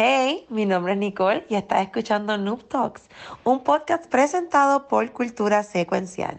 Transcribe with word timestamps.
Hey, 0.00 0.46
mi 0.48 0.64
nombre 0.64 0.92
es 0.92 0.98
Nicole 1.00 1.44
y 1.48 1.56
estás 1.56 1.82
escuchando 1.82 2.38
Noob 2.38 2.68
Talks, 2.68 3.08
un 3.42 3.64
podcast 3.64 4.06
presentado 4.06 4.86
por 4.86 5.10
Cultura 5.10 5.64
Secuencial. 5.64 6.38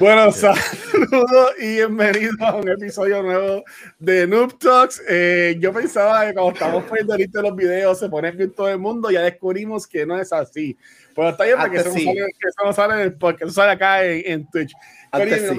Bueno, 0.00 0.32
saludos 1.08 1.52
y 1.58 1.76
bienvenidos 1.76 2.36
a 2.40 2.54
un 2.56 2.68
episodio 2.68 3.22
nuevo 3.22 3.64
de 3.98 4.26
Noob 4.26 4.58
Talks. 4.58 5.02
Eh, 5.08 5.56
yo 5.58 5.72
pensaba 5.72 6.26
que 6.26 6.34
cuando 6.34 6.52
estamos 6.52 6.84
poniendo 6.84 7.14
ahorita 7.14 7.42
los 7.42 7.56
videos 7.56 7.98
se 7.98 8.08
pone 8.08 8.30
bien 8.32 8.52
todo 8.52 8.68
el 8.68 8.78
mundo, 8.78 9.10
ya 9.10 9.22
descubrimos 9.22 9.86
que 9.86 10.04
no 10.04 10.18
es 10.20 10.32
así. 10.32 10.76
Pero 11.14 11.30
está 11.30 11.44
bien 11.44 11.56
porque 11.58 11.78
eso, 11.78 11.92
sí. 11.92 12.04
no 12.04 12.12
sale, 12.12 12.26
que 12.38 12.48
eso 12.48 12.64
no 12.64 12.72
sale 12.72 13.02
en 13.02 13.18
podcast, 13.18 13.42
eso 13.44 13.52
sale 13.52 13.72
acá 13.72 14.04
en, 14.04 14.22
en 14.26 14.50
Twitch. 14.50 14.72
Mi, 15.12 15.18
nombre 15.20 15.38
sí. 15.38 15.44
es, 15.44 15.52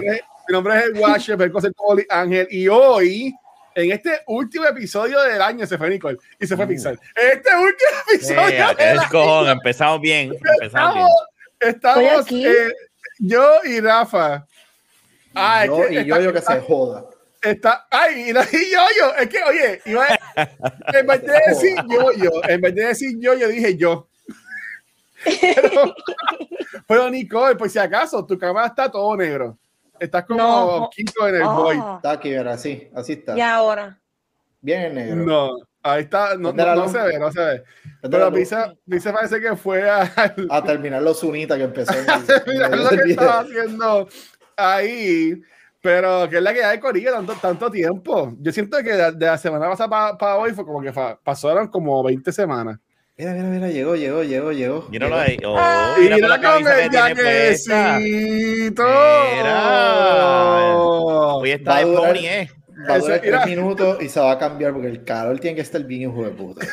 mi 0.48 0.54
nombre 0.54 0.78
es 0.80 0.86
el 0.86 0.94
Watcher, 1.00 1.42
el 1.42 1.74
Coli 1.76 2.06
Ángel, 2.10 2.48
y 2.52 2.68
hoy, 2.68 3.34
en 3.76 3.92
este 3.92 4.20
último 4.28 4.66
episodio 4.66 5.22
del 5.22 5.42
año, 5.42 5.66
se 5.66 5.78
fue 5.78 5.90
Nicole 5.90 6.18
y 6.40 6.46
se 6.46 6.56
fue 6.56 6.68
Pixar. 6.68 6.94
En 7.16 7.38
este 7.38 7.50
último 7.56 7.90
episodio 8.14 8.70
Eh, 8.70 8.76
del 8.78 8.98
el 9.00 9.08
cojón, 9.10 9.50
empezamos 9.50 10.02
bien. 10.02 10.34
Empezamos 10.34 10.94
bien. 10.96 11.08
Estamos, 11.62 12.06
estamos 12.06 12.26
aquí. 12.26 12.46
eh, 12.46 12.74
yo 13.20 13.60
y 13.64 13.80
Rafa. 13.80 14.46
Ah, 15.36 15.64
es 15.66 15.70
yo 15.70 15.78
que 15.88 15.94
y 15.94 15.98
está- 15.98 16.18
yo, 16.18 16.22
yo 16.22 16.34
que 16.34 16.40
está- 16.40 16.54
se 16.56 16.62
joda. 16.62 17.06
Está, 17.42 17.88
ay, 17.90 18.30
y, 18.30 18.34
la- 18.34 18.44
y 18.52 18.72
yo, 18.72 18.80
yo, 19.00 19.14
es 19.16 19.28
que, 19.30 19.44
oye, 19.44 19.82
iba 19.86 20.06
a- 20.06 20.52
en 20.94 21.08
vez 21.08 21.22
de 21.24 21.34
decir 21.48 21.76
yo, 21.90 22.12
yo, 22.14 22.32
en 22.48 22.62
vez 22.62 22.76
de 22.76 22.86
decir 22.86 23.18
yo, 23.20 23.34
yo 23.36 23.48
dije 23.48 23.76
yo. 23.78 24.08
Pero, 25.24 25.96
pero 26.88 27.10
Nicole, 27.10 27.56
por 27.56 27.70
si 27.70 27.80
acaso, 27.80 28.26
tu 28.26 28.38
cámara 28.38 28.68
está 28.68 28.90
todo 28.92 29.16
negro. 29.16 29.58
Estás 30.00 30.26
como 30.26 30.40
No. 30.40 30.90
quinto 30.96 31.28
en 31.28 31.36
el 31.36 31.44
void. 31.44 31.80
Oh, 31.80 31.96
Está 31.98 32.12
aquí, 32.12 32.32
verá, 32.32 32.54
así, 32.54 32.90
así 32.96 33.14
está. 33.14 33.38
y 33.38 33.42
ahora, 33.42 34.00
Bien 34.64 34.82
en 34.84 34.96
negro. 34.96 35.16
No, 35.16 35.52
ahí 35.84 36.04
está, 36.04 36.36
no, 36.38 36.50
¿Dónde 36.50 36.66
no, 36.66 36.76
no 36.76 36.90
se 36.90 36.98
ve, 37.00 37.20
no 37.20 37.32
se 37.32 37.40
ve. 37.40 37.64
¿Dónde 38.02 38.18
la 38.20 38.26
Pero? 38.26 38.36
Pisa, 38.36 38.74
Pisa 38.90 39.14
parece 39.14 39.40
que 39.42 39.56
fue 39.56 39.88
a, 39.90 40.12
A 40.50 40.64
terminar 40.64 41.02
los 41.04 41.20
sunitas 41.20 41.58
que 41.58 41.64
empezó. 41.64 41.94
en 41.94 42.00
el- 42.10 42.44
Mira 42.48 42.66
en 42.68 42.74
el 42.74 42.84
lo 42.84 42.90
que 42.90 43.12
estaba 43.12 43.40
haciendo 43.42 44.08
ahí. 44.62 45.34
Pero 45.82 46.30
que 46.30 46.38
es 46.38 46.44
la 46.44 46.54
que 46.54 46.64
hay 46.64 46.80
Corillo 46.80 47.12
tanto, 47.12 47.34
tanto 47.42 47.72
tiempo. 47.72 48.34
Yo 48.40 48.52
siento 48.52 48.78
que 48.84 48.92
de, 48.94 49.12
de 49.14 49.26
la 49.26 49.38
semana 49.38 49.68
pasada 49.68 50.16
para 50.18 50.38
hoy 50.38 50.52
fue 50.54 50.64
como 50.64 50.82
que 50.82 50.94
fa- 50.94 51.20
pasaron 51.24 51.68
como 51.70 52.04
20ente 52.04 52.32
semanas. 52.32 52.78
Mira, 53.18 53.34
mira, 53.34 53.48
mira, 53.48 53.68
llegó, 53.68 53.96
llegó, 53.96 54.24
llegó, 54.24 54.52
llegó. 54.52 54.88
Míralo 54.90 55.16
ahí. 55.18 55.38
Oh, 55.46 55.56
Ah. 55.58 55.96
Y 55.98 56.02
mira 56.04 56.16
mira 56.18 56.28
la 56.28 56.40
camisa 56.42 56.76
que 56.76 56.90
tiene 56.90 57.16
puesta. 57.16 58.00
Mira. 59.42 60.76
Hoy 60.76 61.52
está 61.52 61.72
Va 61.72 61.78
a 61.78 61.80
de 61.80 61.86
durar- 61.86 62.08
pony, 62.14 62.26
¿eh? 62.26 62.50
Va 62.90 62.94
a 62.96 63.00
durar 63.00 63.22
tres 63.22 63.46
minutos 63.46 63.98
y 64.02 64.10
se 64.10 64.20
va 64.20 64.32
a 64.32 64.38
cambiar 64.38 64.74
porque 64.74 64.88
el 64.88 65.04
calor 65.04 65.40
tiene 65.40 65.56
que 65.56 65.62
estar 65.62 65.84
bien 65.84 66.10
hijo 66.12 66.24
de 66.24 66.32
puta. 66.32 66.66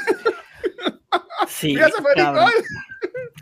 Sí, 1.48 1.69
Mira, 1.75 1.89
se 1.89 2.02
fue. 2.02 2.12
Nicole. 2.14 2.52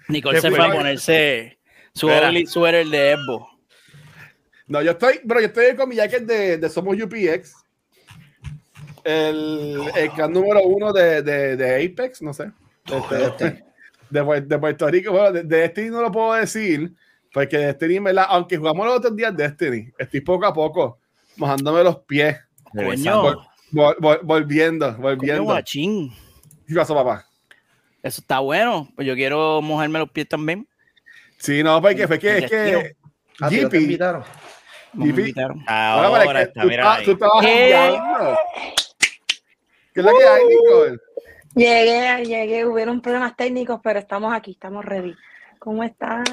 Nicole 0.08 0.40
Se 0.40 0.48
fue. 0.50 0.56
fue 0.58 0.66
a 0.66 0.72
ponerse 0.72 1.58
su 1.92 2.08
sweater 2.46 2.86
de 2.86 3.10
Evo. 3.12 3.48
No, 4.68 4.82
yo 4.82 4.92
estoy, 4.92 5.20
bro, 5.24 5.40
yo 5.40 5.46
estoy 5.46 5.76
con 5.76 5.88
mi 5.88 5.96
jacket 5.96 6.24
de, 6.24 6.58
de 6.58 6.68
Somos 6.70 6.96
UPX. 7.00 7.54
El, 9.04 9.80
el 9.94 10.10
clan 10.10 10.32
número 10.32 10.62
uno 10.62 10.92
de, 10.92 11.22
de, 11.22 11.56
de 11.56 11.84
Apex, 11.86 12.22
no 12.22 12.32
sé. 12.32 12.50
Este, 12.90 13.62
de, 14.10 14.40
de 14.42 14.58
Puerto 14.58 14.88
Rico, 14.88 15.12
bueno, 15.12 15.32
de, 15.32 15.42
de 15.44 15.56
Destiny 15.58 15.90
no 15.90 16.02
lo 16.02 16.10
puedo 16.10 16.34
decir, 16.34 16.92
porque 17.32 17.56
Destiny, 17.58 17.96
en 17.96 18.04
¿verdad? 18.04 18.26
aunque 18.28 18.56
jugamos 18.56 18.86
los 18.86 18.96
otros 18.98 19.14
días 19.16 19.36
Destiny, 19.36 19.92
estoy 19.98 20.20
poco 20.20 20.46
a 20.46 20.52
poco 20.52 20.98
mojándome 21.36 21.84
los 21.84 21.98
pies, 21.98 22.36
Coño, 22.72 23.22
vol- 23.72 23.96
vol- 23.98 24.20
volviendo, 24.22 24.86
coño, 24.96 25.02
volviendo. 25.02 25.42
guachín. 25.44 26.12
¿Qué 26.66 26.74
pasó, 26.74 26.94
papá? 26.94 27.26
Eso 28.02 28.20
está 28.20 28.40
bueno. 28.40 28.88
Pues 28.96 29.06
yo 29.06 29.14
quiero 29.14 29.60
mojarme 29.62 29.98
los 30.00 30.10
pies 30.10 30.28
también. 30.28 30.66
Sí, 31.38 31.62
no, 31.62 31.80
porque 31.80 32.06
fue 32.08 32.18
que 32.18 32.38
es 32.38 32.50
que 32.50 32.96
¿A 33.40 33.48
ti 33.48 33.60
no 33.60 33.68
te 33.68 33.76
GP, 33.76 33.82
invitaron? 33.82 34.22
No 34.96 35.04
me 35.04 35.10
invitaron. 35.10 35.62
Ahora 35.66 36.32
que 36.32 36.42
está, 36.42 36.62
tú, 36.62 36.68
mira 36.68 36.94
ahí. 36.94 37.04
tú 37.04 37.10
estabas 37.12 37.44
¿Qué? 37.44 37.94
¿Qué 39.92 40.00
es 40.00 40.04
la 40.06 40.12
que 40.12 40.24
hay, 40.24 40.42
Nicole? 40.46 40.98
llegué, 41.54 42.24
llegué, 42.24 42.64
hubieron 42.66 43.00
problemas 43.00 43.36
técnicos, 43.36 43.80
pero 43.82 43.98
estamos 43.98 44.32
aquí, 44.34 44.52
estamos 44.52 44.84
ready. 44.84 45.14
¿Cómo 45.58 45.82
están? 45.82 46.24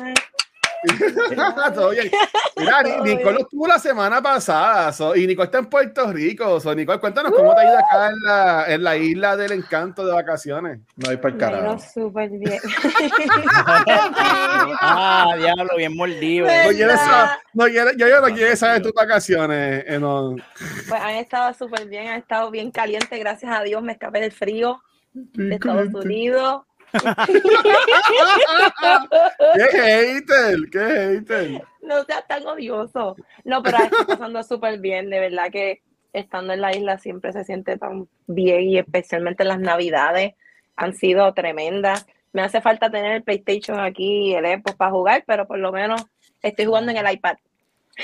Todo 1.73 1.89
bien. 1.91 2.09
Mira, 2.57 2.83
Ni- 2.83 3.16
Nicole 3.16 3.41
estuvo 3.41 3.67
la 3.67 3.79
semana 3.79 4.21
pasada 4.21 4.91
so- 4.91 5.16
y 5.16 5.25
Nicole 5.27 5.45
está 5.45 5.59
en 5.59 5.66
Puerto 5.67 6.11
Rico. 6.11 6.59
So, 6.59 6.73
Nicole, 6.75 6.99
cuéntanos 6.99 7.31
cómo 7.33 7.53
te 7.55 7.61
ha 7.61 7.66
ido 7.66 7.77
acá 7.77 8.07
en 8.09 8.21
la, 8.23 8.66
en 8.67 8.83
la 8.83 8.97
isla 8.97 9.38
del 9.38 9.51
encanto 9.53 10.05
de 10.05 10.13
vacaciones. 10.13 10.79
No 10.95 11.09
hay 11.09 11.17
para 11.17 11.33
el 11.33 11.39
carajo. 11.39 11.79
súper 11.79 12.29
bien. 12.29 12.59
Ah, 14.81 15.33
diablo, 15.38 15.75
bien 15.77 15.95
mordido. 15.95 16.45
No 16.47 16.69
quieres 16.71 17.00
no 17.53 17.65
quieres- 17.65 17.95
yo, 17.97 18.07
yo 18.07 18.21
no 18.21 18.27
quiero 18.33 18.55
saber 18.55 18.81
tus 18.81 18.94
vacaciones. 18.94 19.83
eh, 19.88 20.00
no. 20.00 20.35
Pues 20.88 21.01
han 21.01 21.15
estado 21.15 21.53
súper 21.53 21.88
bien, 21.88 22.07
han 22.07 22.19
estado 22.19 22.50
bien 22.51 22.71
calientes, 22.71 23.17
gracias 23.19 23.51
a 23.55 23.61
Dios 23.63 23.81
me 23.81 23.94
escapé 23.94 24.19
del 24.19 24.31
frío 24.31 24.81
de 25.13 25.55
Estados 25.55 25.94
Unidos. 25.94 26.61
¡Qué! 29.71 30.23
¡Qué! 30.71 31.61
No 31.81 32.03
seas 32.03 32.27
tan 32.27 32.45
odioso. 32.45 33.15
No, 33.43 33.63
pero 33.63 33.77
estoy 33.77 34.05
pasando 34.05 34.43
súper 34.43 34.79
bien, 34.79 35.09
de 35.09 35.19
verdad 35.19 35.49
que 35.51 35.81
estando 36.13 36.53
en 36.53 36.61
la 36.61 36.75
isla 36.75 36.97
siempre 36.97 37.33
se 37.33 37.43
siente 37.43 37.77
tan 37.77 38.07
bien 38.27 38.61
y 38.61 38.77
especialmente 38.77 39.43
las 39.43 39.59
navidades 39.59 40.35
han 40.75 40.93
sido 40.93 41.33
tremendas. 41.33 42.05
Me 42.31 42.41
hace 42.41 42.61
falta 42.61 42.89
tener 42.89 43.11
el 43.13 43.23
PlayStation 43.23 43.79
aquí 43.79 44.29
y 44.29 44.35
el 44.35 44.45
Xbox 44.45 44.75
para 44.75 44.91
jugar, 44.91 45.23
pero 45.27 45.47
por 45.47 45.59
lo 45.59 45.71
menos 45.71 46.05
estoy 46.41 46.65
jugando 46.65 46.91
en 46.91 46.97
el 46.97 47.11
iPad. 47.11 47.37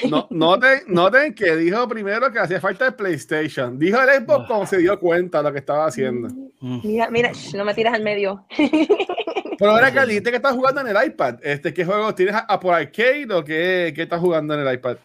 No, 0.10 0.28
noten, 0.30 0.82
noten 0.88 1.34
que 1.34 1.56
dijo 1.56 1.88
primero 1.88 2.32
que 2.32 2.40
hacía 2.40 2.62
falta 2.62 2.88
el 2.88 2.94
PlayStation. 2.94 3.80
Dijo 3.80 4.00
el 4.02 4.24
Xbox 4.24 4.48
cuando 4.48 4.66
se 4.68 4.78
dio 4.78 5.00
cuenta 5.00 5.40
de 5.40 5.44
lo 5.46 5.52
que 5.54 5.60
estaba 5.60 5.88
haciendo. 5.88 6.28
Mm. 6.60 6.80
Mira, 7.12 7.32
no 7.56 7.66
me 7.66 7.74
tiras 7.74 7.94
al 7.96 8.04
medio. 8.04 8.46
Pero 9.58 9.72
ahora 9.72 9.92
que 9.92 10.06
dijiste 10.06 10.30
que 10.30 10.38
estás 10.38 10.54
jugando 10.56 10.82
en 10.82 10.88
el 10.96 11.06
iPad, 11.06 11.36
este, 11.44 11.74
¿qué 11.74 11.84
juegos 11.84 12.16
tienes 12.16 12.36
a, 12.36 12.40
a 12.40 12.60
por 12.60 12.74
arcade 12.74 13.28
o 13.34 13.44
qué, 13.44 13.92
qué 13.96 14.04
estás 14.04 14.20
jugando 14.22 14.54
en 14.54 14.66
el 14.66 14.74
iPad? 14.74 14.98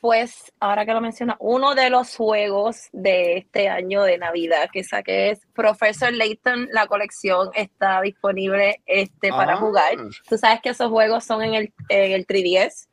Pues 0.00 0.50
ahora 0.60 0.86
que 0.86 0.94
lo 0.94 1.02
menciona, 1.02 1.36
uno 1.40 1.74
de 1.74 1.90
los 1.90 2.16
juegos 2.16 2.88
de 2.92 3.36
este 3.36 3.68
año 3.68 4.02
de 4.02 4.16
Navidad 4.16 4.70
que 4.72 4.82
saqué 4.82 5.30
es 5.32 5.40
Professor 5.52 6.10
Layton. 6.10 6.68
La 6.72 6.86
colección 6.86 7.50
está 7.54 8.00
disponible 8.00 8.80
este, 8.86 9.28
para 9.28 9.54
Ah. 9.54 9.56
jugar. 9.58 9.96
Tú 10.26 10.38
sabes 10.38 10.60
que 10.62 10.70
esos 10.70 10.88
juegos 10.88 11.24
son 11.24 11.42
en 11.42 11.52
el, 11.54 11.72
en 11.90 12.12
el 12.12 12.26
3DS, 12.26 12.88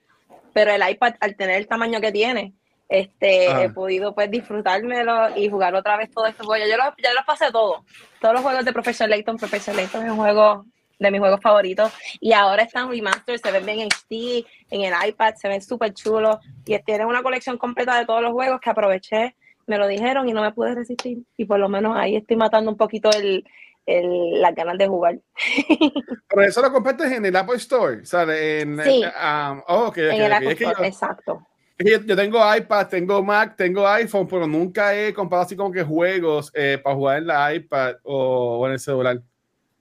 pero 0.58 0.72
el 0.72 0.90
iPad, 0.90 1.14
al 1.20 1.36
tener 1.36 1.58
el 1.58 1.68
tamaño 1.68 2.02
que 2.02 2.12
tiene, 2.12 2.56
este, 2.90 3.48
Ah. 3.48 3.64
he 3.64 3.70
podido 3.70 4.16
pues 4.16 4.32
disfrutármelo 4.32 5.38
y 5.38 5.52
jugar 5.52 5.76
otra 5.76 5.98
vez 5.98 6.10
todos 6.10 6.30
estos 6.30 6.48
juegos. 6.48 6.68
Yo 6.68 6.78
los, 6.78 6.96
ya 6.98 7.14
los 7.14 7.24
pasé 7.28 7.52
todos. 7.52 7.82
Todos 8.20 8.34
los 8.34 8.42
juegos 8.42 8.66
de 8.66 8.74
Professor 8.74 9.08
Layton. 9.08 9.38
Professor 9.38 9.76
Layton 9.76 10.04
es 10.04 10.12
un 10.12 10.18
juego 10.18 10.66
de 10.98 11.12
mis 11.12 11.20
juegos 11.20 11.42
favoritos. 11.42 11.94
Y 12.20 12.34
ahora 12.34 12.64
están 12.64 12.90
remastered, 12.90 13.40
se 13.40 13.52
ven 13.52 13.68
bien 13.68 13.82
en 13.82 13.90
HD, 13.90 14.48
en 14.72 14.82
el 14.82 15.10
iPad, 15.10 15.36
se 15.36 15.48
ven 15.48 15.62
súper 15.62 15.94
chulos. 15.94 16.38
Y 16.66 16.76
tienen 16.80 17.06
una 17.06 17.22
colección 17.22 17.60
completa 17.60 18.00
de 18.00 18.08
todos 18.08 18.24
los 18.24 18.32
juegos 18.32 18.60
que 18.60 18.72
aproveché, 18.72 19.36
me 19.68 19.78
lo 19.78 19.86
dijeron 19.86 20.28
y 20.28 20.34
no 20.34 20.42
me 20.42 20.54
pude 20.54 20.74
resistir. 20.74 21.20
Y 21.38 21.46
por 21.46 21.60
lo 21.60 21.70
menos 21.70 21.96
ahí 21.96 22.16
estoy 22.16 22.36
matando 22.36 22.72
un 22.72 22.78
poquito 22.78 23.12
el, 23.12 23.46
el- 23.88 24.40
las 24.42 24.54
ganas 24.54 24.78
de 24.78 24.88
jugar. 24.88 25.18
Pero 26.30 26.42
eso 26.44 26.62
lo 26.62 26.72
compartes 26.72 27.12
en 27.12 27.26
el 27.26 27.36
Apple 27.36 27.56
Store, 27.56 28.06
¿sabes? 28.06 28.62
En, 28.64 28.84
Sí. 28.84 29.04
ah, 29.16 29.64
oh, 29.68 29.92
en 29.96 30.22
el. 30.22 30.34
Apple 30.34 30.52
Es 30.52 30.62
Store, 30.62 30.76
yo- 30.80 30.86
exacto. 30.86 31.48
yo, 31.80 32.00
yo 32.02 32.16
tengo 32.16 32.56
iPad, 32.56 32.88
tengo 32.88 33.24
Mac, 33.24 33.56
tengo 33.56 33.88
iPhone, 33.88 34.28
pero 34.28 34.46
nunca 34.46 34.94
he 34.96 35.14
comprado 35.14 35.44
así 35.44 35.56
como 35.56 35.72
que 35.72 35.84
juegos 35.84 36.52
eh, 36.54 36.80
para 36.84 36.96
jugar 36.96 37.18
en 37.20 37.28
la 37.28 37.54
iPad 37.54 37.96
o, 38.04 38.60
o 38.60 38.68
en 38.68 38.74
el 38.74 38.80
celular. 38.80 39.20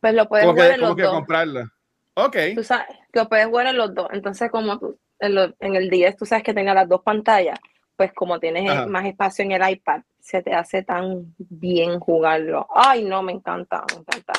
Pues 0.00 0.14
lo 0.14 0.28
puedes 0.28 0.46
Como 0.46 0.54
jugar 0.54 0.69
que, 0.69 0.75
en 0.75 0.81
como 0.81 0.88
los 0.88 0.96
que 0.96 1.02
dos. 1.02 1.14
comprarla. 1.14 1.72
Ok. 2.14 2.36
Tú 2.54 2.64
sabes 2.64 2.86
que 3.12 3.19
lo 3.20 3.28
puedes 3.28 3.46
jugar 3.46 3.66
en 3.66 3.76
los 3.76 3.94
dos. 3.94 4.08
Entonces, 4.12 4.50
como 4.50 4.78
tú, 4.78 4.98
en, 5.19 5.34
lo- 5.34 5.54
en 5.60 5.75
el 5.76 5.90
10 5.90 6.16
tú 6.16 6.25
sabes 6.26 6.44
que 6.44 6.54
tenga 6.54 6.72
las 6.75 6.88
dos 6.88 7.02
pantallas, 7.02 7.58
pues 7.96 8.12
como 8.12 8.38
tienes 8.38 8.70
Ajá. 8.70 8.87
más 8.87 9.06
espacio 9.06 9.44
en 9.44 9.52
el 9.52 9.69
iPad, 9.70 10.02
se 10.20 10.43
te 10.43 10.52
hace 10.54 10.82
tan 10.82 11.34
bien 11.38 11.98
jugarlo. 11.98 12.66
Ay, 12.75 13.04
no, 13.04 13.22
me 13.22 13.32
encanta, 13.32 13.84
me 13.93 14.00
encanta. 14.00 14.32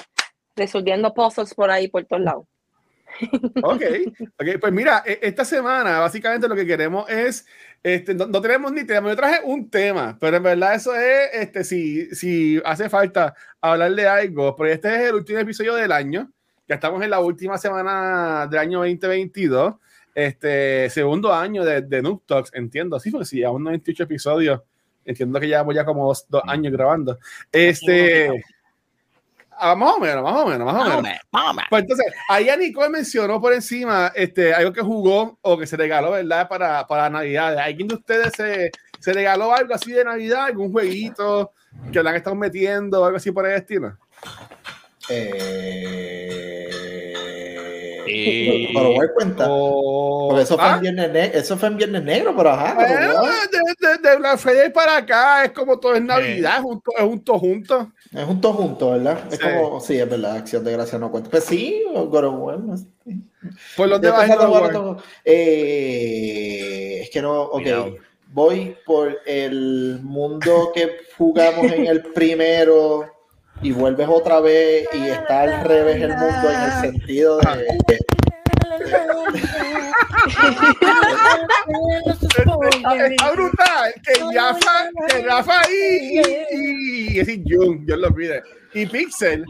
Resolviendo 0.56 1.14
puzzles 1.14 1.54
por 1.54 1.70
ahí, 1.70 1.88
por 1.88 2.06
todos 2.06 2.24
lados. 2.24 2.46
Ok, 3.64 3.82
ok, 4.40 4.48
pues 4.60 4.74
mira, 4.74 5.02
e- 5.06 5.20
esta 5.24 5.44
semana 5.44 6.00
básicamente 6.00 6.48
lo 6.48 6.56
que 6.56 6.68
queremos 6.68 7.10
es, 7.10 7.48
este, 7.82 8.14
no, 8.14 8.28
no 8.28 8.42
tenemos 8.42 8.72
ni 8.72 8.84
tema, 8.84 9.10
yo 9.10 9.16
traje 9.16 9.40
un 9.44 9.70
tema, 9.70 10.18
pero 10.20 10.38
en 10.38 10.44
verdad 10.44 10.76
eso 10.76 10.94
es, 10.96 11.30
este, 11.34 11.64
si, 11.64 12.14
si 12.14 12.62
hace 12.64 12.90
falta 12.90 13.34
hablar 13.62 13.94
de 13.94 14.08
algo, 14.08 14.56
pero 14.56 14.70
este 14.70 14.94
es 14.94 15.10
el 15.10 15.16
último 15.16 15.40
episodio 15.40 15.74
del 15.76 15.92
año, 15.92 16.30
ya 16.68 16.76
estamos 16.76 17.02
en 17.02 17.10
la 17.10 17.20
última 17.20 17.58
semana 17.58 18.46
del 18.48 18.60
año 18.60 18.80
2022, 18.80 19.76
este, 20.18 20.90
segundo 20.90 21.32
año 21.32 21.64
de, 21.64 21.84
de 21.84 22.02
Noob 22.02 22.24
Talks, 22.26 22.52
entiendo, 22.56 23.00
sí, 23.00 23.12
porque 23.12 23.28
si 23.28 23.44
aún 23.44 23.64
98 23.64 24.02
episodios, 24.02 24.62
entiendo 25.06 25.40
que 25.40 25.48
ya 25.48 25.62
voy 25.62 25.76
ya 25.76 25.86
como 25.86 26.08
dos, 26.08 26.26
dos 26.28 26.42
años 26.48 26.74
grabando, 26.74 27.20
este... 27.52 28.44
ah, 29.52 29.76
más 29.76 29.94
o 29.96 30.00
menos, 30.00 30.24
más 30.24 30.38
o 30.38 30.48
menos, 30.48 30.74
más 30.74 30.88
o 30.88 31.02
menos. 31.04 31.20
Vamos. 31.32 31.64
Pues 31.70 31.84
entonces, 31.84 32.08
ahí 32.30 32.50
a 32.50 32.58
Nicole 32.58 32.90
mencionó 32.90 33.40
por 33.40 33.54
encima 33.54 34.12
este, 34.16 34.56
algo 34.56 34.74
que 34.74 34.82
jugó 34.82 35.38
o 35.40 35.56
que 35.56 35.68
se 35.68 35.78
regaló, 35.78 36.10
¿verdad? 36.10 36.50
Para, 36.50 36.88
para 36.88 37.12
Navidad. 37.12 37.56
¿Alguien 37.60 37.88
de 37.88 37.94
ustedes 37.94 38.34
se, 38.36 38.72
se 39.00 39.14
regaló 39.14 39.54
algo 39.54 39.76
así 39.76 39.92
de 39.92 40.04
Navidad? 40.04 40.46
¿Algún 40.46 40.72
jueguito 40.72 41.52
que 41.94 42.02
le 42.02 42.10
han 42.10 42.16
estado 42.16 42.36
metiendo 42.36 43.04
o 43.04 43.06
algo 43.06 43.18
así 43.18 43.32
por 43.32 43.46
el 43.46 43.56
estilo? 43.56 43.96
Eh... 45.10 46.47
Sí. 48.08 48.70
Pero 48.74 48.94
voy 48.94 49.06
a 49.06 49.14
cuenta. 49.14 49.46
O- 49.50 50.28
Porque 50.30 50.44
eso 50.44 50.56
fue, 50.58 50.66
¿Ah? 50.66 50.76
en 50.76 50.82
viernes 50.82 51.12
ne- 51.12 51.32
eso 51.38 51.58
fue 51.58 51.68
en 51.70 51.78
Viernes 51.78 52.04
Negro, 52.04 52.34
pero 52.36 52.50
ajá. 52.52 52.76
pero 52.78 53.14
no, 53.14 53.22
de, 53.24 53.88
de, 54.02 54.10
de 54.10 54.16
Black 54.18 54.38
Friday 54.40 54.72
para 54.74 54.98
acá 54.98 55.46
es 55.46 55.52
como 55.52 55.80
todo 55.80 55.94
es 55.96 56.02
Navidad, 56.02 56.62
junto, 56.62 56.92
es 56.98 57.04
junto, 57.04 57.40
junto. 57.40 57.92
es 58.14 58.28
un 58.28 58.42
todo 58.42 58.54
junto, 58.54 58.92
¿verdad? 58.92 59.20
Es 59.32 59.38
Sí. 59.40 59.44
como, 59.44 59.80
sí, 59.80 60.00
es 60.00 60.10
verdad, 60.10 60.38
Acción 60.38 60.64
de 60.64 60.72
Gracia 60.74 60.98
no 61.00 61.12
cuenta. 61.12 61.30
Pues 61.30 61.44
sí, 61.44 61.84
God 61.94 62.24
of 62.26 62.36
War, 62.40 62.60
no 62.60 62.78
sé. 62.78 62.86
¿Por 63.78 63.90
dónde 63.90 64.10
vas 64.10 64.30
a 64.30 64.36
todo- 64.38 64.98
eh, 65.24 67.02
es 67.04 67.10
que 67.10 67.22
no, 67.22 67.44
ok. 67.44 67.62
Cuidado. 67.62 67.96
Voy 68.30 68.76
por 68.86 69.20
el 69.26 70.00
mundo 70.04 70.72
que 70.76 70.98
jugamos 71.18 71.72
en 71.72 71.86
el 71.88 72.04
primero 72.04 73.06
y 73.62 73.72
vuelves 73.72 74.08
otra 74.10 74.40
vez 74.40 74.88
y 74.94 75.08
está 75.08 75.42
al 75.42 75.64
revés 75.66 76.02
el 76.02 76.10
mundo 76.10 76.50
en 76.50 76.62
el 76.62 76.72
sentido 76.82 77.38
de. 77.40 77.78
de- 77.88 77.98
Está, 81.98 83.32
brutal 83.32 83.94
que 84.04 84.14
Rafa, 84.36 84.90
que 85.08 85.24
Rafa 85.24 85.62
y, 85.70 86.20
y, 86.20 86.22
y, 86.52 87.20
es 87.20 87.28
decir, 87.28 87.44
Jun, 87.48 87.86
Dios 87.86 88.00
lo 88.00 88.14
pide, 88.14 88.42
y 88.74 88.86
Pixel 88.86 89.46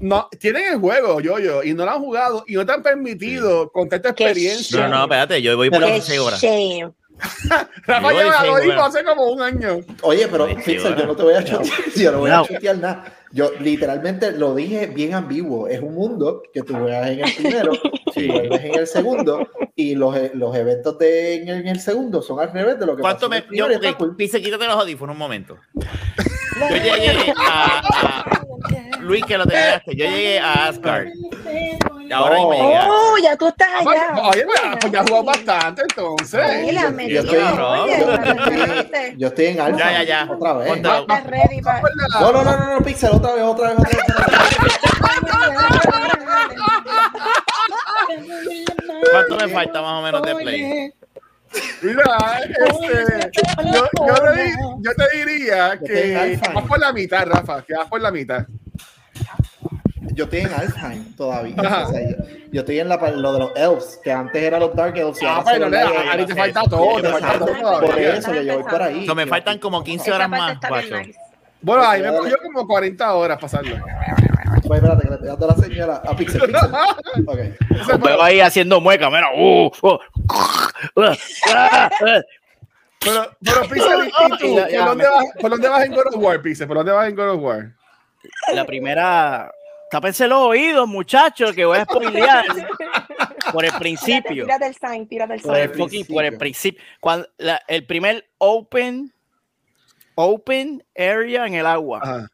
no, 0.00 0.28
tienen 0.38 0.72
el 0.74 0.78
juego, 0.78 1.20
yo, 1.20 1.38
yo, 1.38 1.62
y 1.62 1.74
no 1.74 1.84
lo 1.84 1.90
han 1.90 2.00
jugado 2.00 2.44
y 2.46 2.54
no 2.54 2.64
te 2.66 2.72
han 2.72 2.82
permitido 2.82 3.70
contar 3.72 4.00
tu 4.02 4.14
Qué 4.14 4.24
experiencia. 4.24 4.88
No, 4.88 4.96
no, 4.96 5.02
espérate, 5.04 5.42
yo 5.42 5.56
voy 5.56 5.70
por 5.70 5.78
Pero- 5.78 5.86
Qué 5.88 5.92
16 5.94 6.20
horas. 6.20 6.40
shame. 6.40 6.92
Rafa 7.86 8.12
lleva 8.12 8.44
lo 8.46 8.56
dijo 8.60 8.82
hace 8.82 9.04
como 9.04 9.30
un 9.30 9.42
año. 9.42 9.80
Oye, 10.02 10.28
pero 10.28 10.46
Pixel, 10.46 10.96
yo 10.96 11.06
no 11.06 11.16
te 11.16 11.22
voy 11.22 11.34
a 11.34 11.44
chutear, 11.44 11.76
yo 11.96 12.12
no 12.12 12.18
voy 12.18 12.30
a 12.30 12.42
chutear 12.42 12.78
nada. 12.78 13.04
Yo 13.30 13.50
literalmente 13.60 14.32
lo 14.32 14.54
dije 14.54 14.86
bien 14.86 15.12
ambiguo. 15.14 15.68
Es 15.68 15.80
un 15.80 15.94
mundo 15.94 16.42
que 16.52 16.62
tú 16.62 16.74
juegas 16.74 17.10
en 17.10 17.20
el 17.24 17.34
primero 17.34 17.72
Sí. 18.14 18.20
y 18.20 18.28
vuelves 18.28 18.64
en 18.64 18.74
el 18.74 18.86
segundo 18.86 19.46
y 19.76 19.94
los, 19.94 20.16
los 20.34 20.56
eventos 20.56 20.98
de, 20.98 21.34
en, 21.34 21.48
el, 21.48 21.60
en 21.60 21.68
el 21.68 21.80
segundo 21.80 22.22
son 22.22 22.40
al 22.40 22.50
revés 22.52 22.78
de 22.80 22.86
lo 22.86 22.96
que 22.96 23.02
¿Cuánto 23.02 23.28
pasó 23.28 23.42
en 23.42 23.50
me.? 23.50 23.56
Yo, 23.56 23.66
está 23.68 23.90
ok, 23.90 23.96
cool. 23.98 24.16
Pise, 24.16 24.40
quítate 24.40 24.66
los 24.66 24.76
audífonos 24.76 25.12
un 25.14 25.18
momento. 25.18 25.58
Yo 25.74 26.68
llegué 26.70 27.32
a, 27.36 27.80
a- 27.80 28.42
Luis, 29.08 29.24
que 29.24 29.38
lo 29.38 29.46
teníaste. 29.46 29.96
Yo 29.96 30.04
llegué 30.04 30.38
a 30.38 30.66
Asgard. 30.66 31.06
Y 32.08 32.12
ahora 32.12 32.36
No. 32.36 32.48
me 32.50 32.56
llegué 32.56 32.78
Oh, 32.88 33.16
ya 33.22 33.36
tú 33.36 33.48
estás 33.48 33.68
Ah, 33.74 33.78
allá. 33.80 34.22
Oye, 34.28 34.44
pues, 34.44 34.92
ya 34.92 35.00
has 35.00 35.06
jugado 35.08 35.24
bastante 35.24 35.82
entonces. 35.82 36.40
Yo- 37.08 37.20
estoy- 37.20 37.36
oye, 37.38 39.14
yo 39.16 39.28
estoy, 39.28 39.46
en 39.46 39.60
alfa. 39.60 39.78
Ya, 39.78 39.92
ya, 39.92 40.02
ya. 40.04 40.28
Otra 40.32 40.52
vez. 40.54 40.82
No, 40.82 41.06
no, 42.32 42.44
no, 42.44 42.56
no, 42.56 42.74
no, 42.78 42.84
Pixel, 42.84 43.10
otra 43.12 43.32
vez, 43.34 43.42
otra 43.44 43.68
vez, 43.70 43.78
otra 43.78 43.90
vez. 43.90 44.78
¿Cuánto 49.10 49.36
me 49.36 49.48
falta 49.48 49.82
más 49.82 49.92
o 50.00 50.02
menos 50.02 50.22
de 50.22 50.34
play? 50.34 50.92
Mira, 51.80 52.18
este, 52.66 53.30
yo, 53.72 53.88
yo, 54.06 54.14
te, 54.14 54.54
yo 54.80 54.90
te 54.94 55.16
diría 55.16 55.72
en 55.72 55.78
que 55.80 56.38
vas 56.54 56.64
por 56.64 56.78
la 56.78 56.92
mitad, 56.92 57.26
Rafa, 57.26 57.62
que 57.62 57.74
vas 57.74 57.88
por 57.88 58.00
la 58.02 58.10
mitad. 58.10 58.44
Yo 60.18 60.24
estoy 60.24 60.40
en 60.40 60.52
Alfheim 60.52 61.14
todavía. 61.16 61.54
O 61.56 61.90
sea, 61.92 62.00
yo, 62.10 62.16
yo 62.50 62.60
estoy 62.62 62.80
en 62.80 62.88
la, 62.88 62.96
lo 62.96 63.32
de 63.32 63.38
los 63.38 63.52
elves, 63.56 64.00
que 64.02 64.10
antes 64.10 64.42
eran 64.42 64.58
los 64.58 64.74
Dark 64.74 64.96
Elves. 64.98 65.22
y 65.22 65.26
Ah, 65.26 65.44
pero 65.44 65.68
Light 65.68 65.86
ahí 65.96 66.08
Elves. 66.14 66.26
te 66.26 66.34
falta 66.34 66.62
todo, 66.68 67.00
te 67.00 67.08
falta 67.08 67.38
todo 67.38 67.46
Por 67.46 67.80
todavía. 67.80 68.14
eso 68.16 68.32
que 68.32 68.44
yo 68.44 68.54
voy 68.54 68.62
por 68.70 68.82
ahí. 68.82 69.06
Me 69.14 69.26
faltan 69.28 69.58
como 69.60 69.84
15 69.84 70.10
Esa 70.10 70.16
horas 70.16 70.28
parte 70.60 70.90
más. 70.90 71.06
Bueno, 71.60 71.82
ahí 71.88 72.02
me 72.02 72.08
cogió 72.16 72.36
como 72.42 72.66
40 72.66 73.14
horas 73.14 73.38
pasarlo. 73.40 73.76
Pues 74.66 74.82
espérate, 74.82 75.02
que 75.02 75.08
le 75.08 75.14
estoy 75.14 75.28
dando 75.28 75.46
la 75.46 75.54
señal 75.56 75.90
a, 75.90 75.94
a 75.96 76.16
Pixel. 76.16 76.40
Pixel. 76.40 76.70
Ok. 77.26 77.38
Os 77.92 78.00
veo 78.00 78.22
ahí 78.22 78.40
haciendo 78.40 78.80
mueca, 78.80 79.08
mira. 79.10 79.28
uh, 79.36 79.66
uh, 79.82 79.88
uh, 80.96 81.02
ah, 81.02 81.16
ah. 81.56 81.90
Pero, 83.00 83.30
pero 83.42 83.62
Pixel, 83.68 84.08
¿y 84.08 84.38
tú? 84.38 84.56
Ya, 84.68 84.78
¿Por 84.80 84.88
dónde, 84.88 85.04
me- 85.04 85.10
vas, 85.10 85.24
¿Por 85.40 85.50
dónde 85.50 85.68
vas 85.68 85.84
en 85.84 85.92
God 85.94 86.06
of 86.08 86.16
War, 86.16 86.42
Pixel? 86.42 86.66
¿Por 86.66 86.76
dónde 86.76 86.90
vas 86.92 87.08
en 87.08 87.14
God 87.16 87.30
of 87.30 87.40
War? 87.42 87.70
La 88.52 88.64
primera. 88.64 89.50
Tápense 89.90 90.28
los 90.28 90.38
oídos, 90.40 90.86
muchachos, 90.86 91.52
que 91.54 91.64
voy 91.64 91.78
a 91.78 91.84
spoilear 91.84 92.44
por 93.52 93.64
el 93.64 93.72
principio. 93.78 94.44
Tírate 94.44 94.66
el 94.66 94.74
sign, 94.74 95.08
tírate 95.08 95.34
el 95.34 95.40
Por 95.40 95.56
el, 95.56 95.68
sign. 95.74 95.78
fucking- 95.78 96.06
por 96.12 96.24
el 96.24 96.36
principio. 96.36 96.82
Cuando 97.00 97.26
la- 97.38 97.62
el 97.68 97.86
primer 97.86 98.28
open, 98.38 99.12
open 100.14 100.84
area 100.96 101.46
en 101.46 101.54
el 101.54 101.66
agua. 101.66 102.00
Ajá. 102.02 102.28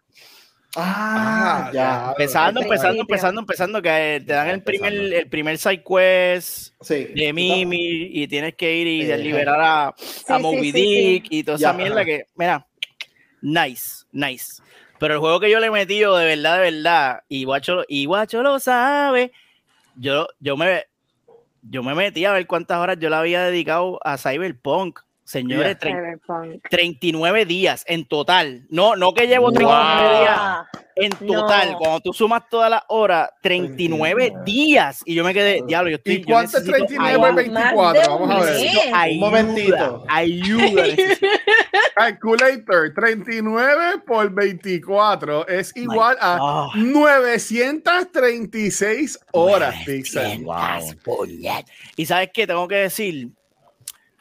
Ah, 0.76 1.70
ya. 1.72 2.06
Empezando, 2.10 2.60
empezando, 2.60 2.62
principio. 2.62 3.00
empezando, 3.02 3.40
empezando, 3.42 3.80
que 3.82 4.22
te 4.26 4.32
dan 4.32 4.48
el 4.48 4.60
primer, 4.64 4.92
el 4.92 5.28
primer 5.28 5.56
side 5.56 5.84
quest 5.84 6.72
Sí. 6.80 7.04
de 7.14 7.32
Mimi 7.32 8.08
y 8.12 8.26
tienes 8.26 8.54
que 8.56 8.74
ir 8.74 8.86
y 8.88 9.02
Eh, 9.08 9.16
liberar 9.18 9.60
a, 9.60 9.86
a 9.90 9.94
sí, 9.96 10.32
Moby 10.42 10.72
sí, 10.72 10.72
Dick 10.72 11.26
y 11.30 11.44
toda 11.44 11.58
esa 11.58 11.72
mierda 11.74 12.00
ajá. 12.00 12.04
que, 12.04 12.26
mira, 12.34 12.66
nice, 13.40 14.04
nice. 14.10 14.60
Pero 14.98 15.14
el 15.14 15.20
juego 15.20 15.40
que 15.40 15.50
yo 15.50 15.60
le 15.60 15.66
he 15.66 15.70
metido 15.70 16.16
de 16.16 16.24
verdad, 16.26 16.56
de 16.60 16.70
verdad, 16.70 17.22
y 17.28 17.44
Guacho, 17.44 17.84
y 17.88 18.06
Guacho 18.06 18.42
lo 18.42 18.58
sabe, 18.60 19.32
yo, 19.96 20.26
yo 20.40 20.56
me 20.56 20.84
yo 21.62 21.82
me 21.82 21.94
metí 21.94 22.24
a 22.26 22.32
ver 22.32 22.46
cuántas 22.46 22.78
horas 22.78 22.98
yo 23.00 23.08
le 23.08 23.16
había 23.16 23.42
dedicado 23.44 23.98
a 24.04 24.18
Cyberpunk. 24.18 25.00
Señores, 25.24 25.78
Yeah. 25.80 25.94
Cyberpunk. 25.96 26.62
39 26.68 27.46
días 27.46 27.84
en 27.88 28.04
total. 28.06 28.66
No, 28.68 28.96
no 28.96 29.14
que 29.14 29.26
llevo 29.26 29.50
39 29.50 30.04
Wow. 30.04 30.20
días 30.20 30.83
en 30.96 31.10
total. 31.12 31.72
No. 31.72 31.78
Cuando 31.78 32.00
tú 32.00 32.12
sumas 32.12 32.42
todas 32.48 32.70
las 32.70 32.82
horas, 32.88 33.30
39 33.42 34.30
39. 34.30 34.44
días. 34.44 35.02
Y 35.04 35.14
yo 35.14 35.24
me 35.24 35.34
quedé, 35.34 35.62
diablo, 35.66 35.90
yo 35.90 35.96
estoy. 35.96 36.14
¿Y 36.14 36.22
cuánto 36.24 36.58
es 36.58 36.64
necesito 36.64 36.86
39 36.86 37.18
por 37.18 37.20
Más 37.20 37.36
de 37.36 37.42
24? 37.42 38.16
un 38.16 38.28
Vamos 38.28 38.34
a 38.34 38.40
ver. 38.44 38.56
ayuda, 38.94 39.10
Un 39.10 39.18
momentito. 39.20 40.04
Ayuda. 40.08 40.84
Calculator, 41.96 42.94
39 42.94 44.02
por 44.06 44.30
24 44.32 45.48
es 45.48 45.76
igual 45.76 46.16
a 46.20 46.38
God. 46.38 46.74
936 46.74 49.18
horas, 49.32 49.74
Pixel. 49.84 50.44
Wow. 50.44 51.26
Y 51.96 52.06
sabes 52.06 52.30
qué, 52.32 52.46
tengo 52.46 52.66
que 52.68 52.76
decir 52.76 53.28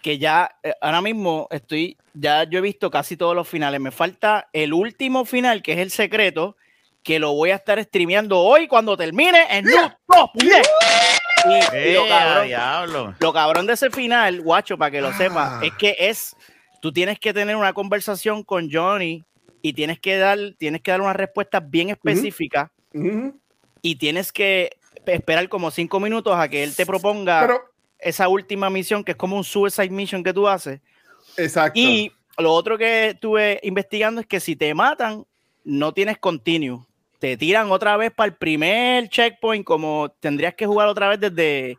que 0.01 0.17
ya 0.19 0.53
eh, 0.62 0.74
ahora 0.81 1.01
mismo 1.01 1.48
estoy, 1.50 1.98
ya 2.13 2.43
yo 2.43 2.59
he 2.59 2.62
visto 2.62 2.91
casi 2.91 3.15
todos 3.17 3.36
los 3.36 3.48
finales. 3.48 3.79
Me 3.79 3.91
falta 3.91 4.50
el 4.53 4.74
último 4.74 5.25
final, 5.25 5.62
que 5.63 5.74
es 5.74 5.79
el 5.79 5.89
secreto, 5.91 6.55
que 7.03 7.19
lo 7.19 7.33
voy 7.33 7.51
a 7.51 7.55
estar 7.55 7.81
streameando 7.83 8.39
hoy 8.39 8.67
cuando 8.67 8.95
termine 8.98 9.45
en 9.50 9.65
Yeah. 9.65 9.98
Top, 10.07 10.31
yeah. 10.41 10.62
Y, 11.45 11.93
lo 11.93 12.05
¡Eh, 12.05 12.10
cabrón, 12.10 12.48
diablo! 12.48 13.15
lo 13.19 13.33
cabrón 13.33 13.67
de 13.67 13.74
ese 13.74 13.89
final, 13.91 14.41
guacho, 14.41 14.77
para 14.77 14.91
que 14.91 15.01
lo 15.01 15.10
Ah. 15.10 15.17
sepas, 15.17 15.63
es 15.63 15.74
que 15.74 15.95
es, 16.00 16.36
tú 16.81 16.93
tienes 16.93 17.19
que 17.19 17.33
tener 17.33 17.55
una 17.57 17.74
conversación 17.74 18.43
con 18.43 18.69
Johnny 18.72 19.24
y 19.62 19.74
tienes 19.74 20.00
que 20.00 20.17
dar, 20.17 20.39
tienes 20.57 20.81
que 20.81 20.91
dar 20.91 21.01
una 21.01 21.12
respuesta 21.13 21.60
bien 21.60 21.89
específica 21.89 22.72
y 23.81 23.95
tienes 23.95 24.31
que 24.31 24.77
esperar 25.05 25.50
como 25.50 25.69
cinco 25.72 26.00
minutos 26.00 26.33
a 26.38 26.48
que 26.48 26.63
él 26.63 26.74
te 26.75 26.86
proponga 26.86 27.41
Pero, 27.41 27.62
esa 28.00 28.27
última 28.29 28.69
misión, 28.69 29.03
que 29.03 29.12
es 29.12 29.17
como 29.17 29.36
un 29.36 29.43
suicide 29.43 29.89
mission 29.89 30.24
que 30.24 30.33
tú 30.33 30.48
haces. 30.48 30.79
exacto. 31.36 31.77
Y 31.79 32.12
lo 32.38 32.53
otro 32.53 32.77
que 32.77 33.10
estuve 33.10 33.60
investigando 33.63 34.22
es 34.22 34.27
que 34.27 34.39
si 34.39 34.55
te 34.55 34.74
matan, 34.74 35.25
no 35.65 35.93
tienes 35.93 36.17
continuo. 36.19 36.88
Te 37.24 37.38
tiran 37.38 37.72
otra 37.72 37.96
vez 37.96 38.12
para 38.12 38.27
el 38.27 38.36
primer 38.36 39.08
checkpoint, 39.08 39.63
como 39.63 40.13
tendrías 40.20 40.56
que 40.56 40.65
jugar 40.65 40.89
otra 40.89 41.08
vez 41.08 41.22
desde, 41.22 41.77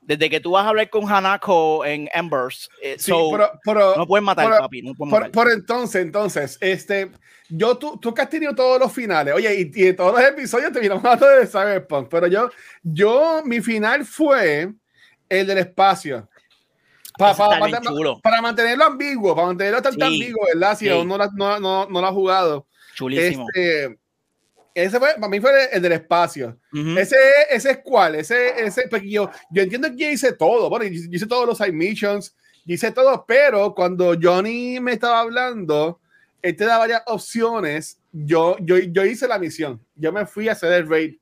Desde 0.00 0.28
que 0.28 0.40
tú 0.40 0.50
vas 0.50 0.66
a 0.66 0.70
hablar 0.70 0.90
con 0.90 1.08
Hanako 1.08 1.84
en 1.84 2.08
Embers, 2.12 2.68
eh, 2.82 2.96
Sí, 2.98 3.12
so, 3.12 3.28
pero, 3.30 3.52
pero- 3.64 3.94
no 3.96 4.04
pueden 4.08 4.24
matar, 4.24 4.46
pero- 4.48 4.58
papi. 4.58 4.82
No 4.82 4.94
pueden 4.94 5.10
por, 5.12 5.20
matar. 5.20 5.30
por 5.30 5.52
entonces, 5.52 6.02
entonces, 6.02 6.58
este, 6.60 7.12
yo, 7.48 7.78
tú, 7.78 7.96
tú 8.00 8.12
que 8.12 8.22
has 8.22 8.28
tenido 8.28 8.52
todos 8.56 8.80
los 8.80 8.92
finales, 8.92 9.32
oye, 9.32 9.54
y, 9.54 9.70
y 9.80 9.86
en 9.86 9.94
todos 9.94 10.14
los 10.14 10.28
episodios 10.28 10.72
terminamos 10.72 11.04
hablando 11.04 11.28
de 11.28 11.46
Cyberpunk, 11.46 12.08
pero 12.10 12.26
yo, 12.26 12.50
yo, 12.82 13.42
mi 13.44 13.60
final 13.60 14.04
fue 14.04 14.72
el 15.28 15.46
del 15.46 15.58
espacio. 15.58 16.28
Pa- 17.16 17.36
para 17.36 17.60
mantenerlo 17.60 18.84
ambiguo, 18.86 19.36
para 19.36 19.46
mantenerlo 19.46 19.80
tan, 19.80 19.96
tan 19.96 20.10
Sí. 20.10 20.16
ambiguo, 20.20 20.44
¿verdad? 20.52 20.76
Si 20.76 20.86
Sí. 20.86 20.90
aún 20.90 21.06
no, 21.06 21.16
no, 21.16 21.60
no, 21.60 21.86
no 21.86 22.00
lo 22.00 22.06
ha 22.08 22.12
jugado. 22.12 22.66
Chulísimo. 22.96 23.46
Este, 23.54 23.96
ese 24.74 24.98
fue, 24.98 25.14
para 25.14 25.28
mí 25.28 25.40
fue 25.40 25.50
el, 25.50 25.68
el 25.72 25.82
del 25.82 25.92
espacio. 25.92 26.58
Ese, 26.96 27.16
ese 27.50 27.70
es 27.72 27.78
cuál, 27.84 28.14
ese, 28.14 28.64
ese, 28.64 28.88
porque 28.88 29.10
yo, 29.10 29.30
yo 29.50 29.62
entiendo 29.62 29.88
que 29.90 29.96
yo 29.96 30.10
hice 30.10 30.32
todo, 30.32 30.68
bueno, 30.68 30.86
yo, 30.86 31.00
hice 31.10 31.26
todos 31.26 31.46
los 31.46 31.58
side 31.58 31.72
missions, 31.72 32.34
yo 32.64 32.74
hice 32.74 32.90
todo, 32.90 33.24
pero 33.26 33.74
cuando 33.74 34.14
Johnny 34.20 34.80
me 34.80 34.92
estaba 34.92 35.20
hablando, 35.20 36.00
él 36.40 36.56
te 36.56 36.64
da 36.64 36.78
varias 36.78 37.02
opciones, 37.06 37.98
yo, 38.12 38.56
yo, 38.60 38.78
yo 38.78 39.04
hice 39.04 39.28
la 39.28 39.38
misión, 39.38 39.80
yo 39.94 40.12
me 40.12 40.26
fui 40.26 40.48
a 40.48 40.52
hacer 40.52 40.72
el 40.72 40.88
raid 40.88 41.14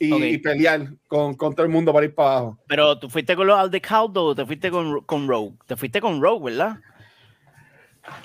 y, 0.00 0.38
pelear 0.38 0.88
con, 1.06 1.34
con 1.34 1.54
todo 1.54 1.64
el 1.64 1.70
mundo 1.70 1.92
para 1.92 2.06
ir 2.06 2.14
para 2.14 2.30
abajo. 2.30 2.58
Pero 2.66 2.98
tú 2.98 3.10
fuiste 3.10 3.36
con 3.36 3.46
los 3.46 3.58
Aldecaldo 3.58 4.24
o 4.24 4.34
te 4.34 4.46
fuiste 4.46 4.70
con, 4.70 5.02
con 5.02 5.28
Rogue. 5.28 5.52
Te 5.66 5.76
fuiste 5.76 6.00
con 6.00 6.22
Rogue, 6.22 6.50
¿verdad? 6.50 6.78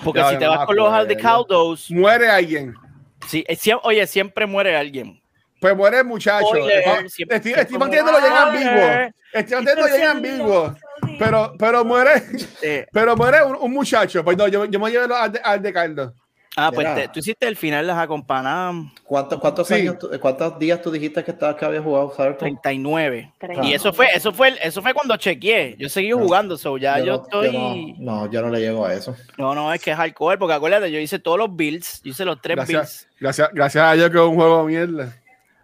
Porque 0.02 0.20
Ya, 0.20 0.30
si 0.30 0.38
te 0.38 0.46
vas 0.46 0.64
con 0.64 0.76
los. 0.76 0.90
Aldecaldos, 0.90 1.90
Muere 1.90 2.28
alguien, 2.28 2.74
sí, 3.26 3.44
es 3.48 3.60
siem- 3.64 3.80
oye, 3.82 4.06
siempre 4.06 4.46
muere 4.46 4.76
alguien. 4.76 5.20
pues 5.60 5.74
muere 5.76 5.98
el 5.98 6.04
muchacho. 6.04 6.46
Spoiler, 6.46 6.80
Estoy- 6.84 7.08
siempre- 7.10 7.36
estoy, 7.38 7.52
estoy 7.52 7.78
manteniéndolo 7.78 8.18
bien 8.20 8.32
ambiguo. 8.32 9.12
Estoy 9.32 9.54
manteniéndolo 9.56 9.96
bien 9.96 10.08
ambiguo. 10.08 10.76
Pero, 11.18 11.54
pero 11.58 11.84
muere, 11.84 12.22
Eh, 12.62 12.86
pero 12.92 13.16
muere 13.16 13.42
un, 13.42 13.56
un 13.56 13.72
muchacho. 13.72 14.22
Pues 14.24 14.36
no, 14.36 14.48
yo, 14.48 14.64
yo 14.66 14.78
me 14.80 14.90
llevo 14.90 15.14
al 15.14 15.32
de, 15.32 15.40
al 15.42 15.62
de 15.62 15.72
Caldo. 15.72 16.14
Ah, 16.56 16.70
pues 16.72 16.94
te- 16.94 17.08
tú 17.08 17.18
hiciste 17.20 17.46
el 17.46 17.54
final 17.56 17.82
de 17.86 17.92
las 17.92 17.98
acompañadas 18.02 18.74
¿Cuántos, 19.04 19.38
cuántos 19.40 19.68
Sí. 19.68 19.74
años, 19.74 19.98
tú- 19.98 20.10
cuántos 20.20 20.58
días 20.58 20.82
tú 20.82 20.90
dijiste 20.90 21.22
que 21.22 21.30
estabas 21.30 21.56
que 21.56 21.64
habías 21.64 21.84
jugado 21.84 22.10
Cyberpunk? 22.10 22.38
39. 22.40 23.32
Treinta. 23.38 23.64
Y 23.66 23.74
eso 23.74 23.92
fue, 23.92 24.08
eso 24.14 24.32
fue, 24.32 24.54
eso 24.62 24.82
fue 24.82 24.92
cuando 24.94 25.16
chequeé. 25.16 25.76
Yo 25.78 25.88
seguí 25.88 26.10
No. 26.10 26.18
jugando, 26.18 26.56
so 26.56 26.76
ya 26.78 26.98
yo, 26.98 27.16
no- 27.18 27.22
estoy. 27.22 27.52
no, 27.98 28.24
no, 28.24 28.30
yo 28.32 28.42
no 28.42 28.50
le 28.50 28.60
llego 28.60 28.84
a 28.84 28.94
eso. 28.94 29.14
No, 29.38 29.54
no, 29.54 29.72
es 29.72 29.80
que 29.82 29.90
es 29.92 29.96
hardcore, 29.96 30.38
porque 30.38 30.54
acuérdate, 30.54 30.90
yo 30.90 30.98
hice 30.98 31.18
todos 31.18 31.38
los 31.38 31.54
builds, 31.54 32.00
yo 32.02 32.10
hice 32.10 32.24
los 32.24 32.40
tres 32.40 32.56
builds. 32.56 33.08
Gracias, 33.20 33.50
gracias, 33.52 33.84
a 33.84 33.92
Dios 33.94 34.10
que 34.10 34.16
es 34.16 34.22
un 34.24 34.34
juego 34.34 34.66
de 34.66 34.72
mierda. 34.72 35.16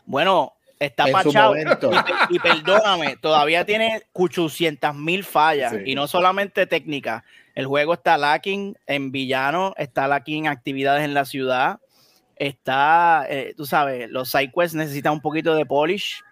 Bueno, 0.04 0.52
está 0.78 1.06
En 1.06 1.12
pachado. 1.12 1.54
Y, 1.56 2.36
y 2.36 2.38
perdóname, 2.38 3.16
todavía 3.16 3.64
tiene 3.64 4.02
800 4.12 4.94
mil 4.94 5.24
fallas. 5.24 5.72
Sí. 5.72 5.78
Y 5.92 5.94
no 5.94 6.06
solamente 6.06 6.66
técnicas. 6.66 7.22
El 7.54 7.66
juego 7.66 7.94
está 7.94 8.16
lacking 8.16 8.76
en 8.86 9.12
villano, 9.12 9.74
está 9.76 10.08
lacking 10.08 10.46
en 10.46 10.52
actividades 10.52 11.04
en 11.04 11.14
la 11.14 11.24
ciudad. 11.24 11.80
Está, 12.36 13.26
eh, 13.28 13.54
tú 13.56 13.66
sabes, 13.66 14.10
los 14.10 14.30
sidequests 14.30 14.74
necesitan 14.74 15.12
un 15.12 15.20
poquito 15.20 15.54
de 15.54 15.66
polish. 15.66 16.22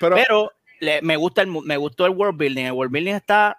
Pero, 0.00 0.16
Pero 0.16 0.52
le- 0.80 1.00
me, 1.02 1.16
gusta 1.16 1.42
el, 1.42 1.48
me 1.48 1.76
gustó 1.76 2.06
el 2.06 2.12
world 2.12 2.36
building. 2.38 2.64
El 2.66 2.72
world 2.72 2.92
building 2.92 3.14
está. 3.14 3.58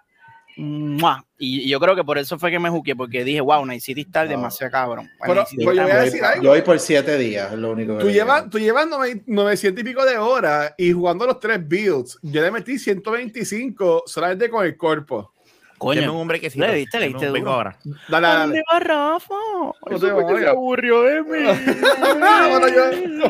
¡mua! 0.56 1.24
Y, 1.38 1.60
y 1.60 1.68
yo 1.70 1.80
creo 1.80 1.96
que 1.96 2.04
por 2.04 2.18
eso 2.18 2.38
fue 2.38 2.50
que 2.50 2.58
me 2.58 2.68
juqué, 2.68 2.94
porque 2.94 3.24
dije, 3.24 3.40
wow, 3.40 3.64
Night 3.64 3.80
City 3.80 4.02
está 4.02 4.24
No. 4.24 4.30
demasiado 4.30 4.70
cabrón. 4.70 5.08
Pero- 5.24 5.42
pues 5.44 5.50
yo 5.52 5.70
está 5.70 5.70
voy 5.70 5.78
a 5.78 5.82
muy 5.94 6.04
decir 6.04 6.20
cabrón. 6.20 6.32
algo. 6.32 6.44
Yo 6.44 6.50
voy 6.50 6.62
por 6.62 6.78
siete 6.80 7.16
días, 7.18 7.52
es 7.52 7.58
lo 7.58 7.70
único 7.70 7.94
que 7.96 8.00
tú 8.00 8.06
le 8.08 8.12
llevas, 8.12 8.50
tú 8.50 8.58
llevas 8.58 8.86
nove- 8.86 9.22
900 9.26 9.80
y 9.80 9.84
pico 9.84 10.04
de 10.04 10.18
horas 10.18 10.74
y 10.76 10.92
jugando 10.92 11.24
los 11.26 11.40
tres 11.40 11.66
builds. 11.66 12.18
Yo 12.22 12.42
le 12.42 12.50
metí 12.50 12.78
125 12.78 14.02
solamente 14.06 14.50
con 14.50 14.66
el 14.66 14.76
cuerpo. 14.76 15.32
Deme 15.80 16.00
un 16.02 16.06
Coño, 16.08 16.20
hombre 16.20 16.40
que 16.40 16.50
sí. 16.50 16.58
Le 16.58 16.74
diste, 16.74 17.00
le 17.00 17.08
diste 17.08 17.24
vengo 17.30 17.46
duro. 17.50 17.52
ahora. 17.52 17.76
Dale, 18.08 18.26
¿a 18.26 18.30
dale. 18.30 18.42
dónde 18.42 18.62
va 18.70 18.78
Rafa? 18.80 19.34
No 19.34 19.74
te 19.80 19.94
que 19.94 19.98
se 19.98 20.12
vayas. 20.34 20.50
aburrió 20.50 21.02
de 21.02 21.22
mí. 21.22 21.28
bueno, 22.50 22.68
yo, 22.68 23.28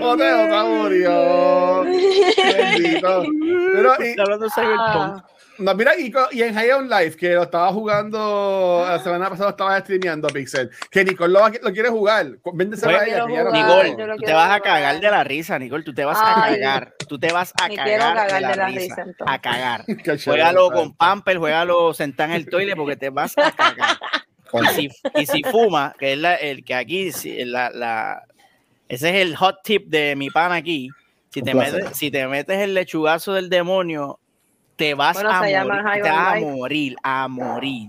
se. 0.68 1.84
Bendito. 1.84 3.24
Pero, 3.72 3.92
y, 4.00 4.02
Está 4.08 4.22
hablando 4.22 4.44
de 4.46 4.50
Cyberpunk. 4.50 5.24
Ah, 5.60 5.62
no, 5.62 5.74
mira, 5.74 5.92
y, 5.98 6.10
en 6.42 6.54
High 6.54 6.70
on 6.72 6.88
Life, 6.88 7.16
que 7.16 7.34
lo 7.34 7.42
estaba 7.42 7.72
jugando 7.72 8.84
la 8.88 8.98
semana 8.98 9.28
pasada, 9.28 9.50
estaba 9.50 9.78
streameando 9.80 10.28
Pixel, 10.28 10.70
que 10.90 11.04
Nicole 11.04 11.32
lo, 11.32 11.40
va- 11.40 11.52
lo 11.62 11.72
quiere 11.72 11.88
jugar. 11.90 12.26
Véndeselo 12.54 12.96
a 12.96 12.98
Pues, 13.00 13.08
ella. 13.08 13.22
jugar, 13.24 13.52
Nicole, 13.52 14.16
tú 14.16 14.22
te 14.24 14.32
vas 14.32 14.50
a 14.50 14.60
cagar 14.60 15.00
de 15.00 15.10
la 15.10 15.24
risa, 15.24 15.58
Nicole. 15.58 15.84
Tú 15.84 15.92
te 15.94 16.04
vas 16.04 16.18
a 16.20 16.46
cagar. 16.50 16.94
Tú 17.08 17.18
te 17.18 17.32
vas 17.32 17.52
a 17.60 17.68
cagar, 17.68 18.14
cagar 18.14 18.50
de 18.50 18.56
la, 18.56 18.66
risa. 18.68 19.04
A 19.26 19.38
cagar. 19.40 19.84
Juégalo 20.24 20.70
con 20.70 20.94
pamper, 20.94 21.38
juégalo 21.38 21.92
sentado 21.94 22.30
en 22.30 22.36
el 22.36 22.46
toilet 22.46 22.76
porque 22.76 22.96
te 22.96 23.10
vas 23.10 23.36
a 23.36 23.52
cagar. 23.52 23.98
Y 24.52 24.66
si, 24.74 24.88
y 25.14 25.26
si 25.26 25.42
fuma, 25.44 25.94
que 25.98 26.14
es 26.14 26.18
la- 26.18 26.34
el 26.36 26.64
que 26.64 26.74
aquí, 26.74 27.12
si- 27.12 27.44
la, 27.44 27.70
la- 27.70 28.24
ese 28.88 29.10
es 29.10 29.14
el 29.26 29.36
hot 29.36 29.62
tip 29.62 29.86
de 29.88 30.16
mi 30.16 30.30
pan 30.30 30.52
aquí. 30.52 30.88
Si 31.32 31.42
te, 31.42 31.54
metes, 31.54 31.96
si 31.96 32.10
te 32.10 32.26
metes 32.26 32.58
el 32.58 32.74
lechugazo 32.74 33.34
del 33.34 33.48
demonio, 33.48 34.18
te 34.80 34.94
vas 34.94 35.12
Bueno, 35.14 35.30
a 35.30 35.44
se 35.44 35.50
llama 35.50 35.82
morir, 35.82 36.06
a 36.10 36.40
morir, 36.40 36.96
a 37.02 37.28
morir. 37.28 37.88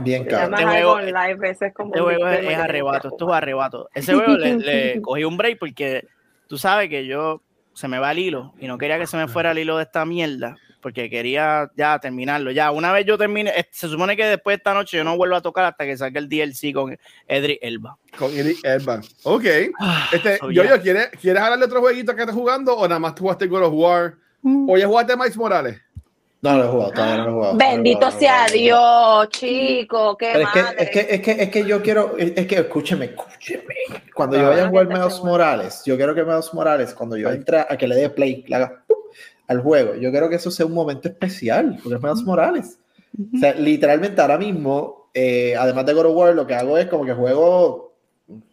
Bien 0.00 0.26
llama 0.26 0.56
Este 0.58 0.70
juego- 0.70 1.00
Live, 1.00 1.50
ese 1.50 1.66
es 1.66 1.74
como 1.74 1.90
Este 1.94 2.00
juego 2.00 2.28
es, 2.28 2.58
arrebato, 2.58 3.08
esto 3.08 3.28
es 3.28 3.34
arrebato. 3.36 3.90
Ese 3.94 4.14
juego 4.14 4.38
le, 4.38 4.56
le 4.56 5.02
cogí 5.02 5.24
un 5.24 5.36
break 5.36 5.58
porque 5.58 6.06
tú 6.46 6.56
sabes 6.56 6.88
que 6.88 7.04
yo 7.06 7.42
se 7.74 7.88
me 7.88 7.98
va 7.98 8.12
el 8.12 8.20
hilo 8.20 8.54
y 8.58 8.66
no 8.68 8.78
quería 8.78 8.98
que 8.98 9.06
se 9.06 9.18
me 9.18 9.28
fuera 9.28 9.50
el 9.50 9.58
hilo 9.58 9.76
de 9.76 9.82
esta 9.82 10.06
mierda 10.06 10.56
porque 10.80 11.10
quería 11.10 11.70
ya 11.76 11.98
terminarlo. 11.98 12.52
Ya, 12.52 12.70
una 12.70 12.90
vez 12.90 13.04
yo 13.04 13.18
termine, 13.18 13.52
se 13.70 13.86
supone 13.86 14.16
que 14.16 14.24
después 14.24 14.54
de 14.54 14.60
esta 14.60 14.72
noche 14.72 14.96
yo 14.96 15.04
no 15.04 15.18
vuelvo 15.18 15.36
a 15.36 15.42
tocar 15.42 15.66
hasta 15.66 15.84
que 15.84 15.94
salga 15.94 16.18
el 16.20 16.28
DLC 16.30 16.72
con 16.72 16.96
Edric 17.28 17.58
Elba. 17.60 17.98
Con 18.18 18.32
Eric 18.34 18.60
Elba. 18.62 19.00
Ok. 19.24 19.44
Este, 20.10 20.38
so 20.38 20.50
yo, 20.50 20.64
yo, 20.64 20.80
¿quieres, 20.80 21.10
¿quieres 21.20 21.42
hablar 21.42 21.58
de 21.58 21.66
otro 21.66 21.80
jueguito 21.80 22.14
que 22.14 22.22
estés 22.22 22.34
jugando 22.34 22.74
o 22.74 22.88
nada 22.88 22.98
más 22.98 23.14
tú 23.14 23.24
jugaste 23.24 23.46
God 23.46 23.64
of 23.64 23.74
War? 23.74 24.14
Mm. 24.42 24.70
¿O 24.70 24.78
ya 24.78 24.86
jugaste 24.86 25.14
Miles 25.16 25.36
Morales? 25.36 25.78
No, 26.42 26.52
no 26.52 26.58
lo 26.58 26.64
he 26.64 26.68
jugado, 26.68 26.92
todavía 26.92 27.16
no 27.18 27.24
lo 27.24 27.30
he 27.30 27.34
jugado. 27.34 27.56
Bendito 27.58 28.00
No 28.00 28.06
lo 28.06 28.12
he 28.12 28.18
jugado, 28.18 28.20
sea 28.20 28.46
no. 28.46 28.52
Dios, 28.54 29.28
chico, 29.28 30.16
qué 30.16 30.30
Pero 30.32 30.44
es 30.46 30.50
que, 30.52 30.62
madre. 30.62 30.82
es, 30.84 30.90
que, 30.90 31.00
es, 31.14 31.20
que, 31.20 31.30
es 31.42 31.50
que 31.50 31.64
yo 31.66 31.82
quiero, 31.82 32.16
es, 32.16 32.46
que 32.46 32.54
escúcheme, 32.54 33.04
escúcheme. 33.06 33.64
Cuando 34.14 34.36
yo 34.38 34.46
Ah, 34.46 34.48
vaya 34.50 34.64
a 34.64 34.68
jugar 34.68 34.86
seguro. 34.86 35.24
Morales, 35.24 35.82
yo 35.84 35.96
quiero 35.96 36.14
que 36.14 36.24
Miles 36.24 36.54
Morales, 36.54 36.94
cuando 36.94 37.16
yo 37.18 37.30
entre 37.30 37.58
a 37.60 37.76
que 37.76 37.86
le 37.86 37.94
dé 37.94 38.08
play, 38.10 38.42
le 38.46 38.56
haga 38.56 38.82
¡pum! 38.86 38.96
al 39.48 39.60
juego, 39.60 39.94
yo 39.96 40.10
quiero 40.10 40.30
que 40.30 40.36
eso 40.36 40.50
sea 40.50 40.64
un 40.64 40.72
momento 40.72 41.08
especial, 41.08 41.78
porque 41.82 41.96
es 41.96 42.02
Miles 42.02 42.22
Morales. 42.22 42.78
O 43.34 43.38
sea, 43.38 43.52
literalmente 43.54 44.20
ahora 44.22 44.38
mismo, 44.38 45.10
eh, 45.12 45.54
además 45.58 45.84
de 45.84 45.92
God 45.92 46.06
of 46.06 46.16
War, 46.16 46.34
lo 46.34 46.46
que 46.46 46.54
hago 46.54 46.78
es 46.78 46.86
como 46.86 47.04
que 47.04 47.12
juego 47.12 47.92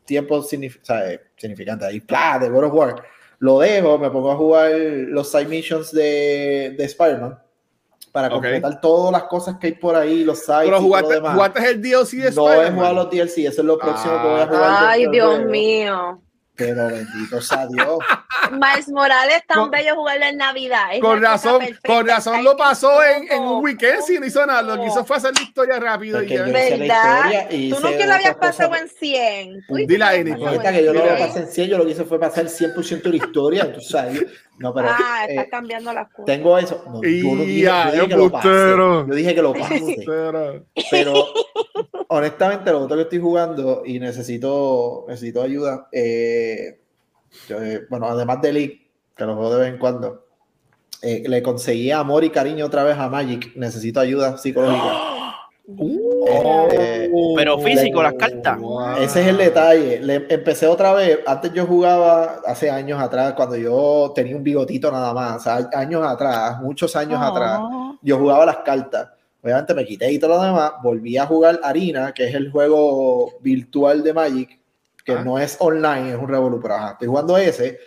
tiempo 0.04 0.42
signif- 0.44 0.82
o 0.82 0.86
sea, 0.86 1.10
eh, 1.14 1.22
significante 1.38 1.86
ahí, 1.86 2.02
¡plá! 2.02 2.38
de 2.40 2.50
God 2.50 2.66
of 2.66 2.74
War. 2.74 2.96
Lo 3.40 3.60
dejo, 3.60 3.98
me 3.98 4.10
pongo 4.10 4.32
a 4.32 4.36
jugar 4.36 4.72
los 4.72 5.32
side 5.32 5.46
missions 5.46 5.92
de, 5.94 6.76
de 6.78 6.84
Spider-Man 6.84 7.38
para 8.12 8.30
completar 8.30 8.82
todas 8.82 9.12
las 9.12 9.24
cosas 9.24 9.58
que 9.60 9.68
hay 9.68 9.74
por 9.74 9.96
ahí, 9.96 10.24
los 10.24 10.40
sides 10.40 10.60
Pero 10.66 10.68
y 10.68 10.70
todo 10.70 10.82
lo 10.82 10.88
jugaste, 10.88 11.14
demás. 11.16 11.34
jugaste 11.36 11.70
el 11.70 11.82
DLC 11.82 12.12
de 12.24 12.32
No 12.32 12.54
he 12.54 12.72
jugado 12.72 12.94
los 12.94 13.10
DLC, 13.10 13.38
eso 13.46 13.62
es 13.62 13.66
lo 13.66 13.78
próximo 13.78 14.22
que 14.22 14.28
voy 14.28 14.42
a 14.42 14.48
jugar. 14.48 14.86
Ay, 14.88 15.08
Dios 15.10 15.36
juego. 15.36 15.50
mío. 15.50 16.22
Pero 16.58 16.88
bendito 16.88 17.40
sea 17.40 17.68
Dios. 17.68 18.00
Miles 18.52 18.90
Morales 18.90 19.44
tan 19.48 19.60
Con- 19.60 19.72
bello 19.72 19.94
jugarlo 19.96 20.26
en 20.26 20.38
Navidad. 20.38 20.88
es 20.94 21.02
Con 21.02 21.22
razón, 21.22 21.62
con 21.86 22.08
razón 22.08 22.36
está 22.38 22.44
lo 22.50 22.58
pasó 22.58 23.04
en, 23.04 23.32
en 23.32 23.44
un 23.44 23.64
weekend 23.64 24.02
sin 24.02 24.24
hizo 24.24 24.44
nada. 24.46 24.64
Lo 24.64 24.76
que 24.82 24.88
hizo 24.88 25.06
fue 25.06 25.18
hacer 25.18 25.34
la 25.36 25.44
historia 25.44 25.80
rápido 25.80 26.18
y 26.22 26.26
Porque 26.26 26.34
ya. 26.36 26.46
yo- 26.46 26.58
hice 26.58 26.70
la 26.72 26.78
¿Verdad? 26.78 27.16
historia 27.18 27.48
y 27.52 27.70
Tú 27.70 27.80
nunca 27.80 28.06
lo 28.08 28.14
habías 28.14 28.36
pasado 28.38 28.76
en 28.76 28.90
100. 28.90 29.66
Tú 29.68 29.76
Dile 29.76 29.98
lo 30.00 30.06
ahí, 30.06 30.20
habías 30.22 30.38
Nicole. 30.40 30.58
pasado 30.58 30.58
Ahorita 30.58 30.70
en 30.70 30.76
que 30.76 30.84
yo 30.86 30.94
no 30.94 31.00
lo 31.06 31.18
pasé 31.20 31.40
en 31.40 31.48
100, 31.48 31.70
yo 31.70 31.78
lo 31.78 31.86
que 31.86 31.92
hice 31.92 32.06
fue 32.06 32.20
pasar 32.20 32.44
el 32.46 32.50
100% 32.50 33.02
de 33.04 33.10
la 33.10 33.16
historia, 33.26 33.74
tú 33.74 33.82
sabes. 33.82 34.26
No, 34.58 34.74
pero 34.74 34.88
Ah, 34.90 35.26
eh, 35.28 35.32
estás 35.36 35.48
cambiando 35.52 35.94
las 35.94 36.08
cosas. 36.10 36.26
tengo 36.26 36.58
eso. 36.58 36.84
No, 36.88 37.04
yo, 37.04 37.36
no 37.36 37.44
dije, 37.44 37.62
yo 37.62 37.92
dije 37.92 38.08
que 38.08 38.16
lo 38.16 38.32
pasé. 38.32 38.48
putero. 38.50 39.08
Yo 39.08 39.14
dije 39.14 39.36
que 39.36 39.42
lo 39.44 39.54
Pero 40.90 41.34
honestamente, 42.10 42.72
lo 42.72 42.82
otro 42.82 42.98
que 42.98 43.04
estoy 43.04 43.20
jugando 43.20 43.84
y 43.86 44.00
necesito, 44.00 45.06
necesito 45.08 45.42
ayuda. 45.42 45.88
eh, 45.92 46.80
yo, 47.48 47.62
eh, 47.62 47.86
bueno, 47.90 48.08
además 48.08 48.42
de 48.42 48.54
League, 48.54 48.92
que 49.16 49.26
lo 49.26 49.36
juego 49.36 49.54
de 49.56 49.60
vez 49.62 49.74
en 49.74 49.80
cuando, 49.80 50.26
eh, 51.02 51.24
le 51.28 51.44
conseguí 51.44 51.92
amor 51.92 52.24
y 52.24 52.30
cariño 52.30 52.66
otra 52.66 52.84
vez 52.84 52.98
a 52.98 53.10
Magic. 53.10 53.56
Necesito 53.56 54.00
ayuda 54.00 54.38
psicológica. 54.38 55.14
Este, 56.30 57.10
Pero 57.36 57.60
físico, 57.60 58.02
las 58.02 58.14
cartas. 58.14 58.58
Wow. 58.58 58.98
ese 59.02 59.22
es 59.22 59.28
el 59.28 59.38
detalle. 59.38 60.00
Le 60.00 60.26
empecé 60.30 60.66
otra 60.66 60.94
vez. 60.94 61.20
Antes 61.26 61.52
yo 61.52 61.66
jugaba 61.66 62.42
hace 62.46 62.70
años 62.70 63.02
atrás, 63.02 63.34
cuando 63.34 63.58
yo 63.58 64.14
tenía 64.16 64.36
un 64.36 64.44
bigotito 64.44 64.90
nada 64.92 65.14
más, 65.14 65.38
o 65.38 65.40
sea, 65.40 65.70
años 65.74 66.06
atrás, 66.06 66.62
muchos 66.62 66.96
años 66.96 67.20
atrás. 67.22 67.60
yo 68.02 68.18
jugaba 68.18 68.46
las 68.46 68.58
cartas. 68.58 69.10
Obviamente 69.48 69.74
me 69.74 69.86
quité 69.86 70.12
y 70.12 70.20
todo 70.20 70.36
lo 70.36 70.42
demás. 70.44 70.74
Volví 70.84 71.18
a 71.18 71.26
jugar 71.26 71.60
Arena, 71.64 72.14
que 72.14 72.28
es 72.28 72.36
el 72.36 72.52
juego 72.52 73.32
virtual 73.40 74.04
de 74.04 74.14
Magic, 74.14 74.60
que 75.06 75.14
Ah. 75.14 75.24
no 75.24 75.40
es 75.40 75.56
online, 75.60 76.12
es 76.12 76.18
un 76.18 76.28
Revolu, 76.28 76.60
pero 76.62 76.74
ajá, 76.76 76.92
estoy 76.92 77.08
jugando 77.08 77.38
ese. 77.38 77.80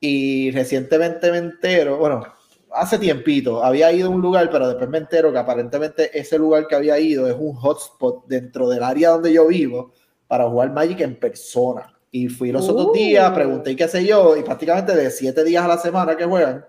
Y 0.00 0.50
recientemente 0.50 1.30
me 1.30 1.38
entero, 1.38 1.96
bueno, 1.98 2.24
hace 2.72 2.98
tiempito, 2.98 3.62
había 3.62 3.92
ido 3.92 4.08
a 4.08 4.10
un 4.10 4.20
lugar, 4.20 4.50
pero 4.50 4.66
después 4.66 4.90
me 4.90 4.98
entero 4.98 5.30
que 5.32 5.38
aparentemente 5.38 6.18
ese 6.18 6.38
lugar 6.38 6.66
que 6.66 6.74
había 6.74 6.98
ido 6.98 7.28
es 7.28 7.36
un 7.38 7.54
hotspot 7.54 8.26
dentro 8.26 8.68
del 8.68 8.82
área 8.82 9.10
donde 9.10 9.32
yo 9.32 9.46
vivo 9.46 9.92
para 10.26 10.48
jugar 10.50 10.72
Magic 10.72 11.00
en 11.02 11.14
persona. 11.20 11.92
Y 12.10 12.28
fui 12.28 12.50
los 12.50 12.68
otros 12.68 12.88
Uh. 12.88 12.92
días, 12.94 13.30
pregunté 13.32 13.70
y 13.70 13.76
qué 13.76 13.86
sé 13.86 14.04
yo, 14.04 14.36
y 14.36 14.42
prácticamente 14.42 14.96
de 14.96 15.10
siete 15.10 15.44
días 15.44 15.64
a 15.64 15.68
la 15.68 15.78
semana 15.78 16.16
que 16.16 16.24
juegan, 16.24 16.64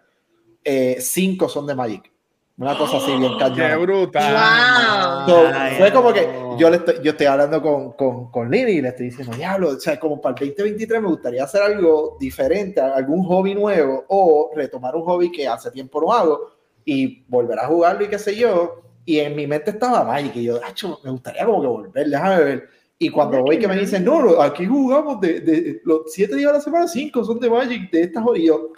eh, 0.64 0.98
cinco 1.00 1.50
son 1.50 1.66
de 1.66 1.74
Magic. 1.76 2.12
Una 2.60 2.76
cosa 2.76 2.98
así 2.98 3.16
bien 3.16 3.34
Qué 3.34 3.38
cañona. 3.38 3.78
brutal. 3.78 4.34
Wow. 4.34 5.30
So, 5.30 5.48
Ay, 5.54 5.76
fue 5.78 5.92
como 5.94 6.12
que 6.12 6.28
yo, 6.58 6.70
le 6.72 6.78
estoy, 6.78 6.96
yo 7.04 7.12
estoy 7.12 7.28
hablando 7.28 7.62
con, 7.62 7.92
con, 7.92 8.32
con 8.32 8.50
Lili 8.50 8.72
y 8.74 8.82
le 8.82 8.90
estoy 8.90 9.08
diciendo, 9.10 9.36
diablo, 9.36 9.70
o 9.70 9.80
sea, 9.80 10.00
como 10.00 10.20
para 10.20 10.36
el 10.42 10.50
2023 10.50 11.02
me 11.02 11.08
gustaría 11.08 11.44
hacer 11.44 11.62
algo 11.62 12.18
diferente, 12.20 12.82
algún 12.82 13.24
hobby 13.26 13.54
nuevo 13.54 14.06
o 14.08 14.50
retomar 14.56 14.96
un 14.96 15.04
hobby 15.04 15.32
que 15.32 15.48
hace 15.48 15.70
tiempo 15.70 16.02
no 16.02 16.12
hago 16.12 16.52
y 16.84 17.24
volver 17.28 17.60
a 17.60 17.68
jugarlo 17.68 18.04
y 18.06 18.08
qué 18.08 18.18
sé 18.18 18.36
yo. 18.36 18.82
Y 19.06 19.20
en 19.20 19.36
mi 19.36 19.46
mente 19.46 19.70
estaba 19.72 20.04
Magic 20.04 20.36
y 20.38 20.44
yo, 20.46 20.60
"Acho, 20.66 21.00
me 21.04 21.12
gustaría 21.12 21.46
como 21.46 21.62
que 21.62 21.68
volver, 21.68 22.08
déjame 22.10 22.44
ver. 22.44 22.70
Y 23.00 23.10
cuando 23.10 23.44
voy 23.44 23.60
que 23.60 23.68
me 23.68 23.78
dicen, 23.78 24.04
no, 24.04 24.20
no, 24.24 24.42
aquí 24.42 24.66
jugamos 24.66 25.22
de, 25.22 25.40
de 25.42 25.82
los 25.86 26.12
siete 26.12 26.36
días 26.36 26.50
a 26.50 26.54
la 26.56 26.62
semana, 26.62 26.88
cinco 26.88 27.24
son 27.24 27.40
de 27.40 27.48
Magic, 27.52 27.92
de 27.92 28.02
estas 28.02 28.26
horas. 28.26 28.42
Y 28.42 28.48
yo, 28.48 28.70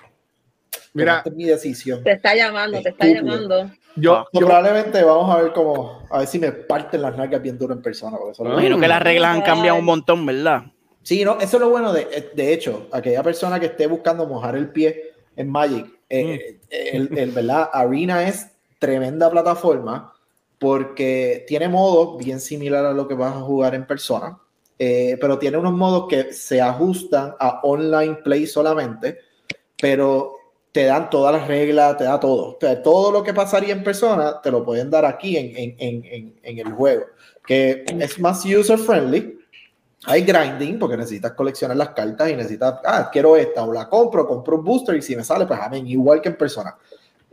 Mira, 0.94 1.18
esta 1.18 1.30
es 1.30 1.36
mi 1.36 1.46
decisión. 1.46 2.04
Te 2.04 2.12
está 2.14 2.36
llamando, 2.36 2.82
te 2.82 2.90
está 2.90 3.06
Estúpido. 3.06 3.26
llamando. 3.36 3.72
yo, 3.96 4.26
So, 4.34 4.40
yo- 4.40 4.46
probablemente 4.48 5.04
vamos 5.04 5.36
a 5.36 5.42
ver 5.42 5.54
cómo, 5.54 6.04
a 6.10 6.20
ver 6.20 6.28
si 6.28 6.40
me 6.40 6.52
parten 6.52 7.02
las 7.02 7.16
nalgas 7.18 7.42
bien 7.42 7.58
duro 7.58 7.74
en 7.74 7.82
persona. 7.82 8.18
porque 8.18 8.32
eso 8.32 8.44
Ah. 8.46 8.54
Imagino 8.54 8.80
que 8.80 8.88
las 8.88 9.02
reglas 9.02 9.36
han 9.36 9.42
cambiado 9.42 9.78
un 9.80 9.86
montón, 9.86 10.26
¿verdad? 10.26 10.64
Sí, 11.04 11.24
no, 11.24 11.40
eso 11.40 11.58
es 11.58 11.62
lo 11.62 11.70
bueno 11.70 11.92
de, 11.94 12.32
de 12.34 12.54
hecho, 12.54 12.88
aquella 12.92 13.24
persona 13.24 13.60
que 13.60 13.68
esté 13.68 13.88
buscando 13.88 14.26
mojar 14.28 14.56
el 14.56 14.70
pie 14.70 15.14
en 15.36 15.50
Magic, 15.50 15.88
eh, 16.10 16.60
el, 16.70 17.18
el, 17.18 17.32
¿verdad? 17.32 17.70
Arena 17.74 18.28
es 18.28 18.48
tremenda 18.80 19.30
plataforma 19.30 20.14
porque 20.60 21.46
tiene 21.48 21.68
modos 21.70 22.18
bien 22.24 22.40
similar 22.40 22.86
a 22.86 22.94
lo 22.94 23.08
que 23.08 23.14
vas 23.16 23.36
a 23.36 23.40
jugar 23.42 23.76
en 23.76 23.88
persona, 23.88 24.38
eh, 24.78 25.18
pero 25.20 25.38
tiene 25.40 25.58
unos 25.58 25.74
modos 25.74 26.08
que 26.10 26.34
se 26.34 26.62
ajustan 26.62 27.34
a 27.40 27.62
online 27.64 28.16
play 28.24 28.46
solamente, 28.46 29.20
pero 29.82 30.36
te 30.72 30.86
dan 30.86 31.10
todas 31.10 31.34
las 31.34 31.48
reglas, 31.48 31.98
te 31.98 32.04
da 32.04 32.20
todo. 32.20 32.58
Todo 32.84 33.12
lo 33.12 33.24
que 33.24 33.34
pasaría 33.34 33.74
en 33.74 33.84
persona 33.84 34.40
te 34.42 34.52
lo 34.52 34.64
pueden 34.64 34.90
dar 34.90 35.06
aquí 35.06 35.38
en, 35.38 35.52
en, 35.56 35.76
en, 35.80 36.40
en, 36.44 36.60
el 36.60 36.72
juego, 36.74 37.06
que 37.46 37.86
es 37.88 38.20
más 38.20 38.46
user 38.46 38.78
friendly. 38.78 39.38
Hay 40.06 40.22
grinding 40.22 40.80
porque 40.80 40.96
necesitas 40.96 41.34
coleccionar 41.34 41.76
las 41.76 41.90
cartas 41.90 42.30
y 42.30 42.36
necesitas, 42.36 42.76
ah, 42.86 43.10
quiero 43.12 43.36
esta 43.36 43.64
o 43.66 43.74
la 43.74 43.90
compro, 43.90 44.26
compro 44.26 44.58
un 44.58 44.64
booster 44.64 44.96
y 44.96 45.02
si 45.02 45.16
me 45.16 45.24
sale, 45.24 45.46
pues 45.46 45.60
amén, 45.62 45.86
igual 45.88 46.22
que 46.22 46.30
en 46.30 46.38
persona. 46.38 46.76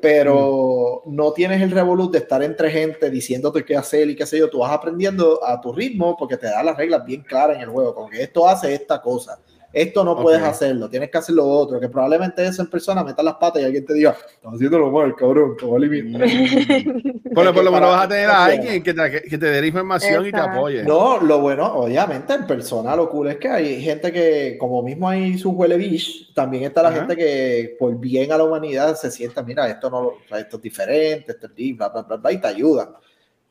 Pero 0.01 1.03
no 1.07 1.33
tienes 1.33 1.63
el 1.63 1.71
revolut 1.71 2.13
de 2.13 2.19
estar 2.19 2.43
entre 2.43 2.71
gente 2.71 3.09
diciéndote 3.09 3.65
qué 3.65 3.77
hacer 3.77 4.11
y 4.11 4.17
qué 4.17 4.27
sé 4.27 4.39
yo. 4.39 4.51
Tú 4.51 4.59
vas 4.59 4.73
aprendiendo 4.73 5.43
a 5.45 5.61
tu 5.61 5.73
ritmo 5.73 6.17
porque 6.19 6.37
te 6.37 6.47
da 6.47 6.63
las 6.63 6.77
reglas 6.77 7.05
bien 7.05 7.23
claras 7.23 7.57
en 7.57 7.63
el 7.63 7.69
juego. 7.69 7.95
Como 7.95 8.11
que 8.11 8.23
esto 8.23 8.47
hace 8.47 8.75
esta 8.75 9.01
cosa. 9.01 9.39
Esto 9.77 10.03
no 10.05 10.17
puedes 10.19 10.41
Ok. 10.41 10.47
hacerlo, 10.49 10.89
tienes 10.89 11.11
que 11.11 11.19
hacer 11.19 11.35
lo 11.35 11.45
otro. 11.47 11.79
Que 11.79 11.91
probablemente 11.91 12.47
eso 12.47 12.63
en 12.63 12.69
persona 12.71 13.05
metas 13.05 13.23
las 13.23 13.35
patas 13.35 13.61
y 13.61 13.67
alguien 13.67 13.85
te 13.85 13.93
diga, 13.93 14.17
estás 14.33 14.55
haciéndolo 14.55 14.91
mal, 14.91 15.15
cabrón, 15.15 15.55
como 15.61 15.79
limita. 15.79 16.19
por, 17.35 17.45
lo- 17.45 17.53
por 17.53 17.63
lo 17.63 17.71
menos 17.73 17.91
vas 17.91 18.05
a 18.07 18.09
tener 18.09 18.31
a 18.31 18.45
alguien 18.47 18.83
que 18.83 18.95
te, 18.95 19.23
que 19.29 19.37
te 19.37 19.47
dé 19.47 19.61
la 19.61 19.67
información 19.67 20.23
y 20.23 20.31
te 20.31 20.39
Exacto. 20.39 20.57
apoye. 20.59 20.83
No, 20.83 21.21
lo 21.21 21.41
bueno, 21.41 21.67
obviamente, 21.75 22.33
en 22.33 22.47
persona, 22.47 22.97
lo 22.97 23.11
cool 23.11 23.29
es 23.29 23.37
que 23.37 23.49
hay 23.49 23.83
gente 23.83 24.11
que, 24.11 24.57
como 24.59 24.83
mismo 24.83 25.11
hay 25.11 25.37
su 25.37 25.51
huele 25.51 25.77
bich, 25.77 26.33
también 26.33 26.65
está 26.65 26.83
la 26.83 26.89
Ajá. 26.89 26.99
gente 27.01 27.15
que, 27.15 27.77
por 27.79 27.95
bien 27.99 28.33
a 28.33 28.39
la 28.39 28.45
humanidad, 28.45 28.95
se 28.97 29.11
sienta, 29.11 29.43
mira, 29.43 29.69
esto 29.69 29.91
no, 29.91 30.13
esto 30.39 30.57
es 30.57 30.63
diferente, 30.63 31.33
esto 31.33 31.49
es 31.49 31.55
di- 31.55 31.75
bla, 31.75 31.91
bla, 31.91 32.01
bla, 32.01 32.17
bla, 32.17 32.33
y 32.33 32.41
te 32.41 32.47
ayudan. 32.47 32.89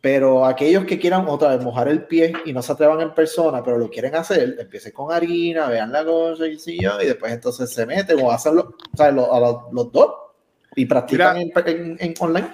Pero 0.06 0.46
aquellos 0.46 0.86
que 0.86 1.00
quieran 1.00 1.26
otra 1.28 1.50
vez 1.56 1.64
mojar 1.64 1.88
el 1.88 2.04
pie 2.04 2.32
y 2.46 2.54
no 2.54 2.62
se 2.62 2.72
atrevan 2.74 3.02
en 3.02 3.16
persona, 3.16 3.64
pero 3.64 3.80
lo 3.80 3.90
quieren 3.90 4.14
hacer, 4.14 4.56
empiecen 4.60 4.92
con 4.92 5.12
harina, 5.12 5.66
vean 5.68 5.92
la 5.92 6.06
cosa 6.06 6.46
y, 6.46 6.60
sí, 6.60 6.78
y 6.80 7.06
después 7.08 7.34
entonces 7.34 7.74
se 7.74 7.88
meten 7.88 8.20
o 8.22 8.32
hacen 8.32 8.56
lo- 8.56 8.76
o 8.94 8.96
sea, 8.96 9.10
lo- 9.10 9.34
a 9.34 9.40
los, 9.40 9.56
los 9.72 9.92
dos 9.92 10.12
y 10.76 10.86
practican 10.86 11.38
en, 11.38 11.52
en- 11.66 11.98
en 12.00 12.14
online. 12.20 12.50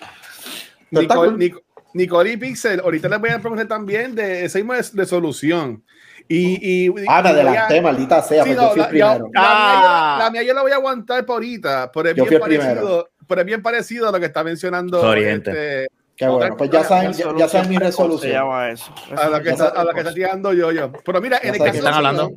Está 0.92 1.02
Nicole, 1.02 1.30
cool. 1.32 1.40
Nic- 1.40 1.62
Nicole 1.94 2.32
y 2.32 2.38
Pixel, 2.38 2.80
ahorita 2.80 3.10
les 3.10 3.20
voy 3.20 3.30
a 3.32 3.40
preguntar 3.40 3.68
también 3.68 4.16
de 4.16 4.46
ese 4.46 4.60
mismo 4.60 4.74
de, 4.76 4.86
de 4.94 5.06
solución. 5.06 5.84
Y, 6.30 6.86
y, 6.86 6.88
Ah, 7.10 7.22
me 7.22 7.30
a- 7.32 7.34
adelanté, 7.34 7.82
maldita 7.82 8.22
sea, 8.22 8.46
Sí, 8.46 8.52
pues 8.52 8.62
no, 8.62 8.64
yo 8.64 8.70
fui 8.70 8.80
la, 8.80 8.86
el 8.86 8.90
primero. 8.92 9.26
yo- 9.26 9.32
la 9.34 9.42
mía 9.42 9.74
yo 9.76 9.82
la- 9.82 10.16
Ah. 10.16 10.18
la 10.20 10.32
mía 10.32 10.44
yo 10.44 10.54
la 10.54 10.62
voy 10.62 10.72
a 10.72 10.76
aguantar 10.76 11.26
por 11.26 11.34
ahorita, 11.34 11.92
pero 11.94 12.08
es, 12.12 12.16
Yo 12.16 12.24
bien 12.24 12.28
fui 12.28 12.36
el 12.38 12.42
primero. 12.60 12.76
parecido, 12.82 13.10
pero 13.28 13.42
es 13.42 13.46
bien 13.46 13.62
parecido 13.62 14.08
a 14.08 14.12
lo 14.14 14.20
que 14.22 14.28
está 14.28 14.42
mencionando 14.42 15.02
Sorry, 15.02 15.26
gente. 15.26 15.52
este, 15.52 15.88
Qué 16.22 16.28
bueno, 16.28 16.56
pues 16.58 16.70
ya 16.70 16.84
saben, 16.84 17.14
ya, 17.14 17.26
ya 17.38 17.48
saben 17.48 17.70
mi 17.70 17.78
Se 17.78 17.84
resolución. 17.84 18.32
llama 18.32 18.70
eso. 18.70 18.94
a 19.18 19.28
lo 19.30 19.42
que 19.42 19.50
está, 19.50 19.68
a 19.70 19.84
lo 19.84 19.92
que 19.94 20.00
está 20.02 20.14
tirando 20.14 20.54
yo 20.54 20.72
yo. 20.72 20.92
Pero 20.92 21.20
mira, 21.22 21.40
en 21.42 21.56
el 21.56 21.60
caso 21.60 21.78
están 21.80 21.94
hablando. 21.96 22.32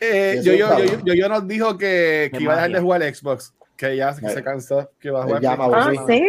eh, 0.00 0.40
Yo 0.42 0.52
yo, 0.52 0.68
yo, 1.04 1.14
yo, 1.14 1.28
nos 1.28 1.46
dijo 1.48 1.78
que, 1.78 2.30
que 2.32 2.42
iba 2.42 2.52
a 2.52 2.56
dejar 2.56 2.70
de 2.72 2.80
jugar 2.80 3.02
Xbox, 3.14 3.54
que 3.76 3.96
ya 3.96 4.14
que 4.14 4.28
se 4.28 4.42
cansó, 4.42 4.90
que 5.00 5.10
va 5.10 5.20
a 5.20 5.24
jugar. 5.24 5.42
llama, 5.42 5.68
Ah, 5.72 5.90
sí. 6.06 6.22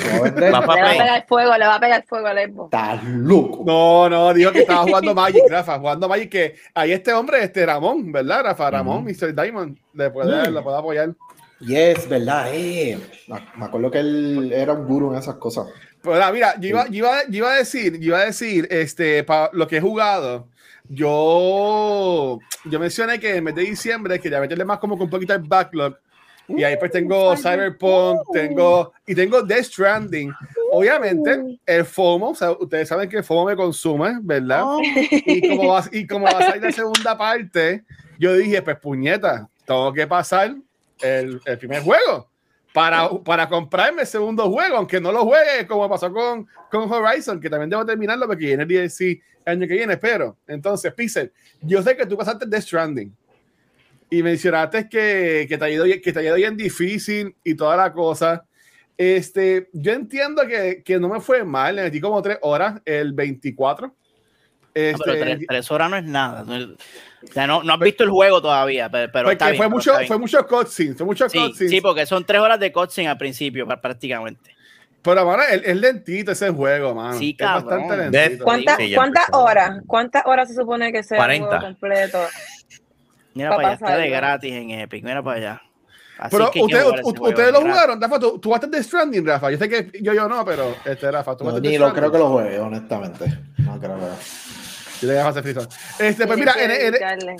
Le 0.00 0.50
va 0.52 0.58
a 0.58 0.66
pegar 0.94 1.26
fuego, 1.26 1.56
le 1.58 1.66
va 1.66 1.74
a 1.74 1.80
pegar 1.80 2.04
fuego 2.08 2.28
al 2.28 2.38
Xbox. 2.50 2.72
Estás 2.72 3.04
loco. 3.04 3.64
No, 3.66 4.08
no, 4.08 4.32
dijo 4.32 4.52
que 4.52 4.60
estaba 4.60 4.84
jugando 4.84 5.12
Magic, 5.14 5.42
Rafa, 5.50 5.78
jugando 5.78 6.08
Magic, 6.08 6.30
que 6.30 6.54
ahí 6.72 6.92
este 6.92 7.12
hombre, 7.12 7.42
este 7.42 7.66
Ramón, 7.66 8.12
¿verdad, 8.12 8.44
Rafa? 8.44 8.70
Ramón, 8.70 9.04
Mr. 9.04 9.34
Diamond, 9.34 9.76
le 9.94 10.10
puede, 10.10 10.48
Mm. 10.50 10.54
le 10.54 10.62
puede 10.62 10.78
apoyar. 10.78 11.10
Yes, 11.60 12.08
verdad, 12.08 12.50
eh. 12.52 12.98
Me 13.56 13.64
acuerdo 13.64 13.90
que 13.90 13.98
él 13.98 14.52
era 14.52 14.74
un 14.74 14.86
guru 14.86 15.12
en 15.12 15.18
esas 15.18 15.36
cosas. 15.36 15.66
Pero 16.02 16.14
nada, 16.16 16.32
mira, 16.32 16.54
yo 16.60 16.68
iba, 16.68 16.86
yo 16.86 16.96
iba, 16.98 17.22
yo 17.28 17.36
iba 17.38 17.52
a 17.52 17.56
decir, 17.56 17.98
yo 17.98 18.06
iba 18.08 18.18
a 18.18 18.26
decir, 18.26 18.68
este, 18.70 19.24
para 19.24 19.50
lo 19.52 19.66
que 19.66 19.78
he 19.78 19.80
jugado, 19.80 20.46
yo, 20.88 22.38
yo 22.64 22.80
mencioné 22.80 23.18
que 23.18 23.36
en 23.36 23.44
mes 23.44 23.54
de 23.54 23.62
diciembre 23.62 24.20
quería 24.20 24.40
meterle 24.40 24.64
más 24.64 24.78
como 24.78 24.96
con 24.96 25.04
un 25.04 25.10
poquito 25.10 25.34
el 25.34 25.42
backlog. 25.42 25.96
Y 26.48 26.64
ahí 26.64 26.76
pues 26.78 26.90
tengo 26.90 27.36
Cyberpunk, 27.36 28.20
tengo, 28.32 28.92
y 29.06 29.14
tengo 29.14 29.42
Death 29.42 29.64
Stranding. 29.64 30.32
Obviamente, 30.72 31.58
el 31.66 31.84
FOMO, 31.84 32.30
o 32.30 32.34
sea, 32.34 32.52
ustedes 32.52 32.88
saben 32.88 33.08
que 33.08 33.18
el 33.18 33.24
FOMO 33.24 33.46
me 33.46 33.56
consume, 33.56 34.18
¿verdad? 34.22 34.64
Y 35.10 35.46
como 35.46 35.68
va, 35.68 35.84
y 35.92 36.06
como 36.06 36.24
va 36.24 36.38
a 36.38 36.46
salir 36.46 36.62
la 36.62 36.72
segunda 36.72 37.18
parte, 37.18 37.84
yo 38.18 38.34
dije, 38.34 38.62
pues 38.62 38.78
puñeta, 38.78 39.46
tengo 39.66 39.92
que 39.92 40.06
pasar 40.06 40.54
el, 41.00 41.40
el 41.44 41.58
primer 41.58 41.82
juego 41.82 42.28
para, 42.72 43.08
para 43.24 43.48
comprarme 43.48 44.02
el 44.02 44.06
segundo 44.06 44.50
juego, 44.50 44.76
aunque 44.76 45.00
no 45.00 45.10
lo 45.10 45.24
juegue 45.24 45.66
como 45.66 45.88
pasó 45.88 46.12
con, 46.12 46.46
con 46.70 46.90
Horizon, 46.90 47.40
que 47.40 47.50
también 47.50 47.70
debo 47.70 47.84
terminarlo 47.84 48.26
porque 48.26 48.46
viene 48.46 48.62
el 48.62 48.68
DLC 48.68 49.20
el 49.44 49.52
año 49.52 49.66
que 49.66 49.74
viene, 49.74 49.94
espero. 49.94 50.36
Entonces, 50.46 50.92
Pixel, 50.92 51.32
yo 51.62 51.82
sé 51.82 51.96
que 51.96 52.06
tú 52.06 52.16
pasaste 52.16 52.46
Death 52.46 52.62
Stranding 52.62 53.14
y 54.10 54.22
mencionaste 54.22 54.88
que, 54.88 55.46
que, 55.48 55.58
te 55.58 55.64
ha 55.64 55.70
ido, 55.70 55.84
que 55.84 56.12
te 56.12 56.18
ha 56.18 56.22
ido 56.22 56.34
bien 56.36 56.56
difícil 56.56 57.34
y 57.42 57.54
toda 57.54 57.76
la 57.76 57.92
cosa. 57.92 58.44
Este, 58.96 59.68
yo 59.72 59.92
entiendo 59.92 60.46
que, 60.46 60.82
que 60.84 60.98
no 60.98 61.08
me 61.08 61.20
fue 61.20 61.44
mal, 61.44 61.76
le 61.76 61.82
metí 61.82 62.00
como 62.00 62.20
tres 62.20 62.38
horas 62.42 62.80
el 62.84 63.12
24. 63.12 63.94
No, 64.92 64.98
pero 65.04 65.12
Este, 65.14 65.24
tres, 65.24 65.46
tres 65.48 65.70
horas 65.70 65.90
no 65.90 65.96
es 65.96 66.04
nada. 66.04 66.44
No, 66.44 66.74
o 66.74 67.32
sea, 67.32 67.46
no, 67.46 67.62
no 67.62 67.72
has 67.72 67.80
visto 67.80 68.04
el 68.04 68.10
juego 68.10 68.40
todavía, 68.40 68.88
pero, 68.90 69.10
pero 69.12 69.24
porque 69.24 69.32
está 69.34 69.46
bien, 69.46 69.56
fue 69.56 69.66
pero 69.66 69.70
mucho, 69.76 69.90
está 69.90 69.98
bien. 70.00 70.08
fue 70.08 70.18
mucho 70.18 70.46
cutscene, 70.46 70.94
fue 70.94 71.06
mucho 71.06 71.28
Sí, 71.28 71.52
sí, 71.68 71.80
porque 71.80 72.06
son 72.06 72.24
tres 72.24 72.40
horas 72.40 72.60
de 72.60 72.72
cutscene 72.72 73.08
al 73.08 73.18
principio, 73.18 73.66
pr- 73.66 73.80
prácticamente. 73.80 74.54
Pero, 75.02 75.24
mano, 75.24 75.42
es, 75.44 75.62
es 75.64 75.76
lentito 75.76 76.32
ese 76.32 76.50
juego, 76.50 76.94
mano. 76.94 77.18
Sí, 77.18 77.30
es 77.30 77.36
cabrón. 77.38 77.88
bastante 77.88 78.10
Death- 78.10 78.22
lentito. 78.22 78.44
¿Cuántas 78.44 78.76
Sí, 78.76 78.96
horas? 79.32 79.80
¿Cuántas 79.86 80.26
horas 80.26 80.48
se 80.48 80.54
supone 80.54 80.92
que 80.92 81.02
sea 81.02 81.16
el 81.18 81.22
40. 81.22 81.46
juego 81.46 81.62
completo? 81.64 82.18
Mira 83.34 83.50
Pa' 83.50 83.56
para 83.56 83.68
allá, 83.68 83.74
está 83.76 83.96
de 83.96 84.10
gratis 84.10 84.52
en 84.52 84.70
Epic, 84.70 85.04
mira 85.04 85.22
para 85.22 85.36
allá. 85.36 85.62
Así 86.18 86.36
Pero 86.36 86.50
que 86.50 86.60
usted- 86.62 86.84
ustedes 87.12 87.52
lo 87.52 87.60
jugaron, 87.60 88.00
Rafa. 88.02 88.18
¿Tú, 88.18 88.40
tú 88.40 88.48
jugaste 88.48 88.66
The 88.66 88.82
Stranding, 88.82 89.24
Rafa. 89.24 89.52
Yo 89.52 89.58
sé 89.58 89.68
que 89.68 89.90
yo, 90.02 90.12
yo 90.12 90.28
no, 90.28 90.44
pero 90.44 90.74
este, 90.84 91.08
Rafa, 91.12 91.36
tú 91.36 91.44
No, 91.44 91.50
jugaste 91.50 91.68
ni 91.68 91.78
lo 91.78 91.92
creo 91.94 92.10
que 92.10 92.18
lo 92.18 92.28
juegue, 92.30 92.58
honestamente. 92.58 93.38
No 93.58 93.78
creo 93.78 93.96
que. 93.98 94.06
Yo 95.00 95.08
le 95.08 95.14
voy 95.14 95.22
a 95.22 95.28
hacer 95.28 95.42
frito. 95.42 95.68
Este, 95.98 96.26
pues 96.26 96.38
mira, 96.38 96.54
en, 96.58 96.70
en- 96.70 97.36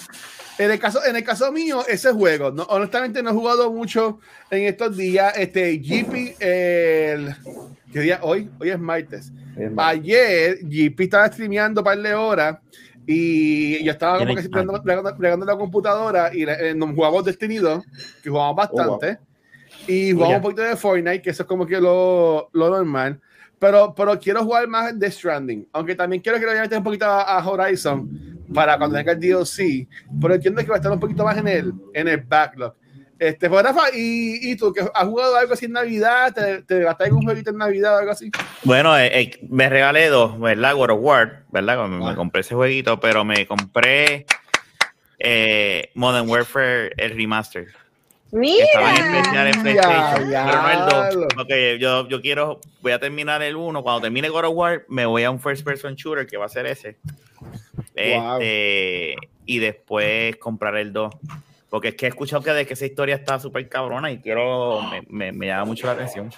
en 0.59 0.71
el 0.73 0.79
caso, 0.81 1.05
en 1.05 1.14
el 1.16 1.23
caso 1.25 1.53
mío, 1.53 1.85
ese 1.87 2.11
juego, 2.12 2.51
no, 2.51 2.64
honestamente 2.64 3.23
no 3.23 3.31
he 3.31 3.33
jugado 3.33 3.73
mucho 3.73 4.18
en 4.51 4.64
estos 4.64 4.97
días. 4.97 5.33
Este, 5.37 5.77
GP, 5.79 6.37
el. 6.40 7.35
¿Qué 7.92 8.01
día? 8.01 8.18
Hoy, 8.23 8.51
hoy 8.61 8.71
es 8.71 8.79
martes. 8.79 9.33
Ayer, 9.77 10.59
GP 10.62 11.01
estaba 11.01 11.27
streameando 11.29 11.81
un 11.81 11.85
par 11.85 11.99
de 11.99 12.14
horas 12.14 12.59
y 13.07 13.83
yo 13.85 13.92
estaba 13.92 14.18
como 14.18 14.35
que 14.37 15.44
la 15.47 15.57
computadora 15.57 16.31
y 16.35 16.42
eh, 16.42 16.75
nos 16.77 16.94
jugamos 16.94 17.25
Destiny 17.25 17.57
2, 17.57 17.83
que 18.23 18.29
jugamos 18.31 18.57
bastante. 18.57 19.18
Y 19.87 20.12
jugamos 20.12 20.29
Oye. 20.29 20.37
un 20.37 20.42
poquito 20.42 20.62
de 20.62 20.77
Fortnite, 20.77 21.23
que 21.23 21.31
eso 21.31 21.42
es 21.44 21.49
como 21.49 21.66
que 21.66 21.81
lo, 21.81 22.51
lo 22.53 22.68
normal. 22.71 23.21
Pero, 23.59 23.94
pero 23.94 24.18
quiero 24.18 24.42
jugar 24.44 24.68
más 24.68 24.99
The 24.99 25.11
Stranding. 25.11 25.68
Aunque 25.73 25.94
también 25.94 26.23
quiero 26.23 26.38
que 26.38 26.47
le 26.47 26.59
vaya 26.59 26.79
un 26.79 26.85
poquito 26.85 27.07
a, 27.07 27.23
a 27.38 27.49
Horizon 27.49 28.38
para 28.55 28.79
cuando 28.79 28.97
venga 28.97 29.12
el 29.12 29.21
DLC. 29.21 29.88
Pero 30.21 30.35
entiendo 30.35 30.61
que 30.62 30.68
va 30.68 30.75
a 30.75 30.79
estar 30.79 30.92
un 30.92 31.01
poquito 31.01 31.25
más 31.25 31.37
en 31.37 31.49
el, 31.49 31.73
en 31.94 32.09
el 32.09 32.18
backlog. 32.18 32.75
Este, 33.18 33.51
pues, 33.51 33.64
Rafa, 33.64 33.90
¿y, 33.92 34.53
y 34.53 34.57
tú 34.57 34.73
que 34.73 34.81
has 34.94 35.05
jugado 35.09 35.37
algo 35.37 35.53
así 35.55 35.64
en 35.64 35.73
Navidad? 35.73 36.33
¿Te, 36.33 36.62
te 36.62 36.81
gastaste 36.85 37.12
un 37.12 37.23
jueguito 37.25 37.51
en 37.51 37.57
Navidad 37.57 37.97
o 37.97 37.99
algo 37.99 38.12
así? 38.12 38.31
Bueno, 38.62 38.97
eh, 38.97 39.11
eh, 39.21 39.31
me 39.51 39.68
regalé 39.68 40.07
dos, 40.07 40.38
¿verdad? 40.38 40.77
God 40.77 40.90
of 40.90 40.99
War, 41.01 41.42
¿verdad? 41.51 41.88
Me, 41.88 41.99
me 41.99 42.11
Ah. 42.11 42.14
compré 42.14 42.42
ese 42.42 42.55
jueguito, 42.55 43.01
pero 43.01 43.25
me 43.25 43.44
compré 43.49 44.25
eh, 45.18 45.90
Modern 45.94 46.29
Warfare, 46.29 46.92
el 46.97 47.16
remaster. 47.16 47.66
Que 48.31 48.59
Estaba 48.62 48.95
en 48.95 49.14
especial 49.14 49.47
en 49.49 49.62
Mira. 49.62 49.83
PlayStation, 49.83 50.31
Ya, 50.31 50.47
pero 50.47 50.62
no 50.62 50.71
el 50.71 50.79
2. 50.79 50.88
diablo. 50.88 51.29
Porque 51.37 51.79
yo, 51.81 52.09
yo 52.09 52.21
quiero, 52.21 52.61
voy 52.83 52.93
a 52.93 52.99
terminar 52.99 53.43
el 53.43 53.57
1. 53.57 53.83
Cuando 53.83 54.01
termine 54.03 54.29
God 54.29 54.45
of 54.47 54.53
War, 54.55 54.85
me 54.88 55.07
voy 55.07 55.25
a 55.25 55.31
un 55.31 55.41
first 55.41 55.64
person 55.64 55.95
shooter 55.95 56.27
que 56.27 56.37
va 56.37 56.47
a 56.47 56.49
ser 56.49 56.67
ese. 56.67 56.99
Wow. 57.41 58.38
Este, 58.41 59.17
y 59.47 59.59
después 59.59 60.37
comprar 60.37 60.77
el 60.77 60.93
2. 60.93 61.12
Porque 61.71 61.88
es 61.88 61.95
que 61.97 62.07
he 62.07 62.09
escuchado 62.09 62.43
que 62.43 62.51
de 62.53 62.67
que 62.67 62.75
esa 62.75 62.87
historia 62.87 63.14
está 63.14 63.38
súper 63.38 63.69
cabrona 63.69 64.11
y 64.11 64.19
quiero, 64.19 64.81
me, 64.91 65.03
me, 65.09 65.33
me 65.33 65.47
llama 65.47 65.67
mucho 65.67 65.87
la 65.87 65.93
atención. 65.93 66.33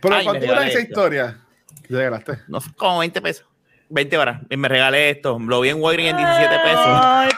¿Pero 0.00 0.14
Ay, 0.16 0.24
cuánto 0.24 0.46
dura 0.46 0.66
esa 0.66 0.78
esto. 0.78 0.90
historia? 0.90 1.40
¿Qué 1.82 1.88
te 1.88 1.96
regalaste? 1.96 2.38
No 2.48 2.60
sé, 2.60 2.70
como 2.76 2.98
20 3.00 3.20
pesos. 3.20 3.46
20 3.88 4.16
horas. 4.18 4.40
Y 4.50 4.56
me 4.56 4.68
regalé 4.68 5.10
esto. 5.10 5.38
Lo 5.38 5.60
vi 5.60 5.68
en 5.70 5.80
Walgreens 5.80 6.10
en 6.10 6.16
17 6.16 6.58
pesos. 6.64 6.80
Ay, 6.86 7.30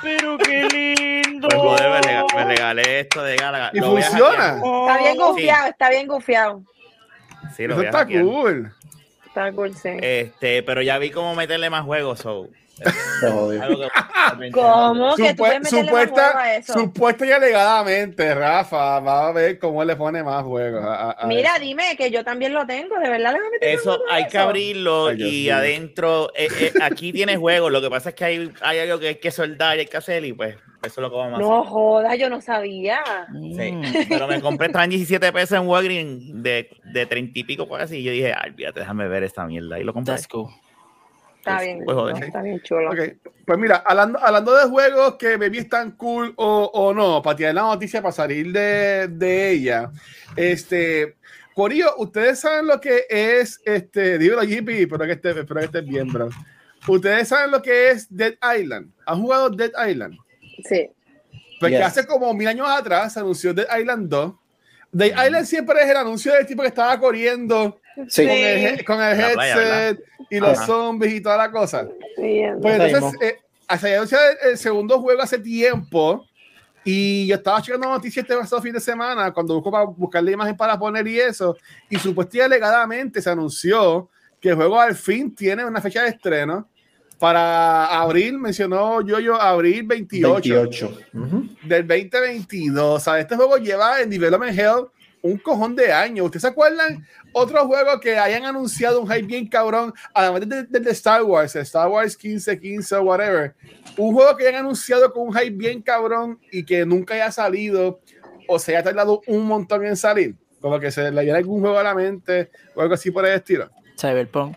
regalé 2.46 3.00
esto 3.00 3.22
de 3.22 3.36
Galaga. 3.36 3.70
¿Y 3.72 3.80
Lo 3.80 3.90
funciona? 3.90 4.56
Está 4.56 4.98
bien 4.98 5.16
gufiado, 5.16 5.68
está 5.68 5.90
bien 5.90 6.06
gufiado. 6.06 6.62
Sí, 7.56 7.66
lo 7.66 7.74
Eso 7.74 7.82
está 7.82 8.06
cool. 8.06 8.72
Está 9.26 9.52
cool, 9.52 9.74
sí. 9.74 9.90
Este, 10.00 10.62
pero 10.62 10.82
ya 10.82 10.98
vi 10.98 11.10
cómo 11.10 11.34
meterle 11.34 11.70
más 11.70 11.84
juegos. 11.84 12.20
So, 12.20 12.48
Que- 12.76 12.90
¿Cómo 14.52 15.16
que 15.16 15.22
tú 15.22 15.28
Supue- 15.28 15.36
puedes 15.36 15.60
meterle 15.62 15.82
más 15.82 15.90
juego 15.90 15.98
a 15.98 16.06
supuesta, 16.06 16.56
eso? 16.56 16.72
supuesta 16.74 17.26
y 17.26 17.32
alegadamente, 17.32 18.34
Rafa, 18.34 19.00
va 19.00 19.28
a 19.28 19.32
ver 19.32 19.58
cómo 19.58 19.82
él 19.82 19.88
le 19.88 19.96
pone 19.96 20.22
más 20.22 20.44
juegos. 20.44 20.84
a- 20.84 21.10
a- 21.10 21.10
a 21.22 21.26
Mira, 21.26 21.52
eso. 21.56 21.60
dime 21.62 21.96
que 21.96 22.10
yo 22.10 22.22
también 22.24 22.52
lo 22.52 22.66
tengo, 22.66 22.98
de 22.98 23.08
verdad 23.08 23.32
le 23.32 23.38
voy 23.38 23.46
a 23.48 23.50
meter 23.50 23.72
más 23.74 23.80
Eso 23.80 23.90
juego 23.96 24.04
hay 24.12 24.26
que 24.28 24.38
abrirlo 24.38 25.06
Ay, 25.08 25.22
y 25.22 25.50
adentro, 25.50 26.30
eh, 26.36 26.48
eh, 26.60 26.72
aquí 26.82 27.12
tiene 27.12 27.36
juegos. 27.36 27.72
Lo 27.72 27.80
que 27.80 27.88
pasa 27.90 28.10
es 28.10 28.14
que 28.14 28.24
hay, 28.24 28.52
hay 28.60 28.78
algo 28.80 28.98
que 28.98 29.08
hay 29.08 29.14
que 29.16 29.30
soldar 29.30 29.76
y 29.76 29.80
hay 29.80 29.86
que 29.86 29.96
hacer 29.96 30.24
y 30.24 30.32
pues 30.34 30.54
eso 30.56 30.62
es 30.84 30.96
lo 30.98 31.10
que 31.10 31.16
vamos 31.16 31.32
a 31.32 31.36
hacer. 31.36 31.46
No 31.48 31.64
jodas, 31.64 32.18
yo 32.18 32.28
no 32.28 32.40
sabía. 32.40 33.00
Sí, 33.32 33.72
Mm. 33.72 33.82
pero 34.08 34.26
me 34.28 34.40
compré 34.40 34.66
estaban 34.66 34.90
17 34.90 35.32
pesos 35.32 35.58
en 35.58 35.66
Walgreens 35.66 36.42
de, 36.42 36.68
de 36.92 37.06
30 37.06 37.38
y 37.38 37.44
pico 37.44 37.66
por 37.66 37.80
así. 37.80 37.98
Y 37.98 38.02
yo 38.04 38.12
dije, 38.12 38.32
ay, 38.36 38.52
fíjate, 38.52 38.80
déjame 38.80 39.08
ver 39.08 39.22
esta 39.24 39.46
mierda. 39.46 39.78
Y 39.80 39.84
lo 39.84 39.92
compré. 39.94 40.14
That's 40.14 40.28
cool. 40.28 40.48
Está 41.46 41.56
Pues, 41.58 41.66
bien, 41.66 41.84
pues, 41.84 41.94
joder. 41.96 42.24
está 42.24 42.42
bien 42.42 42.60
chulo. 42.62 42.90
Ok, 42.90 42.98
Pues 43.46 43.58
mira, 43.58 43.76
hablando, 43.86 44.18
hablando 44.18 44.54
de 44.56 44.64
juegos 44.68 45.14
que 45.16 45.38
maybe 45.38 45.58
están 45.58 45.92
cool 45.92 46.32
o, 46.36 46.70
o 46.74 46.92
no, 46.92 47.22
para 47.22 47.36
tirar 47.36 47.54
la 47.54 47.62
noticia, 47.62 48.02
para 48.02 48.12
salir 48.12 48.50
de, 48.52 49.06
de 49.08 49.50
ella, 49.52 49.90
este, 50.34 51.16
Corillo, 51.54 51.94
ustedes 51.98 52.40
saben 52.40 52.66
lo 52.66 52.80
que 52.80 53.04
es, 53.08 53.60
este, 53.64 54.18
dímelo 54.18 54.42
JP, 54.42 54.68
espero 54.70 55.04
que 55.06 55.12
estés 55.12 55.36
espero 55.36 55.60
que 55.60 55.66
estés 55.66 55.86
bien, 55.86 56.08
bro. 56.12 56.28
Ustedes 56.88 57.28
saben 57.28 57.50
lo 57.50 57.62
que 57.62 57.90
es 57.90 58.06
Dead 58.14 58.34
Island. 58.58 58.90
¿Han 59.06 59.20
jugado 59.22 59.48
Dead 59.50 59.70
Island? 59.88 60.16
Sí. 60.68 60.90
Porque 61.58 61.76
Yes. 61.76 61.86
hace 61.86 62.06
como 62.06 62.32
mil 62.34 62.46
años 62.46 62.68
atrás 62.68 63.14
se 63.14 63.20
anunció 63.20 63.54
Dead 63.54 63.66
Island 63.78 64.08
2. 64.08 64.34
Dead 64.92 65.08
Island 65.26 65.46
siempre 65.46 65.80
es 65.82 65.88
el 65.90 65.96
anuncio 65.96 66.32
del 66.34 66.46
tipo 66.46 66.62
que 66.62 66.68
estaba 66.68 66.98
corriendo 67.00 67.80
Sí. 68.08 68.22
con 68.26 68.30
el, 68.32 68.84
con 68.84 69.02
el 69.02 69.18
la 69.18 69.30
playa, 69.32 69.54
headset 69.88 70.04
y 70.30 70.38
los 70.40 70.58
Ajá. 70.58 70.66
zombies 70.66 71.14
y 71.14 71.20
toda 71.20 71.36
la 71.36 71.50
cosa. 71.50 71.88
Sí, 72.16 72.40
Pues 72.60 72.80
entonces, 72.80 73.20
eh, 73.22 73.38
se 73.78 73.86
había 73.86 73.96
anunciado 73.96 74.24
el, 74.42 74.50
el 74.50 74.58
segundo 74.58 75.00
juego 75.00 75.22
hace 75.22 75.38
tiempo 75.38 76.24
y 76.84 77.26
yo 77.26 77.34
estaba 77.36 77.60
checando 77.62 77.88
noticias 77.88 78.22
este 78.24 78.36
pasado 78.36 78.62
fin 78.62 78.72
de 78.72 78.80
semana 78.80 79.32
cuando 79.32 79.54
busco 79.54 79.70
para 79.72 79.84
buscar 79.84 80.22
la 80.22 80.30
imagen 80.30 80.56
para 80.56 80.78
poner 80.78 81.06
y 81.08 81.18
eso 81.18 81.56
y 81.90 81.96
supuestamente 81.98 82.44
alegadamente 82.54 83.20
se 83.20 83.28
anunció 83.30 84.08
que 84.40 84.50
el 84.50 84.54
juego 84.54 84.78
al 84.80 84.94
fin 84.94 85.34
tiene 85.34 85.64
una 85.64 85.80
fecha 85.80 86.02
de 86.02 86.10
estreno 86.10 86.68
para 87.18 87.86
abril, 88.00 88.38
mencionó 88.38 89.00
yo 89.00 89.18
yo 89.18 89.40
abril 89.40 89.84
28, 89.84 90.54
28. 90.54 90.98
Ujú. 91.14 91.48
del 91.64 91.86
2022. 91.86 92.94
O 92.96 93.00
sea, 93.00 93.18
este 93.18 93.34
juego 93.36 93.56
lleva 93.56 94.00
en 94.02 94.10
Development 94.10 94.56
Hell 94.56 94.86
un 95.26 95.38
cojón 95.38 95.76
de 95.76 95.92
años. 95.92 96.26
¿Ustedes 96.26 96.42
se 96.42 96.48
acuerdan 96.48 97.06
otros 97.32 97.64
juegos 97.66 98.00
que 98.00 98.18
hayan 98.18 98.44
anunciado 98.44 99.00
un 99.00 99.08
hype 99.08 99.26
bien 99.26 99.48
cabrón? 99.48 99.92
Además 100.14 100.48
de, 100.48 100.62
de- 100.64 100.80
de 100.80 100.90
Star 100.92 101.22
Wars, 101.22 101.54
Star 101.56 101.88
Wars 101.88 102.16
15, 102.16 102.58
15 102.60 102.94
o 102.96 103.02
whatever. 103.02 103.54
Un 103.96 104.14
juego 104.14 104.36
que 104.36 104.46
hayan 104.48 104.60
anunciado 104.60 105.12
con 105.12 105.28
un 105.28 105.34
hype 105.34 105.50
bien 105.56 105.82
cabrón 105.82 106.38
y 106.50 106.64
que 106.64 106.84
nunca 106.86 107.14
haya 107.14 107.30
salido 107.30 108.00
o 108.48 108.58
se 108.58 108.72
haya 108.76 108.84
tardado 108.84 109.20
un 109.26 109.44
montón 109.46 109.84
en 109.84 109.96
salir. 109.96 110.36
Como 110.60 110.80
que 110.80 110.90
se 110.90 111.10
le 111.10 111.22
viene 111.22 111.38
algún 111.38 111.60
juego 111.60 111.78
a 111.78 111.82
la 111.82 111.94
mente 111.94 112.50
o 112.74 112.80
algo 112.82 112.94
así 112.94 113.10
por 113.10 113.24
el 113.26 113.34
estilo. 113.34 113.70
Cyberpunk. 113.98 114.56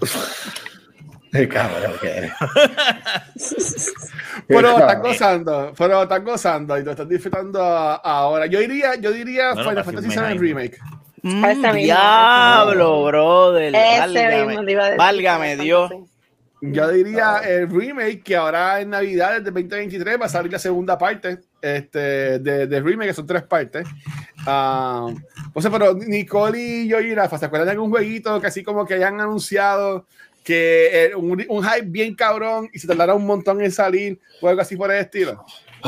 Cabrón 1.50 1.92
que 2.00 2.08
eres. 2.08 2.32
Pero 4.46 4.76
cabrón. 4.76 5.02
gozando, 5.02 5.72
pero 5.76 6.02
están 6.02 6.24
gozando 6.24 6.78
y 6.78 6.84
lo 6.84 6.92
están 6.92 7.08
disfrutando 7.08 7.60
ahora. 7.62 8.46
Yo 8.46 8.60
diría, 8.60 8.94
yo 8.96 9.12
diría 9.12 9.52
Bueno, 9.54 9.70
Final 9.70 9.84
Fantasy 9.84 10.08
VII. 10.08 10.38
Remake. 10.38 10.78
Mm, 11.22 11.44
Ese 11.44 11.56
mismo, 11.56 11.72
diablo, 11.72 13.04
brother. 13.04 13.74
Ese 13.74 14.46
mismo 14.46 14.62
Válgame, 14.96 15.56
Dios. 15.56 15.90
Yo 16.62 16.88
diría 16.88 17.42
el 17.44 17.68
remake 17.68 18.22
que 18.22 18.36
ahora 18.36 18.80
en 18.80 18.90
Navidad 18.90 19.34
del 19.34 19.44
2023 19.44 20.20
va 20.20 20.26
a 20.26 20.28
salir 20.28 20.50
la 20.50 20.58
segunda 20.58 20.96
parte 20.96 21.40
este, 21.60 22.38
de, 22.38 22.66
de 22.66 22.80
remake, 22.80 23.08
que 23.08 23.14
son 23.14 23.26
tres 23.26 23.42
partes. 23.42 23.86
Ah, 24.46 25.06
o 25.52 25.60
sea, 25.60 25.70
pero 25.70 25.94
Nicole 25.94 26.58
y 26.58 26.88
yo 26.88 27.00
y 27.00 27.14
Rafa, 27.14 27.36
¿se 27.36 27.46
acuerdan 27.46 27.66
de 27.66 27.72
algún 27.72 27.90
jueguito 27.90 28.40
que 28.40 28.46
así 28.46 28.62
como 28.62 28.86
que 28.86 28.94
hayan 28.94 29.20
anunciado 29.20 30.06
que 30.46 31.06
eh, 31.06 31.14
un, 31.16 31.44
un 31.48 31.64
hype 31.64 31.86
bien 31.86 32.14
cabrón 32.14 32.70
y 32.72 32.78
se 32.78 32.86
tardará 32.86 33.14
un 33.14 33.26
montón 33.26 33.60
en 33.60 33.72
salir 33.72 34.20
o 34.40 34.48
algo 34.48 34.60
así 34.62 34.76
por 34.76 34.90
el 34.92 34.98
estilo? 35.00 35.44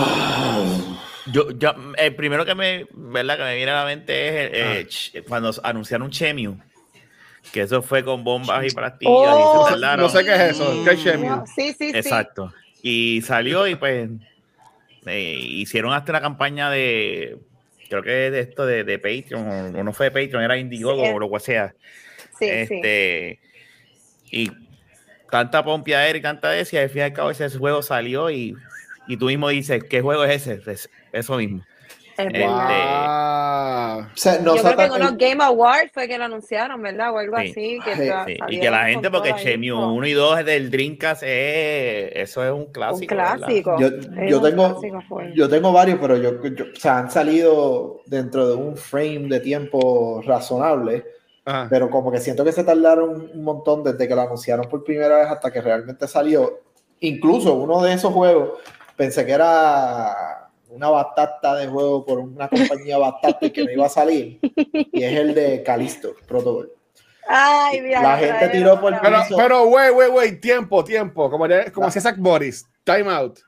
Yo, 1.30 1.50
yo, 1.50 1.74
el 1.98 2.14
primero 2.14 2.46
que 2.46 2.54
me, 2.54 2.86
¿verdad? 2.90 3.36
que 3.36 3.42
me 3.44 3.54
viene 3.56 3.70
a 3.70 3.80
la 3.80 3.84
mente 3.84 4.28
es 4.28 4.50
eh, 4.54 4.86
ch- 4.88 5.24
cuando 5.28 5.52
anunciaron 5.62 6.10
Chemiu. 6.10 6.58
Que 7.52 7.60
eso 7.62 7.82
fue 7.82 8.02
con 8.02 8.24
bombas 8.24 8.64
y 8.64 8.70
pastillas 8.74 9.12
Oh, 9.14 9.60
y 9.60 9.64
se 9.66 9.70
tardaron. 9.74 10.04
No 10.06 10.08
sé 10.08 10.24
qué 10.24 10.34
es 10.34 10.40
eso. 10.52 10.84
¿Qué 10.84 10.92
es? 10.92 11.18
No, 11.20 11.44
sí, 11.46 11.68
sí, 11.78 11.90
sí. 11.92 11.98
Exacto. 11.98 12.50
Y 12.82 13.20
salió 13.22 13.66
y 13.66 13.74
pues 13.74 14.08
eh, 15.04 15.38
hicieron 15.38 15.92
hasta 15.92 16.12
una 16.12 16.22
campaña 16.22 16.70
de, 16.70 17.36
creo 17.90 18.02
que 18.02 18.10
de 18.10 18.40
esto 18.40 18.64
de, 18.64 18.84
de 18.84 18.98
Patreon, 18.98 19.76
o 19.76 19.84
no 19.84 19.92
fue 19.92 20.06
de 20.06 20.12
Patreon, 20.12 20.42
era 20.44 20.56
Indiegogo 20.56 21.04
Sí. 21.04 21.10
o 21.14 21.18
lo 21.18 21.30
que 21.30 21.40
sea. 21.40 21.74
Sí, 22.38 22.66
sí. 22.68 23.38
Este, 24.30 24.36
Y 24.36 24.50
tanta 25.30 25.64
pompiadera 25.64 26.16
y 26.18 26.22
tanta 26.22 26.50
decía, 26.50 26.82
al 26.82 26.88
fin 26.90 27.00
y 27.00 27.04
al 27.04 27.12
cabo 27.12 27.30
ese 27.30 27.48
juego 27.50 27.82
salió 27.82 28.30
y, 28.30 28.54
y 29.06 29.16
tú 29.16 29.26
mismo 29.26 29.48
dices, 29.48 29.82
¿qué 29.84 30.00
juego 30.00 30.24
es 30.24 30.46
ese? 30.46 30.70
Es 30.70 30.88
eso 31.12 31.36
mismo. 31.36 31.62
Es 32.16 32.26
Este. 32.26 32.46
Wow. 32.46 34.00
O 34.00 34.16
sea, 34.16 34.38
no 34.40 34.56
Yo 34.56 34.62
creo 34.62 34.76
que 34.76 34.84
en 34.84 34.92
unos 34.92 35.16
Game 35.16 35.44
Awards 35.44 35.92
fue 35.92 36.08
que 36.08 36.18
lo 36.18 36.24
anunciaron, 36.24 36.82
¿verdad? 36.82 37.12
O 37.12 37.18
algo 37.18 37.36
Sí. 37.38 37.50
así. 37.50 37.78
Que 37.84 37.94
Sí, 37.94 38.10
Sí, 38.26 38.36
Y 38.56 38.60
que 38.60 38.70
la 38.70 38.86
gente, 38.88 39.10
porque 39.10 39.34
Chemiu 39.36 39.74
info. 39.76 39.92
1 39.92 40.06
y 40.06 40.12
2 40.14 40.44
del 40.44 40.70
Dreamcast, 40.70 41.22
es, 41.24 42.10
eso 42.14 42.44
es 42.44 42.50
un 42.50 42.60
Un 42.62 42.72
clásico. 42.72 43.14
¿verdad? 43.14 43.36
clásico. 43.36 43.76
Yo, 43.78 43.88
yo 44.26 44.38
un 44.38 44.44
tengo, 44.44 44.80
clásico, 44.80 45.22
yo 45.34 45.48
tengo 45.48 45.72
varios, 45.72 45.98
pero 46.00 46.16
yo, 46.16 46.42
yo- 46.44 46.64
o 46.64 46.80
sea, 46.80 46.98
han 46.98 47.10
salido 47.10 48.00
dentro 48.06 48.48
de 48.48 48.54
un 48.56 48.76
frame 48.76 49.28
de 49.28 49.38
tiempo 49.40 50.20
razonable, 50.26 51.04
Ajá. 51.48 51.66
pero 51.70 51.88
como 51.88 52.12
que 52.12 52.20
siento 52.20 52.44
que 52.44 52.52
se 52.52 52.62
tardaron 52.62 53.30
un 53.32 53.42
montón 53.42 53.82
desde 53.82 54.06
que 54.06 54.14
lo 54.14 54.20
anunciaron 54.20 54.68
por 54.68 54.84
primera 54.84 55.16
vez 55.16 55.28
hasta 55.28 55.50
que 55.50 55.62
realmente 55.62 56.06
salió. 56.06 56.60
Incluso 57.00 57.54
uno 57.54 57.82
de 57.82 57.94
esos 57.94 58.12
juegos 58.12 58.58
pensé 58.96 59.24
que 59.24 59.32
era 59.32 60.50
una 60.68 60.90
batata 60.90 61.54
de 61.54 61.66
juego 61.68 62.04
por 62.04 62.18
una 62.18 62.48
compañía 62.48 62.98
batata 62.98 63.38
y 63.46 63.50
que 63.50 63.64
no 63.64 63.70
iba 63.70 63.86
a 63.86 63.88
salir, 63.88 64.38
y 64.42 65.02
es 65.02 65.18
el 65.18 65.34
de 65.34 65.62
Calisto 65.62 66.14
Protocol. 66.26 66.70
Ay, 67.26 67.80
mira. 67.80 68.02
La 68.02 68.16
gente 68.18 68.48
tiró 68.48 68.80
por 68.80 68.98
Pero, 69.00 69.16
vez. 69.16 69.26
Eso. 69.26 69.36
pero, 69.36 69.64
wey, 69.64 69.90
wey, 69.90 70.08
wey, 70.08 70.40
tiempo, 70.40 70.82
tiempo. 70.82 71.30
Como, 71.30 71.46
como 71.74 71.86
hacía 71.86 72.00
Zach 72.02 72.16
Boris. 72.18 72.66
Time 72.84 73.10
out. 73.10 73.38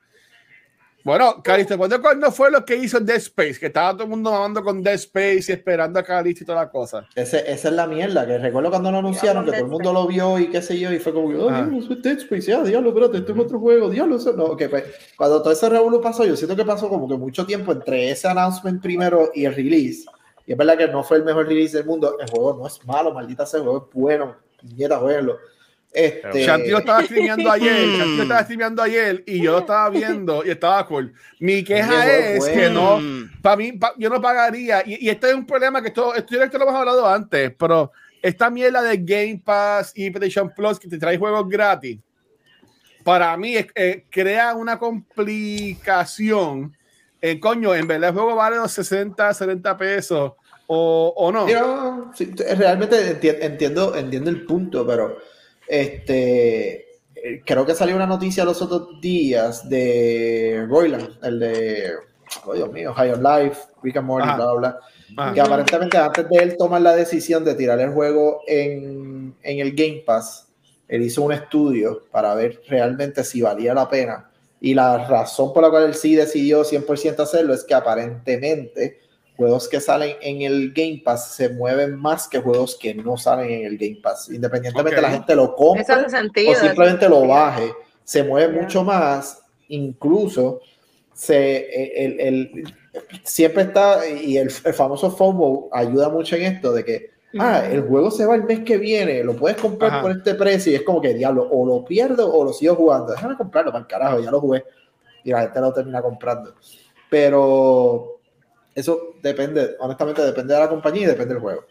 Bueno, 1.02 1.42
Calisto, 1.42 1.78
¿cuándo, 1.78 2.30
fue 2.30 2.50
lo 2.50 2.64
que 2.64 2.76
hizo 2.76 3.00
Dead 3.00 3.16
Space? 3.16 3.58
Que 3.58 3.66
estaba 3.66 3.92
todo 3.92 4.04
el 4.04 4.10
mundo 4.10 4.30
mamando 4.30 4.62
con 4.62 4.82
Dead 4.82 4.94
Space 4.94 5.46
y 5.48 5.52
esperando 5.52 5.98
a 5.98 6.02
Calisto 6.02 6.44
y 6.44 6.46
toda 6.46 6.60
la 6.60 6.70
cosa. 6.70 7.06
Ese, 7.14 7.50
esa 7.50 7.68
es 7.68 7.74
la 7.74 7.86
mierda, 7.86 8.26
que 8.26 8.36
recuerdo 8.38 8.68
cuando 8.70 8.90
lo 8.90 8.98
anunciaron, 8.98 9.44
que 9.44 9.52
todo 9.52 9.60
el 9.62 9.70
mundo 9.70 9.92
lo 9.92 10.06
vio 10.06 10.38
y 10.38 10.48
qué 10.50 10.60
sé 10.60 10.78
yo, 10.78 10.92
y 10.92 10.98
fue 10.98 11.14
como, 11.14 11.28
oh, 11.28 11.48
Ah. 11.50 11.68
eso 11.76 11.94
es 11.94 12.02
Dead 12.02 12.18
Space, 12.18 12.42
ya, 12.42 12.62
diablo, 12.62 12.90
espérate, 12.90 13.18
esto 13.18 13.32
es 13.32 13.38
otro 13.38 13.58
juego, 13.58 13.88
diablo, 13.88 14.16
eso 14.16 14.32
no, 14.34 14.44
ok, 14.44 14.62
pues, 14.68 14.84
cuando 15.16 15.40
todo 15.40 15.52
ese 15.52 15.68
revuelo 15.68 16.00
pasó, 16.00 16.24
yo 16.24 16.36
siento 16.36 16.54
que 16.54 16.64
pasó 16.64 16.88
como 16.88 17.08
que 17.08 17.16
mucho 17.16 17.46
tiempo 17.46 17.72
entre 17.72 18.10
ese 18.10 18.28
announcement 18.28 18.82
primero 18.82 19.30
y 19.34 19.46
el 19.46 19.54
release, 19.54 20.04
y 20.46 20.52
es 20.52 20.58
verdad 20.58 20.76
que 20.76 20.88
no 20.88 21.02
fue 21.02 21.16
el 21.16 21.24
mejor 21.24 21.46
release 21.48 21.76
del 21.76 21.86
mundo, 21.86 22.16
el 22.20 22.28
juego 22.28 22.58
no 22.58 22.66
es 22.66 22.84
malo, 22.84 23.14
maldita 23.14 23.46
sea, 23.46 23.58
el 23.58 23.64
juego 23.64 23.88
es 23.88 23.94
bueno, 23.94 24.36
nieta, 24.76 24.98
jueguenlo, 24.98 25.38
Este, 25.92 26.44
Shanti 26.46 26.70
lo 26.70 26.79
estaba 26.79 27.03
streameando 27.03 27.50
ayer, 27.53 27.87
Shanti 27.88 28.16
lo 28.16 28.22
estaba 28.22 28.42
streameando 28.44 28.83
ayer 28.83 29.24
y 29.26 29.42
yo 29.42 29.53
lo 29.53 29.59
estaba 29.59 29.90
viendo 29.90 30.44
y 30.44 30.50
estaba 30.50 30.87
cool. 30.87 31.12
Mi 31.40 31.64
queja 31.64 32.05
Qué 32.05 32.37
es 32.37 32.48
que 32.48 32.70
no, 32.70 33.00
para 33.42 33.57
mí, 33.57 33.72
pa- 33.72 33.94
yo 33.98 34.09
no 34.09 34.20
pagaría, 34.20 34.83
y, 34.87 35.05
y 35.07 35.09
este 35.09 35.31
es 35.31 35.35
un 35.35 35.46
problema 35.46 35.83
que 35.83 35.88
esto, 35.88 36.14
esto 36.14 36.37
lo 36.37 36.44
hemos 36.64 36.74
hablado 36.76 37.09
antes, 37.09 37.53
pero 37.59 37.90
esta 38.22 38.50
mierda 38.50 38.83
de 38.83 38.98
Game 38.98 39.42
Pass 39.44 39.92
y 39.96 40.11
PlayStation 40.11 40.53
Plus 40.55 40.79
que 40.79 40.87
te 40.88 40.98
trae 40.98 41.18
juegos 41.18 41.48
gratis, 41.48 41.98
para 43.03 43.37
mí 43.37 43.57
es- 43.57 43.66
eh, 43.74 44.05
crea 44.11 44.55
una 44.55 44.79
complicación. 44.79 46.76
Eh, 47.22 47.38
coño, 47.38 47.74
en 47.74 47.87
verdad 47.87 48.11
el 48.11 48.14
juego 48.14 48.35
vale 48.35 48.57
los 48.57 48.72
60, 48.72 49.35
70 49.35 49.76
pesos 49.76 50.33
o, 50.66 51.12
o 51.16 51.33
no. 51.33 51.48
Yo 51.48 52.11
sí, 52.14 52.33
realmente 52.57 53.20
enti- 53.20 53.37
entiendo, 53.40 53.94
entiendo 53.96 54.31
el 54.31 54.44
punto, 54.46 54.87
pero 54.87 55.18
este 55.70 56.90
eh, 57.14 57.42
creo 57.44 57.64
que 57.64 57.74
salió 57.74 57.96
una 57.96 58.06
noticia 58.06 58.44
los 58.44 58.61
otros 58.62 59.00
días 59.00 59.68
de 59.68 60.66
Royland, 60.68 61.18
el 61.22 61.38
de 61.38 61.92
oh 62.44 62.54
Dios 62.54 62.72
mío, 62.72 62.92
High 62.94 63.12
on 63.12 63.22
Life, 63.22 63.61
Rick 63.83 63.98
and 63.98 64.06
Morty, 64.06 64.26
bla 64.35 64.52
bla 64.52 64.54
bla. 65.16 65.33
Que 65.35 65.40
aparentemente 65.40 65.98
antes 65.98 66.28
de 66.28 66.37
él 66.37 66.56
tomar 66.56 66.80
la 66.80 66.94
decisión 66.94 67.44
de 67.44 67.54
tirar 67.54 67.80
el 67.80 67.90
juego 67.90 68.42
en, 68.46 69.35
en 69.42 69.59
el 69.59 69.74
Game 69.74 70.02
Pass, 70.06 70.48
él 70.88 71.02
hizo 71.02 71.22
un 71.22 71.33
estudio 71.33 72.02
para 72.11 72.35
ver 72.35 72.62
realmente 72.68 73.22
si 73.24 73.42
valía 73.42 73.74
la 73.74 73.88
pena. 73.88 74.30
Y 74.61 74.74
la 74.74 75.06
razón 75.09 75.52
por 75.52 75.62
la 75.62 75.70
cual 75.70 75.85
él 75.85 75.94
sí 75.94 76.14
decidió 76.14 76.64
100% 76.64 77.20
hacerlo 77.20 77.54
es 77.54 77.64
que 77.64 77.74
aparentemente 77.74 79.00
juegos 79.40 79.68
que 79.70 79.81
salen 79.81 80.16
en 80.20 80.42
el 80.42 80.72
Game 80.74 81.00
Pass 81.03 81.35
se 81.35 81.48
mueven 81.48 81.96
más 81.96 82.29
que 82.29 82.38
juegos 82.40 82.76
que 82.76 82.94
no 82.94 83.16
salen 83.16 83.50
en 83.50 83.64
el 83.64 83.79
Game 83.79 83.98
Pass. 84.03 84.29
Independientemente 84.31 84.96
Ok. 84.96 85.03
la 85.03 85.11
gente 85.11 85.35
lo 85.35 85.57
compre 85.57 85.85
sentido. 86.11 86.53
o 86.53 86.55
simplemente 86.55 87.09
lo 87.09 87.26
baje, 87.26 87.72
se 88.05 88.22
mueve 88.22 88.55
Ya. 88.55 88.61
mucho 88.62 88.85
más, 88.85 89.42
incluso 89.68 90.61
se, 91.14 92.05
el, 92.05 92.20
el- 92.20 92.74
siempre 93.22 93.62
está, 93.62 94.07
y 94.07 94.37
el, 94.37 94.53
el 94.64 94.74
famoso 94.74 95.11
FOMO 95.11 95.70
ayuda 95.72 96.11
mucho 96.11 96.37
en 96.37 96.42
esto, 96.42 96.72
de 96.74 96.85
que, 96.85 97.11
ah, 97.38 97.62
el 97.70 97.81
juego 97.83 98.11
se 98.11 98.26
va 98.26 98.35
el 98.35 98.44
mes 98.44 98.61
que 98.61 98.76
viene, 98.76 99.24
lo 99.24 99.35
puedes 99.37 99.57
comprar 99.59 99.90
Ajá. 99.90 100.03
por 100.03 100.11
este 100.11 100.35
precio, 100.35 100.70
y 100.70 100.74
es 100.74 100.83
como 100.83 101.00
que, 101.00 101.14
diablo, 101.14 101.48
o 101.50 101.64
lo 101.64 101.83
pierdo 101.85 102.31
o 102.31 102.44
lo 102.44 102.53
sigo 102.53 102.74
jugando, 102.74 103.12
déjame 103.12 103.37
comprarlo 103.37 103.70
para 103.72 103.83
el 103.83 103.88
carajo, 103.88 104.20
ya 104.20 104.31
lo 104.31 104.40
jugué, 104.40 104.64
y 105.24 105.31
la 105.31 105.40
gente 105.42 105.61
lo 105.61 105.72
termina 105.72 106.03
comprando. 106.03 106.55
Pero 107.09 108.19
eso 108.74 109.14
depende, 109.22 109.76
honestamente 109.78 110.22
depende 110.22 110.54
de 110.54 110.61
la 110.61 110.68
compañía 110.68 111.02
y 111.02 111.06
depende 111.06 111.35
del 111.35 111.42
juego. 111.42 111.64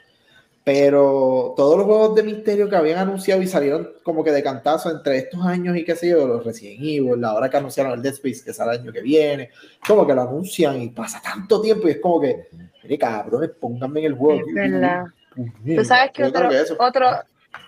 Pero 0.63 1.53
todos 1.55 1.77
los 1.77 1.85
juegos 1.85 2.15
de 2.15 2.23
misterio 2.23 2.69
que 2.69 2.75
habían 2.75 2.99
anunciado 2.99 3.41
y 3.41 3.47
salieron 3.47 3.93
como 4.03 4.23
que 4.23 4.31
de 4.31 4.43
cantazo 4.43 4.91
entre 4.91 5.17
estos 5.17 5.43
años 5.45 5.75
y 5.75 5.83
qué 5.83 5.95
sé 5.95 6.09
yo, 6.09 6.27
los 6.27 6.45
Resident 6.45 6.81
Evil, 6.81 7.19
la 7.19 7.33
hora 7.33 7.49
que 7.49 7.57
anunciaron 7.57 7.93
el 7.93 8.01
Dead 8.01 8.13
Space 8.13 8.43
que 8.43 8.53
sale 8.53 8.73
el 8.73 8.81
año 8.81 8.91
que 8.91 9.01
viene, 9.01 9.49
como 9.87 10.05
que 10.05 10.13
lo 10.13 10.21
anuncian 10.21 10.81
y 10.81 10.89
pasa 10.89 11.21
tanto 11.21 11.61
tiempo 11.61 11.87
y 11.87 11.91
es 11.91 11.99
como 11.99 12.19
que, 12.19 12.47
mire 12.83 12.97
cabrones, 12.97 13.51
pónganme 13.59 14.01
en 14.01 14.05
el 14.07 14.13
juego. 14.13 14.41
Es 14.47 14.53
verdad. 14.53 15.05
Tú 15.75 15.85
sabes 15.85 16.11
que 16.11 16.25
otro, 16.25 16.49
que 16.49 16.61
otro, 16.77 17.07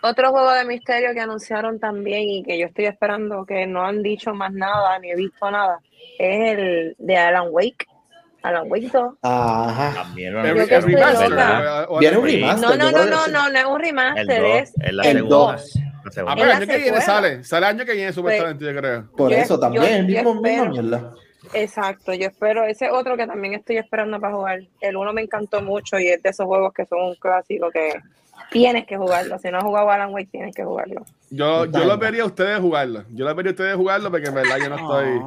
otro 0.04 0.32
juego 0.32 0.52
de 0.52 0.66
misterio 0.66 1.14
que 1.14 1.22
anunciaron 1.22 1.80
también 1.80 2.24
y 2.30 2.44
que 2.44 2.60
yo 2.60 2.68
estoy 2.68 2.86
esperando 2.86 3.46
que 3.46 3.66
no 3.66 3.84
han 3.84 4.04
dicho 4.04 4.34
más 4.34 4.52
nada 4.54 5.00
ni 5.00 5.12
he 5.12 5.16
visto 5.16 5.50
nada 5.50 5.80
es 6.22 6.58
el 6.58 6.96
de 7.00 7.18
Alan 7.18 7.48
Wake. 7.50 7.88
Alan 8.44 8.64
Wake 8.70 8.90
2. 8.92 9.14
Ajá. 9.22 9.94
También 10.04 10.34
lo 10.34 10.42
que 10.44 10.62
estoy 10.62 10.94
remaster, 10.96 11.30
Viene 12.00 12.18
un 12.18 12.28
el- 12.28 12.34
remaster. 12.42 12.70
No, 12.70 12.76
no, 12.76 12.92
no, 12.92 13.06
no, 13.06 13.28
no, 13.28 13.50
no 13.50 13.60
es 13.60 13.66
un 13.66 13.76
El 13.76 13.82
remaster, 13.88 14.42
2, 14.42 14.52
es 14.56 14.74
es 14.82 14.94
la 14.94 15.04
el 15.04 15.18
segunda. 15.18 15.36
dos. 15.36 15.76
La 15.76 15.92
Ah, 16.04 16.12
segunda. 16.12 16.36
pero 16.36 16.46
el 16.50 16.58
año 16.58 16.68
que 16.68 16.78
viene 16.78 17.02
sale, 17.02 17.44
sale 17.44 17.66
el 17.68 17.76
año 17.76 17.86
que 17.86 17.94
viene 17.94 18.12
supuestamente, 18.14 18.66
yo 18.66 18.76
creo. 18.76 19.12
Por 19.16 19.32
eso 19.34 19.60
también, 19.60 19.84
el 19.86 20.06
mismo, 20.08 20.34
mierda. 20.42 21.14
Exacto, 21.54 22.14
yo 22.14 22.28
espero, 22.28 22.64
ese 22.66 22.90
otro 22.90 23.18
que 23.18 23.26
también 23.28 23.54
estoy 23.56 23.78
esperando 23.78 24.20
para 24.20 24.34
jugar. 24.34 24.60
El 24.80 24.96
uno 24.96 25.12
me 25.14 25.22
encantó 25.22 25.62
mucho 25.62 26.00
y 26.00 26.08
es 26.08 26.22
de 26.24 26.30
esos 26.30 26.46
juegos 26.46 26.74
que 26.74 26.86
son 26.86 27.02
un 27.02 27.16
clásico 27.16 27.70
que 27.72 28.00
tienes 28.52 28.86
que 28.86 28.98
jugarlo. 28.98 29.38
Si 29.40 29.50
no 29.50 29.58
has 29.58 29.64
jugado 29.64 29.90
Alan 29.92 30.12
Wake, 30.14 30.30
tienes 30.32 30.56
que 30.56 30.64
jugarlo. 30.64 31.04
Yo, 31.30 31.66
yo 31.66 31.84
los 31.86 32.00
vería 32.00 32.24
a 32.24 32.26
ustedes 32.28 32.60
jugarlo. 32.60 33.04
Yo 33.14 33.26
los 33.26 33.36
vería 33.36 33.52
a 33.52 33.54
ustedes 33.54 33.76
jugarlo 33.76 34.12
porque 34.12 34.28
en 34.28 34.36
verdad 34.36 34.58
yo 34.60 34.70
no 34.70 34.76
estoy. 34.78 35.20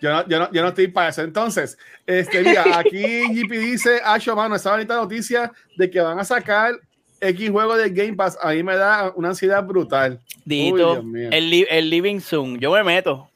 Yo 0.00 0.12
no, 0.12 0.26
yo, 0.28 0.38
no, 0.38 0.52
yo 0.52 0.62
no 0.62 0.68
estoy 0.68 0.88
para 0.88 1.08
eso. 1.08 1.22
Entonces, 1.22 1.76
este, 2.06 2.42
mira, 2.42 2.78
aquí 2.78 3.22
GP 3.32 3.50
dice, 3.58 4.00
Acho, 4.04 4.36
mano, 4.36 4.54
esa 4.56 4.70
bonita 4.72 4.94
noticia 4.94 5.50
de 5.76 5.90
que 5.90 6.00
van 6.00 6.18
a 6.18 6.24
sacar 6.24 6.74
X 7.20 7.50
juego 7.50 7.76
de 7.76 7.90
Game 7.90 8.14
Pass. 8.14 8.38
A 8.40 8.50
mí 8.52 8.62
me 8.62 8.76
da 8.76 9.12
una 9.16 9.28
ansiedad 9.30 9.62
brutal. 9.64 10.20
Uy, 10.36 10.42
Dito, 10.44 10.92
Dios 10.92 11.04
mío. 11.04 11.28
el, 11.32 11.50
li- 11.50 11.66
el 11.68 11.90
Living 11.90 12.20
Zoom, 12.20 12.58
yo 12.58 12.70
me 12.72 12.84
meto. 12.84 13.28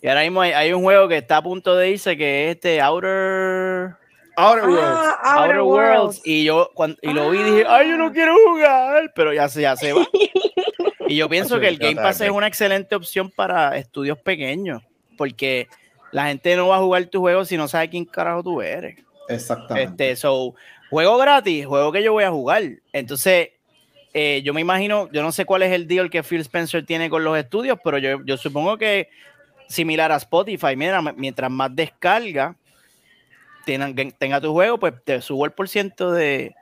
Y 0.00 0.08
ahora 0.08 0.22
mismo 0.22 0.40
hay, 0.42 0.52
hay 0.52 0.72
un 0.72 0.82
juego 0.82 1.08
que 1.08 1.16
está 1.16 1.38
a 1.38 1.42
punto 1.42 1.74
de 1.76 1.90
irse 1.90 2.16
que 2.16 2.50
es 2.50 2.56
este 2.56 2.80
Outer, 2.80 3.94
Outer 4.36 4.64
Worlds. 4.68 5.14
Ah, 5.22 5.42
Outer 5.42 5.60
Worlds. 5.62 6.20
Y 6.24 6.44
yo 6.44 6.70
cuando, 6.74 6.96
y 7.02 7.12
lo 7.12 7.30
vi 7.30 7.38
dije, 7.42 7.64
ay, 7.66 7.88
yo 7.90 7.96
no 7.96 8.12
quiero 8.12 8.34
jugar, 8.46 9.12
pero 9.16 9.32
ya 9.32 9.48
se, 9.48 9.62
ya 9.62 9.74
se 9.76 9.92
va. 9.92 10.06
Y 11.06 11.16
yo 11.16 11.28
pienso 11.28 11.60
que 11.60 11.68
el 11.68 11.76
Game 11.76 11.96
Pass 11.96 12.22
es 12.22 12.30
una 12.30 12.46
excelente 12.46 12.94
opción 12.94 13.30
para 13.30 13.76
estudios 13.76 14.18
pequeños, 14.18 14.82
porque 15.18 15.68
la 16.14 16.26
gente 16.28 16.54
no 16.54 16.68
va 16.68 16.76
a 16.76 16.80
jugar 16.80 17.04
tu 17.06 17.18
juego 17.18 17.44
si 17.44 17.56
no 17.56 17.66
sabe 17.66 17.90
quién 17.90 18.04
carajo 18.04 18.44
tú 18.44 18.62
eres. 18.62 18.96
Exactamente. 19.28 20.10
Este, 20.12 20.16
so, 20.20 20.54
juego 20.88 21.18
gratis, 21.18 21.66
juego 21.66 21.90
que 21.90 22.04
yo 22.04 22.12
voy 22.12 22.22
a 22.22 22.30
jugar. 22.30 22.62
Entonces, 22.92 23.48
eh, 24.12 24.40
yo 24.44 24.54
me 24.54 24.60
imagino, 24.60 25.10
yo 25.10 25.22
no 25.22 25.32
sé 25.32 25.44
cuál 25.44 25.64
es 25.64 25.72
el 25.72 25.88
deal 25.88 26.10
que 26.10 26.22
Phil 26.22 26.40
Spencer 26.42 26.86
tiene 26.86 27.10
con 27.10 27.24
los 27.24 27.36
estudios, 27.36 27.78
pero 27.82 27.98
yo, 27.98 28.24
yo 28.24 28.36
supongo 28.36 28.78
que 28.78 29.08
similar 29.68 30.12
a 30.12 30.16
Spotify, 30.16 30.76
mira, 30.76 31.02
mientras 31.02 31.50
más 31.50 31.74
descarga 31.74 32.54
tengan- 33.66 34.12
tenga 34.16 34.40
tu 34.40 34.52
juego, 34.52 34.78
pues 34.78 34.94
te 35.04 35.20
subo 35.20 35.44
el 35.46 35.50
por 35.52 35.68
ciento 35.68 36.12
de, 36.12 36.54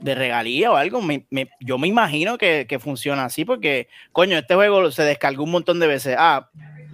de 0.00 0.14
regalía 0.16 0.72
o 0.72 0.76
algo. 0.76 1.00
Me- 1.02 1.24
me- 1.30 1.50
yo 1.60 1.78
me 1.78 1.86
imagino 1.88 2.36
que, 2.38 2.66
que 2.68 2.78
funciona 2.78 3.24
así, 3.26 3.44
porque, 3.44 3.86
coño, 4.12 4.38
este 4.38 4.54
juego 4.54 4.90
se 4.90 5.04
descargó 5.04 5.44
un 5.44 5.50
montón 5.52 5.78
de 5.78 5.86
veces. 5.86 6.16
Ah, 6.18 6.48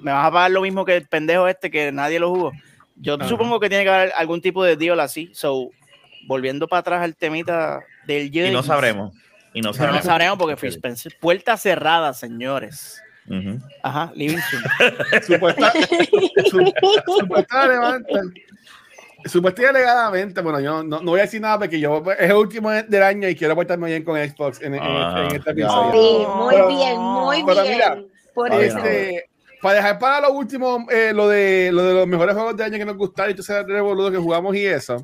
me 0.05 0.13
vas 0.13 0.27
a 0.27 0.31
pagar 0.31 0.51
lo 0.51 0.61
mismo 0.61 0.85
que 0.85 0.97
el 0.97 1.07
pendejo 1.09 1.49
este 1.49 1.71
que 1.71 1.91
nadie 1.91 2.21
lo 2.21 2.31
jugó. 2.31 2.53
Yo 2.97 3.15
Ajá. 3.15 3.27
supongo 3.29 3.59
que 3.59 3.69
tiene 3.69 3.85
que 3.85 3.91
haber 3.91 4.13
algún 4.17 4.41
tipo 4.41 4.63
de 4.63 4.77
deal 4.77 5.01
así. 5.01 5.31
So, 5.35 5.71
volviendo 6.29 6.69
para 6.69 6.81
atrás 6.81 7.03
al 7.03 7.17
temita 7.17 7.81
del 8.07 8.27
Y 8.35 8.41
no 8.41 8.47
James, 8.59 8.67
sabremos. 8.67 9.15
Y 9.53 9.61
no 9.61 9.69
No 9.71 9.75
sabremos. 9.75 10.05
sabremos 10.05 10.39
porque 10.39 10.57
Phil 10.57 10.71
Spencer, 10.71 11.17
puerta 11.21 11.57
cerrada, 11.57 12.13
señores. 12.15 13.01
Ajá, 13.83 14.13
Living. 14.15 14.37
Supuesta, 15.27 15.73
su- 16.51 16.73
supuesta 17.19 17.67
levanta- 17.67 18.21
supuesta 19.27 19.63
y 19.63 19.65
alegadamente, 19.65 20.41
bueno, 20.43 20.61
yo 20.61 20.83
no, 20.85 21.01
no 21.01 21.11
voy 21.13 21.21
a 21.21 21.23
decir 21.23 21.41
nada 21.41 21.59
porque 21.59 21.81
yo 21.81 22.03
es 22.19 22.29
el 22.31 22.37
último 22.37 22.71
del 22.71 23.03
año 23.03 23.27
y 23.29 23.35
quiero 23.35 23.55
portarme 23.55 23.87
bien 23.89 24.05
con 24.05 24.17
Xbox 24.19 24.61
en, 24.61 24.75
en- 24.75 24.83
Ajá. 24.83 25.21
en 25.21 25.27
este 25.37 25.43
Ya. 25.47 25.51
episodio. 25.53 25.93
Sí, 25.93 26.27
muy 26.37 26.55
Pero- 26.55 26.69
bien, 26.69 26.99
muy 27.01 27.45
pero 27.45 27.63
bien. 27.63 27.73
mira, 27.75 27.99
Por 28.35 28.53
Ay, 28.53 28.65
eso. 28.67 28.79
no. 28.79 28.85
Este, 28.85 29.31
para 29.65 29.77
dejar 29.77 29.99
para 29.99 30.21
lo 30.21 30.33
último, 30.35 30.87
eh, 30.91 31.13
lo, 31.15 31.27
de, 31.27 31.71
lo 31.73 31.83
de 31.85 31.95
los 31.95 32.07
mejores 32.07 32.35
juegos 32.35 32.55
de 32.55 32.65
año 32.65 32.77
que 32.77 32.85
nos 32.85 32.99
gustaron 32.99 33.31
y 33.31 33.35
todo 33.35 33.41
ese 33.43 33.63
revoludo 33.63 34.11
que 34.11 34.19
jugamos 34.19 34.55
y 34.55 34.67
eso. 34.67 35.03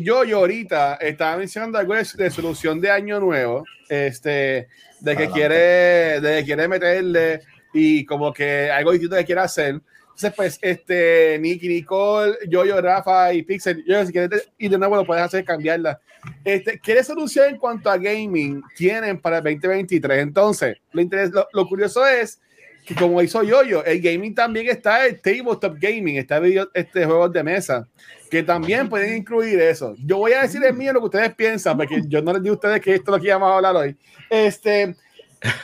Yo, 0.00 0.22
yo 0.22 0.38
ahorita 0.38 0.94
estaba 1.00 1.36
mencionando 1.36 1.78
algo 1.78 1.92
de, 1.94 2.06
de 2.16 2.30
solución 2.30 2.80
de 2.80 2.92
año 2.92 3.18
nuevo, 3.18 3.64
este, 3.88 4.28
de 4.28 4.68
que 5.00 5.10
Adelante. 5.24 5.32
quiere, 5.32 6.20
de 6.20 6.38
que 6.38 6.44
quiere 6.44 6.68
meterle 6.68 7.40
y 7.74 8.04
como 8.04 8.32
que 8.32 8.70
algo 8.70 8.92
distinto 8.92 9.16
que 9.16 9.24
quiere 9.24 9.40
hacer. 9.40 9.80
Entonces, 10.04 10.32
pues, 10.36 10.58
este, 10.62 11.38
Nicky, 11.40 11.66
Nicole, 11.66 12.34
yo, 12.48 12.64
yo, 12.64 12.80
Rafa 12.80 13.32
y 13.32 13.42
Pixel, 13.42 13.82
yo, 13.84 14.06
si 14.06 14.12
quieres 14.12 14.48
ir 14.58 14.70
de 14.70 14.78
nuevo, 14.78 14.94
lo 14.94 15.04
puedes 15.04 15.24
hacer, 15.24 15.44
cambiarla. 15.44 15.98
Este, 16.44 16.78
¿Qué 16.78 17.02
solución 17.02 17.48
en 17.48 17.56
cuanto 17.56 17.90
a 17.90 17.96
gaming 17.98 18.62
tienen 18.76 19.20
para 19.20 19.38
el 19.38 19.42
2023? 19.42 20.18
Entonces, 20.20 20.76
lo, 20.92 21.02
interes- 21.02 21.32
lo, 21.32 21.48
lo 21.52 21.66
curioso 21.66 22.06
es 22.06 22.40
que 22.84 22.94
como 22.94 23.22
hizo 23.22 23.42
Yoyo, 23.42 23.84
el 23.84 24.00
gaming 24.00 24.34
también 24.34 24.68
está 24.68 25.06
el 25.06 25.20
tabletop 25.20 25.76
gaming, 25.78 26.16
está 26.16 26.40
video, 26.40 26.68
este 26.74 27.04
juegos 27.04 27.32
de 27.32 27.42
mesa, 27.42 27.88
que 28.30 28.42
también 28.42 28.88
pueden 28.88 29.16
incluir 29.16 29.60
eso. 29.60 29.94
Yo 30.04 30.18
voy 30.18 30.32
a 30.32 30.42
decir 30.42 30.64
el 30.64 30.74
mío 30.74 30.92
lo 30.92 31.00
que 31.00 31.06
ustedes 31.06 31.34
piensan, 31.34 31.76
porque 31.76 32.02
yo 32.06 32.22
no 32.22 32.32
les 32.32 32.42
digo 32.42 32.54
a 32.54 32.56
ustedes 32.56 32.80
que 32.80 32.94
esto 32.94 33.12
es 33.12 33.16
lo 33.16 33.20
que 33.20 33.28
íbamos 33.28 33.50
a 33.50 33.56
hablar 33.56 33.76
hoy. 33.76 33.96
Este, 34.28 34.96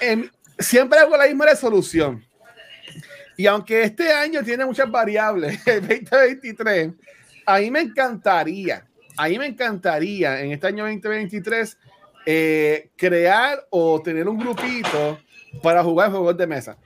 em, 0.01 0.29
siempre 0.59 0.99
hago 0.99 1.17
la 1.17 1.27
misma 1.27 1.47
resolución. 1.47 2.25
Y 3.37 3.47
aunque 3.47 3.83
este 3.83 4.13
año 4.13 4.43
tiene 4.43 4.65
muchas 4.65 4.91
variables, 4.91 5.61
el 5.67 5.81
2023, 5.81 6.93
a 7.47 7.59
mí 7.59 7.71
me 7.71 7.81
encantaría, 7.81 8.87
a 9.17 9.29
mí 9.29 9.39
me 9.39 9.47
encantaría 9.47 10.41
en 10.41 10.53
este 10.53 10.67
año 10.69 10.85
2023 10.85 11.79
eh, 12.27 12.91
crear 12.97 13.67
o 13.71 14.03
tener 14.03 14.29
un 14.29 14.39
grupito 14.39 15.19
para 15.63 15.83
jugar 15.83 16.11
juegos 16.11 16.37
de 16.37 16.47
mesa. 16.47 16.77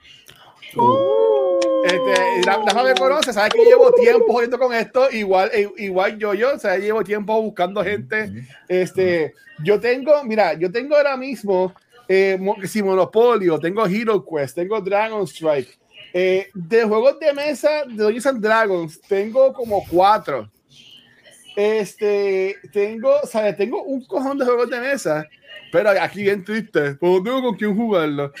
Este, 1.83 2.45
la, 2.45 2.57
la 2.57 2.83
me 2.83 2.93
conoce, 2.95 3.33
sabe 3.33 3.49
que 3.49 3.65
llevo 3.65 3.91
tiempo 3.91 4.31
jodiendo 4.31 4.57
con 4.57 4.73
esto, 4.73 5.11
igual, 5.11 5.51
eh, 5.53 5.69
igual 5.77 6.17
yo, 6.17 6.33
yo, 6.33 6.55
o 6.55 6.59
sea, 6.59 6.77
llevo 6.77 7.03
tiempo 7.03 7.41
buscando 7.41 7.83
gente. 7.83 8.47
Este, 8.67 9.33
yo 9.63 9.79
tengo, 9.79 10.23
mira, 10.23 10.53
yo 10.53 10.71
tengo 10.71 10.95
ahora 10.95 11.17
mismo 11.17 11.73
eh, 12.07 12.37
si 12.65 12.81
Monopolio, 12.81 13.59
tengo 13.59 13.85
Hero 13.85 14.25
Quest, 14.25 14.55
tengo 14.55 14.79
Dragon 14.81 15.23
Strike. 15.27 15.79
Eh, 16.13 16.49
de 16.53 16.83
juegos 16.83 17.19
de 17.19 17.33
mesa 17.33 17.85
de 17.87 17.95
Dungeons 17.95 18.27
and 18.27 18.41
Dragons, 18.41 19.01
tengo 19.01 19.51
como 19.51 19.83
cuatro. 19.89 20.49
Este, 21.55 22.57
tengo, 22.71 23.13
¿sabes? 23.25 23.57
Tengo 23.57 23.83
un 23.83 24.05
cojón 24.05 24.37
de 24.37 24.45
juegos 24.45 24.69
de 24.69 24.79
mesa, 24.79 25.27
pero 25.73 25.89
aquí 25.89 26.21
bien 26.21 26.43
triste, 26.43 26.93
porque 26.99 27.17
no 27.17 27.23
tengo 27.23 27.41
con 27.41 27.55
quién 27.55 27.75
jugarlo. 27.75 28.31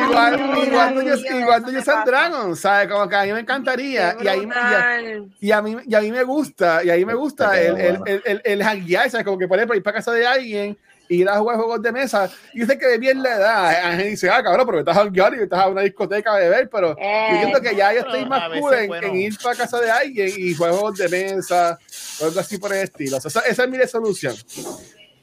Igual, 0.00 1.64
and 1.66 1.76
pasa. 1.76 2.02
Dragons, 2.06 2.58
¿sabes? 2.60 2.88
Como 2.88 3.06
que 3.10 3.14
a 3.16 3.24
mí 3.24 3.32
me 3.34 3.40
encantaría. 3.40 4.16
Y, 4.18 4.26
ahí, 4.26 4.38
y, 4.38 4.42
a, 4.42 4.46
brutal. 4.46 5.28
y, 5.38 5.50
a 5.50 5.60
mí, 5.60 5.76
y 5.86 5.94
a 5.94 6.00
mí 6.00 6.10
me 6.12 6.22
gusta, 6.22 6.82
y 6.82 6.88
ahí 6.88 7.04
me 7.04 7.12
gusta 7.12 7.50
Te 7.50 7.66
el, 7.66 7.76
el, 7.76 7.98
bueno. 7.98 8.04
el, 8.06 8.22
el, 8.24 8.42
el 8.42 8.62
hanguear, 8.62 9.10
¿sabes? 9.10 9.26
Como 9.26 9.36
que 9.36 9.46
por 9.48 9.58
ejemplo 9.58 9.76
ir 9.76 9.82
para 9.82 9.96
casa 9.98 10.12
de 10.12 10.26
alguien 10.26 10.78
ir 11.08 11.28
a 11.28 11.38
jugar 11.38 11.56
juegos 11.56 11.82
de 11.82 11.92
mesa. 11.92 12.30
Y 12.52 12.64
sé 12.64 12.78
que 12.78 12.86
de 12.86 12.98
bien 12.98 13.22
la 13.22 13.34
edad, 13.36 13.84
Ángel 13.84 14.10
dice, 14.10 14.28
ah, 14.30 14.42
cabrón, 14.42 14.66
pero 14.66 14.78
estás 14.80 14.96
a 14.96 15.04
y 15.36 15.42
estás 15.42 15.60
a 15.60 15.68
una 15.68 15.82
discoteca 15.82 16.34
a 16.34 16.38
beber, 16.38 16.68
pero 16.70 16.96
Eh. 16.98 17.28
yo 17.32 17.38
siento 17.38 17.60
que 17.60 17.76
ya 17.76 17.92
yo 17.92 18.00
estoy 18.00 18.24
más 18.26 18.48
cool 18.58 18.74
en, 18.74 18.88
bueno. 18.88 19.06
en 19.08 19.16
ir 19.16 19.36
para 19.42 19.56
casa 19.56 19.80
de 19.80 19.90
alguien 19.90 20.30
y 20.36 20.54
juegos 20.54 20.96
de 20.98 21.08
mesa, 21.08 21.78
o 22.20 22.24
algo 22.26 22.40
así 22.40 22.58
por 22.58 22.72
el 22.72 22.82
estilo. 22.82 23.16
O 23.16 23.20
sea, 23.20 23.28
esa, 23.28 23.40
esa 23.40 23.64
es 23.64 23.70
mi 23.70 23.76
resolución 23.78 24.34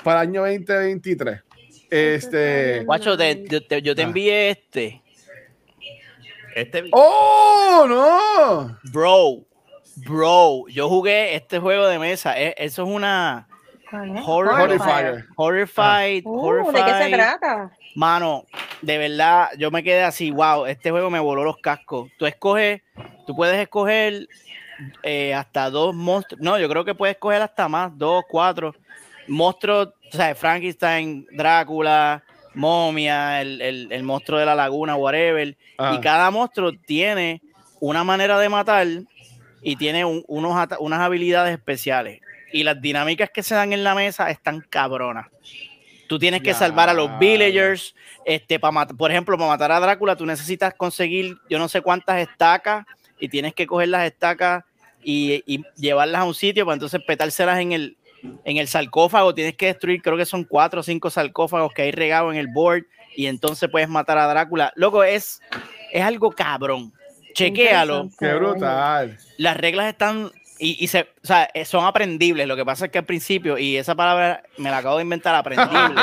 para 0.04 0.22
el 0.22 0.30
año 0.30 0.42
2023. 0.42 1.42
Este. 1.90 2.84
Guacho, 2.86 3.16
te- 3.18 3.44
yo 3.48 3.66
te, 3.66 3.82
yo 3.82 3.96
te 3.96 4.02
Ah. 4.02 4.06
envié 4.06 4.50
este. 4.50 5.02
Este 6.56 6.84
¡Oh, 6.92 7.86
no! 7.88 8.78
Bro, 8.92 9.46
bro, 10.08 10.68
yo 10.70 10.88
jugué 10.88 11.36
este 11.36 11.58
juego 11.60 11.88
de 11.88 11.98
mesa. 12.00 12.40
e- 12.40 12.54
Eso 12.58 12.84
es 12.84 12.90
una. 12.90 13.48
Horror- 14.26 14.60
Horrifier. 14.62 15.26
Horrified, 15.36 16.24
Uh, 16.26 16.72
¿De 16.72 16.74
qué 16.74 16.80
se 16.80 16.94
Horrified. 16.94 17.14
trata? 17.16 17.72
Mano, 17.96 18.46
de 18.82 18.98
verdad, 18.98 19.50
yo 19.58 19.70
me 19.72 19.84
quedé 19.84 20.04
así, 20.04 20.32
wow, 20.32 20.66
este 20.66 20.90
juego 20.92 21.10
me 21.10 21.20
voló 21.20 21.44
los 21.44 21.58
cascos. 21.58 22.10
Tú 22.18 22.26
escoges, 22.26 22.82
tú 23.28 23.36
puedes 23.36 23.58
escoger 23.58 24.28
eh, 25.04 25.34
hasta 25.34 25.70
dos 25.70 25.94
monstruos. 25.96 26.42
No, 26.42 26.58
yo 26.58 26.68
creo 26.68 26.84
que 26.84 26.96
puedes 26.96 27.16
escoger 27.16 27.42
hasta 27.42 27.68
más, 27.70 27.96
dos, 27.98 28.24
cuatro 28.28 28.74
monstruos, 29.28 29.90
o 30.12 30.18
sea, 30.18 30.34
Frankenstein, 30.36 31.26
Drácula, 31.32 32.24
momia, 32.56 33.42
el, 33.42 33.62
el- 33.62 33.92
el 33.92 34.04
monstruo 34.04 34.40
de 34.40 34.46
la 34.46 34.56
laguna, 34.56 34.96
whatever. 34.96 35.56
Ah. 35.78 35.94
Y 35.96 36.02
cada 36.02 36.30
monstruo 36.32 36.72
tiene 36.86 37.42
una 37.80 38.04
manera 38.04 38.38
de 38.40 38.50
matar 38.50 38.88
y 39.62 39.76
tiene 39.76 40.04
un- 40.06 40.24
unos, 40.28 40.56
ata- 40.58 40.78
unas 40.80 41.00
habilidades 41.00 41.54
especiales. 41.54 42.20
Y 42.54 42.64
las 42.64 42.80
dinámicas 42.82 43.30
que 43.32 43.44
se 43.44 43.56
dan 43.56 43.74
en 43.74 43.84
la 43.84 43.96
mesa 43.96 44.30
están 44.30 44.62
cabronas. 44.70 45.28
Tú 46.08 46.20
tienes 46.20 46.42
que 46.42 46.52
Ya. 46.52 46.56
salvar 46.56 46.88
a 46.90 46.94
los 46.94 47.18
villagers. 47.20 47.96
Este, 48.26 48.60
para 48.60 48.86
por 48.86 49.12
ejemplo, 49.12 49.38
para 49.38 49.50
matar 49.50 49.72
a 49.72 49.80
Drácula, 49.80 50.16
tú 50.16 50.26
necesitas 50.26 50.74
conseguir 50.76 51.38
yo 51.50 51.60
no 51.60 51.68
sé 51.68 51.82
cuántas 51.82 52.20
estacas 52.22 52.86
y 53.20 53.28
tienes 53.28 53.54
que 53.54 53.66
coger 53.68 53.90
las 53.90 54.06
estacas 54.06 54.64
y, 55.04 55.44
y 55.46 55.64
llevarlas 55.76 56.22
a 56.22 56.24
un 56.24 56.34
sitio 56.36 56.66
para 56.66 56.76
entonces 56.76 57.02
petárselas 57.06 57.60
en 57.60 57.72
el, 57.74 57.98
en 58.46 58.58
el 58.58 58.68
sarcófago. 58.68 59.34
Tienes 59.34 59.56
que 59.58 59.66
destruir, 59.68 60.02
creo 60.02 60.16
que 60.16 60.26
son 60.26 60.44
cuatro 60.44 60.82
o 60.82 60.84
cinco 60.84 61.10
sarcófagos 61.10 61.74
que 61.74 61.82
hay 61.82 61.92
regados 61.92 62.32
en 62.34 62.40
el 62.40 62.48
board 62.48 62.84
y 63.16 63.26
entonces 63.26 63.70
puedes 63.70 63.90
matar 63.90 64.18
a 64.18 64.28
Drácula. 64.28 64.72
Loco, 64.76 65.04
es, 65.04 65.42
es 65.92 66.04
algo 66.04 66.32
cabrón. 66.32 66.94
Chequéalo. 67.34 68.10
¡Qué 68.20 68.34
brutal! 68.36 69.18
Las 69.38 69.58
reglas 69.58 69.88
están 69.88 70.30
y, 70.64 70.84
y 70.84 70.88
se, 70.88 71.02
o 71.02 71.26
sea, 71.28 71.50
eh, 71.54 71.66
son 71.66 71.84
aprendibles. 71.84 72.48
Lo 72.48 72.56
que 72.56 72.64
pasa 72.64 72.86
es 72.86 72.92
que 72.92 72.98
al 72.98 73.06
principio, 73.06 73.58
y 73.58 73.76
esa 73.76 73.96
palabra 73.96 74.44
me 74.58 74.70
la 74.72 74.78
acabo 74.78 74.96
de 74.98 75.04
inventar, 75.04 75.36
aprendible. 75.36 75.72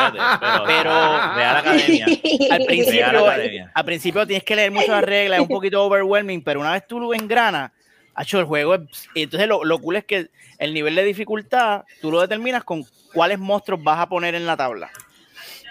pero, 0.41 0.65
Pero- 0.67 1.35
Real 1.35 1.57
Academia. 1.57 2.07
al 2.51 2.65
principio, 2.67 3.07
Academia. 3.27 3.73
al 3.75 3.85
principio 3.87 4.27
tienes 4.27 4.45
que 4.45 4.57
leer 4.57 4.71
mucho 4.71 4.93
las 4.93 5.03
reglas, 5.05 5.39
es 5.39 5.43
un 5.43 5.49
poquito 5.49 5.83
overwhelming, 5.85 6.43
pero 6.43 6.61
una 6.61 6.73
vez 6.73 6.87
tú 6.87 7.01
lo 7.01 7.15
engranas, 7.15 7.71
hecho 8.21 8.39
el 8.39 8.45
juego 8.45 8.75
es, 8.75 8.83
y 9.15 9.23
entonces 9.23 9.49
lo, 9.49 9.65
lo 9.65 9.79
cool 9.79 9.97
es 9.97 10.05
que 10.05 10.29
el 10.59 10.75
nivel 10.75 10.95
de 10.95 11.05
dificultad 11.05 11.85
tú 12.03 12.11
lo 12.11 12.21
determinas 12.21 12.63
con 12.63 12.85
cuáles 13.15 13.39
monstruos 13.39 13.83
vas 13.83 13.99
a 13.99 14.09
poner 14.11 14.35
en 14.35 14.47
la 14.47 14.59
tabla. 14.59 14.91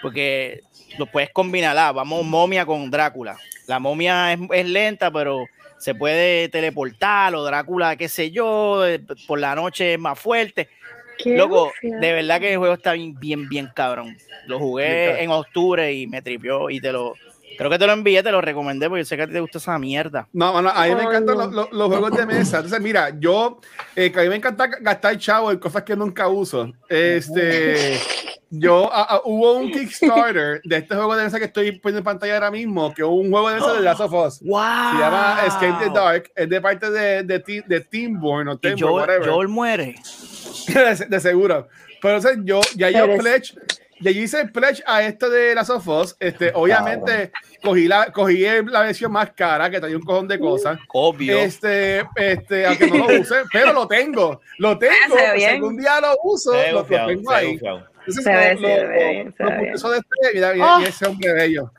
Porque 0.02 0.62
lo 0.98 1.06
puedes 1.06 1.30
combinar, 1.30 1.76
ah, 1.78 1.92
vamos 1.92 2.24
momia 2.24 2.66
con 2.66 2.90
Drácula. 2.90 3.36
La 3.68 3.78
momia 3.78 4.32
es, 4.32 4.40
es 4.52 4.66
lenta, 4.66 5.10
pero 5.12 5.44
se 5.80 5.94
puede 5.94 6.50
teleportar, 6.50 7.34
o 7.34 7.42
Drácula, 7.42 7.96
qué 7.96 8.06
sé 8.06 8.30
yo, 8.30 8.86
eh, 8.86 9.00
por 9.26 9.40
la 9.40 9.54
noche 9.54 9.94
es 9.94 9.98
más 9.98 10.18
fuerte. 10.18 10.68
Qué 11.16 11.36
Loco, 11.36 11.72
de 11.82 12.12
verdad 12.12 12.38
que 12.38 12.52
el 12.52 12.58
juego 12.58 12.74
está 12.74 12.92
bien, 12.92 13.18
bien, 13.18 13.48
bien 13.48 13.70
cabrón. 13.74 14.14
Lo 14.46 14.58
jugué 14.58 15.22
en 15.22 15.30
octubre 15.30 15.90
y 15.92 16.06
me 16.06 16.20
tripió 16.20 16.68
y 16.68 16.80
te 16.80 16.92
lo. 16.92 17.14
Creo 17.60 17.70
que 17.70 17.78
te 17.78 17.86
lo 17.86 17.92
envié, 17.92 18.22
te 18.22 18.32
lo 18.32 18.40
recomendé 18.40 18.88
porque 18.88 19.02
yo 19.02 19.04
sé 19.04 19.16
que 19.18 19.22
a 19.24 19.26
ti 19.26 19.34
te 19.34 19.40
gusta 19.40 19.58
esa 19.58 19.78
mierda. 19.78 20.26
No, 20.32 20.56
a 20.56 20.62
mí 20.86 20.94
me 20.94 21.02
encantan 21.02 21.36
no. 21.36 21.44
los, 21.44 21.52
los- 21.52 21.72
los 21.72 21.88
juegos 21.88 22.12
de 22.12 22.24
mesa. 22.24 22.56
Entonces, 22.56 22.80
mira, 22.80 23.10
yo, 23.20 23.60
eh, 23.94 24.10
que 24.10 24.18
a 24.18 24.22
mí 24.22 24.30
me 24.30 24.36
encanta 24.36 24.66
gastar 24.80 25.18
chavo 25.18 25.50
en 25.50 25.58
cosas 25.58 25.82
que 25.82 25.94
nunca 25.94 26.26
uso. 26.26 26.72
Este, 26.88 27.98
yo, 28.50 28.90
a- 28.90 29.02
a- 29.16 29.20
hubo 29.26 29.52
un 29.58 29.70
Kickstarter 29.70 30.62
de 30.64 30.76
este 30.78 30.94
juego 30.94 31.14
de 31.14 31.24
mesa 31.24 31.38
que 31.38 31.44
estoy 31.44 31.72
poniendo 31.72 31.98
en 31.98 32.04
pantalla 32.04 32.32
ahora 32.36 32.50
mismo, 32.50 32.94
que 32.94 33.04
un 33.04 33.30
juego 33.30 33.50
de 33.50 33.56
mesa 33.56 33.74
de 33.74 33.80
Last 33.82 34.00
of 34.00 34.12
Us. 34.14 34.40
¡Wow! 34.40 34.92
Se 34.92 34.98
llama 34.98 35.38
Escape 35.46 35.84
the 35.84 35.90
Dark, 35.92 36.30
es 36.34 36.48
de 36.48 36.60
parte 36.62 36.90
de, 36.90 37.22
de, 37.24 37.62
de 37.66 37.80
Teamborn 37.82 38.48
o 38.48 38.56
Teamborn, 38.58 38.94
whatever. 38.94 39.28
Joel 39.28 39.48
muere. 39.48 39.96
de, 40.66 41.06
de 41.08 41.20
seguro. 41.20 41.68
Pero 42.00 42.16
o 42.16 42.20
sea, 42.22 42.32
yo 42.42 42.60
ya 42.74 42.88
yo 42.90 43.18
pledge, 43.18 43.54
yo 44.00 44.10
hice 44.10 44.46
pledge 44.46 44.82
a 44.86 45.02
esto 45.02 45.28
de 45.30 45.54
las 45.54 45.68
of 45.70 45.86
Us. 45.86 46.16
Este, 46.18 46.50
obviamente 46.54 47.30
cogí 47.62 47.86
la, 47.86 48.10
cogí 48.12 48.44
la 48.66 48.80
versión 48.82 49.12
más 49.12 49.30
cara 49.32 49.70
que 49.70 49.78
traía 49.80 49.96
un 49.96 50.02
cojón 50.02 50.26
de 50.28 50.38
cosas. 50.38 50.78
Obvio. 50.92 51.38
Este, 51.38 52.04
este, 52.16 52.66
aunque 52.66 52.86
no 52.88 53.06
lo 53.06 53.06
use, 53.20 53.36
pero 53.52 53.72
lo 53.72 53.86
tengo, 53.86 54.40
lo 54.58 54.78
tengo. 54.78 54.94
Ah, 55.16 55.32
Si 55.32 55.36
bien. 55.36 55.50
algún 55.50 55.76
día 55.76 56.00
lo 56.00 56.16
uso, 56.24 56.52
Se 56.52 56.72
lo, 56.72 56.84
tengo 56.84 57.30
ahí. 57.30 57.58
Entonces, 57.60 58.24
Se 58.24 58.32
ve, 58.32 58.54
lo, 58.54 58.60
se 58.68 58.86
ve 58.86 59.32
se 59.36 59.44
bien. 59.44 59.74
eso 59.74 59.90
de 59.90 59.98
este, 59.98 60.34
mira, 60.34 60.52
mira, 60.54 60.66
Ah. 60.68 60.76
mira 60.78 60.88
ese 60.90 61.06
hombre 61.06 61.32
bello. 61.34 61.70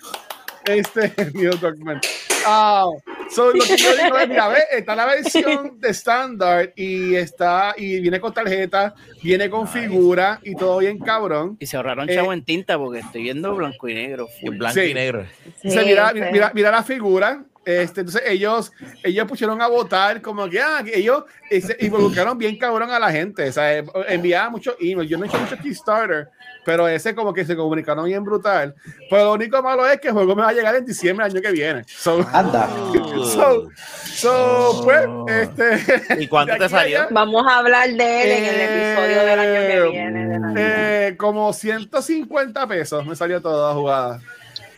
Este, 0.66 1.12
Neil 1.34 1.60
Druckmann. 1.60 2.00
Ah, 2.46 2.86
so, 3.34 3.52
lo 3.54 3.64
que 3.64 3.78
yo 3.78 3.90
digo 3.96 4.18
es, 4.18 4.28
mira, 4.30 4.48
ve, 4.50 4.60
está 4.72 4.96
la 4.96 5.06
versión 5.06 5.80
de 5.80 5.90
estándar 5.90 6.74
y 6.76 7.16
está, 7.16 7.74
y 7.78 8.00
viene 8.02 8.20
con 8.20 8.34
tarjeta, 8.34 8.94
viene 9.24 9.50
con 9.50 9.66
Nice. 9.66 9.80
figura 9.80 10.40
y 10.44 10.56
todo 10.56 10.78
bien 10.80 11.00
cabrón. 11.00 11.58
Y 11.60 11.66
se 11.66 11.78
ahorraron 11.78 12.10
eh, 12.10 12.16
chavo 12.16 12.34
en 12.34 12.44
tinta 12.44 12.78
porque 12.78 13.00
estoy 13.00 13.24
viendo 13.24 13.56
blanco 13.56 13.88
y 13.88 13.94
negro. 13.94 14.28
Y 14.42 14.46
full. 14.48 14.58
blanco 14.58 14.80
Sí. 14.80 14.88
y 14.88 14.94
negro. 14.94 15.26
Sí, 15.44 15.52
Entonces, 15.70 15.86
mira, 15.86 16.08
sí. 16.10 16.14
mira, 16.16 16.32
mira, 16.32 16.52
mira 16.54 16.72
la 16.72 16.84
figura. 16.84 17.44
Este, 17.64 18.02
entonces 18.02 18.24
ellos, 18.26 18.72
ellos 19.04 19.28
pusieron 19.28 19.62
a 19.62 19.68
votar 19.68 20.20
como 20.22 20.50
que, 20.50 20.60
ah, 20.60 20.84
ellos 20.92 21.26
eh, 21.50 21.62
se 21.62 21.78
involucraron 21.82 22.36
bien 22.38 22.58
cabrón 22.58 22.90
a 22.90 22.98
la 22.98 23.12
gente. 23.12 23.48
O 23.50 23.52
sea, 23.52 23.78
eh, 23.78 23.86
enviaban 24.08 24.52
muchos 24.52 24.76
emails. 24.80 25.10
Yo 25.10 25.18
no 25.18 25.26
he 25.26 25.28
hecho 25.28 25.38
mucho 25.38 25.56
Kickstarter, 25.58 26.28
pero 26.66 26.88
ese 26.88 27.14
como 27.14 27.34
que 27.34 27.46
se 27.46 27.56
comunicaron 27.56 28.06
bien 28.06 28.24
brutal. 28.24 28.74
Pero 29.12 29.26
lo 29.26 29.34
único 29.34 29.62
malo 29.62 29.88
es 29.88 30.00
que 30.00 30.08
el 30.08 30.14
juego 30.16 30.36
me 30.36 30.42
va 30.42 30.50
a 30.50 30.54
llegar 30.54 30.76
en 30.76 30.86
diciembre 30.86 31.24
del 31.28 31.36
año 31.36 31.42
que 31.44 31.52
viene. 31.52 31.84
So, 31.88 32.26
Anda. 32.34 32.68
so, 33.32 33.70
so, 34.06 34.82
pues, 34.84 35.08
este. 35.30 36.24
¿Y 36.24 36.28
cuánto 36.28 36.58
te 36.58 36.68
salió? 36.68 37.00
allá, 37.02 37.08
Vamos 37.12 37.46
a 37.48 37.60
hablar 37.60 37.88
de 37.90 38.24
él 38.24 38.32
en 38.32 38.46
el 38.46 38.60
Eh, 38.60 38.94
episodio 38.94 39.26
del 39.26 39.40
año 39.40 39.54
que 39.86 39.90
viene. 39.92 40.28
de 40.28 41.08
eh, 41.10 41.18
como 41.18 41.54
150 41.54 42.68
pesos 42.68 43.06
me 43.06 43.16
salió 43.16 43.40
toda 43.42 43.70
la 43.70 43.76
jugada. 43.76 44.20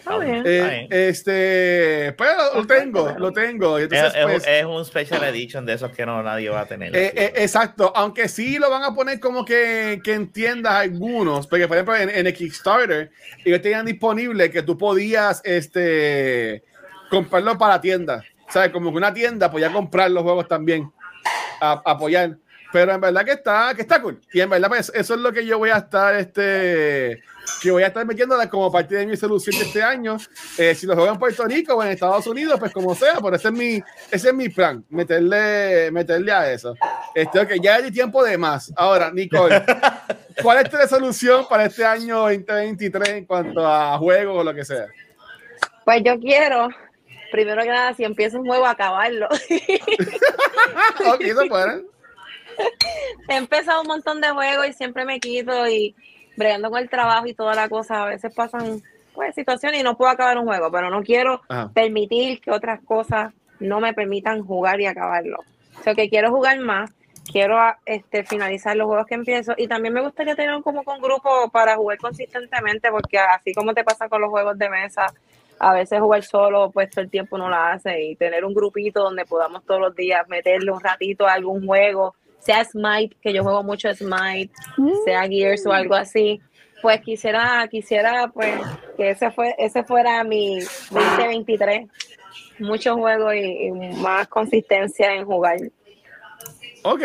Está 0.03 0.17
bien. 0.17 0.43
Eh, 0.45 0.57
Está 0.57 0.69
bien. 0.69 0.87
este, 0.91 2.15
pero 2.17 2.31
lo 2.55 2.67
tengo, 2.67 3.15
lo 3.17 3.31
tengo. 3.31 3.79
Entonces, 3.79 4.13
es- 4.15 4.23
pues, 4.25 4.47
es 4.47 4.65
un 4.65 4.83
special 4.83 5.23
edition 5.23 5.65
de 5.65 5.73
esos 5.73 5.91
que 5.91 6.05
no 6.05 6.21
nadie 6.21 6.49
va 6.49 6.61
a 6.61 6.65
tener. 6.65 6.93
Eh, 6.95 7.13
eh, 7.15 7.33
exacto, 7.37 7.91
aunque 7.95 8.27
sí 8.27 8.57
lo 8.59 8.69
van 8.69 8.83
a 8.83 8.93
poner 8.93 9.19
como 9.21 9.45
que, 9.45 10.01
que 10.03 10.13
entiendas 10.13 10.73
algunos, 10.73 11.47
porque 11.47 11.67
por 11.67 11.77
ejemplo 11.77 11.95
en, 11.95 12.09
en 12.09 12.27
el 12.27 12.33
Kickstarter 12.33 13.11
ellos 13.45 13.61
tenían 13.61 13.85
disponible 13.85 14.51
que 14.51 14.61
tú 14.63 14.77
podías 14.77 15.41
este, 15.43 16.63
comprarlo 17.09 17.57
para 17.57 17.79
tienda, 17.79 18.23
¿sabes? 18.49 18.71
Como 18.71 18.91
que 18.91 18.97
una 18.97 19.13
tienda 19.13 19.49
podía 19.49 19.71
comprar 19.71 20.11
los 20.11 20.23
juegos 20.23 20.47
también, 20.49 20.91
a- 21.61 21.81
apoyar, 21.85 22.37
pero 22.73 22.91
en 22.91 22.99
verdad 22.99 23.23
que 23.23 23.33
está, 23.33 23.71
que 23.75 23.83
está 23.83 24.01
cool, 24.01 24.19
y 24.33 24.41
en 24.41 24.49
verdad 24.49 24.67
pues 24.67 24.91
eso 24.93 25.13
es 25.13 25.19
lo 25.19 25.31
que 25.31 25.45
yo 25.45 25.59
voy 25.59 25.69
a 25.69 25.77
estar, 25.77 26.15
este, 26.15 27.21
que 27.61 27.69
voy 27.69 27.83
a 27.83 27.87
estar 27.87 28.03
metiéndola 28.03 28.49
como 28.49 28.71
parte 28.71 28.95
de 28.95 29.05
mi 29.05 29.15
solución 29.15 29.55
de 29.59 29.65
este 29.65 29.83
año, 29.83 30.17
Eh, 30.57 30.73
si 30.73 30.85
lo 30.87 30.95
juego 30.95 31.11
en 31.11 31.19
Puerto 31.19 31.45
Rico 31.45 31.75
o 31.75 31.83
en 31.83 31.91
Estados 31.91 32.25
Unidos, 32.25 32.59
pues 32.59 32.73
como 32.73 32.95
sea, 32.95 33.19
pero 33.21 33.35
ese 33.35 33.49
es 33.49 33.53
mi, 33.53 33.83
ese 34.11 34.29
es 34.29 34.33
mi 34.33 34.49
plan, 34.49 34.83
meterle, 34.89 35.91
meterle 35.91 36.31
a 36.31 36.51
eso. 36.51 36.75
Este, 37.13 37.39
ok, 37.39 37.53
ya 37.61 37.75
hay 37.75 37.91
tiempo 37.91 38.23
de 38.23 38.37
más. 38.37 38.73
Ahora, 38.75 39.11
Nicole, 39.11 39.63
¿cuál 40.41 40.65
es 40.65 40.69
tu 40.69 40.77
resolución 40.77 41.45
para 41.47 41.65
este 41.65 41.85
año 41.85 42.21
2023 42.21 43.09
en 43.09 43.25
cuanto 43.25 43.65
a 43.65 43.97
juegos 43.99 44.41
o 44.41 44.43
lo 44.43 44.53
que 44.53 44.65
sea? 44.65 44.87
Pues 45.85 46.01
yo 46.03 46.19
quiero, 46.19 46.69
primero 47.31 47.61
que 47.61 47.69
nada, 47.69 47.93
si 47.93 48.03
empiezo 48.03 48.39
un 48.39 48.47
juego, 48.47 48.65
acabarlo. 48.65 49.27
ok, 51.13 51.21
eso 51.21 51.45
puede. 51.47 51.92
He 53.29 53.35
empezado 53.35 53.81
un 53.81 53.87
montón 53.87 54.21
de 54.21 54.29
juegos 54.29 54.67
y 54.67 54.73
siempre 54.73 55.05
me 55.05 55.19
quito 55.19 55.67
y 55.67 55.95
bregando 56.35 56.69
con 56.69 56.79
el 56.79 56.89
trabajo 56.89 57.27
y 57.27 57.33
toda 57.33 57.53
la 57.53 57.69
cosa, 57.69 58.03
a 58.03 58.07
veces 58.07 58.33
pasan 58.33 58.81
pues, 59.13 59.35
situaciones 59.35 59.81
y 59.81 59.83
no 59.83 59.97
puedo 59.97 60.11
acabar 60.11 60.37
un 60.37 60.45
juego, 60.45 60.71
pero 60.71 60.89
no 60.89 61.03
quiero 61.03 61.41
Ajá. 61.47 61.69
permitir 61.73 62.41
que 62.41 62.51
otras 62.51 62.81
cosas 62.83 63.33
no 63.59 63.79
me 63.79 63.93
permitan 63.93 64.43
jugar 64.45 64.81
y 64.81 64.87
acabarlo. 64.87 65.43
O 65.79 65.83
sea, 65.83 65.95
que 65.95 66.09
quiero 66.09 66.31
jugar 66.31 66.59
más, 66.59 66.91
quiero 67.31 67.57
ah, 67.57 67.77
este, 67.85 68.23
finalizar 68.23 68.75
los 68.75 68.87
juegos 68.87 69.05
que 69.07 69.15
empiezo 69.15 69.53
y 69.57 69.67
también 69.67 69.93
me 69.93 70.01
gustaría 70.01 70.35
tener 70.35 70.55
un 70.55 70.61
como 70.61 70.83
con 70.83 71.01
grupo 71.01 71.49
para 71.51 71.75
jugar 71.75 71.97
consistentemente, 71.97 72.89
porque 72.91 73.17
así 73.19 73.53
como 73.53 73.73
te 73.73 73.83
pasa 73.83 74.09
con 74.09 74.21
los 74.21 74.29
juegos 74.29 74.57
de 74.57 74.69
mesa, 74.69 75.13
a 75.59 75.73
veces 75.73 75.99
jugar 75.99 76.23
solo, 76.23 76.71
pues 76.71 76.89
todo 76.89 77.01
el 77.01 77.09
tiempo 77.09 77.37
no 77.37 77.49
la 77.49 77.73
hace 77.73 78.01
y 78.01 78.15
tener 78.15 78.43
un 78.43 78.53
grupito 78.53 79.01
donde 79.01 79.25
podamos 79.25 79.63
todos 79.65 79.79
los 79.79 79.95
días 79.95 80.27
meterle 80.27 80.71
un 80.71 80.81
ratito 80.81 81.27
a 81.27 81.33
algún 81.33 81.65
juego, 81.65 82.15
sea 82.43 82.63
Smite, 82.65 83.15
que 83.21 83.33
yo 83.33 83.43
juego 83.43 83.63
mucho 83.63 83.93
Smite, 83.93 84.51
sea 85.05 85.27
Gears 85.27 85.65
o 85.65 85.71
algo 85.71 85.95
así, 85.95 86.41
pues 86.81 86.99
quisiera, 87.01 87.67
quisiera 87.69 88.27
pues 88.27 88.53
que 88.97 89.11
ese 89.11 89.31
fue, 89.31 89.55
ese 89.57 89.83
fuera 89.83 90.23
mi 90.23 90.59
2023. 90.91 91.87
Muchos 92.59 92.95
juegos 92.95 93.33
y, 93.33 93.67
y 93.67 93.71
más 93.71 94.27
consistencia 94.27 95.15
en 95.15 95.25
jugar. 95.25 95.57
Ok, 96.83 97.01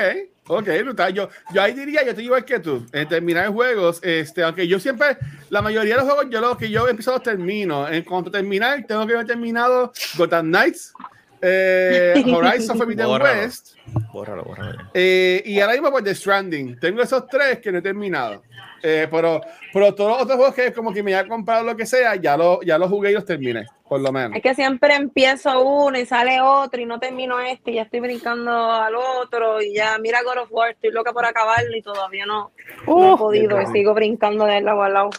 ok, 0.49 0.68
brutal. 0.82 1.14
Yo, 1.14 1.28
yo 1.55 1.62
ahí 1.62 1.72
diría, 1.72 2.03
yo 2.03 2.11
estoy 2.11 2.24
igual 2.24 2.45
que 2.45 2.59
tú, 2.59 2.84
en 2.93 3.09
terminar 3.09 3.49
juegos, 3.49 4.01
este, 4.03 4.43
aunque 4.43 4.66
yo 4.66 4.80
siempre, 4.80 5.16
la 5.49 5.62
mayoría 5.62 5.95
de 5.95 6.01
los 6.01 6.12
juegos, 6.12 6.30
yo 6.30 6.41
los 6.41 6.59
que 6.59 6.68
yo 6.68 6.89
empiezo 6.89 7.12
los 7.12 7.22
termino. 7.22 7.89
En 7.89 8.03
cuanto 8.03 8.30
a 8.30 8.32
terminar, 8.32 8.84
tengo 8.86 9.07
que 9.07 9.14
haber 9.14 9.26
terminado 9.26 9.93
Gotham 10.16 10.47
Knights, 10.47 10.93
eh, 11.41 12.24
Horizon 12.34 12.76
Forbidden. 12.76 13.07
West, 13.09 13.76
Bórralo, 14.12 14.42
bórralo. 14.44 14.78
eh, 14.94 15.42
y 15.44 15.61
ahora 15.61 15.74
mismo 15.74 15.90
pues 15.90 16.04
The 16.04 16.14
Stranding. 16.14 16.78
Tengo 16.80 17.02
esos 17.02 17.26
tres 17.28 17.59
que 17.61 17.70
no 17.70 17.78
he 17.78 17.82
terminado. 17.82 18.42
Eh, 18.82 19.09
pero, 19.11 19.40
pero 19.72 19.92
todos 19.94 20.11
los 20.12 20.22
otros 20.22 20.36
juegos 20.36 20.54
que 20.54 20.72
como 20.72 20.92
que 20.92 21.02
me 21.02 21.12
haya 21.14 21.28
comprado 21.28 21.64
lo 21.64 21.76
que 21.76 21.84
sea, 21.84 22.14
ya 22.14 22.36
lo, 22.36 22.62
ya 22.62 22.78
los 22.78 22.88
jugué 22.88 23.11
y 23.11 23.14
los 23.14 23.24
terminé, 23.24 23.66
por 23.88 24.00
lo 24.00 24.12
menos. 24.12 24.36
Es 24.36 24.42
que 24.42 24.54
siempre 24.54 24.94
empiezo 24.94 25.64
uno 25.64 25.98
y 25.98 26.06
sale 26.06 26.40
otro 26.40 26.80
y 26.80 26.86
no 26.86 27.00
termino 27.00 27.40
este 27.40 27.72
y 27.72 27.74
ya 27.74 27.82
estoy 27.82 27.98
brincando 27.98 28.52
al 28.52 28.94
otro 28.94 29.61
y 29.61 29.74
ya 29.74 29.98
mira 29.98 30.22
God 30.22 30.42
of 30.44 30.52
War, 30.52 30.70
estoy 30.70 30.92
loca 30.92 31.12
por 31.12 31.24
acabarlo 31.26 31.76
y 31.76 31.82
todavía 31.82 32.24
no, 32.24 32.52
no 32.86 33.14
he 33.14 33.18
podido 33.18 33.61
y 33.61 33.66
sigo 33.66 33.94
brincando 33.94 34.44
de 34.44 34.61
lado 34.61 34.82
a 34.82 34.88
lado. 34.88 35.11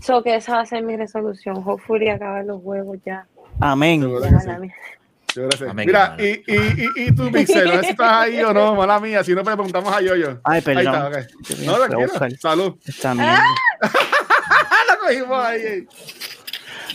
So 0.00 0.22
que 0.22 0.34
esa 0.36 0.56
va 0.56 0.60
a 0.60 0.66
ser 0.66 0.82
mi 0.82 0.96
resolución. 0.96 1.62
Hopefully 1.64 2.10
acabar 2.10 2.44
los 2.44 2.62
juegos 2.62 2.98
ya. 3.06 3.26
Amén. 3.60 4.02
Ya, 4.02 4.60
Amén, 5.68 5.86
Mira, 5.86 6.16
y, 6.18 6.22
y, 6.24 6.42
y, 6.56 7.02
y 7.06 7.12
tú, 7.14 7.30
Pixel, 7.30 7.64
no 7.66 7.74
sé 7.76 7.82
si 7.84 7.90
estás 7.90 8.12
ahí 8.12 8.40
o 8.42 8.52
no, 8.52 8.74
mala 8.74 8.98
mía, 9.00 9.22
si 9.24 9.32
no, 9.34 9.42
pues 9.42 9.52
le 9.52 9.56
preguntamos 9.56 9.92
a 9.94 10.00
Yoyo. 10.00 10.40
Ay, 10.44 10.56
Ahí 10.56 10.62
perdón. 10.62 10.94
está, 10.94 11.08
ok. 11.08 11.26
Yo 11.60 11.66
No, 11.66 11.76
tranquilo. 11.86 12.36
Salud. 12.40 12.74
Ah, 13.04 13.42
la 14.88 14.96
cogimos 14.96 15.44
ahí. 15.44 15.60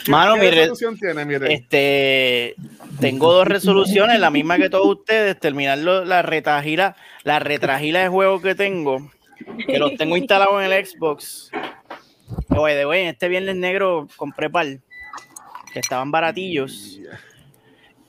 ¿Qué- 0.03 0.11
Mano, 0.11 0.33
qué 0.35 0.39
mire, 0.41 0.55
resolución 0.57 0.97
tiene? 0.97 1.23
Mire. 1.25 1.53
Este, 1.53 2.55
tengo 2.99 3.31
dos 3.31 3.47
resoluciones, 3.47 4.19
la 4.19 4.29
misma 4.29 4.57
que 4.57 4.69
todos 4.69 4.85
ustedes, 4.97 5.39
terminar 5.39 5.77
lo- 5.77 6.03
la 6.03 6.21
retragila, 6.21 6.95
la 7.23 7.39
retragila 7.39 8.01
de 8.01 8.09
juegos 8.09 8.41
que 8.41 8.53
tengo, 8.55 9.09
que 9.65 9.79
los 9.79 9.95
tengo 9.95 10.17
instalados 10.17 10.61
en 10.61 10.71
el 10.71 10.85
Xbox. 10.85 11.51
Oye, 12.49 12.75
de 12.75 12.83
güey, 12.85 13.05
este 13.05 13.29
viernes 13.29 13.55
negro 13.55 14.07
compré 14.17 14.49
par, 14.49 14.65
que 15.71 15.79
estaban 15.79 16.11
baratillos. 16.11 16.99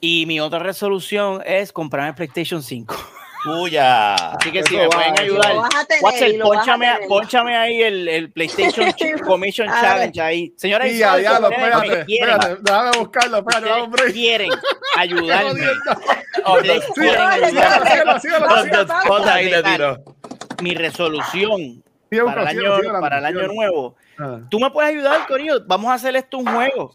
Y 0.07 0.27
mi 0.27 0.39
otra 0.39 0.59
resolución 0.59 1.41
es 1.47 1.73
comprarme 1.73 2.13
PlayStation 2.13 2.63
5. 2.63 2.95
Tuya. 3.43 4.15
Así 4.15 4.53
que 4.53 4.59
Eso 4.59 4.69
si 4.69 4.77
me 4.77 4.83
va, 4.83 4.91
pueden 4.91 5.19
ayudar, 5.19 5.55
Lo 5.55 5.61
vas 5.63 5.75
a 5.77 5.85
tener, 5.87 6.05
Watcher, 6.05 6.29
y 6.29 6.37
lo 6.37 6.49
vas 6.51 6.59
a 6.59 6.61
pónchame, 6.61 6.87
tener. 6.93 7.09
pónchame 7.09 7.57
ahí 7.57 7.81
el, 7.81 8.09
el 8.09 8.31
PlayStation 8.31 8.93
Commission. 9.27 9.67
Challenge 9.67 10.21
ahí. 10.21 10.55
Y 10.63 10.69
ya, 10.69 10.77
espérate, 10.77 12.05
espérate, 12.07 12.57
déjame 12.61 12.99
buscarlo, 12.99 13.39
espérate, 13.39 14.13
quieren 14.13 14.51
ayudarme. 14.99 15.61
Quieren 16.95 17.29
mi 20.63 20.75
resolución 20.75 21.83
para 22.27 22.43
el 22.43 22.59
año, 22.59 23.01
para 23.01 23.19
el 23.21 23.25
año 23.25 23.49
nuevo. 23.49 23.97
Ah. 24.19 24.41
Tú 24.51 24.61
me 24.61 24.71
puedes 24.71 24.91
ayudar, 24.91 25.27
Corillo. 25.27 25.65
Vamos 25.67 25.91
a 25.91 25.95
hacer 25.95 26.15
esto 26.15 26.37
un 26.37 26.47
juego. 26.47 26.95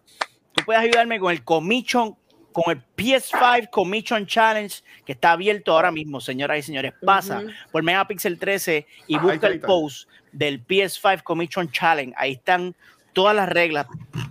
Tú 0.53 0.63
puedes 0.63 0.83
ayudarme 0.83 1.19
con 1.19 1.31
el 1.31 1.43
Commission, 1.43 2.15
con 2.63 2.75
el 2.75 2.83
PS5 2.97 3.69
Commission 3.69 4.25
Challenge 4.25 4.81
que 5.05 5.13
está 5.13 5.31
abierto 5.31 5.73
ahora 5.73 5.91
mismo, 5.91 6.19
señoras 6.19 6.59
y 6.59 6.61
señores. 6.63 6.93
Pasa 7.05 7.39
Ujú. 7.39 7.49
por 7.71 7.83
Megapixel 7.83 8.37
13 8.37 8.85
y 9.07 9.15
Ahí 9.15 9.19
busca 9.19 9.35
está, 9.35 9.47
el 9.47 9.59
post 9.59 10.09
del 10.31 10.65
PS5 10.65 11.23
Commission 11.23 11.71
Challenge. 11.71 12.13
Ahí 12.17 12.33
están 12.33 12.75
todas 13.13 13.35
las 13.35 13.49
reglas. 13.49 13.87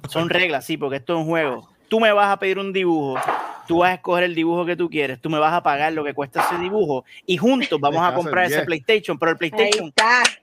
Son 0.09 0.29
reglas, 0.29 0.67
sí, 0.67 0.77
porque 0.77 0.97
esto 0.97 1.15
es 1.15 1.21
un 1.21 1.27
juego. 1.27 1.69
Tú 1.89 2.01
me 2.01 2.13
vas 2.13 2.29
a 2.29 2.39
pedir 2.39 2.59
un 2.59 2.73
dibujo, 2.73 3.19
tú 3.67 3.79
vas 3.79 3.93
a 3.93 3.95
escoger 3.95 4.25
el 4.25 4.35
dibujo 4.35 4.67
que 4.67 4.77
tú 4.77 4.91
quieres, 4.91 5.19
tú 5.21 5.31
me 5.31 5.39
vas 5.39 5.55
a 5.55 5.63
pagar 5.63 5.95
lo 5.95 6.05
que 6.05 6.13
cuesta 6.13 6.43
ese 6.43 6.59
dibujo 6.59 7.07
y 7.25 7.39
juntos 7.39 7.81
vamos 7.81 8.03
a 8.07 8.13
comprar 8.13 8.45
ese. 8.45 8.63
PlayStation, 8.63 9.19
pero 9.19 9.33
el 9.33 9.39
PlayStation 9.39 9.91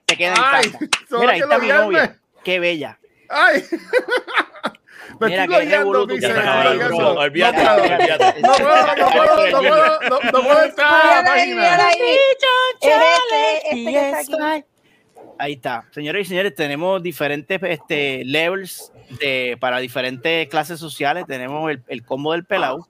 te 0.06 0.16
queda 0.16 0.34
en 0.34 0.70
casa. 0.72 0.78
Mira, 1.20 1.32
ahí 1.32 1.38
que 1.38 1.44
está 1.44 1.58
mi 1.58 1.68
novia. 1.68 2.18
Qué 2.42 2.58
bella. 2.58 2.98
Ay. 3.28 3.62
Me 5.20 5.28
Mira, 5.28 5.44
estoy 5.44 5.66
guiando. 5.66 6.02
Olvídate, 6.02 6.78
No 6.78 6.88
puedo. 6.96 7.18
olvídate. 7.18 7.62
No 8.42 8.52
puedo, 8.52 8.96
no 8.96 9.10
puedo, 9.10 9.50
no 9.50 9.58
puedo, 9.58 10.00
no, 10.10 10.20
no 10.32 10.42
puedo 10.42 10.62
entrar 10.64 11.06
a 11.06 11.22
la 11.22 11.28
página. 11.28 11.90
este. 11.90 12.18
Ahí 15.38 15.52
está. 15.54 15.84
Señores 15.90 16.26
y 16.26 16.28
señores, 16.30 16.54
tenemos 16.54 17.02
diferentes 17.02 17.60
este, 17.62 18.24
levels 18.24 18.92
de, 19.20 19.56
para 19.60 19.78
diferentes 19.78 20.48
clases 20.48 20.80
sociales. 20.80 21.24
Tenemos 21.26 21.70
el, 21.70 21.82
el 21.88 22.04
combo 22.04 22.32
del 22.32 22.44
pelado, 22.44 22.88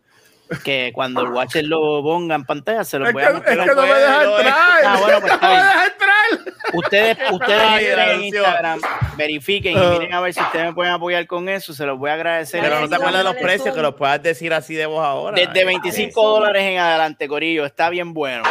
que 0.65 0.93
cuando 0.95 1.23
el 1.23 1.29
watcher 1.33 1.65
lo 1.65 2.03
ponga 2.03 2.35
en 2.37 2.45
pantalla 2.45 2.85
se 2.85 2.99
lo 2.99 3.07
Es 3.09 3.13
voy 3.13 3.23
a 3.23 3.29
es 3.29 3.35
mostrar. 3.35 3.59
que 3.69 3.75
no 3.75 3.83
me 3.83 3.95
deja 3.95 4.19
puedo, 4.19 4.39
entrar. 4.39 4.57
Ah, 4.85 4.99
bueno, 5.01 5.21
pues 5.21 5.33
está 5.33 5.47
no 5.49 5.55
me 5.55 5.57
deja 5.63 5.87
entrar. 5.87 6.55
Ustedes, 6.75 7.17
ustedes 7.33 7.63
entren 7.91 8.09
en. 8.11 8.25
Instagram, 8.25 8.81
verifiquen 9.17 9.73
y 9.77 9.81
Ah. 9.81 9.91
miren 9.93 10.15
a 10.15 10.21
ver 10.21 10.35
si 10.35 10.41
ustedes 10.41 10.67
me 10.67 10.73
pueden 10.75 10.93
acuergar 10.93 11.27
con 11.27 11.49
eso. 11.49 11.75
Se 11.75 11.85
los 11.87 11.99
voy 11.99 12.11
a 12.11 12.15
agradecer. 12.15 12.61
Pero 12.61 12.81
no 12.81 12.89
te 12.89 12.95
acuerdas 12.95 13.19
de 13.19 13.25
los 13.25 13.37
precios 13.37 13.75
que 13.75 13.83
los 13.83 13.95
puedas 13.95 14.23
decir 14.23 14.53
así 14.55 14.75
de 14.75 14.87
voz 14.87 15.05
ahora. 15.05 15.35
Desde 15.37 15.65
25 15.65 16.29
dólares 16.29 16.63
en 16.63 16.79
adelante, 16.79 17.27
Corillo. 17.29 17.65
Está 17.67 17.91
bien 17.91 18.15
bueno. 18.15 18.45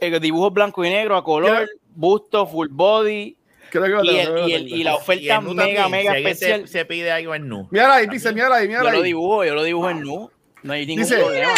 El 0.00 0.20
dibujo 0.20 0.50
blanco 0.50 0.84
y 0.84 0.90
negro 0.90 1.16
a 1.16 1.24
color, 1.24 1.66
busto, 1.94 2.46
full 2.46 2.68
body. 2.70 3.36
Creo 3.70 3.82
que 3.84 3.88
lo 3.90 4.04
Y, 4.04 4.18
el- 4.18 4.48
y 4.48 4.52
el- 4.52 4.68
y 4.68 4.84
la 4.84 4.94
oferta 4.96 5.40
mega, 5.40 5.82
también. 5.82 5.90
mega 5.90 6.12
Si 6.12 6.18
especial. 6.18 6.60
Se, 6.68 6.78
se 6.78 6.84
pide 6.84 7.10
algo 7.10 7.34
en 7.34 7.48
nu. 7.48 7.66
Mira 7.70 7.94
ahí, 7.94 8.06
dice, 8.06 8.32
mira 8.32 8.54
ahí, 8.54 8.68
mira 8.68 8.82
Yo 8.84 8.90
lo 8.90 8.96
ahí. 8.98 9.02
dibujo, 9.02 9.44
yo 9.44 9.54
lo 9.54 9.62
dibujo 9.62 9.90
en 9.90 10.00
nu. 10.02 10.30
No 10.64 10.72
hay 10.72 10.84
ningún 10.86 11.04
Dice- 11.04 11.16
problema. 11.18 11.52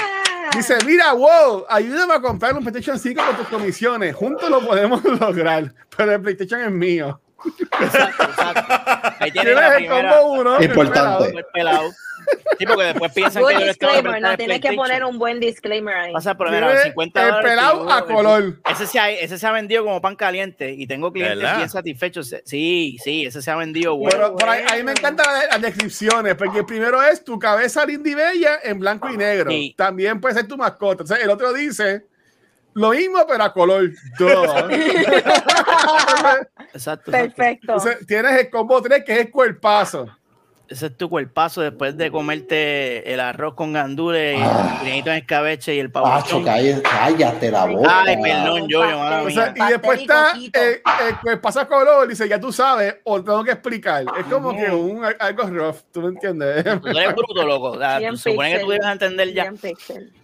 Dice, 0.55 0.77
mira, 0.87 1.13
wow, 1.13 1.65
ayúdame 1.69 2.15
a 2.15 2.21
comprar 2.21 2.55
un 2.55 2.61
PlayStation 2.63 2.99
5 2.99 3.23
con 3.27 3.37
tus 3.37 3.49
comisiones. 3.49 4.15
Juntos 4.15 4.49
lo 4.51 4.61
podemos 4.67 5.03
lograr, 5.21 5.73
pero 5.97 6.13
el 6.13 6.21
PlayStation 6.21 6.61
es 6.61 6.71
mío. 6.71 7.21
Exacto, 7.81 8.25
exacto. 8.25 8.75
Ahí 9.19 9.31
tienes 9.31 9.55
Tienes 9.55 9.55
la 9.55 9.69
el 9.69 9.87
primera. 9.87 10.17
combo 10.17 10.33
uno. 10.33 10.63
Importante. 10.63 11.39
el 11.39 11.45
pelado. 11.53 11.91
Sí, 12.59 12.67
porque 12.67 12.85
después 12.85 13.13
piensan 13.13 13.43
Good 13.43 13.51
que 13.51 13.61
yo 13.61 13.67
disclaimer, 13.67 14.21
no, 14.21 14.37
tienes 14.37 14.61
que 14.61 14.73
poner 14.73 15.05
un 15.05 15.19
buen 15.19 15.39
disclaimer 15.39 15.95
ahí. 15.95 16.13
Pasa 16.13 16.37
por 16.37 16.49
Tiene 16.49 16.67
mira, 16.67 16.83
50 16.83 17.21
el 17.21 17.27
dólares, 17.29 17.51
pelado 17.51 17.93
a 17.93 18.05
color. 18.05 18.61
Ese 18.69 18.87
se, 18.87 18.99
ha, 18.99 19.11
ese 19.11 19.39
se 19.39 19.47
ha 19.47 19.53
vendido 19.53 19.85
como 19.85 20.01
pan 20.01 20.17
caliente 20.17 20.73
y 20.73 20.87
tengo 20.87 21.13
clientes 21.13 21.39
¿Verdad? 21.39 21.57
bien 21.59 21.69
satisfechos. 21.69 22.35
Sí, 22.45 22.97
sí, 23.05 23.27
ese 23.27 23.43
se 23.43 23.51
ha 23.51 23.57
vendido 23.57 23.97
bueno. 23.97 24.17
Pero, 24.17 24.37
pero 24.37 24.51
ahí, 24.51 24.63
ahí 24.69 24.83
me 24.83 24.93
encantan 24.93 25.27
las, 25.33 25.49
las 25.51 25.63
descripciones, 25.63 26.35
porque 26.35 26.59
el 26.59 26.67
primero 26.67 27.01
es 27.03 27.23
tu 27.23 27.39
cabeza 27.39 27.85
linda 27.87 28.11
y 28.11 28.15
bella 28.15 28.59
en 28.65 28.81
blanco 28.81 29.09
y 29.11 29.17
negro. 29.17 29.51
Sí. 29.51 29.75
También 29.77 30.21
puede 30.21 30.35
ser 30.35 30.49
tu 30.49 30.57
mascota. 30.57 31.03
Entonces, 31.03 31.23
el 31.23 31.31
otro 31.31 31.53
dice 31.53 32.07
lo 32.77 32.91
mismo, 32.91 33.25
pero 33.27 33.45
a 33.45 33.53
color. 33.53 33.91
Exacto, 34.19 34.69
exacto. 36.75 37.11
Perfecto. 37.11 37.73
Entonces, 37.73 38.07
tienes 38.07 38.33
el 38.39 38.51
combo 38.51 38.83
3, 38.83 39.03
que 39.05 39.13
es 39.15 39.21
el 39.21 39.31
cuerpazo. 39.31 40.07
Ese 40.69 40.87
es 40.87 40.97
tu 40.97 41.09
cuerpazo 41.09 41.61
después 41.63 41.97
de 41.97 42.11
comerte 42.11 43.13
el 43.15 43.21
arroz 43.21 43.55
con 43.55 43.73
gandules 43.73 44.37
y 44.37 44.43
Ah. 44.43 44.81
el 44.85 44.89
en 44.89 45.09
escabeche 45.09 45.77
y 45.77 45.79
el 45.79 45.93
Pacho, 45.93 46.39
pavo. 46.39 46.45
cállate, 46.45 46.83
cállate 46.83 47.51
la 47.53 47.67
boca. 47.67 48.03
Ay, 48.05 48.17
perdón, 48.21 48.69
yo, 48.69 48.83
yo, 48.83 48.99
mala 48.99 49.23
O 49.23 49.31
sea, 49.31 49.55
y 49.55 49.71
después 49.71 50.01
está 50.01 50.33
el, 50.33 50.51
el 50.53 51.17
cuerpazo 51.23 51.61
a 51.61 51.69
color. 51.69 52.09
Dice, 52.09 52.29
ya 52.29 52.41
tú 52.41 52.53
sabes, 52.53 52.97
o 53.05 53.23
tengo 53.23 53.45
que 53.45 53.53
explicar. 53.53 54.05
Es 54.19 54.25
como 54.27 54.57
que 54.57 54.69
un 54.71 55.05
algo 55.05 55.43
rough. 55.45 55.77
¿Tú 55.93 56.03
me 56.03 56.09
entiendes? 56.09 56.65
Tú 56.65 56.89
eres 56.89 57.15
bruto, 57.15 57.47
loco. 57.47 57.71
O 57.71 57.79
sea, 57.79 58.01
supone 58.17 58.55
que 58.55 58.59
tú 58.59 58.71
debes 58.71 58.87
entender 58.87 59.33
ya. 59.33 59.53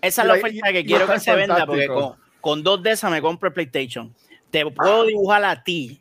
Esa 0.00 0.22
es 0.22 0.28
la 0.28 0.34
oferta 0.34 0.72
que 0.72 0.84
quiero 0.84 1.06
que 1.06 1.20
se 1.20 1.34
venda 1.36 1.64
porque 1.64 1.86
con, 1.86 2.16
con 2.42 2.62
dos 2.62 2.82
de 2.82 2.90
esas 2.90 3.10
me 3.10 3.22
compro 3.22 3.48
el 3.48 3.54
PlayStation. 3.54 4.14
Te 4.50 4.66
puedo 4.70 5.06
dibujar 5.06 5.42
a 5.44 5.62
ti 5.64 5.98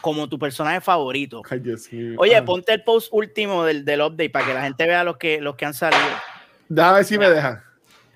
como 0.00 0.28
tu 0.28 0.38
personaje 0.38 0.80
favorito. 0.80 1.42
Ay, 1.48 1.60
Dios 1.60 1.92
mío. 1.92 2.16
Oye, 2.18 2.36
Ah. 2.36 2.44
ponte 2.44 2.72
el 2.72 2.82
post 2.82 3.08
último 3.12 3.64
del, 3.64 3.84
del 3.84 4.00
update 4.00 4.30
para 4.30 4.44
que 4.46 4.54
la 4.54 4.62
gente 4.62 4.84
vea 4.86 5.04
los 5.04 5.16
que, 5.16 5.40
los 5.40 5.54
que 5.54 5.64
han 5.66 5.74
salido. 5.74 6.02
Déjame 6.68 6.96
ver 6.96 7.04
si 7.04 7.18
me 7.18 7.30
deja. 7.30 7.64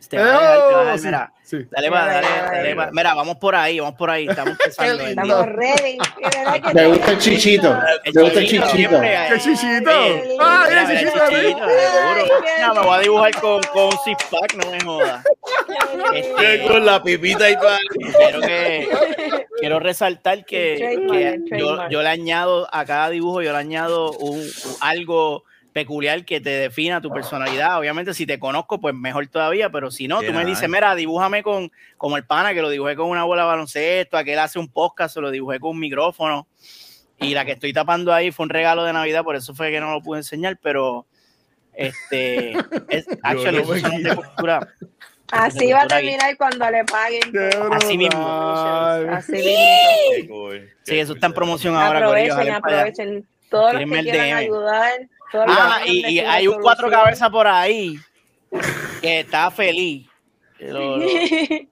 Te 0.09 0.19
va 0.19 0.25
a 0.25 0.27
dejar, 0.27 0.69
te 0.69 0.75
va 0.75 0.81
a 0.81 0.85
dejar, 0.85 0.95
Oh, 0.95 0.99
sí, 0.99 1.05
mira, 1.07 1.33
sí. 1.43 1.57
dale 1.71 1.91
dale, 1.91 2.13
Dale, 2.13 2.29
dale 2.29 2.75
dale. 2.75 2.91
Mira, 2.93 3.15
vamos 3.15 3.37
por 3.37 3.55
ahí, 3.55 3.79
vamos 3.81 3.95
por 3.97 4.11
ahí. 4.11 4.27
Estamos 4.29 4.53
empezando. 4.53 5.03
Estamos 5.07 5.47
ready. 5.47 5.99
Me 6.75 6.87
gusta 6.87 7.11
el 7.13 7.19
chichito. 7.19 7.79
Me 8.15 8.23
gusta 8.23 8.39
el 8.41 8.47
chichito 8.47 8.67
chichito. 8.71 9.01
¡Qué 9.01 9.39
chichito! 9.39 9.91
¡Ah, 10.41 10.67
mira, 10.69 10.85
mira 10.87 11.01
el 11.01 11.07
chichito! 11.09 11.29
chichito, 11.29 11.67
No, 12.67 12.75
me 12.75 12.81
voy 12.81 12.97
a 12.97 13.01
dibujar 13.01 13.41
con, 13.41 13.63
con 13.73 13.85
un 13.85 13.99
six 14.05 14.25
pack, 14.31 14.55
no 14.55 14.71
me 14.71 14.81
jodas. 14.81 15.25
Este, 16.15 16.63
Con 16.67 16.85
la 16.87 17.03
pipita 17.03 17.49
y 17.51 17.57
toda. 17.57 17.79
quiero 18.19 18.41
que 18.41 18.89
quiero 19.61 19.79
resaltar 19.81 20.45
que, 20.45 20.99
que 21.49 21.59
yo, 21.59 21.89
yo 21.89 22.03
le 22.03 22.09
añado 22.09 22.69
a 22.73 22.85
cada 22.85 23.11
dibujo, 23.11 23.43
yo 23.43 23.53
le 23.53 23.59
añado 23.59 24.13
un, 24.13 24.41
un- 24.41 24.51
algo 24.81 25.45
peculiar 25.73 26.25
que 26.25 26.41
te 26.41 26.51
defina 26.51 27.01
tu 27.01 27.11
personalidad. 27.11 27.79
Obviamente, 27.79 28.15
si 28.15 28.27
te 28.27 28.39
conozco, 28.39 28.81
pues 28.81 28.95
mejor 28.95 29.27
todavía, 29.29 29.71
pero 29.71 29.91
si 29.91 30.09
no, 30.09 30.21
Qué 30.21 30.29
tú 30.29 30.33
me 30.33 30.45
dices, 30.45 30.69
mira, 30.69 30.95
dibújame 30.95 31.43
con 31.43 31.71
como 31.97 32.17
el 32.17 32.25
pana 32.25 32.55
que 32.55 32.63
lo 32.63 32.69
dibujé 32.69 32.97
con 32.97 33.09
una 33.09 33.25
bola 33.25 33.43
de 33.43 33.49
baloncesto, 33.49 34.17
aquel 34.17 34.39
hace 34.39 34.59
un 34.59 34.69
podcast, 34.69 35.15
se 35.15 35.21
lo 35.21 35.31
dibujé 35.31 35.59
con 35.61 35.71
un 35.71 35.81
micrófono. 35.81 36.47
Y 37.19 37.35
la 37.35 37.45
que 37.45 37.53
estoy 37.53 37.73
tapando 37.73 38.13
ahí 38.13 38.33
fue 38.33 38.45
un 38.45 38.51
regalo 38.51 38.85
de 38.85 38.93
Navidad, 38.93 39.23
por 39.23 39.37
eso 39.37 39.55
fue 39.55 39.71
que 39.71 39.81
no 39.81 39.93
lo 39.93 40.03
pude 40.03 40.19
enseñar, 40.19 40.59
pero 40.61 41.07
este 41.73 42.53
es 42.89 43.07
actually, 43.23 43.63
no 43.63 44.11
de 44.11 44.17
cultura. 44.17 44.69
Así 45.33 45.73
va 45.73 45.83
a 45.83 45.87
terminar 45.87 46.37
cuando 46.37 46.71
le 46.71 46.85
paguen. 46.85 47.33
¡Qué 47.33 47.51
Así 47.71 47.97
mismo. 47.97 48.29
Así 49.09 49.33
mismo. 49.33 50.51
Sí, 50.83 50.99
eso 50.99 51.15
está 51.15 51.29
en 51.29 51.33
promoción 51.33 51.75
ahora, 51.75 52.01
Aprovechen, 52.01 52.51
aprovechen. 52.51 53.27
Todos 53.49 53.75
los 53.75 53.83
que 53.83 54.01
quieran 54.03 54.29
DM. 54.29 54.37
ayudar. 54.37 54.93
Ah, 55.35 55.81
y, 55.87 56.19
hay 56.19 56.47
un 56.47 56.61
cuatro 56.61 56.91
cabezas 56.91 57.31
por 57.31 57.47
ahí 57.47 57.97
que 59.01 59.21
está 59.21 59.51
feliz. 59.51 60.07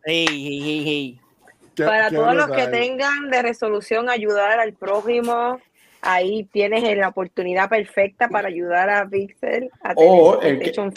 Para 1.77 2.11
todos 2.11 2.35
los 2.35 2.51
que 2.51 2.67
tengan 2.67 3.31
de 3.31 3.43
resolución 3.43 4.11
ayudar 4.11 4.59
al 4.61 4.73
prójimo, 4.75 5.61
ahí 6.03 6.45
tienes 6.53 6.97
la 6.97 7.09
oportunidad 7.09 7.69
perfecta 7.69 8.29
para 8.29 8.49
ayudar 8.49 8.91
a 8.91 9.09
Pixel 9.09 9.71
a 9.83 9.95
tener 9.95 10.11
oh, 10.11 10.35
su 10.35 10.41
PlayStation 10.41 10.93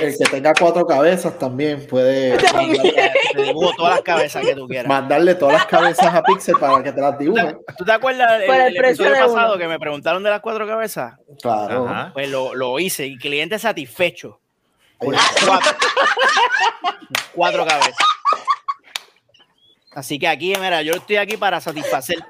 el 0.00 0.16
que 0.16 0.24
tenga 0.30 0.52
cuatro 0.54 0.86
cabezas 0.86 1.38
también 1.38 1.86
puede. 1.86 2.36
Dibujo 3.36 3.72
todas 3.76 3.94
las 3.94 4.02
cabezas 4.02 4.44
que 4.44 4.54
tú 4.54 4.66
quieras. 4.66 4.88
Mandarle 4.88 5.34
todas 5.34 5.54
las 5.54 5.66
cabezas 5.66 6.14
a 6.14 6.22
Pixel 6.22 6.56
para 6.58 6.82
que 6.82 6.92
te 6.92 7.00
las 7.00 7.18
dibuje. 7.18 7.56
¿Tú 7.76 7.84
te 7.84 7.92
acuerdas 7.92 8.42
el, 8.42 8.50
el, 8.50 8.76
episodio 8.76 9.12
pasado 9.12 9.58
que 9.58 9.68
me 9.68 9.78
preguntaron 9.78 10.22
de 10.22 10.30
las 10.30 10.40
cuatro 10.40 10.66
cabezas? 10.66 11.14
Claro. 11.40 12.10
Pues 12.12 12.28
lo, 12.28 12.54
lo, 12.54 12.78
hice 12.78 13.06
y 13.06 13.16
cliente 13.16 13.58
satisfecho. 13.58 14.40
Cuatro 17.34 17.66
cabezas. 17.66 17.96
Así 19.92 20.18
que 20.18 20.26
aquí, 20.26 20.54
mira, 20.60 20.82
yo 20.82 20.94
estoy 20.94 21.16
aquí 21.16 21.36
para 21.36 21.60
satisfacerte. 21.60 22.24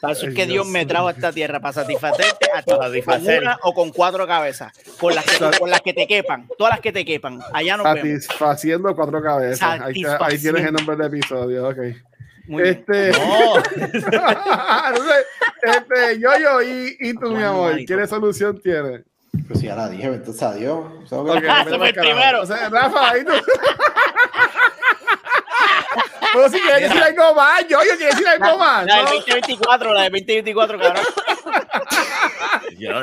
Para 0.00 0.12
eso 0.14 0.26
es 0.28 0.34
que 0.34 0.46
Dios 0.46 0.66
me 0.66 0.86
trajo 0.86 1.08
a 1.08 1.10
esta 1.12 1.30
tierra, 1.32 1.60
para 1.60 1.72
satisfacerte 1.74 2.46
a 2.54 2.62
ti, 2.62 2.70
Para 2.70 2.78
con 2.78 2.86
satisfacer. 2.86 3.42
una 3.42 3.58
o 3.62 3.74
con 3.74 3.90
cuatro 3.90 4.26
cabezas, 4.26 4.72
con 4.98 5.14
las, 5.14 5.24
que, 5.24 5.58
con 5.58 5.68
las 5.70 5.80
que 5.82 5.92
te 5.92 6.06
quepan, 6.06 6.48
todas 6.56 6.72
las 6.72 6.80
que 6.80 6.90
te 6.92 7.04
quepan. 7.04 7.40
Allá 7.52 7.76
nos 7.76 7.84
vemos. 7.94 8.24
Satisfaciendo 8.24 8.94
cuatro 8.96 9.22
cabezas. 9.22 9.80
Ahí, 9.82 10.02
ahí 10.20 10.38
tienes 10.38 10.64
el 10.64 10.72
nombre 10.72 10.96
del 10.96 11.06
episodio, 11.06 11.68
ok. 11.68 11.78
Muy. 12.46 12.62
Este, 12.68 13.12
No, 13.12 13.56
este, 15.62 16.18
yo, 16.20 16.30
yo, 16.40 16.62
y, 16.62 16.96
y 16.98 17.14
tú, 17.14 17.30
mi 17.30 17.42
amor, 17.42 17.72
manito. 17.72 17.88
¿qué 17.88 17.96
resolución 17.96 18.60
tienes? 18.60 19.02
Pues 19.46 19.60
si 19.60 19.66
ya 19.66 19.76
la 19.76 19.88
dije, 19.88 20.06
entonces 20.06 20.42
adiós. 20.42 20.84
Tengo 21.08 21.24
que- 21.26 21.30
Ok, 21.38 21.42
vete 21.64 21.78
fue 21.78 21.88
el 21.88 21.94
primero. 21.94 22.42
O 22.42 22.46
sea, 22.46 22.68
Rafa, 22.68 23.18
¿y 23.18 23.24
tú? 23.24 23.32
Pero 26.32 26.48
si 26.48 26.60
quieres 26.60 26.88
decir 26.88 27.02
algo 27.02 27.34
más, 27.34 27.60
yo, 27.68 27.78
yo 27.82 27.96
quiero 27.96 28.12
decir 28.12 28.28
algo 28.28 28.58
más. 28.58 28.86
La 28.86 29.02
¿no? 29.02 29.10
2024, 29.10 29.92
la 29.92 30.02
del 30.02 30.12
2024, 30.12 30.78
cabrón. 30.78 31.04
yo 32.78 32.92
no 32.92 33.00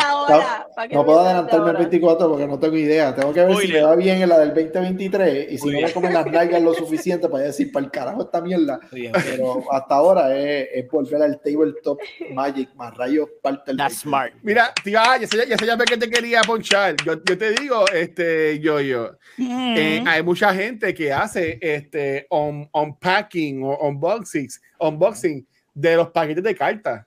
ahora. 0.00 0.66
para 0.74 0.88
que 0.88 0.94
No 0.94 1.04
puedo 1.04 1.20
adelantarme 1.20 1.64
el 1.70 1.76
ahora. 1.76 1.78
24 1.80 2.28
porque 2.28 2.46
no 2.46 2.58
tengo 2.58 2.76
idea. 2.76 3.14
Tengo 3.14 3.32
que 3.32 3.44
ver 3.44 3.56
si 3.56 3.72
me 3.72 3.82
va 3.82 3.96
bien 3.96 4.22
en 4.22 4.28
la 4.28 4.38
del 4.38 4.54
2023 4.54 5.52
y 5.52 5.58
si 5.58 5.70
no 5.70 5.80
me 5.80 5.92
comen 5.92 6.12
las 6.12 6.26
nalgas 6.26 6.62
lo 6.62 6.74
suficiente 6.74 7.28
para 7.28 7.44
decir 7.44 7.70
para 7.72 7.86
el 7.86 7.90
carajo 7.92 8.22
esta 8.22 8.40
mierda. 8.40 8.78
Pero 8.90 9.64
hasta 9.70 9.94
ahora 9.94 10.36
es, 10.36 10.68
es 10.74 10.90
volver 10.90 11.22
al 11.22 11.40
tabletop 11.40 11.98
Magic 12.32 12.74
más 12.74 12.94
rayos 12.96 13.28
parte 13.42 13.62
del 13.70 13.76
That's 13.78 14.00
smart. 14.00 14.32
Mira, 14.42 14.72
tío, 14.82 14.98
ah, 15.00 15.16
ya 15.18 15.26
sé, 15.26 15.46
ya 15.48 15.56
sé 15.56 15.66
ya 15.66 15.76
ve 15.76 15.84
que 15.84 15.96
te 15.96 16.10
quería 16.10 16.40
ponchar. 16.42 16.96
Yo, 17.04 17.14
yo 17.24 17.38
te 17.38 17.52
digo, 17.52 17.84
este, 17.92 18.58
yo, 18.60 18.80
yo. 18.80 19.12
Eh, 19.38 20.02
hay 20.06 20.22
mucha 20.22 20.54
gente 20.54 20.94
que 20.94 21.12
hace 21.12 21.58
este 21.60 22.26
un- 22.30 22.68
unpacking 22.72 23.62
o 23.62 23.76
unboxing, 23.88 24.48
unboxing 24.78 25.46
de 25.74 25.96
los 25.96 26.10
paquetes 26.10 26.44
de 26.44 26.54
cartas 26.54 27.04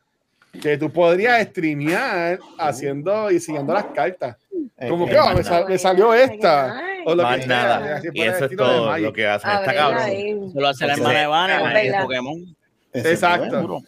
que 0.61 0.77
tú 0.77 0.89
podrías 0.91 1.41
streamear 1.47 2.39
haciendo 2.57 3.29
y 3.31 3.39
siguiendo 3.39 3.73
las 3.73 3.85
cartas. 3.85 4.37
Eh, 4.77 4.89
Como 4.89 5.07
eh, 5.07 5.11
que 5.11 5.19
oh, 5.19 5.33
me, 5.33 5.43
sal- 5.43 5.65
me 5.67 5.77
salió 5.77 6.13
esta. 6.13 6.81
O 7.05 7.15
lo 7.15 7.23
Más 7.23 7.39
que 7.39 7.47
nada. 7.47 8.01
sea, 8.01 8.11
Y 8.13 8.21
eso 8.21 8.45
es 8.45 8.55
todo 8.57 8.97
lo 8.97 9.13
que 9.13 9.27
hacen. 9.27 9.49
A 9.49 9.53
Está 9.59 9.71
ver, 9.71 9.75
cabrón. 9.79 10.01
ahí. 10.03 10.49
Se 10.53 10.59
lo 10.59 10.67
hace 10.67 10.87
la 10.87 10.93
hermana 10.93 11.73
de 11.73 11.83
verdad. 11.83 12.01
Pokémon. 12.03 12.55
ese 12.93 13.11
Exacto. 13.13 13.81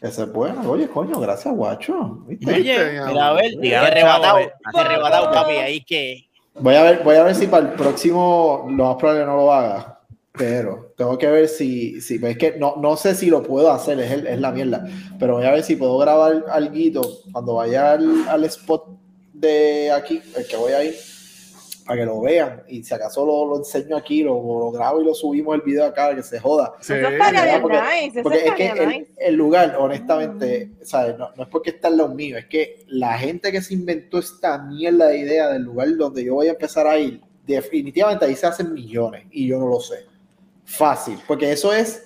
Ese 0.00 0.22
es 0.22 0.32
bueno. 0.32 0.70
Oye, 0.70 0.88
coño, 0.88 1.20
gracias, 1.20 1.54
guacho. 1.54 2.24
Oye, 2.28 3.00
mira, 3.06 3.28
a 3.28 3.32
ver, 3.34 3.50
Dígame, 3.60 3.86
arrebatado, 3.86 4.38
arrebatado, 4.74 5.32
papi, 5.32 5.52
ahí 5.52 5.80
que 5.84 6.28
Voy 6.56 6.74
a 6.76 6.82
ver, 6.84 7.02
voy 7.02 7.16
a 7.16 7.24
ver 7.24 7.34
si 7.34 7.46
para 7.48 7.66
el 7.66 7.72
próximo 7.74 8.66
lo 8.70 8.86
más 8.86 8.96
probable 8.96 9.24
no 9.26 9.36
lo 9.36 9.52
haga. 9.52 9.93
Pero 10.36 10.92
tengo 10.96 11.16
que 11.16 11.28
ver 11.28 11.46
si, 11.48 12.00
si 12.00 12.16
es 12.20 12.36
que 12.38 12.56
no, 12.58 12.74
no 12.76 12.96
sé 12.96 13.14
si 13.14 13.26
lo 13.30 13.42
puedo 13.44 13.70
hacer, 13.70 14.00
es, 14.00 14.10
el- 14.10 14.26
es 14.26 14.40
la 14.40 14.50
mierda. 14.50 14.84
Pero 15.18 15.34
voy 15.34 15.44
a 15.44 15.52
ver 15.52 15.62
si 15.62 15.76
puedo 15.76 15.96
grabar 15.98 16.44
algo 16.50 17.02
cuando 17.32 17.54
vaya 17.54 17.92
al, 17.92 18.28
al 18.28 18.44
spot 18.44 18.84
de 19.32 19.92
aquí, 19.92 20.20
el 20.36 20.44
que 20.46 20.56
voy 20.56 20.72
a 20.72 20.82
ir, 20.82 20.94
para 21.86 22.00
que 22.00 22.06
lo 22.06 22.20
vean. 22.20 22.64
Y 22.66 22.82
si 22.82 22.92
acaso 22.92 23.24
lo, 23.24 23.46
lo 23.46 23.58
enseño 23.58 23.96
aquí, 23.96 24.24
lo, 24.24 24.34
lo 24.34 24.72
grabo 24.72 25.00
y 25.00 25.04
lo 25.04 25.14
subimos 25.14 25.54
el 25.54 25.60
video 25.60 25.84
acá, 25.84 26.12
que 26.16 26.22
se 26.24 26.40
joda. 26.40 26.74
Sí, 26.80 26.94
porque-. 27.62 27.76
Eso 28.18 28.22
Porque 28.24 28.38
es 28.38 28.54
que 28.54 29.06
el, 29.18 29.34
lugar, 29.36 29.76
honestamente, 29.78 30.72
¿sabes? 30.82 31.16
No, 31.16 31.30
no 31.36 31.44
es 31.44 31.48
porque 31.48 31.70
está 31.70 31.86
en 31.88 31.98
lo 31.98 32.08
mío, 32.08 32.36
es 32.38 32.46
que 32.46 32.84
la 32.88 33.16
gente 33.18 33.52
que 33.52 33.62
se 33.62 33.74
inventó 33.74 34.18
esta 34.18 34.58
mierda 34.58 35.06
de 35.08 35.18
idea 35.18 35.48
del 35.50 35.62
lugar 35.62 35.94
donde 35.96 36.24
yo 36.24 36.34
voy 36.34 36.48
a 36.48 36.52
empezar 36.52 36.88
a 36.88 36.98
ir, 36.98 37.20
definitivamente 37.46 38.24
ahí 38.24 38.34
se 38.34 38.46
hacen 38.48 38.72
millones 38.74 39.26
y 39.30 39.46
yo 39.46 39.60
no 39.60 39.68
lo 39.68 39.78
sé. 39.78 40.12
Fácil, 40.64 41.18
porque 41.26 41.52
eso 41.52 41.72
es 41.72 42.02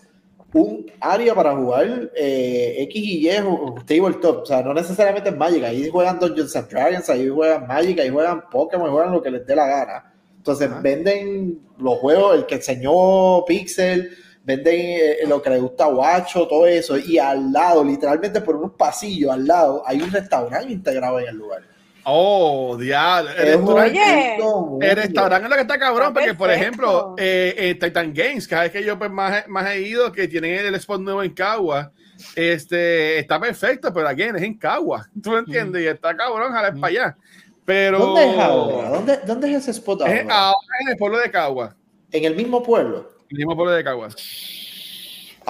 un 0.52 0.90
área 1.00 1.34
para 1.34 1.54
jugar 1.54 2.10
eh, 2.16 2.76
X 2.80 3.02
y 3.04 3.28
Y 3.28 3.36
o- 3.40 3.52
o 3.66 3.74
tabletop, 3.84 4.42
o 4.42 4.46
sea, 4.46 4.62
no 4.62 4.72
necesariamente 4.74 5.28
es 5.30 5.36
Magic, 5.36 5.62
ahí 5.64 5.88
juegan 5.90 6.18
Dungeons 6.18 6.56
and 6.56 6.68
Dragons, 6.70 7.08
ahí 7.10 7.28
juegan 7.28 7.66
Magic, 7.66 7.98
ahí 8.00 8.08
juegan 8.10 8.42
Pokémon, 8.50 8.90
juegan 8.90 9.12
lo 9.12 9.22
que 9.22 9.30
les 9.30 9.46
dé 9.46 9.54
la 9.54 9.66
gana. 9.66 10.12
Entonces 10.38 10.70
Ajá. 10.70 10.80
venden 10.80 11.60
los 11.78 11.98
juegos, 11.98 12.34
el 12.36 12.46
que 12.46 12.54
enseñó 12.56 13.44
Pixel, 13.44 14.10
venden 14.42 14.74
eh, 14.76 15.16
lo 15.26 15.42
que 15.42 15.50
le 15.50 15.60
gusta 15.60 15.84
a 15.84 15.88
Guacho, 15.88 16.48
todo 16.48 16.66
eso, 16.66 16.96
y 16.96 17.18
al 17.18 17.52
lado, 17.52 17.84
literalmente 17.84 18.40
por 18.40 18.56
unos 18.56 18.72
pasillos 18.72 19.30
al 19.30 19.46
lado, 19.46 19.82
hay 19.86 20.00
un 20.00 20.10
restaurante 20.10 20.72
integrado 20.72 21.20
en 21.20 21.28
el 21.28 21.36
lugar. 21.36 21.62
Oh, 22.10 22.76
diablo. 22.78 23.30
El 23.30 24.96
restaurante, 24.96 25.36
el 25.36 25.44
es 25.44 25.50
lo 25.50 25.56
que 25.56 25.60
está 25.60 25.78
cabrón, 25.78 26.14
porque 26.14 26.34
por 26.34 26.50
ejemplo, 26.50 27.14
eh, 27.18 27.54
eh, 27.56 27.74
Titan 27.74 28.14
Games, 28.14 28.48
cada 28.48 28.62
vez 28.62 28.72
que 28.72 28.82
yo 28.82 28.98
pues, 28.98 29.10
más, 29.10 29.46
más 29.46 29.66
he 29.68 29.82
ido, 29.82 30.10
que 30.10 30.26
tienen 30.26 30.64
el 30.64 30.74
spot 30.76 31.02
nuevo 31.02 31.22
en 31.22 31.34
Cagua, 31.34 31.92
este, 32.34 33.18
está 33.18 33.38
perfecto, 33.38 33.92
pero 33.92 34.08
again, 34.08 34.36
es 34.36 34.42
en 34.42 34.54
Cagua, 34.58 35.08
¿tú 35.22 35.30
me 35.32 35.38
entiendes? 35.40 35.82
Y 35.82 35.86
está 35.86 36.16
cabrón, 36.16 36.52
jala 36.52 36.72
para 36.72 36.86
allá. 36.86 37.16
Pero 37.64 37.98
¿Dónde 37.98 38.30
es 38.30 38.38
ahora? 38.38 38.88
¿Dónde, 38.88 39.18
dónde 39.26 39.50
es 39.50 39.56
ese 39.58 39.72
spot 39.72 40.00
Es 40.06 40.22
ahora? 40.22 40.38
ahora 40.38 40.76
en 40.80 40.88
el 40.88 40.96
pueblo 40.96 41.18
de 41.18 41.30
Cagua, 41.30 41.76
En 42.10 42.24
el 42.24 42.34
mismo 42.34 42.62
pueblo. 42.62 43.10
el 43.28 43.36
mismo 43.36 43.54
pueblo 43.54 43.72
de 43.72 43.84
Cagua. 43.84 44.08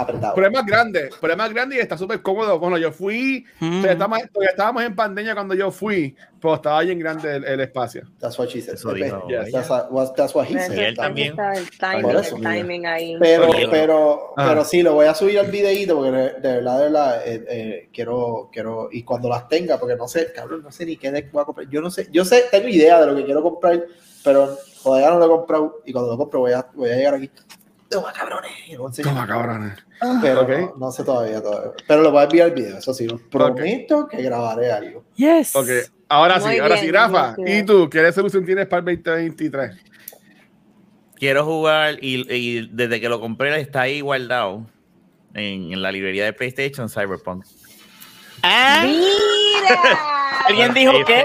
Apretado. 0.01 0.35
Pero 0.37 0.47
es 0.47 0.53
más 0.53 0.65
grande, 0.65 1.11
pero 1.21 1.33
es 1.33 1.37
más 1.37 1.53
grande 1.53 1.75
y 1.77 1.79
está 1.81 1.99
súper 1.99 2.23
cómodo. 2.23 2.59
Bueno, 2.61 2.79
yo 2.79 2.93
fui, 2.93 3.45
todavía, 3.59 3.93
estábamos, 3.93 4.19
estábamos 4.49 4.83
en 4.85 4.95
pandemia 4.95 5.35
cuando 5.35 5.55
yo 5.55 5.73
fui, 5.73 6.15
pero 6.41 6.55
estaba 6.55 6.81
bien 6.83 7.01
grande 7.01 7.35
el, 7.37 7.45
el 7.45 7.61
espacio. 7.61 8.03
That's 8.21 8.39
what 8.39 8.47
she 8.49 8.61
said. 8.61 8.77
Dijo 8.95 9.27
That's, 9.53 9.69
what- 9.69 9.87
what- 9.91 10.15
that's 10.15 10.35
what 10.37 10.47
he 10.47 10.53
said. 10.59 10.73
él 10.79 10.85
está- 10.91 11.03
también. 11.03 11.31
está 11.31 11.53
El 11.55 11.69
timing, 11.79 12.03
Por 12.03 12.17
eso. 12.17 12.37
el 12.37 12.43
timing 12.43 12.87
ahí. 12.87 13.17
Pero, 13.19 13.49
pero, 13.71 14.35
Ah. 14.37 14.47
pero 14.51 14.65
sí, 14.65 14.83
lo 14.83 14.95
voy 14.95 15.07
a 15.07 15.15
subir 15.15 15.39
al 15.41 15.51
videíto 15.51 15.97
porque 15.97 16.13
de, 16.13 16.23
de 16.35 16.53
verdad, 16.59 16.77
de 16.79 16.85
verdad, 16.85 17.23
eh, 17.27 17.45
eh, 17.49 17.89
quiero, 17.93 18.51
quiero, 18.53 18.89
y 18.93 19.03
cuando 19.03 19.29
las 19.29 19.49
tenga, 19.49 19.79
porque 19.79 19.97
no 19.97 20.07
sé, 20.07 20.33
cabrón, 20.33 20.63
no 20.63 20.71
sé 20.71 20.87
ni 20.87 20.97
qué 20.97 21.11
deck 21.11 21.33
voy 21.33 21.43
a 21.43 21.45
comprar. 21.45 21.69
Yo 21.69 21.81
no 21.81 21.91
sé, 21.91 22.07
yo 22.13 22.25
sé, 22.25 22.45
tengo 22.53 22.69
idea 22.69 23.01
de 23.01 23.07
lo 23.07 23.17
que 23.17 23.25
quiero 23.25 23.43
comprar, 23.43 23.83
pero 24.23 24.57
todavía 24.83 25.11
no 25.11 25.19
lo 25.19 25.25
he 25.25 25.29
comprado, 25.29 25.83
y 25.85 25.93
cuando 25.93 26.13
lo 26.13 26.17
compro 26.19 26.39
voy 26.41 26.53
a, 26.53 26.65
voy 26.75 26.91
a 26.91 26.95
llegar 26.95 27.15
aquí. 27.15 27.29
Toma, 27.91 28.13
cabrones. 28.13 28.53
Toma, 29.03 29.27
cabrones. 29.27 29.73
Pero 30.21 30.43
Ok. 30.43 30.49
no, 30.51 30.75
no 30.77 30.93
sé 30.93 31.05
todavía, 31.05 31.43
todavía. 31.43 31.73
Pero 31.87 32.03
lo 32.03 32.11
voy 32.11 32.21
a 32.21 32.25
enviar 32.25 32.49
el 32.49 32.55
video, 32.55 32.79
eso 32.79 32.93
sí, 32.93 33.07
lo 33.07 33.19
prometo 33.19 34.07
que 34.07 34.21
grabaré 34.23 34.71
algo. 34.71 35.05
Yes. 35.17 35.57
Ok, 35.57 35.69
ahora 36.09 36.39
Muy 36.39 36.53
sí, 36.53 36.59
ahora 36.59 36.75
bien, 36.75 36.87
sí, 36.87 36.93
Rafa. 36.93 37.35
bien. 37.39 37.59
¿Y 37.59 37.67
tú 37.67 37.89
qué 37.89 38.03
resolución 38.03 38.45
tienes 38.45 38.67
para 38.67 38.91
el 38.91 39.03
2023? 39.03 39.77
quiero 41.17 41.45
jugar 41.45 41.97
y, 42.01 42.33
y 42.33 42.69
desde 42.73 43.01
que 43.01 43.09
lo 43.09 43.21
compré 43.21 43.61
está 43.61 43.81
ahí 43.83 44.01
guardado 44.03 44.67
en, 45.35 45.73
en 45.73 45.83
la 45.83 45.91
librería 45.91 46.25
de 46.25 46.33
PlayStation 46.33 46.89
Cyberpunk. 46.89 47.45
Ah, 48.43 48.85
¡Mira! 48.85 49.81
¿Alguien 50.47 50.75
dijo 50.75 50.93
qué? 51.05 51.25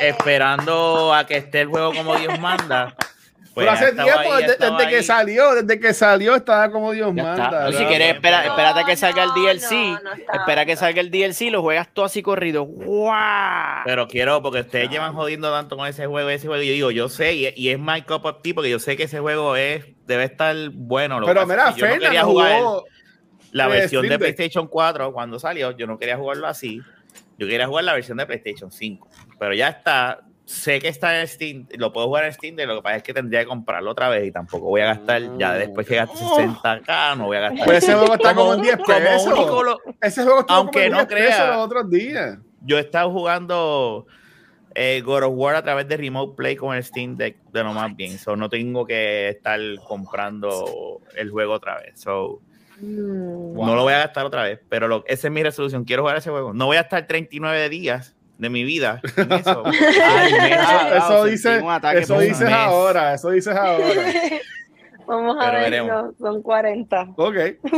Esperando 0.00 1.12
a 1.12 1.26
que 1.26 1.36
esté 1.36 1.60
el 1.60 1.68
juego 1.68 1.92
como 1.92 2.16
Dios 2.16 2.38
manda. 2.40 2.94
Pues 3.64 3.78
Pero 3.78 3.88
hace 3.88 3.92
tiempo, 3.92 4.32
ahí, 4.32 4.44
desde, 4.44 4.88
que 4.88 5.02
salió, 5.02 5.54
desde 5.54 5.80
que 5.80 5.94
salió 5.94 6.34
estaba 6.34 6.70
como 6.70 6.92
Dios 6.92 7.12
Ya 7.14 7.22
manda. 7.22 7.70
No, 7.70 7.72
si 7.72 7.84
quieres, 7.84 8.14
espera, 8.14 8.44
No, 8.44 8.50
espérate 8.50 8.80
a 8.80 8.84
que 8.84 8.96
salga 8.96 9.24
el 9.24 9.30
DLC. 9.30 9.70
no, 9.72 10.10
espera 10.40 10.64
que 10.66 10.76
salga 10.76 11.00
el 11.00 11.10
DLC, 11.10 11.50
lo 11.50 11.62
juegas 11.62 11.88
todo 11.92 12.04
así 12.04 12.22
corrido. 12.22 12.64
¡Guau! 12.64 13.82
Pero 13.84 14.08
quiero, 14.08 14.42
porque 14.42 14.60
ustedes 14.60 14.90
llevan 14.90 15.14
jodiendo 15.14 15.50
tanto 15.50 15.76
con 15.76 15.86
ese 15.86 16.06
juego, 16.06 16.28
ese 16.30 16.46
juego. 16.46 16.62
Yo 16.62 16.72
digo, 16.72 16.90
yo 16.90 17.08
sé, 17.08 17.34
y, 17.34 17.52
y 17.56 17.68
es 17.70 17.78
my 17.78 18.02
cup 18.02 18.24
of 18.24 18.42
tea, 18.42 18.54
porque 18.54 18.70
yo 18.70 18.78
sé 18.78 18.96
que 18.96 19.04
ese 19.04 19.20
juego 19.20 19.56
es, 19.56 19.84
debe 20.06 20.24
estar 20.24 20.56
bueno. 20.72 21.20
Lo 21.20 21.26
Pero 21.26 21.46
mira, 21.46 21.74
yo 21.74 21.86
quería 21.98 22.24
jugar 22.24 22.60
jugó. 22.60 22.84
la 23.52 23.68
versión 23.68 24.08
de. 24.08 24.18
PlayStation 24.18 24.66
4 24.66 25.12
cuando 25.12 25.38
salió. 25.38 25.70
Yo 25.72 25.86
no 25.86 25.98
quería 25.98 26.16
jugarlo 26.16 26.46
así. 26.46 26.80
Yo 27.38 27.46
quería 27.46 27.66
jugar 27.66 27.84
la 27.84 27.94
versión 27.94 28.18
de 28.18 28.26
PlayStation 28.26 28.70
5. 28.70 29.08
Pero 29.38 29.54
ya 29.54 29.68
está. 29.68 30.20
Sé 30.50 30.80
que 30.80 30.88
está 30.88 31.20
en 31.20 31.28
Steam, 31.28 31.66
lo 31.78 31.92
puedo 31.92 32.08
jugar 32.08 32.24
en 32.24 32.32
Steam, 32.32 32.56
de 32.56 32.66
lo 32.66 32.76
que 32.76 32.82
pasa 32.82 32.96
es 32.96 33.02
que 33.04 33.14
tendría 33.14 33.40
que 33.40 33.46
comprarlo 33.46 33.92
otra 33.92 34.08
vez 34.08 34.26
y 34.26 34.32
tampoco 34.32 34.66
voy 34.66 34.80
a 34.80 34.86
gastar, 34.86 35.22
ya 35.38 35.54
después 35.54 35.86
que 35.86 35.94
gaste 35.94 36.18
60k, 36.18 37.16
no 37.16 37.26
voy 37.26 37.36
a 37.36 37.40
gastar. 37.40 37.64
Pues 37.66 37.78
ese 37.84 37.94
juego 37.94 38.14
está 38.14 38.34
como 38.34 38.54
en 38.54 38.62
10 38.62 38.76
como 38.78 38.86
pesos. 38.98 39.26
único 39.38 39.62
lo- 39.62 39.78
Ese 40.00 40.22
juego 40.24 40.40
estuvo 40.40 40.56
Aunque 40.56 40.72
como 40.72 40.84
en 40.86 40.90
no 40.92 40.96
10 40.98 41.08
pesos 41.08 41.34
crea. 41.36 41.56
los 41.56 41.64
otros 41.66 41.90
días. 41.90 42.38
yo 42.62 42.78
he 42.78 42.80
estado 42.80 43.10
jugando 43.12 44.06
eh, 44.74 45.00
God 45.04 45.22
of 45.24 45.32
War 45.36 45.54
a 45.54 45.62
través 45.62 45.86
de 45.88 45.96
Remote 45.96 46.34
Play 46.36 46.56
con 46.56 46.76
el 46.76 46.82
Steam 46.84 47.16
Deck 47.16 47.36
de 47.52 47.62
lo 47.64 47.72
más 47.72 47.94
bien. 47.96 48.18
So, 48.18 48.34
no 48.36 48.48
tengo 48.48 48.84
que 48.86 49.28
estar 49.28 49.58
comprando 49.86 51.00
el 51.16 51.30
juego 51.30 51.54
otra 51.54 51.78
vez. 51.78 52.00
So, 52.00 52.40
Mm. 52.82 53.56
No 53.60 53.74
lo 53.76 53.82
voy 53.82 53.92
a 53.92 53.98
gastar 53.98 54.24
otra 54.24 54.42
vez. 54.44 54.58
Pero 54.70 54.88
lo, 54.88 55.04
esa 55.06 55.28
es 55.28 55.32
mi 55.34 55.42
resolución. 55.42 55.84
Quiero 55.84 56.02
jugar 56.02 56.16
ese 56.16 56.30
juego. 56.30 56.54
No 56.54 56.64
voy 56.64 56.78
a 56.78 56.80
estar 56.80 57.06
39 57.06 57.68
días 57.68 58.16
de 58.40 58.50
mi 58.50 58.64
vida 58.64 59.00
en 59.16 59.32
eso. 59.32 59.62
Ay, 59.66 60.32
Eso, 60.96 61.24
dice, 61.24 61.62
eso 61.94 62.18
dices 62.20 62.40
mes. 62.40 62.52
ahora, 62.52 63.14
eso 63.14 63.30
dices 63.30 63.54
ahora. 63.54 63.84
Vamos 65.06 65.36
a 65.44 65.50
veremos. 65.50 66.14
son 66.20 66.40
40. 66.40 67.14
Ok, 67.16 67.34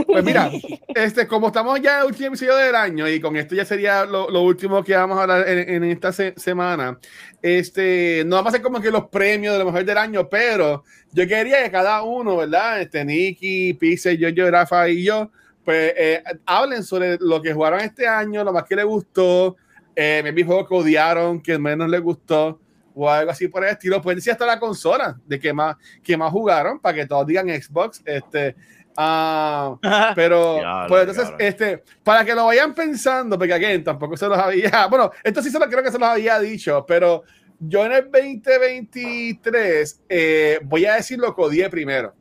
pues 0.07 0.23
mira, 0.23 0.51
este, 0.95 1.27
como 1.27 1.47
estamos 1.47 1.81
ya 1.81 1.95
en 1.95 2.01
el 2.01 2.07
último 2.09 2.29
episodio 2.29 2.57
del 2.57 2.75
año 2.75 3.09
y 3.09 3.21
con 3.21 3.35
esto 3.37 3.55
ya 3.55 3.65
sería 3.65 4.05
lo, 4.05 4.29
lo 4.29 4.43
último 4.43 4.85
que 4.85 4.95
vamos 4.95 5.17
a 5.19 5.23
hablar 5.23 5.49
en, 5.49 5.77
en 5.77 5.85
esta 5.85 6.13
se- 6.13 6.35
semana, 6.37 6.99
este, 7.41 8.23
no 8.27 8.37
vamos 8.37 8.53
a 8.53 8.57
hacer 8.57 8.63
como 8.63 8.83
que 8.83 8.91
los 8.91 9.09
premios 9.09 9.55
de 9.55 9.61
lo 9.61 9.65
mejor 9.65 9.83
del 9.85 9.97
año, 9.97 10.29
pero 10.29 10.85
yo 11.13 11.27
quería 11.27 11.63
que 11.65 11.71
cada 11.71 12.03
uno, 12.03 12.37
¿verdad? 12.37 12.83
Este, 12.83 13.03
Nicky, 13.03 13.73
Pixel, 13.75 14.19
yo, 14.19 14.29
yo, 14.29 14.51
Rafa 14.51 14.87
y 14.91 15.03
yo, 15.03 15.31
pues 15.65 15.95
eh, 15.97 16.23
hablen 16.45 16.83
sobre 16.83 17.17
lo 17.19 17.41
que 17.41 17.55
jugaron 17.55 17.81
este 17.81 18.07
año, 18.07 18.45
lo 18.45 18.53
más 18.53 18.65
que 18.65 18.77
les 18.77 18.85
gustó, 18.85 19.57
eh, 19.95 20.21
maybe 20.23 20.45
juegos 20.45 20.69
que 20.69 20.75
odiaron, 20.75 21.41
que 21.41 21.59
menos 21.59 21.89
les 21.89 22.01
gustó, 22.01 22.61
o 22.95 23.09
algo 23.09 23.31
así 23.31 23.49
por 23.49 23.65
el 23.65 23.71
estilo. 23.71 24.01
Pueden 24.03 24.19
decir 24.19 24.33
hasta 24.33 24.47
la 24.47 24.59
consola 24.61 25.19
de 25.27 25.39
que 25.41 25.53
más, 25.53 25.77
que 26.03 26.17
más 26.17 26.31
jugaron, 26.31 26.79
para 26.79 26.95
que 26.97 27.07
todos 27.07 27.27
digan 27.27 27.49
Xbox. 27.49 28.03
Este, 28.05 28.55
ah, 28.97 29.77
pero, 30.15 30.59
pues 30.89 31.09
entonces, 31.09 31.35
este, 31.39 31.83
para 32.03 32.25
que 32.25 32.35
lo 32.35 32.47
vayan 32.47 32.75
pensando, 32.75 33.39
porque 33.39 33.55
aquí 33.55 33.79
tampoco 33.83 34.17
se 34.17 34.27
los 34.29 34.39
había, 34.39 34.87
bueno, 34.91 35.11
esto 35.23 35.43
sí 35.43 35.51
se 35.51 35.59
lo 35.59 35.67
creo 35.69 35.83
que 35.83 35.91
se 35.91 35.99
los 35.99 36.09
había 36.09 36.39
dicho, 36.39 36.85
pero 36.87 37.23
yo 37.59 37.87
en 37.87 37.93
el 37.93 38.11
2023 38.11 40.03
eh, 40.09 40.61
voy 40.65 40.85
a 40.87 40.95
decir 40.95 41.19
lo 41.19 41.35
que 41.35 41.43
odié 41.43 41.71
primero. 41.71 42.15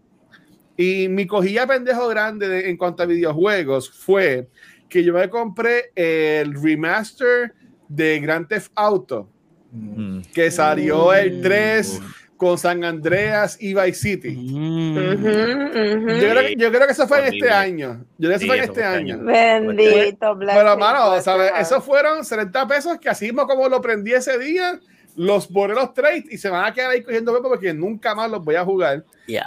Y 0.77 1.07
mi 1.09 1.27
cojilla 1.27 1.67
pendejo 1.67 2.07
grande 2.07 2.47
de- 2.47 2.69
en 2.69 2.77
cuanto 2.77 3.03
a 3.03 3.05
videojuegos 3.05 3.91
fue 3.91 4.47
que 4.87 5.03
yo 5.03 5.13
me 5.13 5.29
compré 5.29 5.91
el 5.95 6.53
remaster 6.61 7.53
de 7.95 8.19
Grand 8.19 8.47
Theft 8.47 8.71
Auto, 8.75 9.27
Mm. 9.73 10.21
que 10.33 10.51
salió 10.51 11.13
el 11.13 11.41
3 11.41 12.01
con 12.35 12.57
San 12.57 12.83
Andreas 12.83 13.55
y 13.61 13.73
Vice 13.73 13.93
City. 13.93 14.35
Mm. 14.35 14.97
Ujú, 14.97 15.27
ujú. 15.27 16.09
Yo 16.09 16.29
creo, 16.29 16.41
que, 16.47 16.55
yo 16.57 16.71
creo 16.71 16.85
que 16.87 16.91
eso 16.93 17.07
fue 17.07 17.19
en 17.27 17.33
este 17.35 17.49
año. 17.49 18.03
Yo 18.17 18.27
creo 18.27 18.31
que 18.31 18.35
eso 18.35 18.47
fue 18.47 18.57
en 18.57 18.63
este 18.63 18.81
este 18.81 18.83
año. 18.83 19.15
año. 19.15 19.23
Bendito, 19.25 20.35
blessed, 20.35 20.59
Pero, 20.59 20.77
mano, 20.77 21.21
¿sabes? 21.21 21.51
Esos 21.59 21.83
fueron 21.85 22.25
70 22.25 22.67
pesos 22.67 22.97
que 22.99 23.09
así 23.09 23.25
mismo 23.25 23.47
como 23.47 23.69
lo 23.69 23.79
prendí 23.79 24.11
ese 24.11 24.37
día, 24.39 24.79
los 25.15 25.49
borré 25.49 25.73
los 25.75 25.93
trades 25.93 26.25
y 26.29 26.37
se 26.37 26.49
van 26.49 26.65
a 26.65 26.73
quedar 26.73 26.91
ahí 26.91 27.03
cogiendo 27.03 27.33
pepo 27.33 27.47
porque 27.49 27.73
nunca 27.73 28.13
más 28.15 28.29
los 28.29 28.43
voy 28.43 28.55
a 28.55 28.65
jugar. 28.65 29.05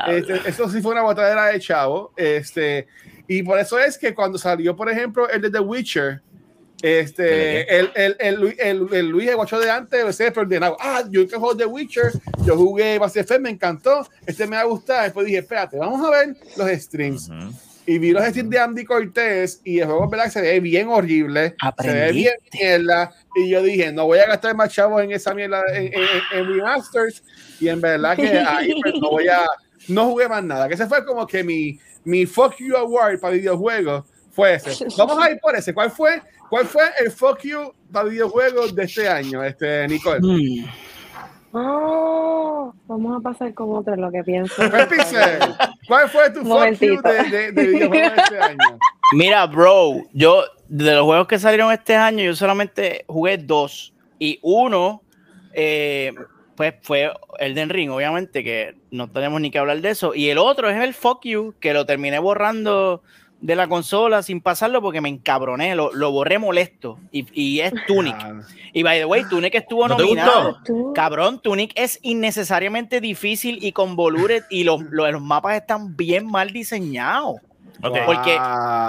Este, 0.08 0.40
eso 0.48 0.68
sí 0.70 0.80
fue 0.80 0.92
una 0.92 1.02
botadera 1.02 1.46
de 1.46 1.58
chavo. 1.60 2.12
Este, 2.16 2.86
y 3.28 3.42
por 3.42 3.58
eso 3.58 3.78
es 3.78 3.98
que 3.98 4.14
cuando 4.14 4.38
salió, 4.38 4.74
por 4.76 4.88
ejemplo, 4.90 5.28
el 5.28 5.42
de 5.42 5.50
The 5.50 5.60
Witcher, 5.60 6.22
este, 6.84 7.78
el, 7.78 7.90
el, 7.94 8.16
el, 8.18 8.54
el, 8.58 8.88
el 8.92 9.08
Luis, 9.08 9.28
el 9.28 9.36
guacho 9.36 9.58
de 9.58 9.70
antes, 9.70 10.14
se 10.16 10.28
ordenado. 10.36 10.76
Ah, 10.78 11.02
yo 11.08 11.20
nunca 11.22 11.38
juego 11.38 11.56
The 11.56 11.64
Witcher, 11.64 12.12
yo 12.44 12.56
jugué 12.56 13.00
Mass 13.00 13.16
Effect, 13.16 13.40
me 13.40 13.48
encantó, 13.48 14.06
este 14.26 14.46
me 14.46 14.56
ha 14.56 14.64
gustado. 14.64 15.02
Después 15.02 15.24
dije, 15.24 15.38
espérate, 15.38 15.78
vamos 15.78 16.06
a 16.06 16.10
ver 16.10 16.36
los 16.58 16.68
streams. 16.68 17.30
Ujú. 17.30 17.54
Y 17.86 17.98
vi 17.98 18.10
los 18.12 18.22
streams 18.24 18.50
de 18.50 18.58
Andy 18.58 18.84
Cortés 18.84 19.62
y 19.64 19.78
el 19.78 19.86
juego, 19.86 20.08
¿verdad? 20.08 20.26
que 20.26 20.30
Se 20.32 20.40
ve 20.42 20.60
bien 20.60 20.88
horrible, 20.88 21.40
se 21.40 21.48
ve 21.48 21.54
Aprendiste. 21.60 22.12
bien 22.12 22.34
mierda. 22.52 23.14
Y 23.34 23.48
yo 23.48 23.62
dije, 23.62 23.90
no 23.90 24.04
voy 24.04 24.18
a 24.18 24.26
gastar 24.26 24.54
más 24.54 24.70
chavos 24.72 25.02
en 25.02 25.12
esa 25.12 25.32
mierda, 25.32 25.62
en, 25.72 25.84
en, 25.92 26.02
en 26.32 26.46
remasters. 26.46 27.22
Y 27.60 27.68
en 27.68 27.80
verdad 27.80 28.14
que 28.16 28.28
ahí 28.38 28.74
pues, 28.82 28.94
no 29.00 29.10
voy 29.10 29.28
a, 29.28 29.40
no 29.88 30.06
jugué 30.06 30.28
más 30.28 30.44
nada. 30.44 30.68
Que 30.68 30.74
ese 30.74 30.86
fue 30.86 31.04
como 31.06 31.26
que 31.26 31.42
mi, 31.42 31.78
mi 32.04 32.26
fuck 32.26 32.56
you 32.58 32.76
award 32.76 33.20
para 33.20 33.34
videojuegos 33.34 34.04
fue 34.34 34.54
ese. 34.54 34.86
Vamos 34.98 35.18
a 35.22 35.30
ir 35.30 35.38
por 35.40 35.54
ese. 35.54 35.72
¿Cuál 35.72 35.90
fue, 35.90 36.20
cuál 36.50 36.66
fue 36.66 36.82
el 36.98 37.10
fuck 37.10 37.40
you 37.42 37.72
para 37.92 38.08
videojuegos 38.08 38.74
de 38.74 38.84
este 38.84 39.08
año, 39.08 39.42
este 39.42 39.86
Nicole? 39.88 40.20
Mm. 40.20 40.66
Oh, 41.56 42.74
vamos 42.88 43.16
a 43.16 43.20
pasar 43.20 43.54
con 43.54 43.76
otro 43.76 43.94
lo 43.94 44.10
que 44.10 44.24
pienso. 44.24 44.56
Pues, 44.56 45.14
¿Cuál 45.86 46.08
fue 46.08 46.30
tu 46.30 46.42
fuck 46.42 46.80
you 46.80 47.00
de, 47.00 47.52
de 47.52 47.66
videojuegos 47.66 48.16
de 48.16 48.22
este 48.22 48.38
año? 48.40 48.78
Mira, 49.12 49.46
bro, 49.46 50.02
yo 50.12 50.42
de 50.68 50.94
los 50.94 51.04
juegos 51.04 51.28
que 51.28 51.38
salieron 51.38 51.72
este 51.72 51.94
año, 51.94 52.24
yo 52.24 52.34
solamente 52.34 53.04
jugué 53.06 53.38
dos. 53.38 53.94
Y 54.18 54.40
uno, 54.42 55.02
eh, 55.52 56.12
pues 56.56 56.74
fue 56.82 57.12
Elden 57.38 57.68
Ring, 57.68 57.90
obviamente, 57.90 58.42
que 58.42 58.74
no 58.90 59.08
tenemos 59.08 59.40
ni 59.40 59.52
que 59.52 59.60
hablar 59.60 59.80
de 59.80 59.90
eso. 59.90 60.12
Y 60.12 60.30
el 60.30 60.38
otro 60.38 60.68
es 60.68 60.82
el 60.82 60.92
Fuck 60.92 61.24
You, 61.24 61.54
que 61.60 61.72
lo 61.72 61.86
terminé 61.86 62.18
borrando 62.18 63.02
de 63.44 63.54
la 63.56 63.68
consola 63.68 64.22
sin 64.22 64.40
pasarlo 64.40 64.80
porque 64.80 65.02
me 65.02 65.10
encabroné, 65.10 65.74
lo, 65.74 65.92
lo 65.92 66.10
borré 66.10 66.38
molesto. 66.38 66.98
Y, 67.12 67.26
y 67.38 67.60
es 67.60 67.74
Tunic. 67.86 68.16
Y 68.72 68.82
by 68.82 68.98
the 69.00 69.04
way, 69.04 69.22
Tunic 69.28 69.54
estuvo 69.54 69.86
¿No 69.86 69.98
nominado. 69.98 70.56
Cabrón, 70.94 71.40
Tunic 71.42 71.72
es 71.74 71.98
innecesariamente 72.00 73.02
difícil 73.02 73.58
y 73.62 73.72
convoluted 73.72 74.44
y 74.48 74.64
los, 74.64 74.80
los, 74.90 75.12
los 75.12 75.20
mapas 75.20 75.56
están 75.56 75.94
bien 75.94 76.26
mal 76.26 76.52
diseñados. 76.54 77.36
Porque- 78.06 78.38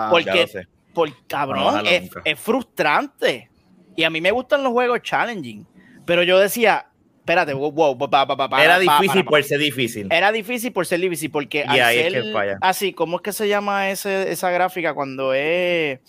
porque- 0.09 0.25
Ya 0.25 0.35
lo 0.35 0.47
sé. 0.47 0.67
Por 0.93 1.09
No, 1.09 1.15
cabrón, 1.27 1.85
es, 1.85 2.09
es 2.23 2.39
frustrante. 2.39 3.49
Y 3.97 4.03
a 4.03 4.09
mí 4.09 4.21
me 4.21 4.31
gustan 4.31 4.63
los 4.63 4.71
juegos 4.71 5.01
challenging. 5.01 5.65
Pero 6.05 6.23
yo 6.23 6.39
decía, 6.39 6.85
espérate, 7.25 7.53
wow, 7.55 7.71
wow, 7.71 7.97
pa, 7.97 8.07
pa, 8.07 8.37
pa, 8.37 8.47
pa, 8.47 8.63
Era 8.63 8.75
pa, 8.75 8.99
difícil 8.99 9.25
por 9.25 9.43
ser 9.43 9.59
difícil. 9.59 10.07
Era 10.11 10.31
difícil 10.31 10.71
por 10.71 10.85
ser 10.85 10.99
difícil, 10.99 11.31
porque 11.31 11.59
Y 11.65 11.69
al 11.69 11.81
ahí 11.81 11.97
es 11.97 12.11
ser 12.13 12.21
que 12.23 12.31
falla. 12.31 12.57
así, 12.61 12.93
¿cómo 12.93 13.17
es 13.17 13.23
que 13.23 13.33
se 13.33 13.47
llama 13.47 13.89
ese, 13.89 14.31
esa 14.31 14.51
gráfica 14.51 14.93
cuando 14.93 15.33
es 15.33 15.99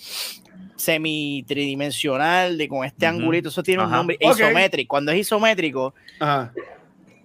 semi 0.77 1.43
tridimensional, 1.49 2.59
de 2.59 2.69
con 2.69 2.85
este 2.85 3.07
angulito? 3.07 3.49
Eso 3.49 3.63
tiene 3.63 3.83
un 3.83 3.91
nombre, 3.91 4.19
Ok. 4.23 4.35
isométrico. 4.39 4.89
Cuando 4.91 5.11
es 5.13 5.19
isométrico, 5.21 5.95
Ajá. 6.21 6.53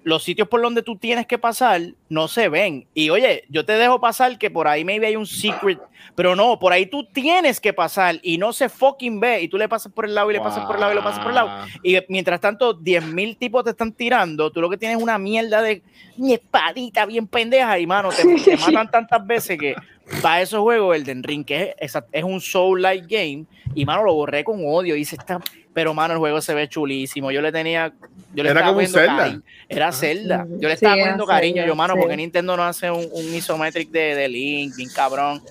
Los 0.04 0.24
sitios 0.24 0.48
por 0.48 0.62
donde 0.62 0.82
tú 0.82 0.98
tienes 0.98 1.28
que 1.28 1.38
pasar 1.38 1.82
no 2.10 2.28
se 2.28 2.50
ven. 2.50 2.88
Y 2.94 3.10
oye, 3.10 3.44
yo 3.50 3.66
te 3.66 3.74
dejo 3.74 4.00
pasar 4.00 4.38
que 4.38 4.50
por 4.50 4.68
ahí 4.68 4.84
maybe 4.84 5.08
hay 5.08 5.16
un 5.16 5.28
secret, 5.28 5.80
pero 6.16 6.36
no, 6.36 6.58
por 6.60 6.74
ahí 6.74 6.86
tú 6.86 7.06
tienes 7.06 7.60
que 7.60 7.74
pasar 7.74 8.20
y 8.24 8.38
no 8.38 8.54
se 8.54 8.70
fucking 8.70 9.20
ve. 9.20 9.44
Y 9.44 9.48
tú 9.48 9.58
le 9.58 9.70
pasas 9.70 9.92
por 9.92 10.06
el 10.06 10.16
lado 10.16 10.32
y 10.32 10.34
le 10.34 10.42
pasas 10.42 10.66
por 10.66 10.76
el 10.76 10.82
lado 10.82 10.94
y 10.94 10.96
le 10.96 11.02
pasas 11.02 11.20
por 11.20 11.30
el 11.30 11.36
lado. 11.36 11.66
Y 11.84 11.98
mientras 12.10 12.42
tanto, 12.42 12.78
10.000 12.78 13.38
tipos 13.38 13.64
te 13.64 13.72
están 13.72 13.92
tirando, 13.92 14.52
tú 14.52 14.62
lo 14.62 14.70
que 14.70 14.78
tienes 14.78 14.98
es 14.98 15.04
una 15.04 15.18
mierda 15.18 15.62
de 15.62 15.82
mi 16.18 16.34
espadita 16.34 17.06
bien 17.06 17.28
pendeja 17.28 17.80
y 17.80 17.88
mano, 17.88 18.10
te, 18.10 18.24
te 18.24 18.58
matan 18.72 18.90
tantas 18.92 19.26
veces 19.26 19.58
que 19.58 19.76
para 20.22 20.42
esos 20.42 20.60
juegos 20.62 20.96
el 20.96 21.04
de 21.04 21.14
Ring, 21.22 21.46
que 21.46 21.76
es, 21.80 21.94
es 22.12 22.24
un 22.24 22.42
soul-like 22.42 23.06
game, 23.08 23.46
y 23.76 23.86
mano, 23.86 24.04
lo 24.04 24.14
borré 24.14 24.44
con 24.44 24.62
odio. 24.66 24.96
Y 24.96 25.06
se 25.06 25.16
está, 25.16 25.40
pero 25.74 25.94
mano, 25.94 26.14
el 26.14 26.20
juego 26.20 26.42
se 26.42 26.54
ve 26.54 26.68
chulísimo. 26.68 27.32
Yo 27.32 27.42
le 27.42 27.52
tenía, 27.52 27.94
yo 28.34 28.44
le 28.44 28.50
Era 28.50 28.60
estaba 28.62 28.76
como 28.76 28.88
Zelda. 28.88 29.18
cariño. 29.18 29.42
Era 29.70 29.92
Zelda. 29.92 30.46
Yo 30.50 30.68
le 30.68 30.70
Sí, 30.70 30.74
estaba 30.86 30.96
poniendo 30.96 31.26
cariño, 31.26 31.56
Zelda, 31.56 31.68
yo, 31.68 31.76
mano, 31.76 31.94
sí. 31.94 32.00
porque 32.02 32.18
Nintendo 32.18 32.58
no 32.58 32.64
hace 32.64 32.92
un, 32.92 33.08
un 33.12 33.34
isometric 33.34 33.90
de, 33.90 34.16
de 34.16 34.28
Link, 34.28 34.76
bien 34.76 34.90
cabrón. 34.94 35.42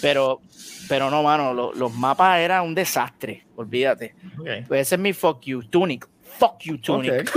Pero, 0.00 0.40
pero 0.88 1.10
no, 1.10 1.22
mano, 1.22 1.52
lo- 1.54 1.72
los 1.74 1.92
mapas 1.94 2.38
eran 2.40 2.64
un 2.64 2.74
desastre, 2.74 3.44
olvídate. 3.56 4.14
Ok. 4.38 4.46
Pues 4.68 4.82
ese 4.82 4.94
es 4.96 5.00
mi 5.00 5.12
fuck 5.12 5.42
you, 5.44 5.62
Tunic. 5.64 6.06
Fuck 6.38 6.60
you, 6.64 6.78
Tunic. 6.78 7.28
Ok. 7.28 7.36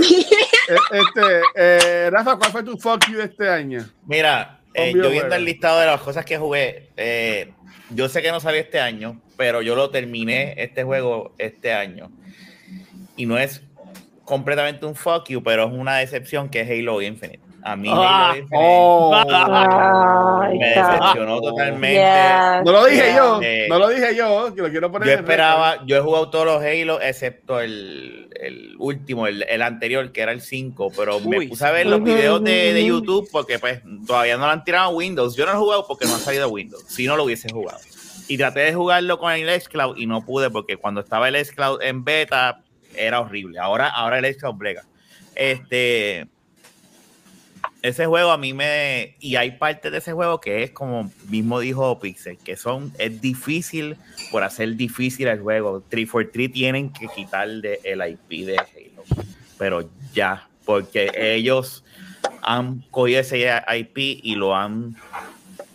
este, 0.92 1.40
eh, 1.56 2.10
Rafa, 2.10 2.36
¿cuál 2.36 2.52
fue 2.52 2.62
tu 2.62 2.76
fuck 2.78 3.06
you 3.10 3.16
de 3.18 3.24
este 3.24 3.48
año? 3.48 3.84
Mira, 4.06 4.59
eh, 4.74 4.92
yo 4.94 5.10
viendo 5.10 5.34
el 5.34 5.44
listado 5.44 5.80
de 5.80 5.86
las 5.86 6.00
cosas 6.00 6.24
que 6.24 6.38
jugué, 6.38 6.88
eh, 6.96 7.52
yo 7.90 8.08
sé 8.08 8.22
que 8.22 8.30
no 8.30 8.40
salió 8.40 8.60
este 8.60 8.80
año, 8.80 9.20
pero 9.36 9.62
yo 9.62 9.74
lo 9.74 9.90
terminé 9.90 10.54
este 10.58 10.84
juego 10.84 11.34
este 11.38 11.72
año. 11.72 12.10
Y 13.16 13.26
no 13.26 13.38
es 13.38 13.62
completamente 14.24 14.86
un 14.86 14.94
fuck 14.94 15.28
you, 15.28 15.42
pero 15.42 15.66
es 15.66 15.72
una 15.72 15.96
decepción 15.98 16.48
que 16.48 16.60
es 16.60 16.70
Halo 16.70 17.02
Infinite. 17.02 17.49
A 17.62 17.76
mí 17.76 17.88
Ah, 17.92 18.34
Oh, 18.52 19.10
me 20.50 20.68
está. 20.68 20.90
decepcionó 20.92 21.40
totalmente. 21.40 21.92
Yeah. 21.94 22.62
no 22.64 22.72
lo 22.72 22.84
dije 22.86 23.12
yo, 23.14 23.40
Eh, 23.42 23.66
no 23.68 23.78
lo 23.78 23.88
dije 23.88 24.14
yo, 24.16 24.54
que 24.54 24.62
lo 24.62 24.70
quiero 24.70 24.90
poner 24.90 25.06
Yo 25.08 25.12
en 25.12 25.18
el 25.18 25.24
esperaba, 25.24 25.84
yo 25.86 25.96
he 25.96 26.00
jugado 26.00 26.30
todos 26.30 26.46
los 26.46 26.62
Halo 26.62 27.00
excepto 27.00 27.60
el, 27.60 28.28
el 28.40 28.74
último, 28.78 29.26
el, 29.26 29.42
el 29.48 29.62
anterior, 29.62 30.10
que 30.12 30.22
era 30.22 30.32
el 30.32 30.40
5, 30.40 30.92
pero 30.96 31.20
me 31.20 31.46
puse 31.48 31.66
a 31.66 31.70
ver 31.70 31.86
los 31.86 32.02
videos 32.02 32.42
de. 32.42 32.84
YouTube 32.84 33.28
porque 33.30 33.58
pues 33.58 33.82
todavía 34.06 34.36
no 34.36 34.46
lo 34.46 34.52
han 34.52 34.64
tirado 34.64 34.86
a 34.90 34.94
Windows. 34.94 35.36
Yo 35.36 35.44
no 35.44 35.52
lo 35.52 35.58
he 35.58 35.60
jugado 35.60 35.86
porque 35.86 36.06
no 36.06 36.14
ha 36.14 36.18
salido 36.18 36.44
a 36.44 36.48
Windows, 36.48 36.84
si 36.88 37.06
no 37.06 37.16
lo 37.16 37.24
hubiese 37.24 37.48
jugado. 37.52 37.78
Y 38.28 38.38
traté 38.38 38.60
de 38.60 38.72
jugarlo 38.74 39.18
con 39.18 39.32
el 39.32 39.60
xCloud 39.60 39.96
y 39.98 40.06
no 40.06 40.24
pude 40.24 40.50
porque 40.50 40.76
cuando 40.76 41.00
estaba 41.00 41.28
el 41.28 41.44
xCloud 41.44 41.82
en 41.82 42.04
beta 42.04 42.62
era 42.96 43.20
horrible. 43.20 43.58
Ahora, 43.58 43.88
ahora 43.88 44.18
el 44.18 44.34
xCloud 44.34 44.54
brega. 44.54 44.84
Este, 45.34 46.26
ese 47.82 48.06
juego 48.06 48.30
a 48.30 48.38
mí 48.38 48.52
me. 48.52 49.16
Y 49.20 49.36
hay 49.36 49.52
partes 49.52 49.90
de 49.90 49.98
ese 49.98 50.12
juego 50.12 50.40
que 50.40 50.62
es 50.62 50.70
como 50.70 51.10
mismo 51.28 51.60
dijo 51.60 51.98
Pixel, 51.98 52.38
que 52.38 52.56
son. 52.56 52.92
Es 52.98 53.20
difícil 53.20 53.96
por 54.30 54.42
hacer 54.42 54.76
difícil 54.76 55.28
el 55.28 55.40
juego. 55.40 55.82
343 55.88 56.52
tienen 56.52 56.92
que 56.92 57.06
quitarle 57.08 57.80
el 57.84 58.00
IP 58.06 58.46
de 58.46 58.58
Halo. 58.58 59.04
Pero 59.58 59.88
ya, 60.12 60.48
porque 60.64 61.10
ellos 61.14 61.84
han 62.42 62.80
cogido 62.90 63.20
ese 63.20 63.50
IP 63.76 63.98
y 64.22 64.34
lo 64.34 64.56
han. 64.56 64.96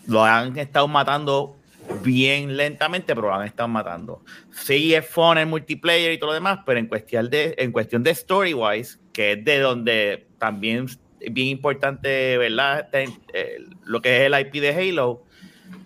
Lo 0.07 0.23
han 0.23 0.57
estado 0.59 0.87
matando 0.87 1.55
bien 2.03 2.55
lentamente, 2.57 3.15
pero 3.15 3.29
lo 3.29 3.35
han 3.35 3.47
estado 3.47 3.67
matando. 3.67 4.21
Sí, 4.51 4.93
es 4.93 5.07
fun 5.07 5.37
el 5.37 5.47
multiplayer 5.47 6.11
y 6.11 6.17
todo 6.19 6.29
lo 6.29 6.33
demás, 6.35 6.59
pero 6.65 6.79
en 6.79 6.87
cuestión 6.87 7.29
de, 7.29 7.55
en 7.57 7.71
cuestión 7.71 8.03
de 8.03 8.11
story-wise, 8.11 8.99
que 9.11 9.33
es 9.33 9.43
de 9.43 9.59
donde 9.59 10.27
también 10.37 10.87
bien 11.31 11.47
importante, 11.47 12.37
¿verdad? 12.37 12.89
Ten- 12.91 13.19
eh, 13.33 13.57
lo 13.85 14.01
que 14.01 14.17
es 14.17 14.31
el 14.31 14.39
IP 14.39 14.59
de 14.61 14.75
Halo, 14.75 15.23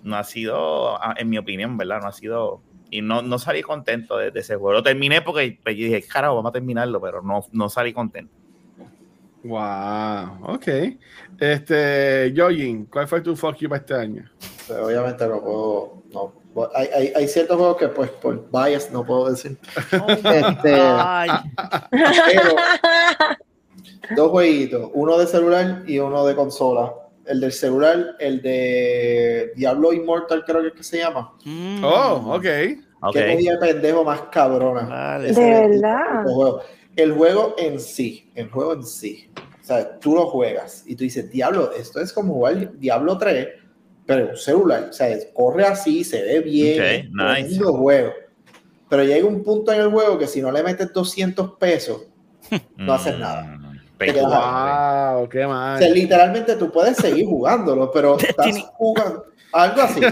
no 0.03 0.15
ha 0.15 0.23
sido, 0.23 0.99
en 1.17 1.29
mi 1.29 1.37
opinión, 1.37 1.77
¿verdad? 1.77 2.01
No 2.01 2.07
ha 2.07 2.11
sido. 2.13 2.61
Y 2.91 3.01
no, 3.01 3.21
no 3.21 3.37
salí 3.37 3.61
contento 3.61 4.17
de, 4.17 4.31
de 4.31 4.39
ese 4.39 4.55
juego. 4.55 4.73
Lo 4.73 4.83
terminé 4.83 5.21
porque 5.21 5.59
pues, 5.63 5.75
yo 5.75 5.85
dije, 5.85 6.01
carajo, 6.01 6.35
vamos 6.35 6.49
a 6.49 6.53
terminarlo, 6.53 6.99
pero 6.99 7.21
no, 7.21 7.45
no 7.51 7.69
salí 7.69 7.93
contento. 7.93 8.33
Wow, 9.43 10.53
ok. 10.55 10.67
Este, 11.39 12.33
Jojin, 12.35 12.85
¿cuál 12.85 13.07
fue 13.07 13.21
tu 13.21 13.35
fuck 13.35 13.55
you 13.57 13.69
para 13.69 13.79
este 13.79 13.93
año? 13.93 14.29
Pues, 14.67 14.79
obviamente 14.79 15.25
no 15.27 15.39
puedo. 15.41 16.03
No, 16.11 16.33
hay, 16.75 16.87
hay, 16.87 17.13
hay 17.15 17.27
ciertos 17.27 17.55
juegos 17.55 17.77
que, 17.77 17.87
pues, 17.89 18.09
por 18.09 18.49
bias 18.51 18.91
no 18.91 19.05
puedo 19.05 19.29
decir. 19.29 19.57
Este, 20.33 20.73
Ay, 20.75 21.29
pero 21.91 22.55
dos 24.15 24.31
jueguitos, 24.31 24.89
uno 24.93 25.17
de 25.17 25.27
celular 25.27 25.83
y 25.87 25.99
uno 25.99 26.25
de 26.25 26.35
consola. 26.35 26.93
El 27.25 27.39
del 27.41 27.51
celular, 27.51 28.15
el 28.19 28.41
de 28.41 29.51
Diablo 29.55 29.93
Immortal, 29.93 30.43
creo 30.45 30.61
que 30.61 30.67
es 30.69 30.73
que 30.73 30.83
se 30.83 30.97
llama. 30.97 31.33
mm, 31.45 31.83
Oh, 31.83 32.35
ok. 32.35 32.43
Qué 33.13 33.19
de 33.21 33.57
pendejo 33.57 34.03
más 34.03 34.21
cabrona. 34.31 34.81
Vale. 34.81 35.31
De 35.31 35.39
verdad. 35.41 36.23
juego. 36.23 36.61
El 36.95 37.13
juego 37.13 37.55
en 37.57 37.79
sí, 37.79 38.29
el 38.35 38.49
juego 38.49 38.73
en 38.73 38.83
sí. 38.83 39.29
O 39.61 39.63
sea, 39.63 39.99
tú 39.99 40.15
lo 40.15 40.25
juegas 40.27 40.83
y 40.87 40.95
tú 40.95 41.03
dices, 41.03 41.29
Diablo, 41.29 41.71
esto 41.71 42.01
es 42.01 42.11
como 42.11 42.33
jugar 42.33 42.77
Diablo 42.79 43.17
3, 43.17 43.47
pero 44.05 44.23
en 44.25 44.29
un 44.31 44.37
celular. 44.37 44.87
O 44.89 44.93
sea, 44.93 45.15
corre 45.33 45.63
así, 45.65 46.03
se 46.03 46.23
ve 46.23 46.39
bien. 46.39 46.79
Ok, 46.81 46.85
es 46.87 47.03
nice. 47.11 47.33
tremendo 47.57 47.73
juego. 47.77 48.11
Pero 48.89 49.03
llega 49.03 49.27
un 49.27 49.43
punto 49.43 49.71
en 49.71 49.81
el 49.81 49.91
juego 49.91 50.17
que 50.17 50.25
si 50.25 50.41
no 50.41 50.51
le 50.51 50.63
metes 50.63 50.91
200 50.91 51.51
pesos, 51.59 52.07
no 52.75 52.93
haces 52.93 53.19
nada. 53.19 53.58
Te 53.99 54.13
quedas 54.13 54.25
Wow, 55.13 55.29
qué 55.29 55.45
o 55.45 55.49
mal. 55.49 55.77
sea, 55.77 55.89
literalmente 55.89 56.55
tú 56.55 56.71
puedes 56.71 56.97
seguir 56.97 57.25
jugándolo, 57.27 57.91
pero 57.91 58.17
estás 58.19 58.57
jugando 58.73 59.25
algo 59.51 59.81
así. 59.81 60.01
Coño, 60.01 60.11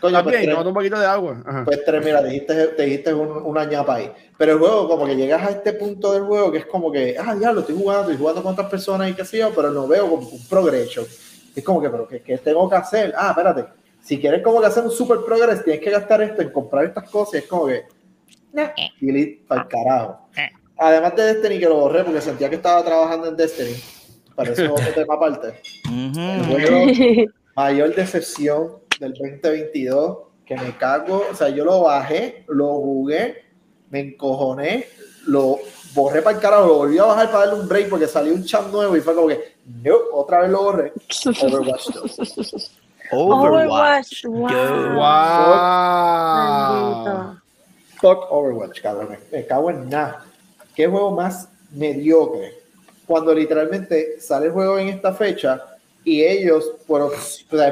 pues, 0.00 0.12
También, 0.12 0.42
tres- 0.42 0.50
tomate 0.50 0.68
un 0.68 0.74
poquito 0.74 0.98
de 1.00 1.06
agua. 1.06 1.42
Ajá. 1.46 1.64
Pues 1.64 1.82
tres, 1.84 2.04
mira, 2.04 2.22
dijiste, 2.22 2.66
te 2.68 2.82
dijiste 2.84 3.14
un- 3.14 3.42
una 3.44 3.64
ñapa 3.64 3.94
ahí. 3.94 4.12
Pero 4.36 4.52
el 4.52 4.58
juego, 4.58 4.88
como 4.88 5.06
que 5.06 5.16
llegas 5.16 5.42
a 5.42 5.50
este 5.50 5.72
punto 5.72 6.12
del 6.12 6.24
juego 6.24 6.52
que 6.52 6.58
es 6.58 6.66
como 6.66 6.92
que, 6.92 7.16
ah, 7.18 7.34
ya 7.40 7.50
lo 7.52 7.60
estoy 7.60 7.76
jugando, 7.76 8.02
estoy 8.02 8.18
jugando 8.18 8.42
con 8.42 8.52
otras 8.52 8.68
personas 8.68 9.08
y 9.10 9.14
qué 9.14 9.24
sé 9.24 9.38
yo, 9.38 9.50
pero 9.54 9.70
no 9.70 9.88
veo 9.88 10.08
como 10.10 10.28
un 10.28 10.46
progreso. 10.48 11.02
Es 11.54 11.64
como 11.64 11.80
que, 11.80 11.88
pero 11.88 12.06
¿qué, 12.06 12.20
qué 12.20 12.36
tengo 12.38 12.68
que 12.68 12.76
hacer? 12.76 13.14
Ah, 13.16 13.30
espérate. 13.30 13.64
Si 14.02 14.20
quieres 14.20 14.42
como 14.42 14.60
que 14.60 14.66
hacer 14.66 14.84
un 14.84 14.90
super 14.90 15.18
progress, 15.26 15.64
tienes 15.64 15.82
que 15.82 15.90
gastar 15.90 16.20
esto 16.22 16.42
en 16.42 16.50
comprar 16.50 16.84
estas 16.84 17.08
cosas. 17.10 17.34
Y 17.34 17.38
es 17.38 17.46
como 17.46 17.66
que, 17.66 17.84
nah, 18.52 18.68
delete 19.00 19.44
para 19.48 19.62
el 19.62 19.68
carajo. 19.68 20.28
Además 20.78 21.16
de 21.16 21.34
Destiny, 21.34 21.58
que 21.58 21.66
lo 21.68 21.76
borré 21.76 22.04
porque 22.04 22.20
sentía 22.20 22.48
que 22.50 22.56
estaba 22.56 22.84
trabajando 22.84 23.28
en 23.28 23.36
Destiny. 23.36 23.74
Para 24.34 24.50
eso 24.52 24.64
otro 24.74 24.92
tema 24.94 25.14
aparte. 25.14 25.60
juego 26.48 27.30
mayor 27.54 27.94
decepción 27.94 28.72
del 29.00 29.12
2022 29.14 30.18
que 30.44 30.56
me 30.56 30.76
cago, 30.76 31.24
o 31.30 31.34
sea, 31.34 31.48
yo 31.48 31.64
lo 31.64 31.80
bajé, 31.82 32.44
lo 32.48 32.74
jugué, 32.74 33.42
me 33.90 34.00
encojoné, 34.00 34.86
lo 35.26 35.58
borré 35.94 36.22
para 36.22 36.36
el 36.36 36.42
carajo, 36.42 36.66
lo 36.66 36.74
volví 36.76 36.98
a 36.98 37.04
bajar 37.04 37.30
para 37.32 37.46
darle 37.46 37.60
un 37.62 37.68
break 37.68 37.88
porque 37.88 38.06
salió 38.06 38.32
un 38.34 38.44
chat 38.44 38.70
nuevo 38.70 38.96
y 38.96 39.00
fue 39.00 39.14
como 39.14 39.26
que, 39.28 39.56
no, 39.82 39.96
otra 40.12 40.42
vez 40.42 40.50
lo 40.50 40.62
borré. 40.62 40.92
Overwatch 41.42 41.88
2. 41.88 42.70
Overwatch. 43.10 44.24
Wow. 44.26 44.48
Yo- 44.50 44.94
Wow. 44.94 45.56
Maldito. 46.36 47.40
Fuck 48.00 48.26
Overwatch, 48.30 48.80
cabrón. 48.82 49.08
Me, 49.10 49.38
me 49.38 49.46
cago 49.46 49.70
en 49.70 49.88
nada. 49.88 50.25
¿Qué 50.76 50.86
juego 50.86 51.10
más 51.10 51.48
mediocre? 51.72 52.52
Cuando 53.06 53.34
literalmente 53.34 54.20
sale 54.20 54.46
el 54.46 54.52
juego 54.52 54.78
en 54.78 54.88
esta 54.88 55.12
fecha 55.14 55.62
y 56.04 56.22
ellos, 56.22 56.70
por, 56.86 57.12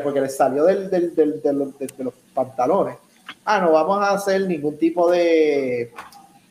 porque 0.02 0.20
les 0.22 0.36
salió 0.36 0.64
del, 0.64 0.88
del- 0.90 1.14
del- 1.14 1.40
de 1.42 2.04
los 2.04 2.14
pantalones, 2.32 2.96
ah, 3.44 3.60
no 3.60 3.72
vamos 3.72 3.98
a 4.00 4.12
hacer 4.12 4.40
ningún 4.46 4.78
tipo 4.78 5.10
de, 5.10 5.92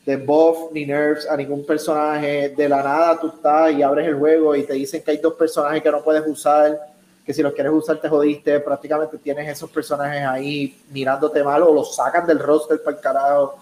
de 0.06 0.16
buff 0.16 0.70
ni 0.72 0.86
nerfs 0.86 1.28
a 1.28 1.36
ningún 1.36 1.66
personaje. 1.66 2.50
De 2.50 2.68
la 2.68 2.82
nada 2.82 3.18
tú 3.20 3.28
estás 3.28 3.72
y 3.72 3.82
abres 3.82 4.06
el 4.06 4.14
juego 4.14 4.54
y 4.54 4.62
te 4.62 4.74
dicen 4.74 5.02
que 5.02 5.10
hay 5.10 5.16
dos 5.18 5.34
personajes 5.34 5.82
que 5.82 5.90
no 5.90 6.02
puedes 6.04 6.26
usar, 6.26 6.78
que 7.26 7.34
si 7.34 7.42
los 7.42 7.52
quieres 7.52 7.72
usar 7.72 8.00
te 8.00 8.08
jodiste. 8.08 8.60
Prácticamente 8.60 9.18
tienes 9.18 9.48
esos 9.48 9.70
personajes 9.70 10.22
ahí 10.24 10.78
mirándote 10.92 11.42
mal 11.42 11.62
o 11.64 11.74
los 11.74 11.96
sacan 11.96 12.26
del 12.26 12.38
roster 12.38 12.80
para 12.82 12.96
el 12.96 13.02
carajo. 13.02 13.56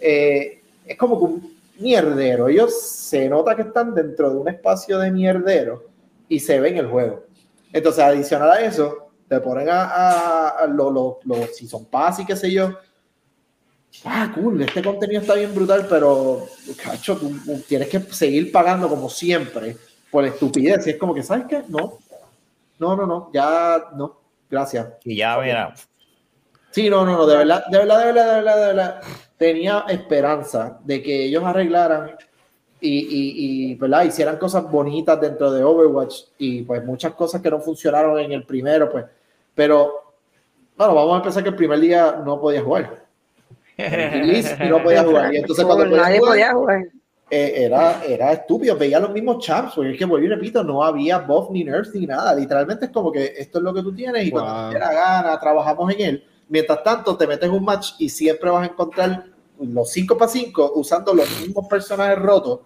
Eh, 0.00 0.60
es 0.86 0.96
como 0.96 1.18
que 1.18 1.24
un 1.24 1.59
mierdero. 1.80 2.48
Ellos 2.48 2.80
se 2.80 3.28
nota 3.28 3.56
que 3.56 3.62
están 3.62 3.94
dentro 3.94 4.30
de 4.30 4.36
un 4.36 4.48
espacio 4.48 4.98
de 4.98 5.10
mierdero 5.10 5.86
y 6.28 6.38
se 6.38 6.60
ve 6.60 6.70
en 6.70 6.78
el 6.78 6.86
juego. 6.86 7.24
Entonces, 7.72 8.04
adicional 8.04 8.50
a 8.50 8.60
eso, 8.60 9.10
te 9.28 9.40
ponen 9.40 9.68
a, 9.68 9.84
a, 9.84 10.48
a 10.50 10.66
los 10.66 10.92
lo, 10.92 11.18
lo, 11.24 11.46
si 11.46 11.66
son 11.66 11.86
pass 11.86 12.20
y 12.20 12.26
qué 12.26 12.36
sé 12.36 12.50
yo. 12.50 12.76
Ah, 14.04 14.30
cool, 14.34 14.62
este 14.62 14.82
contenido 14.82 15.20
está 15.20 15.34
bien 15.34 15.54
brutal, 15.54 15.86
pero, 15.88 16.46
cacho, 16.82 17.16
tú, 17.16 17.30
tú 17.44 17.60
tienes 17.66 17.88
que 17.88 18.00
seguir 18.00 18.52
pagando 18.52 18.88
como 18.88 19.10
siempre 19.10 19.76
por 20.10 20.24
estupidez. 20.24 20.86
Y 20.86 20.90
es 20.90 20.96
como 20.96 21.12
que, 21.12 21.22
¿sabes 21.22 21.46
qué? 21.48 21.64
No, 21.68 21.98
no, 22.78 22.96
no, 22.96 23.06
no, 23.06 23.30
ya 23.32 23.90
no, 23.96 24.20
gracias. 24.48 24.88
Y 25.04 25.16
ya, 25.16 25.38
mira, 25.38 25.74
Sí, 26.70 26.88
no, 26.88 27.04
no, 27.04 27.16
no, 27.16 27.26
de 27.26 27.36
verdad, 27.36 27.64
de 27.68 27.78
verdad, 27.78 27.98
de 27.98 28.04
verdad, 28.06 28.26
de 28.26 28.34
verdad, 28.34 28.56
de 28.56 28.66
verdad. 28.66 29.02
Tenía 29.40 29.86
esperanza 29.88 30.78
de 30.84 31.02
que 31.02 31.24
ellos 31.24 31.42
arreglaran 31.44 32.10
y, 32.78 32.98
y, 32.98 33.70
y 33.72 33.74
¿verdad? 33.76 34.04
hicieran 34.04 34.36
cosas 34.36 34.70
bonitas 34.70 35.18
dentro 35.18 35.50
de 35.50 35.64
Overwatch 35.64 36.24
y 36.36 36.60
pues 36.62 36.84
muchas 36.84 37.14
cosas 37.14 37.40
que 37.40 37.48
no 37.50 37.58
funcionaron 37.58 38.18
en 38.18 38.32
el 38.32 38.44
primero, 38.44 38.90
pues. 38.90 39.06
Pero, 39.54 39.94
bueno, 40.76 40.94
vamos 40.94 41.14
a 41.14 41.16
empezar 41.18 41.42
que 41.42 41.48
el 41.48 41.56
primer 41.56 41.80
día 41.80 42.20
no 42.24 42.38
podía 42.38 42.62
jugar. 42.62 43.00
Y 43.78 44.68
no 44.68 44.82
podía 44.82 45.04
jugar. 45.04 45.32
Y 45.32 45.38
entonces 45.38 45.64
cuando 45.64 45.88
podía 45.88 46.04
jugar, 46.18 46.20
podía 46.20 46.52
jugar. 46.52 46.84
eh, 47.30 47.52
era, 47.64 48.04
era 48.04 48.32
estúpido, 48.32 48.76
veía 48.76 49.00
los 49.00 49.10
mismos 49.10 49.42
champs, 49.42 49.72
porque 49.74 49.92
es 49.92 49.98
que 49.98 50.04
vuelvo 50.04 50.26
y 50.26 50.28
repito, 50.28 50.62
no 50.62 50.82
había 50.84 51.18
buff 51.18 51.50
ni 51.50 51.64
nerfs 51.64 51.94
ni 51.94 52.06
nada, 52.06 52.34
literalmente 52.34 52.86
es 52.86 52.90
como 52.90 53.10
que 53.10 53.32
esto 53.38 53.56
es 53.58 53.64
lo 53.64 53.72
que 53.72 53.82
tú 53.82 53.94
tienes 53.94 54.26
y 54.26 54.30
cuando 54.30 54.52
Wow. 54.52 54.68
te 54.68 54.74
dé 54.74 54.80
la 54.80 54.92
gana, 54.92 55.40
trabajamos 55.40 55.94
en 55.94 56.00
él. 56.02 56.24
Mientras 56.48 56.82
tanto, 56.82 57.16
te 57.16 57.26
metes 57.28 57.48
un 57.48 57.64
match 57.64 57.92
y 57.98 58.08
siempre 58.08 58.50
vas 58.50 58.64
a 58.68 58.72
encontrar 58.72 59.24
los 59.60 59.90
5 59.90 60.16
para 60.16 60.30
5 60.30 60.72
usando 60.74 61.14
los 61.14 61.28
mismos 61.40 61.66
personajes 61.68 62.18
rotos, 62.18 62.60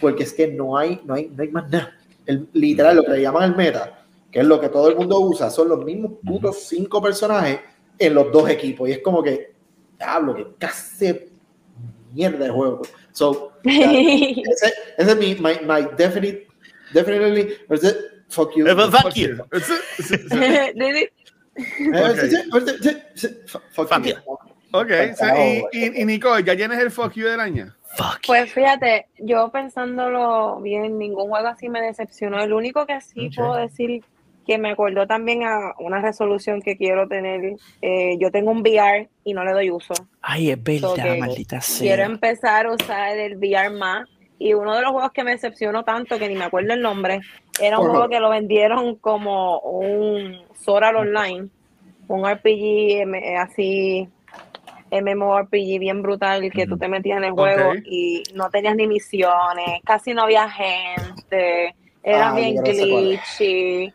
porque 0.00 0.24
es 0.24 0.32
que 0.32 0.48
no 0.48 0.76
hay, 0.76 1.00
no 1.04 1.14
hay, 1.14 1.28
no 1.28 1.42
hay 1.42 1.48
más 1.48 1.70
nada. 1.70 1.96
El, 2.26 2.48
literal, 2.52 2.96
lo 2.96 3.04
que 3.04 3.12
le 3.12 3.22
llaman 3.22 3.50
el 3.50 3.56
meta, 3.56 4.04
que 4.30 4.40
es 4.40 4.46
lo 4.46 4.60
que 4.60 4.68
todo 4.68 4.88
el 4.88 4.96
mundo 4.96 5.20
usa, 5.20 5.50
son 5.50 5.68
los 5.68 5.84
mismos 5.84 6.12
putos 6.24 6.64
5 6.68 7.02
personajes 7.02 7.60
en 7.98 8.14
los 8.14 8.32
dos 8.32 8.48
equipos. 8.48 8.88
Y 8.88 8.92
es 8.92 8.98
como 8.98 9.22
que, 9.22 9.54
diablo, 9.98 10.34
que 10.34 10.46
casi 10.58 11.32
mierda 12.12 12.44
de 12.44 12.50
juego. 12.50 12.82
So, 13.12 13.52
ese, 13.64 14.72
ese 14.98 15.10
es 15.10 15.16
mi, 15.16 15.34
my, 15.34 15.60
my 15.66 15.88
definite, 15.96 16.46
definitely? 16.92 17.56
Fuck 18.32 18.56
you. 18.56 18.66
Fuck 18.66 18.90
Fuck 18.92 19.16
you. 19.16 19.28
you. 19.28 19.44
Fuck 23.84 24.06
you. 24.06 24.51
Ok, 24.72 24.90
so, 25.16 25.24
y, 25.72 25.78
y, 25.78 26.00
y 26.00 26.04
Nicole, 26.04 26.44
¿ya 26.44 26.56
tienes 26.56 26.78
el 26.78 26.90
fuck 26.90 27.12
you 27.14 27.26
del 27.26 27.40
año? 27.40 27.74
Fuck. 27.96 28.20
Pues 28.26 28.52
fíjate, 28.52 29.06
yo 29.18 29.50
pensándolo 29.50 30.60
bien, 30.60 30.98
ningún 30.98 31.28
juego 31.28 31.46
así 31.48 31.68
me 31.68 31.80
decepcionó. 31.82 32.42
El 32.42 32.52
único 32.52 32.86
que 32.86 33.00
sí 33.00 33.30
puedo 33.36 33.54
decir 33.54 34.02
que 34.46 34.58
me 34.58 34.70
acordó 34.70 35.06
también 35.06 35.44
a 35.44 35.74
una 35.78 36.00
resolución 36.00 36.62
que 36.62 36.76
quiero 36.76 37.06
tener. 37.06 37.56
eh, 37.82 38.16
yo 38.18 38.30
tengo 38.30 38.50
un 38.50 38.60
VR 38.60 39.08
y 39.24 39.34
no 39.34 39.44
le 39.44 39.52
doy 39.52 39.70
uso. 39.70 39.94
Ay, 40.22 40.50
es 40.50 40.62
verdad, 40.62 41.14
So 41.14 41.18
maldita 41.18 41.60
Quiero 41.60 41.96
sea. 42.02 42.06
empezar 42.06 42.66
a 42.66 42.72
usar 42.72 43.16
el 43.18 43.36
VR 43.36 43.70
más. 43.70 44.08
Y 44.38 44.54
uno 44.54 44.74
de 44.74 44.82
los 44.82 44.90
juegos 44.90 45.12
que 45.12 45.22
me 45.22 45.30
decepcionó 45.32 45.84
tanto 45.84 46.18
que 46.18 46.28
ni 46.28 46.34
me 46.34 46.44
acuerdo 46.44 46.72
el 46.72 46.80
nombre, 46.82 47.20
era 47.60 47.78
un 47.78 47.88
juego 47.90 48.08
que 48.08 48.18
lo 48.18 48.28
vendieron 48.30 48.96
como 48.96 49.60
un 49.60 50.36
Sword 50.56 50.82
Art 50.84 50.96
Online, 50.96 51.48
un 52.08 52.26
RPG 52.28 53.02
M- 53.02 53.36
así, 53.38 54.08
MMORPG 54.92 55.78
bien 55.78 56.02
brutal, 56.02 56.50
que 56.52 56.66
tú 56.66 56.76
te 56.76 56.86
metías 56.88 57.18
en 57.18 57.24
el 57.24 57.32
juego 57.32 57.72
y 57.84 58.22
no 58.34 58.50
tenías 58.50 58.76
ni 58.76 58.86
misiones, 58.86 59.80
casi 59.84 60.12
no 60.14 60.22
había 60.22 60.48
gente, 60.50 61.74
era 62.02 62.28
Ah, 62.30 62.34
bien 62.34 62.58
es. 62.64 62.76
glitchy. 62.78 63.92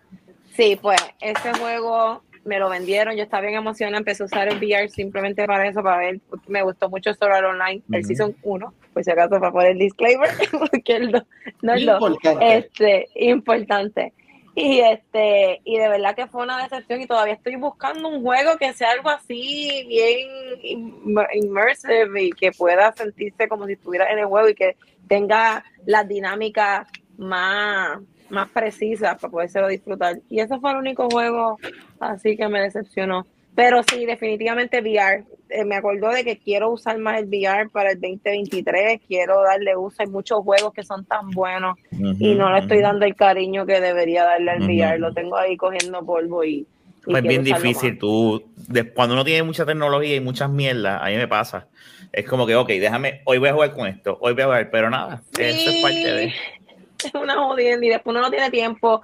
Sí, 0.53 0.77
pues 0.81 0.99
ese 1.21 1.53
juego 1.59 2.23
me 2.43 2.57
lo 2.59 2.69
vendieron, 2.69 3.15
yo 3.15 3.23
estaba 3.23 3.41
bien 3.41 3.55
emocionada, 3.55 3.97
empecé 3.99 4.23
a 4.23 4.25
usar 4.25 4.47
el 4.47 4.57
VR 4.57 4.89
simplemente 4.89 5.45
para 5.45 5.67
eso, 5.67 5.83
para 5.83 5.97
ver, 5.97 6.19
porque 6.29 6.49
me 6.49 6.63
gustó 6.63 6.89
mucho 6.89 7.13
Sword 7.13 7.33
Art 7.33 7.45
Online, 7.45 7.81
el. 7.91 8.03
Season 8.05 8.35
1, 8.41 8.73
por 8.93 9.03
si 9.03 9.11
acaso 9.11 9.31
para 9.39 9.51
poner 9.51 9.71
el 9.71 9.79
disclaimer, 9.79 10.29
porque 10.71 10.95
el 10.95 11.11
do- 11.11 11.25
no 11.61 11.73
el 11.73 11.85
2, 11.85 12.01
Importante. 12.01 12.57
este, 12.57 13.07
importante. 13.15 14.13
Y 14.59 14.79
este, 14.79 15.61
y 15.65 15.77
de 15.77 15.87
verdad 15.87 16.15
que 16.15 16.25
fue 16.25 16.41
una 16.41 16.63
decepción 16.63 16.99
y 16.99 17.05
todavía 17.05 17.35
estoy 17.35 17.57
buscando 17.57 18.07
un 18.07 18.23
juego 18.23 18.57
que 18.57 18.73
sea 18.73 18.89
algo 18.89 19.07
así 19.07 19.85
bien 19.87 20.27
im- 20.63 21.27
immersive 21.35 22.23
y 22.23 22.31
que 22.31 22.51
pueda 22.51 22.91
sentirse 22.93 23.47
como 23.47 23.67
si 23.67 23.73
estuviera 23.73 24.11
en 24.11 24.17
el 24.17 24.25
juego 24.25 24.49
y 24.49 24.55
que 24.55 24.75
tenga 25.07 25.63
las 25.85 26.07
dinámicas 26.07 26.87
más, 27.19 27.99
más 28.31 28.49
precisas 28.49 29.19
para 29.21 29.29
podérselo 29.29 29.67
disfrutar. 29.67 30.17
Y 30.27 30.39
ese 30.39 30.57
fue 30.59 30.71
el 30.71 30.77
único 30.77 31.07
juego 31.07 31.59
así 31.99 32.35
que 32.35 32.47
me 32.47 32.61
decepcionó. 32.61 33.27
Pero 33.57 33.81
sí, 33.81 34.05
definitivamente 34.05 34.81
VR. 34.81 35.23
Eh, 35.49 35.65
me 35.65 35.75
acordó 35.77 36.09
de 36.11 36.23
que 36.23 36.37
quiero 36.37 36.69
usar 36.69 36.99
más 36.99 37.17
el 37.19 37.25
VR 37.25 37.69
para 37.71 37.89
el 37.93 37.99
2023, 37.99 39.01
quiero 39.07 39.41
darle 39.41 39.75
uso. 39.75 39.95
Hay 40.03 40.07
muchos 40.07 40.41
juegos 40.43 40.71
que 40.73 40.83
son 40.83 41.05
tan 41.05 41.31
buenos 41.31 41.75
y 42.19 42.35
no 42.35 42.51
le 42.53 42.59
estoy 42.59 42.81
dando 42.81 43.05
el 43.07 43.15
cariño 43.15 43.65
que 43.65 43.81
debería 43.81 44.25
darle 44.25 44.51
al. 44.51 44.61
VR. 44.61 44.99
Lo 44.99 45.11
tengo 45.11 45.37
ahí 45.37 45.57
cogiendo 45.57 46.05
polvo 46.05 46.43
y. 46.43 46.51
y 46.57 46.67
Pues 47.05 47.17
es 47.23 47.29
bien 47.29 47.43
difícil. 47.43 47.91
más. 47.93 47.99
Tú, 47.99 48.43
de- 48.67 48.93
cuando 48.93 49.15
uno 49.15 49.25
tiene 49.25 49.41
mucha 49.41 49.65
tecnología 49.65 50.15
y 50.15 50.19
muchas 50.19 50.51
mierdas, 50.51 51.01
a 51.01 51.07
mí 51.07 51.15
me 51.15 51.27
pasa. 51.27 51.65
Es 52.13 52.27
como 52.27 52.45
que, 52.45 52.55
ok, 52.55 52.67
déjame, 52.69 53.21
hoy 53.25 53.39
voy 53.39 53.49
a 53.49 53.53
jugar 53.53 53.73
con 53.73 53.87
esto, 53.87 54.19
hoy 54.21 54.33
voy 54.33 54.43
a 54.43 54.45
jugar, 54.45 54.69
pero 54.69 54.91
nada, 54.91 55.23
eso 55.35 55.69
es 55.71 55.81
parte 55.81 56.13
de. 56.13 56.33
Es 57.03 57.13
una 57.13 57.35
jodienda 57.35 57.85
y 57.85 57.89
después 57.89 58.11
uno 58.15 58.21
no 58.21 58.29
tiene 58.29 58.49
tiempo. 58.51 59.01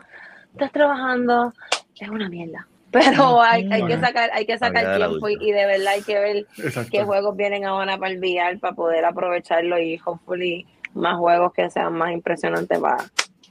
Estás 0.52 0.72
trabajando, 0.72 1.54
es 2.00 2.10
una 2.10 2.28
mierda. 2.30 2.68
Pero 2.94 3.42
hay, 3.42 3.68
hay 3.72 3.86
que 3.88 4.00
sacar, 4.00 4.30
hay 4.34 4.46
que 4.46 4.58
sacar 4.58 4.96
tiempo 4.96 5.28
y, 5.28 5.52
de 5.52 5.66
verdad 5.66 5.94
hay 5.94 6.04
que 6.04 6.20
ver 6.20 6.46
Exacto. 6.58 6.90
qué 6.92 7.04
juegos 7.04 7.36
vienen 7.36 7.66
ahora 7.66 7.98
para 7.98 8.12
el 8.14 8.20
VR 8.20 8.60
para 8.60 8.76
poder 8.76 9.04
aprovecharlo 9.04 9.80
y 9.80 10.00
hopefully 10.06 10.68
más 10.94 11.18
juegos 11.18 11.52
que 11.54 11.70
sean 11.72 11.94
más 11.94 12.12
impresionantes 12.12 12.80
para 12.80 12.98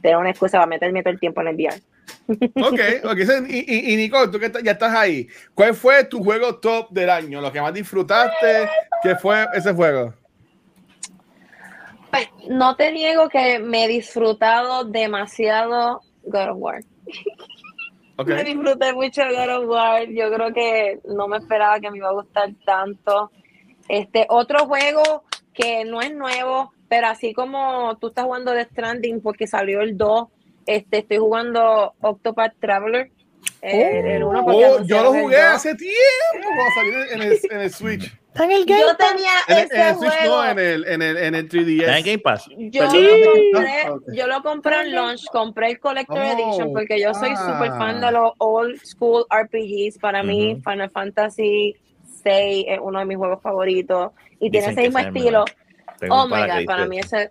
tener 0.01 0.17
una 0.17 0.31
excusa 0.31 0.59
para 0.59 0.67
meterme 0.67 1.03
todo 1.03 1.13
el 1.13 1.19
tiempo 1.21 1.41
en 1.41 1.49
el 1.49 1.57
VR. 1.57 1.83
Ok, 2.63 2.81
ok. 3.05 3.21
so, 3.27 3.47
Y, 3.49 3.65
y, 3.67 3.93
y 3.93 3.97
Nicole, 3.97 4.31
tú 4.31 4.39
que 4.39 4.47
estás- 4.47 4.63
ya 4.63 4.73
estás 4.73 4.95
ahí, 4.95 5.27
¿cuál 5.55 5.75
fue 5.75 6.05
tu 6.05 6.23
juego 6.23 6.57
top 6.61 6.91
del 6.91 7.11
año? 7.11 7.41
Lo 7.41 7.51
que 7.51 7.61
más 7.61 7.75
disfrutaste, 7.75 8.69
¿qué 9.03 9.17
fue 9.17 9.45
ese 9.55 9.73
juego? 9.73 10.15
Pues 12.13 12.29
no 12.49 12.77
te 12.77 12.93
niego 12.93 13.29
que 13.29 13.59
me 13.59 13.87
he 13.87 13.89
disfrutado 13.89 14.85
demasiado 14.85 16.01
God 16.23 16.51
of 16.51 16.57
War. 16.59 16.81
Me 18.25 18.45
disfruté 18.45 18.93
mucho 18.93 19.23
God 19.29 19.63
of 19.63 19.69
War. 19.69 20.07
Yo 20.09 20.33
creo 20.33 20.53
que 20.53 21.01
no 21.09 21.29
me 21.29 21.39
esperaba 21.39 21.81
que 21.81 21.91
me 21.91 21.99
iba 21.99 22.09
a 22.09 22.13
gustar 22.13 22.51
tanto. 22.65 23.31
Este 23.89 24.27
otro 24.29 24.67
juego 24.67 25.25
que 25.55 25.85
no 25.85 26.01
es 26.01 26.15
nuevo, 26.15 26.73
pero 26.89 27.09
así 27.09 27.33
como 27.35 27.97
tú 27.99 28.09
estás 28.09 28.25
jugando 28.25 28.53
The 28.53 28.65
Stranding 28.65 29.21
porque 29.21 29.47
salió 29.47 29.81
el 29.83 29.97
2, 29.97 30.29
este, 30.67 30.99
estoy 30.99 31.19
jugando 31.19 31.95
Octopath 32.01 32.55
Traveler. 32.61 33.11
El, 33.61 34.07
el 34.07 34.25
uno 34.25 34.45
porque 34.45 34.65
Oh, 34.67 34.83
yo 34.85 35.03
lo 35.03 35.13
jugué 35.13 35.37
2. 35.37 35.45
hace 35.55 35.75
tiempo 35.75 35.95
cuando 36.41 36.75
salió 36.75 37.05
en 37.13 37.23
el, 37.23 37.39
en 37.51 37.61
el 37.61 37.71
Switch. 37.73 38.13
Está 38.33 38.45
en 38.45 38.51
el 38.53 38.65
Yo 38.67 38.97
tenía 38.97 39.31
En 39.47 39.59
el, 39.59 39.59
en 39.59 39.65
ese 39.67 39.89
el 39.91 39.95
Switch, 39.97 40.11
juego. 40.13 40.37
no, 40.37 40.51
en 40.51 40.59
el, 40.59 40.85
en 40.87 41.03
el, 41.03 41.17
en 41.19 41.35
el 41.35 41.45
¿Está 41.45 41.59
en 41.59 41.67
3DS. 41.67 42.05
Game 42.05 42.19
Pass? 42.19 42.49
Yo 42.57 42.83
lo, 42.85 42.91
compré, 42.91 43.91
Ok. 43.91 44.03
yo 44.15 44.27
lo 44.27 44.43
compré 44.43 44.81
en 44.81 44.95
launch, 44.95 45.25
compré 45.31 45.67
el 45.73 45.79
Collector 45.79 46.19
Oh, 46.19 46.33
Edition 46.33 46.73
porque 46.73 46.99
yo 46.99 47.13
soy 47.13 47.31
ah. 47.37 47.47
super 47.47 47.69
fan 47.77 48.01
de 48.01 48.11
los 48.11 48.33
old 48.39 48.81
school 48.85 49.27
RPGs. 49.31 49.99
Para 49.99 50.23
mí, 50.23 50.55
Ujú. 50.55 50.63
Final 50.71 50.91
Fantasy 50.91 51.77
VI 52.25 52.65
es 52.69 52.79
uno 52.81 53.01
de 53.01 53.05
mis 53.05 53.19
juegos 53.19 53.43
favoritos 53.43 54.13
y 54.41 54.51
tiene 54.51 54.69
ese 54.69 54.81
mismo 54.83 54.99
es 55.01 55.07
estilo. 55.09 55.45
Tengo 55.99 56.15
Oh 56.23 56.27
my 56.27 56.41
god, 56.47 56.65
para 56.65 56.87
mí 56.87 56.99
ese. 57.01 57.31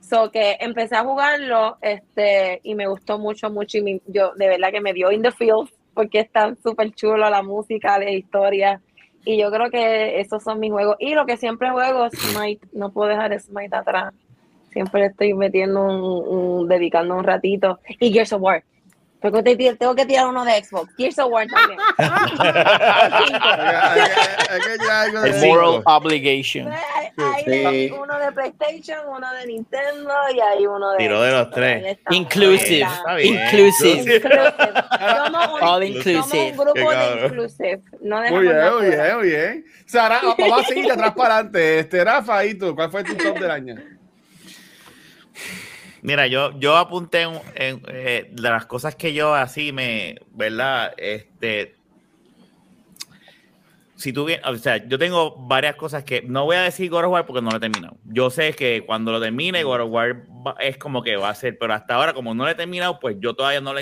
So 0.00 0.30
que 0.30 0.56
empecé 0.60 0.96
a 0.96 1.04
jugarlo 1.04 1.78
este 1.80 2.60
y 2.64 2.74
me 2.74 2.86
gustó 2.88 3.18
mucho, 3.18 3.48
mucho. 3.48 3.78
Y 3.78 3.82
mi- 3.82 4.02
yo 4.06 4.32
de 4.34 4.48
verdad 4.48 4.70
que 4.70 4.80
me 4.80 4.92
dio 4.92 5.10
in 5.12 5.22
the 5.22 5.30
field 5.32 5.70
porque 5.94 6.20
está 6.20 6.54
súper 6.62 6.92
chulo 6.92 7.30
la 7.30 7.42
música, 7.42 7.98
la 7.98 8.10
historia. 8.10 8.80
Y 9.24 9.38
yo 9.38 9.50
creo 9.50 9.70
que 9.70 10.20
esos 10.20 10.42
son 10.42 10.60
mis 10.60 10.72
juegos. 10.72 10.96
Y 10.98 11.14
lo 11.14 11.26
que 11.26 11.36
siempre 11.36 11.70
juego 11.70 12.06
es 12.06 12.12
Smite. 12.18 12.66
No 12.72 12.90
puedo 12.90 13.10
dejar 13.10 13.38
Smite 13.38 13.76
atrás. 13.76 14.14
Siempre 14.70 15.06
estoy 15.06 15.34
metiendo 15.34 15.82
un, 15.82 16.60
un- 16.62 16.68
dedicando 16.68 17.16
un 17.16 17.24
ratito. 17.24 17.80
Y 18.00 18.12
Gears 18.12 18.32
of 18.32 18.42
War. 18.42 18.62
Porque 19.20 19.42
te- 19.42 19.56
te- 19.56 19.74
tengo 19.76 19.94
que 19.94 20.06
tirar 20.06 20.26
uno 20.28 20.44
de 20.44 20.64
Xbox. 20.64 20.94
Gears 20.96 21.18
of 21.18 21.30
War 21.30 21.46
también. 21.46 21.78
Que 24.64 25.28
El 25.30 25.46
moral 25.46 25.82
obligation. 25.84 26.68
Hay 26.72 27.44
Sí. 27.44 27.90
uno 27.92 28.18
de 28.18 28.32
PlayStation, 28.32 28.98
uno 29.08 29.32
de 29.34 29.46
Nintendo 29.46 30.12
y 30.34 30.40
hay 30.40 30.66
uno 30.66 30.92
de. 30.92 30.98
Tiró 30.98 31.22
de 31.22 31.32
los 31.32 31.50
tres. 31.50 31.98
Inclusive. 32.10 32.82
Está 32.86 33.14
bien. 33.14 33.34
Inclusive. 33.34 34.16
Inclusive. 34.16 34.22
Somos 35.16 35.48
un, 35.48 35.62
All 35.68 35.82
somos 35.82 35.84
inclusive. 35.84 36.50
un 36.50 36.56
grupo 36.56 36.90
de 36.90 37.24
inclusive. 37.26 37.80
No 38.02 38.16
Muy 38.22 38.24
dejamos 38.24 38.40
bien, 38.42 38.56
nada 38.56 38.72
muy 38.76 38.86
bien, 38.88 39.16
muy 39.18 39.28
bien. 39.28 39.64
Sara, 39.86 40.20
vamos 40.38 40.60
a 40.60 40.64
seguir 40.64 40.86
de 40.86 40.92
atrás 40.92 41.12
para 41.14 41.34
adelante. 41.36 41.78
Este, 41.80 42.04
Rafa, 42.04 42.44
¿y 42.44 42.54
tú? 42.54 42.74
¿Cuál 42.74 42.90
fue 42.90 43.04
tu 43.04 43.14
top 43.16 43.38
del 43.38 43.50
año? 43.50 43.74
Mira, 46.02 46.26
yo, 46.26 46.58
yo 46.58 46.76
apunté 46.76 47.22
en, 47.22 47.40
en, 47.54 47.82
eh, 47.88 48.28
de 48.32 48.42
las 48.50 48.66
cosas 48.66 48.94
que 48.94 49.12
yo 49.12 49.34
así 49.34 49.72
me, 49.72 50.16
¿verdad? 50.32 50.92
Este, 50.96 51.74
si 53.96 54.14
tú 54.14 54.26
o 54.44 54.56
sea, 54.56 54.78
yo 54.88 54.98
tengo 54.98 55.36
varias 55.46 55.76
cosas 55.76 56.04
que 56.04 56.22
no 56.22 56.46
voy 56.46 56.56
a 56.56 56.62
decir 56.62 56.88
God 56.90 57.04
of 57.04 57.12
War 57.12 57.26
porque 57.26 57.42
no 57.42 57.50
lo 57.50 57.58
he 57.58 57.60
terminado. 57.60 57.98
Yo 58.06 58.30
sé 58.30 58.54
que 58.54 58.82
cuando 58.86 59.12
lo 59.12 59.20
termine, 59.20 59.62
God 59.62 59.80
of 59.82 59.90
War 59.90 60.22
va- 60.46 60.56
es 60.58 60.78
como 60.78 61.02
que 61.02 61.16
va 61.16 61.28
a 61.28 61.34
ser, 61.34 61.58
pero 61.58 61.74
hasta 61.74 61.96
ahora, 61.96 62.14
como 62.14 62.34
no 62.34 62.44
lo 62.44 62.50
he 62.50 62.54
terminado, 62.54 62.98
pues 62.98 63.16
yo 63.20 63.34
todavía 63.34 63.60
no 63.60 63.74
lo, 63.74 63.80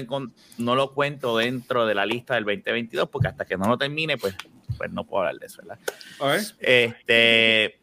no 0.58 0.74
lo 0.74 0.92
cuento 0.92 1.36
dentro 1.38 1.86
de 1.86 1.94
la 1.94 2.04
lista 2.04 2.34
del 2.34 2.44
2022, 2.44 3.08
porque 3.10 3.28
hasta 3.28 3.44
que 3.44 3.56
no 3.56 3.68
lo 3.68 3.78
termine, 3.78 4.16
pues, 4.18 4.34
pues 4.76 4.90
no 4.90 5.04
puedo 5.04 5.20
hablar 5.22 5.38
de 5.38 5.46
eso, 5.46 5.62
¿verdad? 5.62 5.78
Este. 6.58 7.78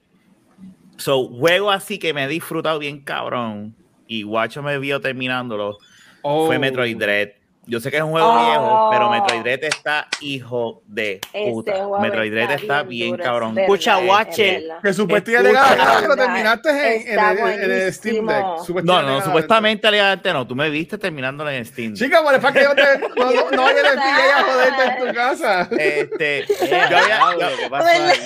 So, 0.98 1.28
juego 1.30 1.72
así 1.72 2.00
que 2.00 2.14
me 2.14 2.26
he 2.26 2.28
disfrutado 2.28 2.80
bien 2.80 3.00
cabrón. 3.02 3.74
Y 4.08 4.24
Guacho 4.24 4.62
me 4.64 4.78
vio 4.80 5.00
terminándolo. 5.02 5.78
Oh. 6.22 6.46
Fue 6.48 6.58
Metroid 6.60 6.98
Dread. 6.98 7.30
Yo 7.68 7.80
sé 7.80 7.90
que 7.90 7.98
es 7.98 8.04
un 8.04 8.12
juego 8.12 8.28
Oh. 8.32 8.46
viejo, 8.46 8.90
pero 8.92 9.10
Metroid 9.10 9.42
Dread 9.42 9.64
está 9.64 10.08
hijo 10.22 10.84
de 10.86 11.20
Ese 11.34 11.50
puta. 11.52 11.72
juego 11.72 12.00
Metroid 12.00 12.32
Dread 12.32 12.52
está 12.52 12.84
bien, 12.84 13.10
duro, 13.12 13.24
cabrón. 13.24 13.50
es 13.50 13.56
verdad, 13.56 13.64
Escucha, 13.66 14.00
es 14.02 14.38
verdad. 14.38 14.82
Que 14.84 14.94
supuestamente 14.94 15.50
Escucha. 15.52 16.02
ya 16.02 16.08
lo 16.08 16.16
terminaste 16.16 16.70
en, 16.70 17.20
en 17.20 17.48
en 17.64 17.72
el 17.72 17.92
Steam 17.94 18.28
Deck. 18.28 18.38
No, 18.40 18.64
Supuestamente 18.64 19.12
no, 19.12 19.22
supuestamente 19.24 19.90
legalmente 19.92 20.34
no. 20.34 20.46
Tú 20.46 20.56
me 20.56 20.70
viste 20.70 21.00
terminándolo 21.00 21.50
en 21.50 21.66
Steam. 21.66 21.94
Chica, 21.96 22.22
por 22.22 22.36
el 22.36 22.40
para 22.40 22.54
que 22.54 22.64
yo 22.66 22.76
te, 22.76 23.00
no, 23.20 23.32
no, 23.32 23.50
no 23.52 23.62
vaya 23.64 23.80
a 23.80 23.84
decir 23.84 24.00
que 24.16 24.26
ella 24.26 24.44
joderte 24.44 24.84
en 24.84 25.08
tu 25.08 25.14
casa. 25.16 25.62
Este, 25.72 26.46
yo 26.48 26.76
había- 26.76 27.06
diablo, 27.08 27.50
yo- 27.50 27.58
¿Qué 27.58 27.70
pasó 27.72 27.88
ahí? 27.88 28.20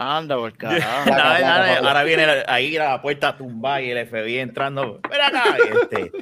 Anda, 0.00 0.36
por 0.36 0.52
carajo. 0.56 1.10
Nada, 1.10 1.38
nada, 1.40 1.78
ahora 1.78 2.04
viene 2.04 2.26
la- 2.26 2.44
ahí 2.46 2.70
la 2.72 3.02
puerta 3.02 3.36
tumba 3.36 3.82
y 3.82 3.90
el 3.90 4.06
FBI 4.06 4.38
entrando. 4.38 5.00
Ven 5.10 5.20
acá. 5.20 5.56
Este. 5.82 6.12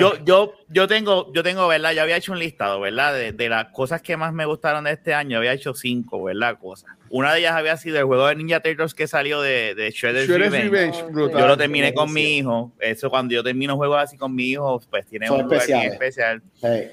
Yo, 0.00 0.16
yo, 0.24 0.54
yo 0.68 0.88
tengo, 0.88 1.30
yo 1.34 1.42
tengo, 1.42 1.68
¿verdad? 1.68 1.92
Yo 1.92 2.00
había 2.02 2.16
hecho 2.16 2.32
un 2.32 2.38
listado, 2.38 2.80
¿verdad? 2.80 3.12
De, 3.12 3.32
de 3.32 3.48
las 3.50 3.66
cosas 3.72 4.00
que 4.00 4.16
más 4.16 4.32
me 4.32 4.46
gustaron 4.46 4.84
de 4.84 4.92
este 4.92 5.12
año, 5.12 5.36
había 5.36 5.52
hecho 5.52 5.74
cinco, 5.74 6.22
¿verdad? 6.24 6.56
Cosas. 6.58 6.90
Una 7.10 7.34
de 7.34 7.40
ellas 7.40 7.52
había 7.52 7.76
sido 7.76 7.98
el 7.98 8.04
juego 8.04 8.26
de 8.28 8.36
Ninja 8.36 8.60
Turtles 8.60 8.94
que 8.94 9.06
salió 9.06 9.42
de, 9.42 9.74
de 9.74 9.90
Shredder's 9.90 10.28
Shredder's 10.28 10.52
Revenge. 10.52 10.70
Revenge, 10.70 11.12
brutal. 11.12 11.40
Yo 11.42 11.46
lo 11.48 11.56
terminé 11.58 11.92
con 11.92 12.10
mi 12.10 12.38
hijo. 12.38 12.72
Eso 12.78 13.10
cuando 13.10 13.34
yo 13.34 13.42
termino 13.42 13.76
juegos 13.76 13.98
así 14.00 14.16
con 14.16 14.34
mi 14.34 14.44
hijo, 14.44 14.80
pues 14.88 15.06
tiene 15.06 15.26
Son 15.26 15.40
un 15.42 15.42
lugar 15.50 15.66
bien 15.66 15.92
especial. 15.92 16.40
Hey. 16.62 16.90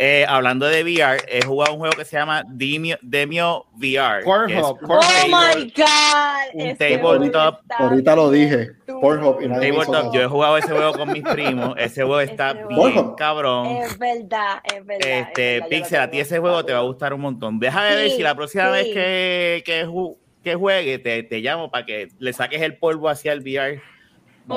Eh, 0.00 0.24
hablando 0.28 0.66
de 0.66 0.82
VR, 0.84 1.18
he 1.26 1.44
jugado 1.44 1.72
un 1.72 1.80
juego 1.80 1.96
que 1.96 2.04
se 2.04 2.16
llama 2.16 2.44
Demio, 2.46 2.96
Demio 3.02 3.66
VR. 3.76 4.22
Pornhub, 4.22 4.78
es. 4.80 4.88
Oh 4.88 5.00
my 5.26 5.72
God. 5.76 6.54
un 6.54 6.76
tabletop. 6.76 7.60
Ahorita 7.76 8.14
lo 8.14 8.30
dije. 8.30 8.68
Pornhub 8.86 9.42
y 9.42 9.48
nadie 9.48 9.72
tabletop. 9.72 10.14
Yo 10.14 10.22
he 10.22 10.26
jugado 10.28 10.56
ese 10.58 10.68
juego 10.70 10.92
con 10.92 11.12
mis 11.12 11.24
primos. 11.24 11.74
Ese 11.78 12.02
juego 12.04 12.20
está 12.20 12.50
Ese 12.50 12.64
bien 12.68 12.80
juego. 12.80 13.16
cabrón. 13.16 13.66
Es 13.66 13.98
verdad, 13.98 14.60
es 14.72 14.86
verdad. 14.86 15.08
es 15.08 15.26
Este, 15.28 15.52
verdad, 15.54 15.66
yo 15.66 15.68
Pixel, 15.70 16.00
a 16.00 16.10
ti 16.10 16.20
ese 16.20 16.38
juego 16.38 16.64
te 16.64 16.72
va 16.72 16.78
a 16.78 16.82
gustar 16.82 17.12
un 17.12 17.20
montón. 17.20 17.58
Déjame 17.58 17.96
ver 17.96 18.10
Sí, 18.10 18.16
si 18.18 18.22
la 18.22 18.36
próxima 18.36 18.66
sí. 18.66 18.70
vez 18.70 18.84
que, 18.94 19.62
que, 19.66 19.84
ju- 19.86 20.16
que 20.44 20.54
juegue 20.54 21.00
te, 21.00 21.24
te 21.24 21.40
llamo 21.40 21.72
para 21.72 21.84
que 21.84 22.08
le 22.20 22.32
saques 22.32 22.62
el 22.62 22.76
polvo 22.76 23.08
hacia 23.08 23.32
el 23.32 23.40
VR. 23.40 23.82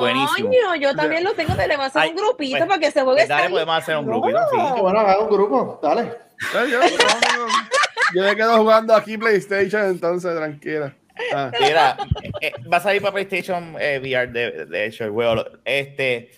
Buenísimo. 0.00 0.48
Coño, 0.48 0.74
yo 0.76 0.94
también 0.94 1.22
lo 1.22 1.34
tengo, 1.34 1.54
tenemos 1.54 1.86
hacer 1.86 2.02
Ay, 2.02 2.10
un 2.10 2.16
grupito 2.16 2.56
pues, 2.56 2.68
para 2.68 2.80
que 2.80 2.90
se 2.90 3.02
juegue 3.02 3.18
Pues 3.18 3.28
dale, 3.28 3.50
podemos 3.50 3.76
hacer 3.76 3.96
un 3.98 4.06
grupito, 4.06 4.38
sí. 4.50 4.58
Bueno, 4.80 5.00
haga 5.00 5.20
un 5.20 5.28
grupo, 5.28 5.78
dale. 5.82 6.12
Yo, 6.54 6.64
yo, 6.64 6.80
yo, 6.82 7.46
yo 8.14 8.22
me 8.22 8.34
quedo 8.34 8.56
jugando 8.56 8.94
aquí 8.94 9.18
PlayStation, 9.18 9.84
entonces 9.84 10.34
tranquila. 10.34 10.94
Ah. 11.34 11.50
Mira, 11.60 11.96
eh, 12.40 12.52
va 12.72 12.78
a 12.78 12.80
salir 12.80 13.02
para 13.02 13.12
PlayStation 13.12 13.76
eh, 13.78 14.00
VR, 14.02 14.32
de, 14.32 14.66
de 14.66 14.86
hecho, 14.86 15.04
el 15.04 15.10
juego. 15.10 15.44
Este, 15.64 16.30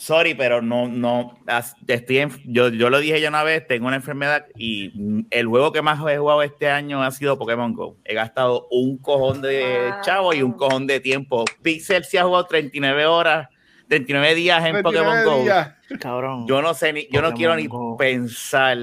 sorry, 0.00 0.34
pero 0.34 0.62
no, 0.62 0.88
no, 0.88 1.38
estoy 1.86 2.18
en- 2.18 2.30
yo, 2.46 2.70
yo 2.70 2.88
lo 2.88 2.98
dije 3.00 3.20
ya 3.20 3.28
una 3.28 3.42
vez, 3.42 3.66
tengo 3.66 3.86
una 3.86 3.96
enfermedad 3.96 4.46
y 4.56 4.92
el 5.30 5.46
juego 5.46 5.72
que 5.72 5.82
más 5.82 5.98
he 6.08 6.16
jugado 6.16 6.42
este 6.42 6.68
año 6.70 7.02
ha 7.02 7.10
sido 7.10 7.38
Pokémon 7.38 7.74
Go. 7.74 7.96
He 8.04 8.14
gastado 8.14 8.66
un 8.70 8.96
cojón 8.98 9.42
de 9.42 9.90
Wow. 9.92 10.00
chavo 10.02 10.32
y 10.34 10.42
un 10.42 10.52
cojón 10.52 10.86
de 10.86 11.00
tiempo. 11.00 11.44
Pixel 11.62 12.04
sí 12.04 12.16
ha 12.16 12.24
jugado 12.24 12.46
39 12.46 13.04
horas, 13.04 13.48
39 13.88 14.34
días 14.34 14.64
en 14.64 14.82
Pokémon 14.82 15.14
29 15.24 15.74
Go. 15.90 15.98
Cabrón. 16.00 16.46
Yo 16.48 16.62
no 16.62 16.72
sé 16.74 16.92
ni, 16.94 17.06
yo 17.12 17.20
no 17.20 17.32
quiero 17.34 17.54
ni 17.56 17.66
Go. 17.66 17.96
pensar. 17.98 18.78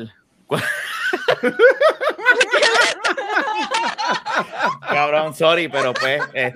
Cabrón, 4.89 5.33
sorry, 5.35 5.67
pero 5.67 5.93
pues 5.93 6.21
eh, 6.33 6.53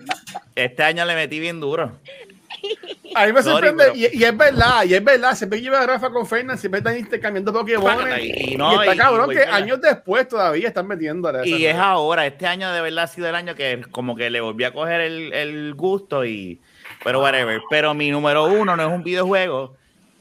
este 0.55 0.83
año 0.83 1.05
le 1.05 1.15
metí 1.15 1.39
bien 1.39 1.59
duro. 1.59 1.97
A 3.15 3.25
mí 3.25 3.33
me 3.33 3.43
Sorry, 3.43 3.67
sorprende, 3.67 3.83
pero- 3.85 3.95
y, 3.95 4.19
y 4.19 4.23
es 4.23 4.37
verdad, 4.37 4.83
y 4.85 4.93
es 4.93 5.03
verdad, 5.03 5.35
siempre 5.35 5.59
que 5.59 5.63
lleva 5.63 5.81
a 5.81 5.87
Rafa 5.87 6.09
con 6.11 6.25
Fernan, 6.25 6.57
siempre 6.57 6.77
están 6.79 6.97
intercambiando 6.97 7.51
Pokémon. 7.51 7.97
Y 8.21 8.53
Y, 8.53 8.55
no, 8.57 8.81
está 8.81 8.95
y- 8.95 8.97
cabrón 8.97 9.31
y- 9.31 9.35
que 9.35 9.43
años 9.43 9.81
después 9.81 10.27
todavía 10.27 10.67
están 10.69 10.87
metiendo 10.87 11.27
a 11.27 11.45
Y 11.45 11.65
es 11.65 11.75
ahora, 11.75 12.25
este 12.25 12.47
año 12.47 12.71
de 12.71 12.81
verdad 12.81 13.03
ha 13.03 13.07
sido 13.07 13.27
el 13.27 13.35
año 13.35 13.53
que 13.55 13.81
como 13.91 14.15
que 14.15 14.29
le 14.29 14.39
volví 14.39 14.63
a 14.63 14.71
coger 14.73 15.01
el, 15.01 15.33
el 15.33 15.73
gusto 15.73 16.23
y 16.25 16.61
pero 17.03 17.19
whatever. 17.21 17.59
Pero 17.69 17.93
mi 17.93 18.11
número 18.11 18.45
uno 18.45 18.75
no 18.77 18.83
es 18.83 18.89
un 18.89 19.03
videojuego, 19.03 19.75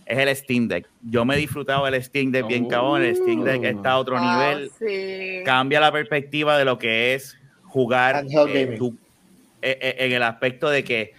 es 0.07 0.19
el 0.19 0.35
Steam 0.35 0.67
Deck. 0.67 0.87
Yo 1.03 1.25
me 1.25 1.35
he 1.37 1.39
disfrutado 1.39 1.87
el 1.87 2.03
Steam 2.03 2.33
Deck 2.33 2.47
bien 2.49 2.67
cabrón, 2.67 3.03
el 3.03 3.15
Steam 3.15 3.45
Deck 3.45 3.63
está 3.65 3.93
a 3.93 3.99
otro 3.99 4.17
Ah, 4.19 4.53
nivel. 4.55 4.71
sí. 4.79 5.43
cambia 5.45 5.79
la 5.79 5.93
perspectiva 5.93 6.59
de 6.59 6.65
lo 6.65 6.79
que 6.79 7.15
es 7.15 7.37
jugar 7.65 8.25
eh, 8.27 8.79
eh, 9.63 9.79
eh, 9.81 9.97
en 9.99 10.13
el 10.13 10.23
aspecto 10.25 10.69
de 10.71 10.83
que 10.83 11.13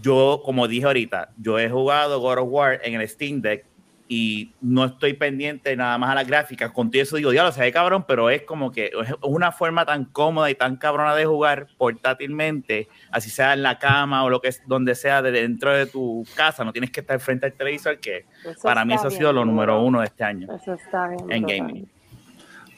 yo, 0.00 0.42
como 0.44 0.68
dije 0.68 0.86
ahorita, 0.86 1.30
yo 1.38 1.58
he 1.58 1.68
jugado 1.68 2.20
God 2.20 2.38
of 2.38 2.48
War 2.50 2.80
en 2.82 3.00
el 3.00 3.08
Steam 3.08 3.40
Deck 3.40 3.64
y 4.10 4.52
no 4.62 4.86
estoy 4.86 5.12
pendiente 5.12 5.76
nada 5.76 5.98
más 5.98 6.10
a 6.10 6.14
las 6.14 6.26
gráficas. 6.26 6.70
Con 6.72 6.90
todo 6.90 7.02
eso 7.02 7.16
digo, 7.16 7.30
diablo, 7.30 7.52
se 7.52 7.60
ve 7.60 7.70
cabrón, 7.70 8.04
pero 8.08 8.30
es 8.30 8.42
como 8.42 8.72
que 8.72 8.86
es 8.86 9.14
una 9.22 9.52
forma 9.52 9.84
tan 9.84 10.06
cómoda 10.06 10.50
y 10.50 10.54
tan 10.54 10.76
cabrona 10.76 11.14
de 11.14 11.26
jugar 11.26 11.66
portátilmente, 11.76 12.88
así 13.10 13.28
sea 13.28 13.52
en 13.52 13.62
la 13.62 13.78
cama 13.78 14.24
o 14.24 14.30
lo 14.30 14.40
que 14.40 14.48
es, 14.48 14.62
donde 14.66 14.94
sea 14.94 15.20
de 15.20 15.30
dentro 15.30 15.74
de 15.76 15.84
tu 15.84 16.26
casa, 16.34 16.64
no 16.64 16.72
tienes 16.72 16.90
que 16.90 17.00
estar 17.00 17.20
frente 17.20 17.46
al 17.46 17.52
televisor, 17.52 17.98
que 17.98 18.24
Eso 18.44 18.62
para 18.62 18.84
mí 18.86 18.94
eso 18.94 19.08
ha 19.08 19.10
sido 19.10 19.30
lo 19.32 19.44
número 19.44 19.82
uno 19.82 20.00
de 20.00 20.06
este 20.06 20.24
año 20.24 20.48
Eso 20.54 20.72
está 20.72 21.08
bien. 21.08 21.30
en 21.30 21.42
brutal. 21.42 21.58
gaming. 21.58 21.88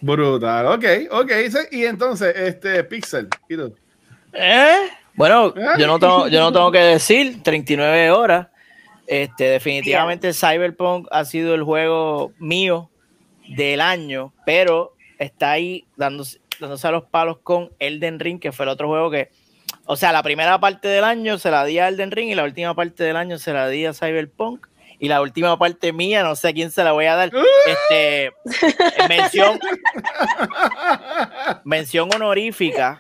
Brutal, 0.01 0.67
ok, 0.67 0.85
ok. 1.13 1.31
Y 1.71 1.85
entonces, 1.85 2.35
este, 2.37 2.83
Pixel, 2.85 3.29
¿y 3.49 3.57
tú? 3.57 3.75
¿Eh? 4.33 4.89
Bueno, 5.15 5.55
yo 5.79 5.87
no 5.87 5.99
tengo, 5.99 6.29
yo 6.29 6.41
no 6.41 6.53
tengo 6.53 6.71
que 6.71 6.79
decir 6.79 7.43
39 7.43 8.11
horas. 8.11 8.49
Este, 9.07 9.45
definitivamente 9.45 10.33
Cyberpunk 10.33 11.09
ha 11.11 11.25
sido 11.25 11.55
el 11.55 11.65
juego 11.65 12.33
mío 12.39 12.91
del 13.49 13.81
año, 13.81 14.33
pero 14.47 14.95
está 15.19 15.51
ahí 15.51 15.85
dándose, 15.97 16.41
dándose 16.61 16.87
a 16.87 16.93
los 16.93 17.05
palos 17.05 17.39
con 17.43 17.71
Elden 17.81 18.21
Ring, 18.21 18.39
que 18.39 18.53
fue 18.53 18.67
el 18.67 18.69
otro 18.69 18.87
juego 18.87 19.11
que, 19.11 19.31
o 19.85 19.97
sea, 19.97 20.13
la 20.13 20.23
primera 20.23 20.61
parte 20.61 20.87
del 20.87 21.03
año 21.03 21.39
se 21.39 21.51
la 21.51 21.65
di 21.65 21.81
a 21.81 21.89
Elden 21.89 22.13
Ring 22.13 22.31
y 22.31 22.37
la 22.37 22.45
última 22.45 22.75
parte 22.75 23.03
del 23.03 23.17
año 23.17 23.39
se 23.39 23.53
la 23.53 23.69
di 23.69 23.85
a 23.85 23.93
Cyberpunk. 23.93 24.69
Y 25.03 25.09
la 25.09 25.21
última 25.23 25.59
parte 25.59 25.93
mía, 25.95 26.23
no 26.23 26.37
sé 26.37 26.49
a 26.49 26.53
quién 26.53 26.71
se 26.71 26.85
la 26.85 26.93
voy 26.93 27.07
a 27.07 27.17
dar. 27.17 27.31
Este, 27.67 28.33
mención, 29.09 29.59
mención 31.65 32.11
honorífica. 32.15 32.99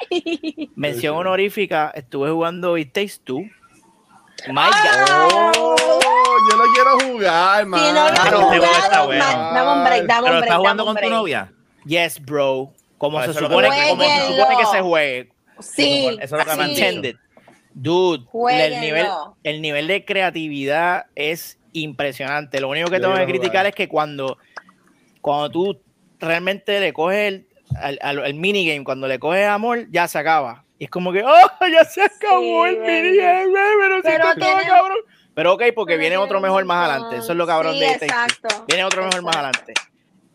Mención 0.74 1.16
honorífica, 1.16 1.92
estuve 1.94 2.30
jugando 2.30 2.76
It 2.78 2.92
Takes 2.92 3.18
Two. 3.22 3.40
My 4.48 4.54
God. 4.70 5.54
Oh, 5.58 5.76
yo 6.50 6.56
lo 6.56 6.64
quiero 6.72 7.00
jugar, 7.12 7.66
man. 7.66 7.80
Si 7.80 7.92
no 7.92 8.08
este 8.08 8.20
juego 8.30 8.64
está 8.64 8.80
jugado, 9.02 9.06
bueno. 9.06 9.24
ma- 9.26 9.52
dame 9.52 9.72
un 9.72 9.84
break, 9.84 10.06
dame 10.06 10.22
Pero 10.22 10.22
un 10.22 10.24
break. 10.30 10.42
estás 10.44 10.56
jugando 10.58 10.84
con 10.86 10.96
tu 10.96 11.10
novia. 11.10 11.52
Yes, 11.84 12.20
bro. 12.24 12.72
Como, 12.96 13.18
Ah, 13.18 13.26
se 13.26 13.34
supone, 13.34 13.68
que- 13.70 13.88
como 13.90 14.02
se 14.02 14.26
supone 14.26 14.56
que 14.56 14.66
se 14.66 14.80
juegue. 14.80 15.32
Sí, 15.60 16.18
Eso 16.22 16.38
es 16.38 16.46
lo 16.46 16.56
que 16.56 16.74
sí. 16.74 17.14
Dude, 17.72 18.24
el 18.50 18.80
nivel, 18.80 19.06
el 19.44 19.62
nivel 19.62 19.86
de 19.86 20.04
creatividad 20.04 21.06
es 21.14 21.58
impresionante. 21.72 22.60
Lo 22.60 22.68
único 22.68 22.88
que 22.90 22.96
Yo 22.96 23.02
tengo 23.02 23.16
que 23.16 23.26
criticar 23.26 23.66
es 23.66 23.74
que 23.74 23.88
cuando, 23.88 24.38
cuando 25.20 25.50
tú 25.50 25.80
realmente 26.18 26.78
le 26.80 26.92
coges 26.92 27.28
el, 27.28 27.48
al, 27.76 27.98
al- 28.02 28.24
al 28.24 28.34
minigame, 28.34 28.84
cuando 28.84 29.06
le 29.08 29.18
coges 29.18 29.46
amor, 29.46 29.86
ya 29.90 30.06
se 30.08 30.18
acaba. 30.18 30.64
Y 30.78 30.84
es 30.84 30.90
como 30.90 31.12
que, 31.12 31.22
¡oh! 31.22 31.66
Ya 31.72 31.84
se 31.84 32.02
acabó 32.02 32.66
el 32.66 32.76
baby. 32.76 33.02
minigame, 33.10 33.52
pero 33.80 33.96
si 33.96 34.02
Pero 34.02 34.14
esto 34.16 34.30
estaba 34.30 34.34
tiene- 34.60 34.70
cabrón. 34.70 34.98
Pero 35.34 35.52
ok, 35.54 35.62
porque 35.74 35.92
Pero 35.92 36.00
viene 36.00 36.16
otro 36.16 36.40
mejor 36.40 36.64
más 36.64 36.88
adelante. 36.88 37.16
Eso 37.18 37.32
es 37.32 37.38
lo 37.38 37.46
cabrón 37.46 37.74
Sí, 37.74 37.80
de 37.80 37.92
exacto. 37.92 38.64
Viene 38.66 38.84
otro 38.84 39.04
mejor 39.04 39.22
más 39.22 39.36
adelante. 39.36 39.74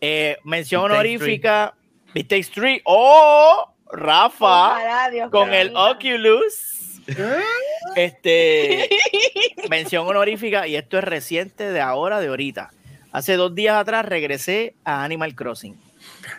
Eh, 0.00 0.36
mención 0.44 0.80
It 0.80 0.88
Takes 0.88 0.94
honorífica, 0.96 1.74
It 2.14 2.28
Takes 2.28 2.48
Three. 2.54 2.80
¡Oh! 2.84 3.72
Rafa 3.92 4.70
Ojalá, 4.72 5.10
Dios 5.10 5.30
con 5.30 5.52
el. 5.54 5.72
Oculus. 5.76 6.75
Este 7.94 8.88
mención 9.70 10.06
honorífica, 10.06 10.66
y 10.66 10.76
esto 10.76 10.98
es 10.98 11.04
reciente 11.04 11.70
de 11.72 11.80
ahora, 11.80 12.20
de 12.20 12.28
ahorita. 12.28 12.70
Hace 13.12 13.34
dos 13.36 13.54
días 13.54 13.76
atrás 13.76 14.04
regresé 14.04 14.74
a 14.84 15.04
Animal 15.04 15.34
Crossing. 15.34 15.76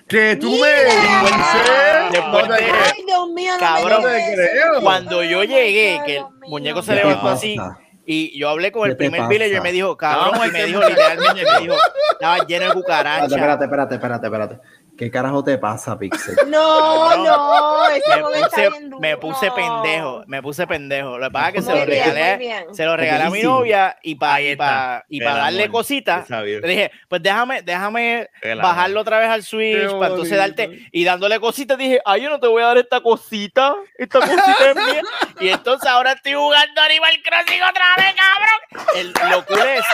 Que 0.08 0.36
tú 0.36 0.52
me. 0.52 0.68
Después 2.12 2.48
de-. 2.50 2.72
Ay, 2.72 3.04
Dios 3.06 3.30
mío, 3.32 3.54
no 3.54 3.60
Cabrón. 3.60 4.04
me. 4.04 4.82
Cuando 4.82 5.24
yo 5.24 5.44
llegué, 5.44 6.00
que 6.06 6.18
el 6.18 6.24
muñeco 6.48 6.82
se 6.82 6.92
¿Qué 6.94 6.98
levantó 6.98 7.30
así, 7.30 7.58
y 8.06 8.38
yo 8.40 8.48
hablé 8.50 8.72
con 8.72 8.84
¿Qué 8.84 8.92
el 8.92 8.98
primer 8.98 9.28
villager 9.28 9.58
y 9.58 9.62
me 9.62 9.72
dijo, 9.74 9.98
cabrón, 9.98 10.40
y 10.48 10.52
me 10.52 10.66
dijo 10.66 10.80
te- 10.80 10.90
literalmente, 10.90 11.44
me 11.52 11.60
dijo, 11.62 11.76
estaba 12.14 12.46
lleno 12.46 12.68
de 12.68 12.74
cucarachas. 12.74 13.32
Espérate, 13.32 13.64
espérate, 13.66 13.96
espérate, 13.96 14.28
espérate, 14.28 14.56
espérate. 14.56 14.77
¿Qué 14.98 15.12
carajo 15.12 15.44
te 15.44 15.58
pasa, 15.58 15.98
Pixel? 15.98 16.36
No, 16.48 17.18
no, 17.18 17.90
ese 17.90 18.10
me 18.10 18.40
está 18.40 18.50
puse, 18.50 18.70
bien 18.70 18.90
duro. 18.90 19.00
me 19.02 19.18
puse 19.18 19.52
pendejo, 19.52 20.24
me 20.28 20.42
puse 20.42 20.68
pendejo. 20.68 21.18
Lo 21.18 21.28
que 21.28 21.32
pasa 21.32 21.48
es 21.50 21.54
que 21.54 21.62
se 21.62 21.70
lo 21.72 21.86
bien, 21.86 21.88
regalé, 21.88 22.66
se 22.72 22.86
lo 22.86 22.98
regalé 22.98 23.24
a 23.26 23.30
mi 23.30 23.42
novia 23.42 23.98
y 24.02 24.16
para 24.16 24.42
y 24.42 24.56
pa, 24.56 25.04
darle 25.20 25.70
cositas. 25.70 26.30
Le 26.30 26.62
dije, 26.62 26.92
pues 27.08 27.22
déjame, 27.22 27.62
déjame 27.62 28.30
bajarlo 28.62 29.02
otra 29.02 29.20
vez 29.20 29.30
al 29.30 29.44
Switch 29.44 29.92
para 29.92 30.08
entonces 30.08 30.38
darte 30.38 30.88
y 30.92 31.04
dándole 31.04 31.40
cositas. 31.40 31.78
Dije, 31.78 32.02
ay, 32.06 32.24
yo 32.24 32.30
no 32.30 32.40
te 32.40 32.48
voy 32.48 32.64
a 32.64 32.68
dar 32.68 32.78
esta 32.78 33.02
cosita, 33.02 33.76
esta 33.98 34.20
cosita 34.20 34.70
es 34.70 34.76
mía. 34.76 35.02
Y 35.40 35.50
entonces 35.50 35.88
ahora 35.88 36.14
estoy 36.14 36.34
jugando 36.34 36.82
Animal 36.82 37.14
Crossing 37.24 37.62
otra 37.62 37.86
vez, 37.98 38.16
cabrón. 38.16 38.88
El, 38.96 39.14
lo 39.32 39.46
cool 39.46 39.60
es, 39.60 39.86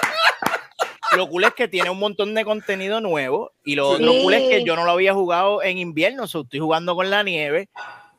lo 1.18 1.28
cool 1.30 1.44
es 1.46 1.54
que 1.54 1.68
tiene 1.68 1.90
un 1.90 2.00
montón 2.00 2.34
de 2.34 2.44
contenido 2.46 3.02
nuevo 3.02 3.52
y 3.64 3.76
lo 3.76 3.90
otro 3.90 4.12
Sí. 4.12 4.22
cool 4.24 4.34
es 4.34 4.50
que 4.50 4.64
yo 4.64 4.76
no 4.76 4.86
lo 4.86 4.92
había 4.92 5.14
jugado 5.14 5.62
en 5.64 5.78
invierno, 5.78 6.28
so 6.28 6.42
estoy 6.42 6.60
jugando 6.60 6.96
con 6.96 7.10
la 7.10 7.24
nieve. 7.24 7.70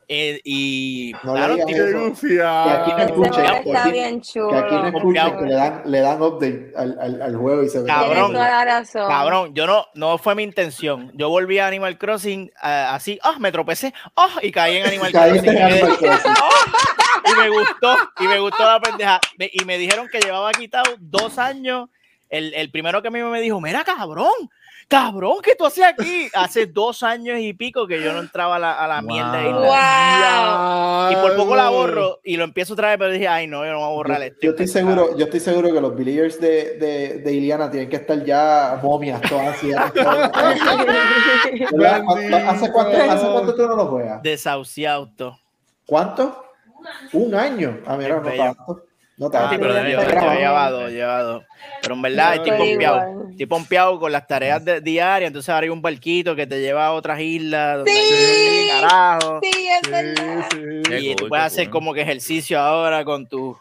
eh, 0.06 0.38
y 0.44 1.14
No 1.22 1.32
claro, 1.32 1.54
le. 1.54 1.60
Y 1.60 1.62
aquí 1.62 1.72
Ese 1.72 3.04
escucha, 3.06 3.08
juego 3.14 3.62
que 3.62 3.68
está 3.70 3.82
aquí- 3.84 3.90
bien 3.92 4.20
chulo. 4.20 4.50
Que 4.50 4.56
aquí 4.58 4.74
no 4.74 4.92
Confiado. 4.92 5.38
que 5.38 5.44
le 5.46 5.54
dan, 5.54 5.82
le 5.86 6.00
dan 6.00 6.22
update 6.22 6.72
al, 6.76 6.98
al, 7.00 7.22
al 7.22 7.36
juego 7.36 7.62
y 7.62 7.68
se 7.70 7.80
ve. 7.80 7.86
Cabrón. 7.86 8.34
Cabrón, 8.92 9.54
yo 9.54 9.66
no, 9.66 9.86
no 9.94 10.18
fue 10.18 10.34
mi 10.34 10.42
intención. 10.42 11.10
Yo 11.14 11.30
volví 11.30 11.58
a 11.58 11.66
Animal 11.66 11.96
Crossing 11.96 12.50
ah, 12.60 12.94
así, 12.94 13.18
ah, 13.22 13.36
me 13.38 13.50
tropecé, 13.50 13.94
ah, 14.14 14.28
y 14.42 14.52
caí 14.52 14.76
en 14.76 14.86
Animal 14.86 15.10
Crossing. 15.10 15.48
en 15.56 15.62
Animal 15.62 15.96
Crossing. 15.96 16.32
Y 17.26 17.30
y 17.30 17.34
me 17.36 17.48
gustó, 17.48 17.96
y 18.20 18.24
me 18.28 18.38
gustó 18.40 18.62
la 18.64 18.80
pendeja. 18.80 19.20
Y 19.52 19.64
me 19.64 19.78
dijeron 19.78 20.06
que 20.12 20.20
llevaba 20.20 20.52
quitado 20.52 20.96
dos 20.98 21.38
años. 21.38 21.88
El, 22.36 22.52
el 22.54 22.70
primero 22.70 23.00
que 23.02 23.08
a 23.08 23.10
mí 23.10 23.22
me 23.22 23.40
dijo, 23.40 23.60
mira, 23.60 23.84
cabrón, 23.84 24.32
cabrón, 24.88 25.36
¿qué 25.42 25.54
tú 25.56 25.64
haces 25.66 25.84
aquí? 25.84 26.28
Hace 26.34 26.66
dos 26.66 27.02
años 27.02 27.38
y 27.38 27.52
pico 27.52 27.86
que 27.86 28.02
yo 28.02 28.12
no 28.12 28.18
entraba 28.20 28.56
a 28.56 28.58
la, 28.58 28.72
a 28.72 28.88
la 28.88 29.02
mierda. 29.02 29.32
de 29.38 29.48
isla. 29.50 31.10
Wow. 31.10 31.12
Y 31.12 31.16
por 31.22 31.36
poco 31.36 31.54
la 31.56 31.68
borro 31.70 32.20
y 32.24 32.36
lo 32.36 32.44
empiezo 32.44 32.72
otra 32.72 32.88
vez, 32.88 32.98
pero 32.98 33.10
dije, 33.12 33.28
ay, 33.28 33.46
no, 33.46 33.64
yo 33.64 33.72
no 33.72 33.78
voy 33.78 33.86
a 33.88 33.92
borrar 33.94 34.18
Yo, 34.18 34.24
esto. 34.24 34.38
yo 34.42 34.50
estoy 34.50 34.66
seguro, 34.68 35.16
yo 35.16 35.24
estoy 35.26 35.40
seguro 35.40 35.72
que 35.72 35.80
los 35.80 35.94
Believers 35.96 36.40
de, 36.40 36.76
de, 36.78 37.18
de 37.18 37.32
Iliana 37.32 37.70
tienen 37.70 37.88
que 37.88 37.96
estar 37.96 38.22
ya 38.24 38.78
momias 38.82 39.20
todas 39.22 39.56
así. 39.56 39.70
¿Verdad? 41.72 42.02
¿Cuánto- 42.04 42.36
¿Hace 42.36 42.72
cuánto, 42.72 42.96
¿Hace 43.10 43.26
cuánto 43.30 43.54
tú 43.54 43.66
no 43.68 43.76
lo 43.76 43.86
juegas? 43.86 44.22
Desahuciado. 44.22 45.38
¿Cuánto? 45.86 46.44
Un 47.12 47.34
año. 47.34 47.80
Ah, 47.86 47.96
mira, 47.96 48.16
no 48.16 48.22
Bello. 48.22 48.42
tanto. 48.56 48.82
No 49.16 49.30
tanto. 49.30 49.50
Sí, 49.50 49.58
pero. 49.60 49.74
Yo 49.74 50.34
llevaba 50.34 50.70
dos. 50.70 51.42
Pero 51.82 51.94
en 51.94 52.02
verdad 52.02 52.34
estoy 52.34 52.50
Estoy 52.50 52.68
pompeado. 52.70 53.28
Estoy 53.30 53.46
pompeado 53.46 54.00
con 54.00 54.12
las 54.12 54.26
tareas 54.26 54.64
de- 54.64 54.80
diarias. 54.80 55.28
Entonces 55.28 55.48
ahora 55.50 55.64
hay 55.64 55.70
un 55.70 55.82
barquito 55.82 56.34
que 56.34 56.46
te 56.46 56.60
lleva 56.60 56.86
a 56.86 56.92
otras 56.92 57.20
islas. 57.20 57.76
donde 57.78 57.92
Sí. 57.92 58.70
hay- 58.70 58.80
Carajo. 58.80 59.40
Sí, 59.42 59.68
es 59.82 59.90
verdad. 59.90 60.44
Sí, 60.50 60.58
sí. 60.58 60.82
Qué 60.90 61.00
Y 61.00 61.14
tú 61.16 61.28
puedes 61.28 61.44
hacer 61.46 61.64
cool. 61.66 61.72
como 61.72 61.94
que 61.94 62.02
ejercicio 62.02 62.58
ahora 62.60 63.04
con 63.04 63.26
tus 63.28 63.56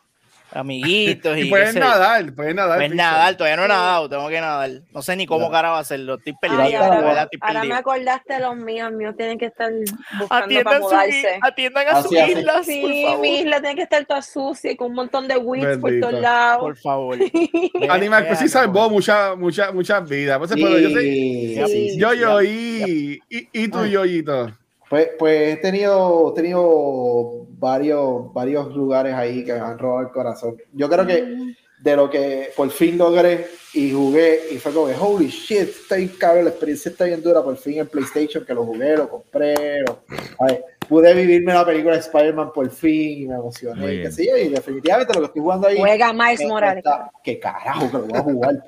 amiguitos. 0.53 1.37
Y, 1.37 1.41
Y 1.47 1.51
nadar, 1.51 2.33
puedes 2.33 2.55
nadar. 2.55 2.77
Puedes 2.77 2.91
Pixar. 2.91 3.11
nadar, 3.13 3.37
todavía 3.37 3.55
no 3.57 3.63
he 3.63 3.65
Sí. 3.65 3.71
nadado, 3.71 4.09
tengo 4.09 4.29
que 4.29 4.41
nadar. 4.41 4.69
No 4.93 5.01
sé 5.01 5.15
ni 5.15 5.25
cómo 5.25 5.45
Ya. 5.47 5.51
carajo 5.51 5.75
hacerlo. 5.75 6.15
Estoy 6.15 6.33
Ay, 6.33 6.49
perdido, 6.49 6.83
ahora 6.83 6.95
me- 6.95 7.01
verdad 7.07 7.23
estoy 7.31 7.39
Ahora 7.41 7.53
me 7.53 7.59
perdido. 7.59 7.75
acordaste 7.77 8.33
de 8.33 8.39
los 8.39 8.55
míos, 8.57 8.91
míos 8.91 9.15
tienen 9.17 9.37
que 9.39 9.45
estar 9.45 9.71
buscando 9.71 10.27
para 10.29 10.45
Atiendan, 10.45 10.75
su, 10.77 10.81
mudarse. 10.83 11.39
atiendan 11.41 11.87
a 11.87 12.01
sus 12.01 12.11
islas, 12.11 12.55
por 12.55 12.65
Sí, 12.65 13.03
favor. 13.05 13.19
mi 13.19 13.39
isla 13.39 13.59
tiene 13.61 13.75
que 13.75 13.81
estar 13.83 14.05
toda 14.05 14.21
sucia 14.21 14.71
y 14.71 14.75
con 14.75 14.87
un 14.89 14.95
montón 14.95 15.27
de 15.27 15.37
weeds 15.37 15.77
por 15.77 15.91
todos 15.99 16.13
lados. 16.21 16.59
Por 16.61 16.77
favor. 16.77 17.17
Animal 17.89 18.23
Vean, 18.23 18.25
Crossing 18.27 18.49
salvó 18.49 18.89
muchas, 18.89 19.37
muchas, 19.37 19.73
muchas 19.73 20.07
vidas. 20.07 20.37
Pues, 20.37 20.51
pero 20.53 20.77
yo, 20.79 20.89
sé- 20.89 21.01
Sí, 21.01 21.55
Sí. 21.55 21.63
sí, 21.67 21.89
sí. 21.91 21.99
yo, 21.99 22.13
yo, 22.13 22.41
y, 22.41 23.21
y, 23.29 23.47
y 23.53 23.67
tú, 23.67 23.79
Ay. 23.79 23.91
Yoyito. 23.91 24.51
Pues, 24.93 25.09
pues 25.17 25.53
he 25.53 25.57
tenido, 25.57 26.29
he 26.31 26.35
tenido 26.35 27.47
varios, 27.57 28.31
varios 28.31 28.75
lugares 28.75 29.15
ahí 29.15 29.43
que 29.43 29.51
me 29.51 29.59
han 29.59 29.79
robado 29.79 30.01
el 30.05 30.13
corazón. 30.13 30.55
Yo 30.71 30.87
creo 30.87 31.03
que 31.07 31.35
de 31.79 31.95
lo 31.95 32.11
que 32.11 32.51
por 32.55 32.69
fin 32.69 32.95
logré 32.99 33.47
y 33.73 33.91
jugué, 33.91 34.41
y 34.51 34.59
fue 34.59 34.71
como 34.71 34.85
que, 34.85 34.93
holy 34.93 35.29
shit, 35.29 35.61
está 35.61 35.95
bien 35.95 36.11
cabrón, 36.19 36.43
la 36.43 36.51
experiencia 36.51 36.91
está 36.91 37.05
bien 37.05 37.23
dura, 37.23 37.41
por 37.41 37.57
fin 37.57 37.79
en 37.79 37.87
PlayStation, 37.87 38.45
que 38.45 38.53
lo 38.53 38.65
jugué, 38.65 38.95
lo 38.95 39.09
compré, 39.09 39.81
lo- 39.81 40.03
a 40.39 40.45
ver, 40.45 40.63
pude 40.87 41.11
vivirme 41.15 41.55
la 41.55 41.65
película 41.65 41.95
de 41.95 42.01
Spider-Man 42.01 42.51
por 42.53 42.69
fin, 42.69 43.23
y 43.23 43.25
me 43.27 43.33
emocioné, 43.33 43.95
y 43.95 44.11
sé 44.11 44.27
yo, 44.27 44.37
y 44.37 44.49
definitivamente 44.49 45.11
lo 45.15 45.21
que 45.21 45.25
estoy 45.25 45.41
jugando 45.41 45.67
ahí... 45.69 45.77
Juega 45.79 46.13
Miles 46.13 46.41
eh, 46.41 46.47
Morales. 46.47 46.83
está- 46.85 47.11
¿Qué 47.23 47.39
carajo 47.39 47.89
que 47.89 47.97
lo 47.97 48.03
voy 48.05 48.19
a 48.19 48.21
jugar? 48.21 48.63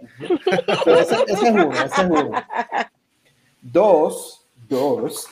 Ese, 0.87 1.15
ese 1.27 1.33
es 1.33 1.51
uno, 1.51 1.71
ese 1.71 2.01
es 2.01 2.09
uno. 2.09 2.31
Dos, 3.61 4.47
dos, 4.67 5.27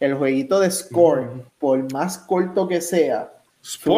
el 0.00 0.14
jueguito 0.14 0.60
de 0.60 0.70
Scorn, 0.70 1.44
por 1.58 1.92
más 1.92 2.18
corto 2.18 2.68
que 2.68 2.80
sea, 2.80 3.32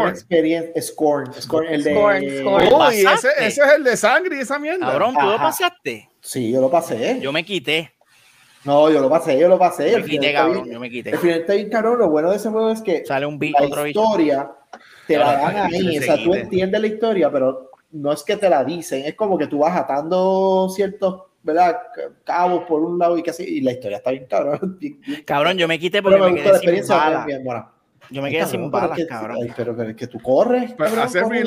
experiencia. 0.08 0.82
Scorn, 0.82 1.32
Scorn, 1.34 1.66
el 1.68 1.82
de. 1.84 1.92
Scorn, 1.92 2.22
Scorn. 2.38 2.68
Oh, 2.72 2.92
y 2.92 3.00
ese, 3.00 3.28
ese 3.38 3.46
es 3.62 3.72
el 3.76 3.84
de 3.84 3.96
sangre 3.96 4.36
y 4.36 4.40
esa 4.40 4.58
mierda. 4.58 4.86
Cabrón, 4.86 5.14
¿tú 5.14 5.26
lo 5.26 5.32
Ajá. 5.32 5.42
pasaste? 5.44 6.08
Sí, 6.20 6.50
yo 6.50 6.60
lo 6.60 6.70
pasé. 6.70 7.18
Yo 7.20 7.32
me 7.32 7.44
quité. 7.44 7.92
No, 8.64 8.90
yo 8.90 9.00
lo 9.00 9.08
pasé, 9.08 9.38
yo 9.38 9.48
lo 9.48 9.58
pasé. 9.58 9.90
Yo 9.90 9.96
El 9.98 10.02
me 10.04 10.08
quité, 10.10 10.26
está 10.28 10.40
cabrón. 10.40 10.62
bien- 10.64 10.74
Yo 10.74 10.80
me 10.80 10.90
quité. 10.90 11.10
El 11.10 11.18
final 11.18 11.40
está 11.40 11.54
bien 11.54 11.70
cabrón. 11.70 11.98
Lo 11.98 12.10
bueno 12.10 12.30
de 12.30 12.36
ese 12.36 12.50
juego 12.50 12.70
es 12.70 12.82
que 12.82 13.04
Sale 13.06 13.24
un 13.26 13.38
bicho, 13.38 13.58
la 13.58 13.66
otro 13.66 13.82
bicho. 13.84 14.00
historia 14.02 14.50
te 15.06 15.16
la 15.18 15.32
dan 15.32 15.56
ahí. 15.72 15.98
O 15.98 16.02
sea, 16.02 16.22
tú 16.22 16.34
entiendes 16.34 16.80
la 16.80 16.86
historia, 16.86 17.30
pero 17.32 17.70
no 17.92 18.12
es 18.12 18.22
que 18.22 18.36
te 18.36 18.50
la 18.50 18.62
dicen. 18.64 19.04
Es 19.06 19.14
como 19.14 19.38
que 19.38 19.46
tú 19.46 19.58
vas 19.60 19.76
atando 19.76 20.68
ciertos, 20.74 21.22
¿verdad? 21.42 21.78
Cabos 22.24 22.64
por 22.64 22.82
un 22.82 22.98
lado 22.98 23.16
y 23.18 23.22
que 23.22 23.30
así. 23.30 23.44
Y 23.44 23.60
la 23.60 23.72
historia 23.72 23.98
está 23.98 24.10
bien 24.10 24.26
cabrón. 24.26 24.78
Cabrón, 25.24 25.58
yo 25.58 25.66
me 25.68 25.78
quité 25.78 26.02
Pero 26.02 26.18
porque 26.18 26.20
me 26.20 26.26
me 26.26 26.32
gustó 26.32 26.42
quedé 26.42 26.52
la 26.52 26.58
sin 26.58 26.68
experiencia. 26.68 26.96
balas. 26.96 27.26
bien, 27.26 27.38
bien, 27.38 27.44
bueno. 27.44 27.70
Yo 28.12 28.22
me 28.22 28.30
quedé 28.30 28.40
cabrón, 28.40 28.60
sin 28.62 28.70
balas, 28.70 29.00
cabrón. 29.08 29.38
ay, 29.42 29.52
pero, 29.56 29.76
pero 29.76 29.90
es 29.90 29.96
que 29.96 30.06
tú 30.08 30.18
corres. 30.20 30.74
Cabrón, 30.74 30.98
hacer 30.98 31.22
corres 31.22 31.44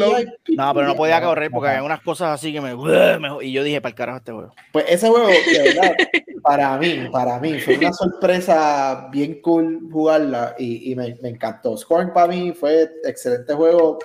y 0.48 0.56
No, 0.56 0.74
pero 0.74 0.88
no 0.88 0.96
podía 0.96 1.22
correr 1.22 1.52
porque 1.52 1.70
había 1.70 1.84
unas 1.84 2.02
cosas 2.02 2.30
así 2.30 2.54
que 2.54 2.62
me, 2.62 2.74
Y 3.44 3.52
yo 3.52 3.64
dije, 3.64 3.82
para 3.82 3.90
el 3.90 3.96
carajo 3.96 4.18
este 4.20 4.32
juego. 4.32 4.54
Pues 4.72 4.86
ese 4.88 5.10
juego, 5.10 5.28
de 5.28 5.62
verdad, 5.74 5.94
para 6.42 6.78
mí, 6.78 7.10
para 7.12 7.40
mí, 7.40 7.60
fue 7.60 7.78
una 7.78 7.92
sorpresa 7.92 9.10
bien 9.12 9.42
cool 9.42 9.90
jugarla 9.92 10.56
y, 10.58 10.92
y 10.92 10.96
me, 10.96 11.16
me 11.22 11.30
encantó. 11.30 11.76
Scorn 11.78 12.14
para 12.14 12.28
mí 12.28 12.54
fue 12.54 12.90
excelente 13.04 13.54
juego. 13.54 14.00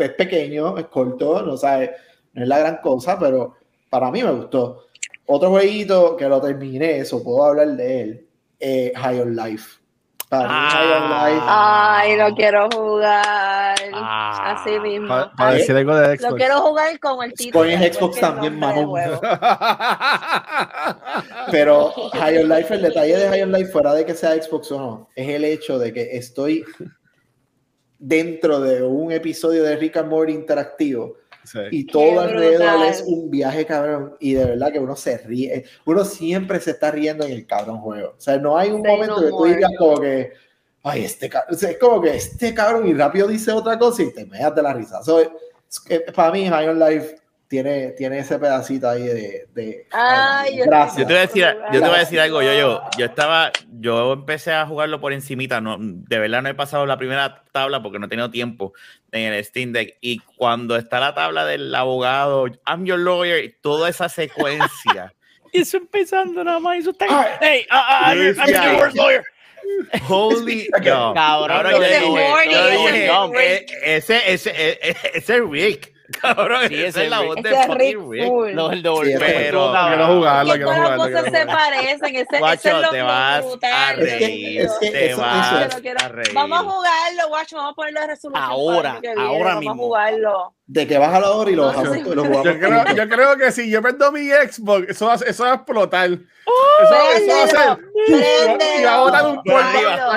Es 0.00 0.10
pequeño, 0.10 0.76
es 0.78 0.86
corto, 0.86 1.42
no 1.42 1.56
sabe, 1.56 1.92
no 2.34 2.42
es 2.42 2.48
la 2.48 2.58
gran 2.58 2.78
cosa, 2.78 3.18
pero 3.18 3.54
para 3.88 4.10
mí 4.10 4.22
me 4.22 4.32
gustó. 4.32 4.87
Otro 5.30 5.50
jueguito 5.50 6.16
que 6.16 6.26
lo 6.26 6.40
terminé, 6.40 7.00
eso 7.00 7.22
puedo 7.22 7.44
hablar 7.44 7.68
de 7.76 8.00
él, 8.00 8.26
eh, 8.58 8.94
High 8.96 9.20
on 9.20 9.36
Life. 9.36 9.78
Para 10.30 10.48
mí, 10.48 10.54
High 10.70 10.92
on 10.92 11.10
Life. 11.10 11.46
Ay, 11.46 12.16
lo 12.16 12.34
quiero 12.34 12.68
jugar. 12.74 13.76
Ah. 13.92 14.54
Así 14.56 14.80
mismo. 14.80 15.08
Para, 15.08 15.30
para 15.32 15.50
Ay, 15.50 15.58
decir 15.58 15.76
algo 15.76 15.94
de 15.94 16.16
Lo 16.16 16.34
quiero 16.34 16.62
jugar 16.62 16.98
con 16.98 17.22
el 17.22 17.34
título. 17.34 17.62
Scorn 17.64 17.82
en 17.82 17.92
Xbox 17.92 18.16
el 18.16 18.20
también, 18.22 18.58
mamón. 18.58 19.00
Pero 21.50 21.92
High 22.14 22.38
on 22.38 22.48
Life, 22.48 22.74
el 22.74 22.82
detalle 22.82 23.18
de 23.18 23.28
High 23.28 23.42
on 23.42 23.52
Life, 23.52 23.70
fuera 23.70 23.92
de 23.92 24.06
que 24.06 24.14
sea 24.14 24.42
Xbox 24.42 24.72
o 24.72 24.78
no, 24.78 25.10
es 25.14 25.28
el 25.28 25.44
hecho 25.44 25.78
de 25.78 25.92
que 25.92 26.16
estoy 26.16 26.64
dentro 27.98 28.60
de 28.60 28.82
un 28.82 29.12
episodio 29.12 29.62
de 29.62 29.76
Rick 29.76 29.98
and 29.98 30.08
Morty 30.08 30.32
interactivo 30.32 31.16
Sí. 31.50 31.58
y 31.70 31.84
todo 31.86 32.20
alrededor 32.20 32.84
es 32.86 33.02
un 33.06 33.30
viaje 33.30 33.64
cabrón 33.66 34.14
y 34.20 34.34
de 34.34 34.44
verdad 34.44 34.72
que 34.72 34.78
uno 34.78 34.94
se 34.96 35.18
ríe, 35.18 35.64
uno 35.84 36.04
siempre 36.04 36.60
se 36.60 36.72
está 36.72 36.90
riendo 36.90 37.24
en 37.24 37.32
el 37.32 37.46
cabrón 37.46 37.78
juego. 37.78 38.14
O 38.16 38.20
sea, 38.20 38.36
no 38.38 38.56
hay 38.58 38.70
un 38.70 38.82
Say 38.82 38.90
momento 38.92 39.16
no 39.16 39.22
que 39.22 39.28
tú 39.30 39.38
more. 39.38 39.54
digas 39.56 39.70
como 39.78 40.00
que, 40.00 40.32
ay, 40.84 41.04
este 41.04 41.28
cabrón, 41.28 41.54
o 41.54 41.58
sea, 41.58 41.70
es 41.70 41.78
como 41.78 42.00
que 42.00 42.14
este 42.16 42.54
cabrón 42.54 42.86
y 42.86 42.94
rápido 42.94 43.26
dice 43.28 43.52
otra 43.52 43.78
cosa 43.78 44.02
y 44.02 44.12
te 44.12 44.26
meas 44.26 44.54
de 44.54 44.62
la 44.62 44.72
risa. 44.74 45.02
So, 45.02 45.20
es- 45.20 45.28
es- 45.88 46.02
para 46.12 46.32
mí, 46.32 46.46
High 46.48 46.68
on 46.68 46.78
Life 46.78 47.16
tiene, 47.48 47.92
tiene 47.92 48.18
ese 48.18 48.38
pedacito 48.38 48.86
ahí 48.90 49.04
de... 49.04 49.46
de 49.54 49.86
Ay, 49.90 50.58
yo- 50.58 50.64
gracias. 50.66 50.98
Yo 50.98 51.06
te 51.06 51.12
voy 51.14 51.18
a 51.18 51.26
decir, 51.26 51.46
yo 51.72 51.80
te 51.80 51.86
voy 51.88 51.96
a 51.96 52.00
decir 52.00 52.20
algo, 52.20 52.42
yo, 52.42 52.52
yo, 52.52 52.82
yo 52.98 53.06
estaba, 53.06 53.50
yo 53.80 54.12
empecé 54.12 54.52
a 54.52 54.66
jugarlo 54.66 55.00
por 55.00 55.14
encimita, 55.14 55.58
no, 55.60 55.78
de 55.80 56.18
verdad 56.18 56.42
no 56.42 56.50
he 56.50 56.54
pasado 56.54 56.84
la 56.84 56.98
primera 56.98 57.42
tabla 57.50 57.82
porque 57.82 57.98
no 57.98 58.04
he 58.04 58.08
tenido 58.10 58.30
tiempo 58.30 58.74
en 59.12 59.32
el 59.32 59.44
Steam 59.44 59.72
Deck 59.72 59.96
y 60.00 60.18
cuando 60.36 60.76
está 60.76 61.00
la 61.00 61.14
tabla 61.14 61.44
del 61.46 61.74
abogado, 61.74 62.46
I'm 62.66 62.84
your 62.84 62.98
lawyer, 62.98 63.42
y 63.44 63.54
toda 63.60 63.88
esa 63.88 64.08
secuencia, 64.08 65.14
Eso 65.52 65.78
empezando 65.78 66.44
nada 66.44 66.58
más, 66.60 66.78
eso 66.78 66.90
está... 66.90 67.06
Hey, 67.40 67.66
ah, 67.70 67.86
ah, 67.88 68.12
I'm 68.12 68.18
your- 68.18 68.36
I'm 68.38 68.48
your 68.50 68.62
Sí. 68.62 68.76
worst 68.76 68.96
lawyer. 68.96 69.24
holy 70.08 70.68
no, 70.84 71.12
Cabrón, 71.14 71.70
yo 71.72 71.82
ese 71.82 72.00
dije, 72.00 72.10
Morty, 72.10 72.50
yo 72.52 72.68
ese 72.68 72.92
dije, 72.92 73.12
Morty. 73.12 73.38
eh, 73.38 73.66
ese, 73.84 74.32
ese, 74.32 74.78
ese 75.14 75.36
es 75.36 75.42
Rick, 75.50 75.92
cabrón, 76.20 76.68
Sí, 76.68 76.74
esa 76.76 76.86
ese 76.88 77.04
es 77.04 77.10
la 77.10 77.20
voz 77.20 77.36
de 77.36 77.66
Rick. 77.74 77.98
Full. 77.98 78.50
Los 78.52 78.72
el 78.72 78.82
doble. 78.82 79.16
Pero- 79.18 79.72
Quiero 79.88 80.06
jugarlo, 80.06 80.52
Que 80.52 80.58
quiero 80.58 80.72
todas 80.74 80.98
las 80.98 81.06
quiero 81.08 81.24
se 81.38 81.46
parecen. 81.46 82.16
Ese, 82.16 82.38
Guacho, 82.38 82.68
es 82.68 82.82
lo 82.82 82.90
te 82.90 83.02
vas 83.02 83.44
brutal. 83.44 83.72
a 83.72 83.92
reír, 83.94 84.60
Es 84.62 84.72
que 84.80 84.90
te 84.90 85.10
eso- 85.10 85.20
vas 85.20 85.62
eso 85.66 85.76
Yo 85.76 85.82
quiero- 85.82 86.00
a 86.04 86.08
reír. 86.08 86.32
Vamos 86.34 86.58
a 86.58 86.62
jugarlo, 86.62 87.28
guacho. 87.28 87.56
Vamos 87.56 87.72
a 87.72 87.74
ponerlo 87.74 88.00
de 88.00 88.06
resolución. 88.06 88.44
Ahora, 88.44 89.00
ahora 89.18 89.44
vamos 89.54 89.60
mismo. 89.60 89.72
a 89.72 89.76
jugarlo. 89.76 90.54
De 90.66 90.86
que 90.86 90.98
baja 90.98 91.20
la 91.20 91.30
hora 91.30 91.50
y 91.50 91.54
lo 91.54 91.64
No, 91.66 91.72
jugamos 91.72 91.96
Yo 91.96 92.02
creo, 92.58 92.74
juntos. 92.78 92.94
yo 92.94 93.08
creo 93.08 93.36
que 93.36 93.52
si 93.52 93.70
yo 93.70 93.80
prendo 93.82 94.12
mi 94.12 94.28
Xbox, 94.28 94.88
eso 94.90 95.06
va, 95.06 95.14
eso 95.14 95.44
va 95.44 95.52
a 95.52 95.54
explotar. 95.54 96.10
eso, 96.10 96.20
eso 97.16 97.26
va 97.28 97.42
a 97.44 97.48
ser. 97.76 97.84
Y 98.78 98.84
va 98.84 98.94
a 98.94 99.00
botar 99.00 99.26
un 99.26 99.42
préndelo. 99.42 100.12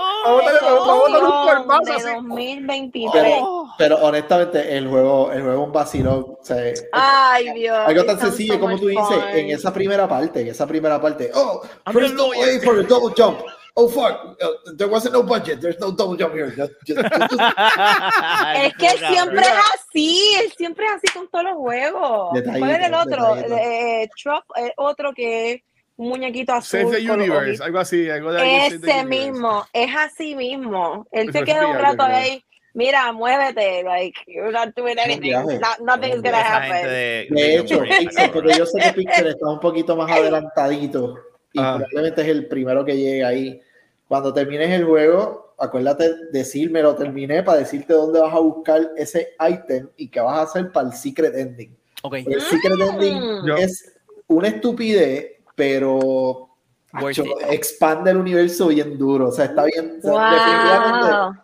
Oh, 0.00 0.40
de. 0.40 2.12
2023. 2.14 3.12
Pero, 3.12 3.66
pero 3.78 3.96
honestamente, 3.96 4.76
el 4.76 4.88
juego, 4.88 5.32
el 5.32 5.42
juego 5.42 5.62
es 5.62 5.66
un 5.66 5.72
vacilón. 5.72 6.36
O 6.40 6.44
sea, 6.44 6.56
Ay, 6.92 7.52
Dios. 7.52 7.76
algo 7.86 8.04
tan 8.04 8.20
sencillo 8.20 8.54
so 8.54 8.60
como 8.60 8.78
tú 8.78 8.86
dices, 8.88 9.04
fun. 9.06 9.22
en 9.32 9.50
esa 9.50 9.72
primera 9.72 10.08
parte, 10.08 10.40
en 10.42 10.48
esa 10.48 10.66
primera 10.66 11.00
parte, 11.00 11.30
oh, 11.34 11.62
I'm 11.86 11.94
there's 11.94 12.10
the 12.10 12.16
no 12.16 12.26
lawyer. 12.28 12.46
way 12.46 12.58
for 12.60 12.78
a 12.78 12.82
double 12.82 13.12
jump. 13.16 13.40
Oh 13.80 13.88
fuck, 13.88 14.36
uh, 14.42 14.72
there 14.76 14.90
wasn't 14.90 15.14
no 15.14 15.22
budget. 15.22 15.60
There's 15.60 15.78
no 15.78 15.92
double 15.92 16.16
jump 16.18 16.34
here. 16.34 16.50
Just- 16.50 16.72
just- 16.84 16.98
just- 16.98 17.40
Es 18.64 18.74
que 18.76 18.88
él 18.88 18.98
siempre 18.98 19.40
es 19.40 19.52
así, 19.74 20.34
él 20.42 20.52
siempre 20.56 20.84
es 20.86 20.92
así 20.94 21.06
con 21.16 21.28
todos 21.28 21.44
los 21.44 21.54
juegos. 21.54 22.30
¿Cuál 22.58 22.70
es 22.72 22.86
el 22.86 22.94
otro? 22.94 23.34
detallito. 23.36 23.56
Eh, 23.56 24.08
Trump, 24.20 24.44
el 24.56 24.72
otro 24.78 25.12
que 25.14 25.62
un 25.98 26.08
muñequito 26.08 26.54
azul. 26.54 26.80
Save 26.80 26.96
the 27.04 27.10
Universe, 27.10 27.62
algo 27.62 27.78
así. 27.80 28.08
Algo 28.08 28.32
de 28.32 28.40
algo 28.40 28.76
Ese 28.86 29.04
mismo, 29.04 29.66
es 29.72 29.90
así 29.94 30.34
mismo. 30.34 31.06
Él 31.12 31.30
se 31.32 31.42
queda 31.42 31.66
un 31.66 31.76
rato 31.76 32.02
ahí. 32.04 32.42
Mira, 32.74 33.12
muévete, 33.12 33.82
like, 33.82 34.16
you're 34.28 34.52
not 34.52 34.68
doing 34.76 34.96
anything. 34.98 35.32
Not- 35.32 35.80
nothing 35.80 36.10
is 36.14 36.22
gonna 36.22 36.40
Esa 36.40 36.56
happen. 36.56 36.86
de, 36.88 37.26
De 37.30 37.56
hecho, 37.56 37.80
Pixel, 37.82 38.30
porque 38.30 38.54
yo 38.56 38.64
sé 38.66 38.80
que 38.80 38.92
Pixel 38.92 39.26
está 39.26 39.48
un 39.48 39.58
poquito 39.58 39.96
más 39.96 40.10
adelantadito 40.10 41.18
y 41.52 41.58
Ajá. 41.58 41.78
probablemente 41.78 42.22
es 42.22 42.28
el 42.28 42.46
primero 42.46 42.84
que 42.84 42.96
llega 42.96 43.28
ahí. 43.28 43.60
cuando 44.06 44.32
termines 44.32 44.70
el 44.70 44.84
juego, 44.86 45.54
acuérdate 45.58 46.10
decirme 46.32 46.80
lo 46.82 46.94
terminé 46.94 47.42
para 47.42 47.58
decirte 47.58 47.92
dónde 47.92 48.20
vas 48.20 48.32
a 48.32 48.38
buscar 48.38 48.90
ese 48.96 49.34
item 49.50 49.88
y 49.98 50.08
qué 50.08 50.20
vas 50.20 50.38
a 50.38 50.42
hacer 50.42 50.72
para 50.72 50.86
el 50.88 50.94
secret 50.94 51.34
ending. 51.34 51.76
Ok. 52.02 52.14
El 52.26 52.40
secret 52.40 52.80
ending 52.80 53.44
Yo- 53.46 53.56
es 53.56 53.92
una 54.28 54.48
estupidez, 54.48 55.32
pero 55.58 56.48
macho, 56.92 57.24
it. 57.24 57.30
expande 57.50 58.10
el 58.12 58.16
universo 58.18 58.68
bien 58.68 58.96
duro. 58.96 59.28
O 59.28 59.32
sea, 59.32 59.46
está 59.46 59.64
bien. 59.64 59.98
sea, 60.00 60.30
definitivamente 60.30 61.16
Wow. 61.16 61.34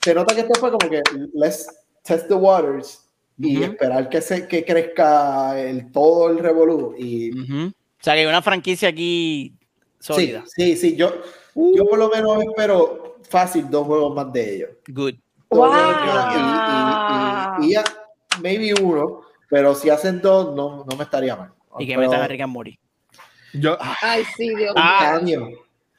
se 0.00 0.14
nota 0.14 0.34
que 0.34 0.40
esto 0.40 0.54
fue 0.58 0.70
como 0.72 0.90
que 0.90 1.02
let's 1.34 1.66
test 2.02 2.26
the 2.28 2.34
waters 2.34 3.04
y 3.38 3.56
Ujú. 3.58 3.64
esperar 3.72 4.08
que 4.08 4.20
se 4.20 4.48
que 4.48 4.64
crezca 4.64 5.60
el 5.60 5.92
todo 5.92 6.30
el 6.30 6.38
revolú 6.38 6.94
y 6.98 7.30
Ujú. 7.38 7.68
O 7.68 8.02
sea, 8.02 8.14
que 8.14 8.20
hay 8.20 8.26
una 8.26 8.42
franquicia 8.42 8.88
aquí 8.88 9.54
sí, 10.00 10.12
sólida. 10.12 10.44
sí, 10.46 10.76
sí, 10.76 10.96
yo 10.96 11.12
yo 11.54 11.84
por 11.86 11.98
lo 11.98 12.08
menos 12.08 12.42
espero 12.42 13.16
fácil 13.28 13.68
dos 13.68 13.86
juegos 13.86 14.14
más 14.14 14.32
de 14.32 14.54
ellos. 14.56 14.70
Good. 14.88 15.14
Wow. 15.50 15.72
y, 15.72 16.38
y- 16.38 17.66
y- 17.66 17.70
y 17.70 17.72
ya, 17.74 17.84
maybe 18.42 18.72
uno, 18.82 19.22
pero 19.50 19.74
si 19.74 19.90
hacen 19.90 20.20
dos 20.20 20.54
no, 20.54 20.84
no 20.88 20.96
me 20.96 21.04
estaría 21.04 21.34
mal. 21.36 21.52
Y 21.78 21.86
que 21.86 21.94
Pero 21.94 22.08
metan 22.08 22.22
a 22.22 22.28
Rick 22.28 22.40
and 22.42 22.52
Morty. 22.52 22.78
Yo, 23.54 23.76
Ay, 24.02 24.22
sí, 24.36 24.54
Dios 24.54 24.74
Ah, 24.76 25.12
cambios, 25.14 25.48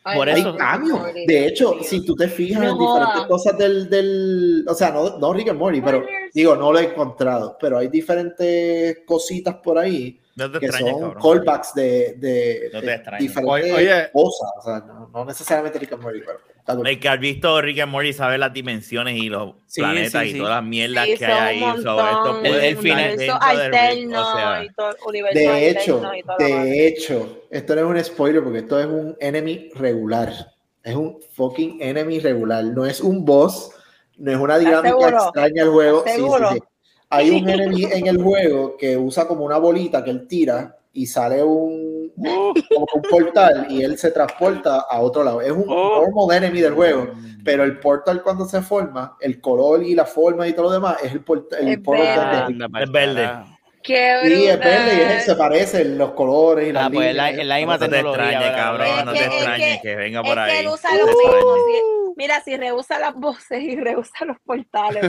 Ay, 0.03 0.17
por 0.17 0.29
hay 0.29 0.39
eso- 0.41 0.55
cambios. 0.55 0.99
De 1.27 1.47
hecho, 1.47 1.77
si 1.83 2.05
tú 2.05 2.15
te 2.15 2.27
fijas 2.27 2.61
No 2.63 2.69
en 2.71 2.77
diferentes 2.77 3.21
cosas 3.27 3.57
del, 3.57 3.89
del 3.89 4.65
o 4.67 4.73
sea, 4.73 4.91
no, 4.91 5.17
no 5.17 5.33
Rick 5.33 5.49
and 5.49 5.59
Morty, 5.59 5.81
pero 5.81 6.05
digo, 6.33 6.55
no 6.55 6.71
lo 6.71 6.79
he 6.79 6.85
encontrado, 6.85 7.57
pero 7.59 7.77
hay 7.77 7.87
diferentes 7.87 8.99
cositas 9.05 9.55
por 9.55 9.77
ahí 9.77 10.19
No 10.35 10.49
te 10.51 10.59
que 10.59 10.71
son 10.71 10.87
cabrón. 11.11 11.15
callbacks 11.21 11.73
de, 11.73 12.13
de, 12.17 12.71
diferentes 13.19 13.43
Oye, 13.45 13.73
oye. 13.73 14.09
cosas. 14.13 14.49
O 14.57 14.61
sea, 14.61 14.79
no, 14.79 15.09
no 15.13 15.25
necesariamente 15.25 15.79
Rick 15.79 15.93
and 15.93 16.01
Morty, 16.03 16.19
pero. 16.25 16.39
El 16.85 16.99
que 16.99 17.09
ha 17.09 17.15
visto 17.15 17.61
Rick 17.61 17.79
and 17.79 17.91
Morty 17.91 18.13
sabe 18.13 18.37
las 18.37 18.53
dimensiones 18.53 19.17
y 19.17 19.29
los 19.29 19.53
Sí, 19.65 19.81
planetas 19.81 20.23
sí, 20.23 20.29
y 20.35 20.37
todas 20.37 20.55
las 20.55 20.63
mierdas 20.63 21.05
Sí, 21.07 21.15
que 21.17 21.25
hay 21.25 21.63
ahí. 21.63 21.75
esto. 21.77 22.41
El- 22.43 22.55
el 22.55 22.77
final. 22.77 23.17
de 23.17 23.25
Rick, 23.25 23.31
alterno 23.41 24.21
o 24.21 24.31
sea, 24.37 24.63
y 24.63 24.69
todo, 24.73 24.95
universo 25.07 25.39
De 25.39 25.69
hecho, 25.69 25.95
alterno 25.95 26.15
y 26.15 26.23
todo 26.23 26.35
lo 26.39 26.45
demás. 26.45 26.63
de 26.65 26.87
hecho, 26.87 27.43
esto 27.49 27.75
no 27.75 27.81
es 27.81 27.87
un 27.87 28.03
spoiler 28.13 28.43
porque 28.43 28.59
esto 28.59 28.79
es 28.79 28.85
un 28.85 29.17
enemy 29.19 29.69
regular. 29.75 30.31
Es 30.83 30.95
un 30.95 31.19
fucking 31.33 31.81
enemy 31.81 32.19
regular. 32.19 32.63
No 32.63 32.85
es 32.85 33.01
un 33.01 33.25
boss, 33.25 33.71
no 34.17 34.31
es 34.31 34.37
una 34.37 34.57
dinámica 34.57 34.89
seguro? 34.89 35.17
extraña 35.23 35.63
al 35.63 35.69
juego. 35.69 36.03
Sí, 36.05 36.09
sí, 36.11 36.15
¿Seguro? 36.17 36.51
sí. 36.53 36.59
Hay 37.11 37.29
un 37.31 37.49
enemy 37.49 37.85
en 37.85 38.05
el 38.07 38.21
juego 38.21 38.77
que 38.77 38.95
usa 38.95 39.27
como 39.27 39.43
una 39.43 39.57
bolita 39.57 40.03
que 40.03 40.11
él 40.11 40.27
tira 40.27 40.77
y 40.93 41.07
sale 41.07 41.41
un, 41.43 41.88
como 42.73 42.85
un 42.95 43.01
portal 43.09 43.67
y 43.69 43.83
él 43.83 43.97
se 43.97 44.11
transporta 44.11 44.81
a 44.89 44.99
otro 45.01 45.23
lado. 45.23 45.41
Es 45.41 45.51
un 45.51 45.65
Oh. 45.67 46.05
normal 46.13 46.37
enemy 46.43 46.61
del 46.61 46.73
juego, 46.73 47.09
pero 47.43 47.63
el 47.63 47.79
portal 47.79 48.21
cuando 48.23 48.45
se 48.45 48.61
forma, 48.61 49.15
el 49.21 49.39
color 49.41 49.83
y 49.83 49.95
la 49.95 50.05
forma 50.05 50.47
y 50.47 50.53
todo 50.53 50.65
lo 50.65 50.71
demás 50.71 50.97
es 51.03 51.11
el, 51.13 51.21
port- 51.23 51.53
el 51.59 51.67
Es 51.69 51.79
portal 51.79 52.47
verde. 52.53 52.67
de 52.75 52.83
Es 52.83 52.91
verde. 52.91 53.29
Qué 53.81 54.17
Sí, 54.23 54.45
es 54.47 54.59
verde 54.59 54.95
y 54.97 55.01
es- 55.17 55.25
se 55.25 55.35
parecen 55.35 55.97
los 55.97 56.11
colores 56.11 56.67
y 56.67 56.73
las 56.73 56.87
Ah, 56.87 56.89
pues 56.93 57.15
la- 57.15 57.29
líneas. 57.29 57.47
la 57.47 57.55
misma 57.57 57.73
No 57.73 57.79
te 57.79 57.87
¿verdad? 57.87 58.55
cabrón, 58.55 59.05
no 59.05 59.13
que- 59.13 59.19
te 59.19 59.25
es 59.25 59.31
extrañes 59.33 59.81
que- 59.81 59.87
que 59.89 59.95
venga 59.95 60.19
Es 60.21 60.27
por 60.29 60.39
ahí. 60.39 60.51
que 60.51 60.59
él 60.59 60.67
usa 60.67 60.89
No 60.91 60.97
lo 60.97 61.05
mira, 62.19 62.43
si 62.43 62.57
rehúsa 62.57 62.99
las 62.99 63.15
voces 63.15 63.63
y 63.63 63.77
rehúsa 63.77 64.25
los 64.25 64.37
portales. 64.45 65.05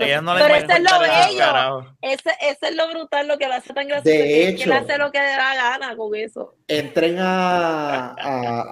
Ellas 0.00 0.22
no 0.22 0.34
Pero 0.34 0.54
eso 0.54 0.66
es 0.70 0.80
lo 0.80 1.00
bello. 1.00 1.96
Ese, 2.00 2.30
ese 2.40 2.68
es 2.68 2.74
lo 2.74 2.88
brutal, 2.88 3.28
lo 3.28 3.36
que 3.36 3.46
lo 3.46 3.54
hace 3.54 3.74
tan 3.74 3.86
gracioso. 3.86 4.08
De 4.08 4.24
que, 4.24 4.48
es 4.48 4.56
que 4.56 4.62
hecho. 4.62 4.72
él 4.72 4.72
hace 4.72 4.96
lo 4.96 5.12
que 5.12 5.18
le 5.18 5.26
da 5.26 5.54
gana 5.54 5.94
con 5.94 6.14
eso. 6.14 6.54
Entren 6.66 7.18
a, 7.18 8.14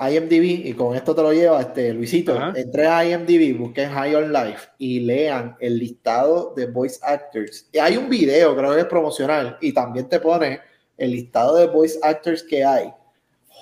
a 0.00 0.10
IMDb 0.10 0.66
y 0.66 0.72
con 0.72 0.96
esto 0.96 1.14
te 1.14 1.22
lo 1.22 1.32
lleva 1.34 1.60
este 1.60 1.92
Luisito. 1.92 2.34
Ajá. 2.34 2.54
Entren 2.56 2.86
a 2.86 3.04
IMDb, 3.04 3.58
busquen 3.58 3.90
High 3.90 4.14
on 4.14 4.32
Life 4.32 4.68
y 4.78 5.00
lean 5.00 5.54
el 5.60 5.78
listado 5.78 6.54
de 6.56 6.66
voice 6.66 6.98
actors. 7.02 7.68
Y 7.70 7.78
hay 7.78 7.98
un 7.98 8.08
video, 8.08 8.56
creo 8.56 8.74
que 8.74 8.80
es 8.80 8.86
promocional, 8.86 9.58
y 9.60 9.74
también 9.74 10.08
te 10.08 10.20
pone 10.20 10.60
el 10.96 11.10
listado 11.10 11.56
de 11.56 11.66
voice 11.66 11.98
actors 12.02 12.42
que 12.42 12.64
hay. 12.64 12.94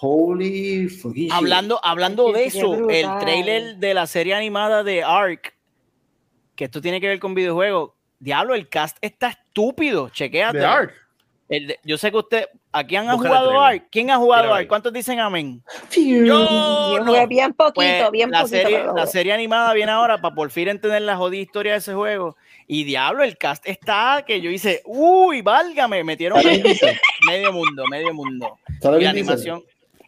Holy. 0.05 0.89
Hablando, 1.31 1.79
hablando 1.83 2.33
de 2.33 2.45
eso, 2.47 2.91
el 2.91 3.07
trailer 3.21 3.77
de 3.77 3.95
la 3.95 4.07
serie 4.09 4.35
animada 4.35 4.83
de 4.83 5.03
Ark, 5.05 5.55
que 6.57 6.65
esto 6.65 6.81
tiene 6.81 7.01
que 7.01 7.07
ver 7.09 7.21
con 7.21 7.35
videojuegos, 7.35 7.93
diablo, 8.19 8.55
el 8.57 8.69
cast 8.69 8.97
está 9.01 9.29
estúpido, 9.29 10.09
chequéate. 10.09 10.59
de 10.59 10.65
Ark. 10.67 10.93
El 11.49 11.67
de- 11.69 11.79
yo 11.85 11.99
sé 11.99 12.11
que 12.11 12.17
usted, 12.17 12.49
¿aquí 12.73 12.97
han 12.97 13.05
Búscale 13.07 13.29
jugado. 13.29 13.61
Ark? 13.61 13.87
¿Quién 13.93 14.11
ha 14.11 14.17
jugado. 14.17 14.53
Ark? 14.55 14.67
¿Cuántos 14.67 14.93
dicen 14.93 15.21
amén? 15.21 15.63
Yo 15.91 16.25
Yo 16.25 17.05
jugué 17.05 17.27
bien 17.27 17.53
poquito, 17.53 17.75
Pues, 17.75 18.11
bien 18.11 18.31
la, 18.31 18.41
poquito. 18.43 18.57
serie, 18.63 18.85
la 18.97 19.07
serie 19.07 19.33
animada 19.35 19.73
viene 19.75 19.93
ahora 19.93 20.19
para 20.21 20.35
por 20.35 20.51
fin 20.51 20.69
entender 20.69 21.03
la 21.03 21.17
jodida 21.17 21.43
historia 21.43 21.73
de 21.73 21.79
ese 21.79 21.95
juego. 21.95 22.37
Y 22.67 22.85
diablo, 22.85 23.23
el 23.23 23.37
cast 23.37 23.69
está 23.69 24.25
que 24.27 24.41
yo 24.41 24.51
hice, 24.51 24.81
uy, 24.87 25.43
válgame, 25.43 26.03
metieron 26.05 26.41
medio 27.29 27.53
mundo, 27.53 27.85
medio 27.87 28.15
mundo. 28.15 28.59
¿Sale 28.81 28.99
Y 29.01 29.05
la 29.05 29.11
animación, 29.11 29.63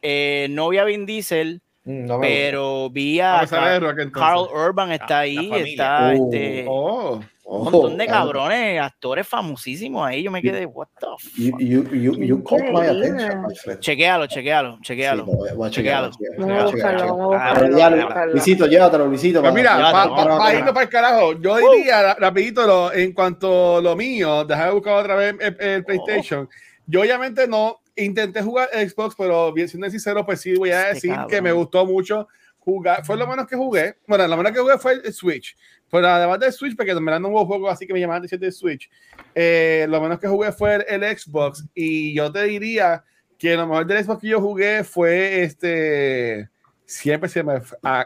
eh, 0.04 0.46
no 0.50 0.68
vi 0.68 0.78
a 0.78 0.84
Vin 0.84 1.06
Diesel, 1.06 1.60
Mm, 1.86 2.06
no 2.06 2.18
pero 2.18 2.88
vi 2.88 3.20
a 3.20 3.40
a 3.40 3.40
ver, 3.42 3.48
Car- 3.50 3.82
Rock, 3.82 3.98
entonces. 3.98 4.12
Carl 4.14 4.48
Urban 4.68 4.92
está 4.92 5.18
ahí, 5.18 5.50
está 5.52 6.08
Oh. 6.08 6.12
este, 6.12 6.64
Oh, 6.66 7.18
gusta. 7.18 7.28
un 7.44 7.62
montón 7.64 7.98
de 7.98 8.04
Oh, 8.04 8.08
cabrones, 8.08 8.80
actores 8.80 9.28
famosísimos 9.28 10.06
ahí. 10.06 10.22
Yo 10.22 10.30
me 10.30 10.40
quedé, 10.40 10.64
what 10.64 10.88
the 10.98 11.06
You, 11.36 11.50
fuck. 11.52 11.60
you, 11.60 11.84
you, 11.94 12.14
you 12.24 12.42
caught 12.42 12.62
my 12.72 12.86
attention, 12.86 13.42
my 13.42 13.54
friend. 13.54 13.80
Chequéalo, 13.80 14.26
chequéalo, 14.26 14.78
chequéalo. 14.80 15.24
Sí, 15.26 15.30
lo 15.30 15.36
voy 15.36 15.48
a- 15.50 15.52
voy 15.54 15.68
a 15.68 15.70
Chequéalo. 15.70 16.10
chequearlo, 16.10 16.46
Vamos 16.46 16.56
a 16.64 16.70
chequearlo, 16.70 16.70
chequearlo, 16.70 17.04
buscarlo, 17.04 17.16
vamos 17.18 17.34
a 17.34 17.36
Ah, 17.36 17.52
Pero 17.54 17.66
buscarlo, 17.66 17.78
ya, 17.78 17.84
vamos 17.84 18.00
a 18.00 18.06
buscarlo. 18.06 18.32
Luisito, 18.32 18.66
llévatelo, 18.66 19.06
Luisito. 19.06 19.40
Pues 19.42 19.52
para- 19.52 19.60
mira, 19.62 19.76
Llévatelo, 19.76 19.92
para 20.14 20.24
para- 20.24 20.38
para- 20.38 20.58
irnos 20.58 20.72
para 20.72 20.84
el 20.84 20.88
carajo, 20.90 21.32
yo 21.38 21.56
diría 21.58 22.02
ra- 22.02 22.16
rapidito 22.18 22.66
lo- 22.66 22.92
en 22.94 23.12
cuanto 23.12 23.76
a 23.76 23.80
lo 23.82 23.94
mío, 23.94 24.44
déjame 24.46 24.70
buscar 24.70 24.94
otra 25.00 25.16
vez 25.16 25.34
el, 25.38 25.56
el 25.60 25.84
PlayStation. 25.84 26.48
Yo 26.86 27.02
obviamente 27.02 27.46
no 27.46 27.80
intenté 27.96 28.42
jugar 28.42 28.68
Xbox, 28.72 29.14
pero 29.16 29.52
bien 29.52 29.68
siendo 29.68 29.88
sincero, 29.90 30.24
pues 30.24 30.40
sí 30.40 30.54
voy 30.56 30.70
a 30.70 30.90
Este 30.90 31.08
decir 31.08 31.26
que 31.28 31.40
me 31.42 31.52
gustó 31.52 31.84
mucho 31.86 32.28
jugar. 32.58 33.04
Fue 33.04 33.16
lo 33.16 33.26
menos 33.26 33.46
que 33.46 33.56
jugué. 33.56 33.96
Bueno, 34.06 34.26
lo 34.26 34.36
menos 34.36 34.52
que 34.52 34.58
jugué 34.60 34.78
fue 34.78 34.92
el 35.04 35.12
Switch. 35.12 35.56
Pero 35.90 36.08
además 36.08 36.40
del 36.40 36.52
Switch, 36.52 36.74
porque 36.76 36.90
en 36.92 37.04
verdad 37.04 37.20
no 37.20 37.28
hubo 37.28 37.46
juego 37.46 37.68
así 37.70 37.86
que 37.86 37.92
me 37.92 38.00
llamaban 38.00 38.22
de 38.26 38.38
de 38.38 38.50
Switch. 38.50 38.90
eh, 39.34 39.86
lo 39.88 40.00
menos 40.00 40.18
que 40.18 40.26
jugué 40.26 40.50
fue 40.50 40.76
el, 40.88 41.02
el 41.04 41.18
Xbox. 41.18 41.64
Y 41.74 42.14
yo 42.14 42.32
te 42.32 42.42
diría 42.44 43.04
que 43.38 43.54
lo 43.56 43.66
mejor 43.66 43.86
del 43.86 44.02
Xbox 44.02 44.20
que 44.22 44.28
yo 44.28 44.40
jugué 44.40 44.82
fue 44.82 45.42
este. 45.42 46.48
Siempre 46.86 47.28
se 47.30 47.42
me 47.42 47.60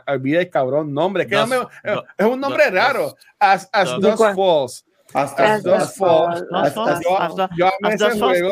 olvida 0.06 0.40
el 0.40 0.50
cabrón 0.50 0.92
nombre. 0.92 1.24
Es 1.24 1.28
que 1.28 1.34
Dos- 1.36 1.48
no 1.48 1.68
me- 1.84 1.90
do- 1.92 2.04
es 2.16 2.26
un 2.26 2.40
nombre 2.40 2.64
dos- 2.66 2.74
raro. 2.74 3.16
As, 3.38 3.68
as 3.72 3.90
dos-. 4.00 4.18
Falls. 4.36 4.84
Hasta 5.14 5.54
As 5.54 5.96
Falls. 5.96 6.44
As 6.52 6.74
Dusk- 6.74 7.02
Yo, 7.02 7.16
As 7.18 7.34
yo 7.56 7.66
amé 7.66 7.94
As 7.94 8.00
ese 8.02 8.20
juego. 8.20 8.50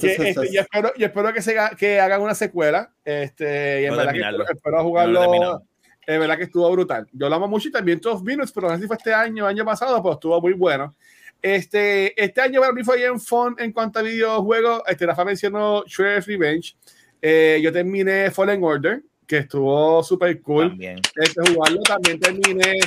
Que, 0.00 0.12
este, 0.12 0.34
y 0.50 0.56
espero, 0.56 0.92
y 0.96 1.04
espero 1.04 1.32
que, 1.32 1.42
se, 1.42 1.56
que 1.78 2.00
hagan 2.00 2.22
una 2.22 2.34
secuela. 2.34 2.92
Este, 3.04 3.82
y 3.82 3.84
en 3.84 3.90
No 3.90 3.96
verdad 3.98 4.12
que 4.12 4.52
espero, 4.52 4.76
No 4.78 4.82
jugarlo. 4.84 5.20
terminado. 5.20 5.62
Es 6.06 6.18
verdad 6.18 6.36
que 6.36 6.44
estuvo 6.44 6.70
brutal. 6.70 7.06
Yo 7.12 7.28
lo 7.28 7.34
amo 7.36 7.48
mucho 7.48 7.68
y 7.68 7.72
también 7.72 7.98
12 8.00 8.22
Minutes, 8.24 8.52
pero 8.52 8.68
no 8.68 8.74
sé 8.76 8.82
si 8.82 8.86
fue 8.86 8.96
este 8.96 9.14
año, 9.14 9.46
año 9.46 9.64
pasado, 9.64 10.02
pero 10.02 10.14
estuvo 10.14 10.40
muy 10.40 10.52
bueno. 10.52 10.94
Este, 11.40 12.22
este 12.22 12.40
año 12.40 12.60
para 12.60 12.72
mí 12.72 12.82
fue 12.84 12.96
bien 12.98 13.18
fun 13.20 13.54
en 13.58 13.72
cuanto 13.72 13.98
a 13.98 14.02
videojuegos. 14.02 14.82
Este, 14.86 15.06
Rafa 15.06 15.24
mencionó 15.24 15.82
Shredder's 15.86 16.26
Revenge. 16.26 16.76
Eh, 17.22 17.60
yo 17.62 17.72
terminé 17.72 18.30
Fallen 18.30 18.62
Order, 18.62 19.02
que 19.26 19.38
estuvo 19.38 20.02
súper 20.02 20.40
cool. 20.42 20.68
También. 20.70 21.00
Este, 21.16 21.52
jugarlo 21.54 21.80
también 21.82 22.20
terminé 22.20 22.78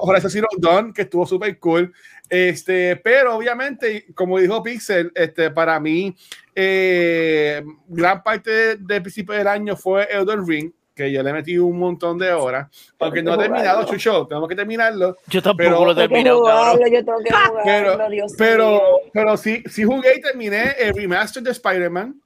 Horizon 0.00 0.30
Zero 0.30 0.48
Dawn, 0.58 0.92
que 0.92 1.02
estuvo 1.02 1.26
súper 1.26 1.58
cool. 1.58 1.92
Este, 2.28 2.96
pero 2.96 3.36
obviamente, 3.36 4.06
como 4.14 4.38
dijo 4.38 4.62
Pixel, 4.62 5.10
este, 5.14 5.50
para 5.50 5.78
mí, 5.80 6.14
eh, 6.54 7.62
gran 7.88 8.22
parte 8.22 8.50
de- 8.50 8.76
del 8.76 9.02
principio 9.02 9.34
del 9.34 9.46
año 9.46 9.76
fue 9.76 10.08
Elden 10.10 10.46
Ring, 10.46 10.72
que 10.94 11.10
yo 11.10 11.22
le 11.22 11.32
metí 11.32 11.58
un 11.58 11.76
montón 11.78 12.16
de 12.18 12.32
horas, 12.32 12.68
aunque 13.00 13.22
no 13.22 13.34
he 13.34 13.38
terminado, 13.38 13.84
Chucho, 13.84 14.26
tenemos 14.28 14.48
que 14.48 14.54
terminarlo, 14.54 15.16
Yo 15.26 15.42
tampoco 15.42 15.56
Pero- 15.68 15.84
lo 15.84 15.90
he 15.90 15.94
Tengo 15.94 16.08
que 16.08 16.14
terminado, 16.14 16.38
jugarlo, 16.40 16.86
yo 16.86 17.04
tengo 17.04 17.18
que 17.18 17.32
jugarlo, 17.32 17.60
pero, 17.64 18.08
Dios 18.10 18.32
pero, 18.38 18.70
mío. 18.70 18.80
pero 19.12 19.36
sí, 19.36 19.62
sí 19.68 19.82
jugué 19.84 20.14
y 20.16 20.20
terminé 20.20 20.76
el 20.78 20.94
remaster 20.94 21.42
de 21.42 21.50
Spider-Man. 21.50 22.20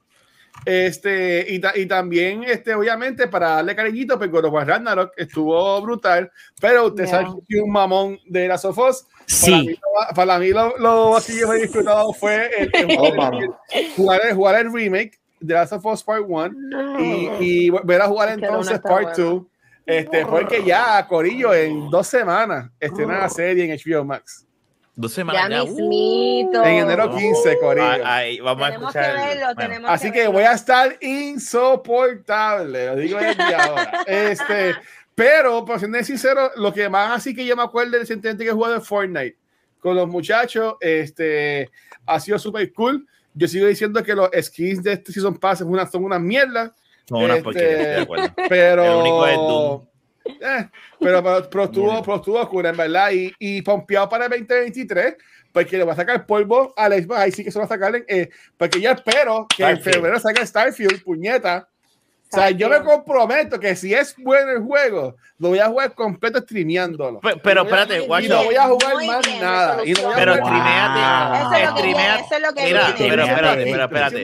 Este, 0.69 1.45
y, 1.49 1.59
ta- 1.59 1.73
y 1.75 1.85
también, 1.87 2.43
este, 2.43 2.75
obviamente, 2.75 3.27
para 3.27 3.49
darle 3.55 3.75
cariñito, 3.75 4.17
pues 4.19 4.29
God 4.29 4.45
of 4.45 4.53
War 4.53 4.67
Ragnarok 4.67 5.13
estuvo 5.17 5.81
brutal, 5.81 6.31
pero 6.61 6.85
usted 6.87 7.05
Yeah. 7.05 7.11
sabe 7.23 7.39
que 7.47 7.59
un 7.59 7.71
mamón 7.71 8.19
de 8.27 8.47
las 8.47 8.63
of 8.65 8.77
Us. 8.77 9.03
Para 9.03 9.25
Sí. 9.25 9.51
mí, 9.51 9.67
lo- 9.73 10.15
para 10.15 10.39
mí 10.39 10.49
lo, 10.49 10.77
lo 10.77 11.17
así 11.17 11.39
que 11.39 11.45
me 11.47 11.55
he 11.55 11.61
disfrutado 11.61 12.13
fue 12.13 12.49
el, 12.57 12.69
el 12.73 12.97
jugar, 12.97 13.33
el- 13.33 13.91
jugar, 13.95 14.21
el, 14.25 14.35
jugar 14.35 14.55
el 14.65 14.71
remake 14.73 15.19
de 15.39 15.53
Last 15.55 15.73
of 15.73 15.85
Us 15.85 16.03
Part 16.03 16.25
1 16.27 16.49
No. 16.53 16.99
y, 16.99 17.29
y 17.39 17.69
ver 17.83 18.01
a 18.01 18.07
jugar 18.07 18.29
entonces 18.29 18.79
Part 18.79 19.15
bueno. 19.17 19.31
2. 19.35 19.43
Este, 19.87 20.23
porque 20.23 20.63
ya, 20.63 21.03
Corillo, 21.07 21.51
en 21.51 21.89
dos 21.89 22.05
semanas 22.05 22.69
estrenan 22.79 23.21
la 23.21 23.29
serie 23.29 23.63
en 23.65 23.71
HBO 23.71 24.05
Max. 24.05 24.45
Dos 25.01 25.11
Ya 25.11 25.15
semanas 25.15 25.49
ya. 25.49 25.63
uh. 25.63 25.67
mismito. 25.67 26.63
En 26.65 26.75
enero 26.79 27.15
15, 27.15 27.57
Corillo. 27.59 27.85
Ay, 27.87 28.01
ay, 28.03 28.39
vamos 28.41 28.67
Tenemos 28.67 28.95
a 28.95 28.99
que 28.99 29.05
escuchar. 29.07 29.27
verlo, 29.29 29.45
bueno. 29.45 29.61
tenemos 29.61 29.91
Así 29.91 30.11
que 30.11 30.19
verlo. 30.19 30.31
voy 30.33 30.43
a 30.43 30.51
estar 30.51 30.97
insoportable, 31.01 32.85
lo 32.87 32.95
digo 32.97 33.17
desde 33.19 33.43
ahora. 33.55 34.03
Este, 34.05 34.75
pero, 35.15 35.63
por 35.63 35.79
ser 35.79 36.03
sincero, 36.03 36.51
lo 36.57 36.73
que 36.73 36.89
más 36.89 37.11
así 37.17 37.33
que 37.33 37.45
yo 37.45 37.55
me 37.55 37.63
acuerdo 37.63 37.97
recientemente 37.97 38.43
que 38.43 38.51
juego 38.51 38.73
de 38.73 38.81
Fortnite 38.81 39.37
con 39.79 39.95
los 39.95 40.07
muchachos, 40.09 40.75
este, 40.81 41.69
ha 42.05 42.19
sido 42.19 42.37
súper 42.37 42.73
cool. 42.73 43.07
Yo 43.33 43.47
sigo 43.47 43.67
diciendo 43.67 44.03
que 44.03 44.13
los 44.13 44.29
skins 44.41 44.83
de 44.83 44.93
este 44.93 45.13
Season 45.13 45.37
Pass 45.37 45.59
son 45.59 45.69
una, 45.69 45.85
son 45.87 46.03
una 46.03 46.19
mierda, 46.19 46.73
Son 47.07 47.21
Este, 47.21 47.41
porquerías, 47.43 47.71
estoy 47.79 47.93
de 47.95 48.01
acuerdo. 48.01 48.33
pero... 48.49 48.83
El 48.83 48.95
único 49.01 49.27
es 49.27 49.37
Doom. 49.37 49.88
Eh, 50.41 50.69
pero, 50.99 51.23
pero, 51.23 51.49
pero 51.49 51.63
estuvo, 51.65 52.01
pero 52.03 52.17
estuvo 52.17 52.49
cool, 52.49 52.65
en 52.65 52.77
verdad. 52.77 53.11
Y, 53.11 53.33
y 53.39 53.61
pompeado 53.61 54.09
para 54.09 54.25
el 54.25 54.31
2023, 54.31 55.15
porque 55.51 55.77
le 55.77 55.83
va 55.83 55.93
a 55.93 55.97
sacar 55.97 56.25
polvo 56.25 56.73
a 56.77 56.89
la 56.89 56.97
Xbox. 56.97 57.19
Ahí 57.19 57.31
sí 57.31 57.43
que 57.43 57.51
se 57.51 57.59
va 57.59 57.65
a 57.65 57.69
sacar. 57.69 57.93
Eh, 58.07 58.29
porque 58.57 58.81
yo 58.81 58.91
espero 58.91 59.47
que 59.55 59.63
en 59.63 59.77
Starfield. 59.77 59.95
febrero 59.95 60.19
saque 60.19 60.45
Starfield, 60.45 61.03
puñeta. 61.03 61.67
O 62.31 62.35
sea, 62.37 62.51
yo 62.51 62.69
me 62.69 62.79
comprometo 62.81 63.59
que 63.59 63.75
si 63.75 63.91
es 63.93 64.15
bueno 64.17 64.51
el 64.51 64.59
juego, 64.61 65.15
lo 65.39 65.49
voy 65.49 65.57
a 65.59 65.67
jugar 65.67 65.93
completo 65.95 66.39
streameándolo. 66.39 67.19
Pe- 67.21 67.37
Pero 67.37 67.61
a- 67.61 67.63
espérate, 67.63 68.03
y 68.03 68.27
no 68.27 68.43
voy 68.43 68.55
a 68.55 68.63
jugar 68.67 68.93
Muy 68.93 69.07
más 69.07 69.25
bien, 69.25 69.41
nada. 69.41 69.77
Y 69.83 69.93
no 69.93 70.01
voy 70.03 70.11
a 70.11 70.15
Pero 70.15 70.33
streameate. 70.35 70.99
Eso 71.39 71.53
es 71.55 71.69
lo 71.69 71.75
que 71.75 71.81
viene, 71.81 71.99
streamea- 71.99 72.19
eso 72.19 72.35
es 72.35 72.41
lo 72.41 72.53
que 72.53 72.63
Mira, 72.65 72.91
viene. 72.91 73.09
pero 73.09 73.23
espérate, 73.23 73.63
pero 73.71 73.83
espérate. 73.83 74.15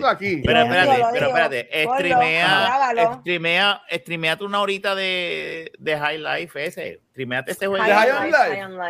Pero 0.45 0.59
espérate, 0.61 1.03
pero 1.13 1.27
espérate. 1.27 1.69
Streamea, 1.95 3.17
streamea, 3.21 3.81
streameate 3.91 4.43
una 4.43 4.61
horita 4.61 4.93
de, 4.95 5.71
de 5.79 5.97
High 5.97 6.19
Life 6.19 6.63
ese. 6.65 7.01
Streameate 7.11 7.51
este 7.51 7.65
juego. 7.67 7.83
¿De 7.83 7.91
High 7.93 8.11
on 8.11 8.17
High 8.31 8.31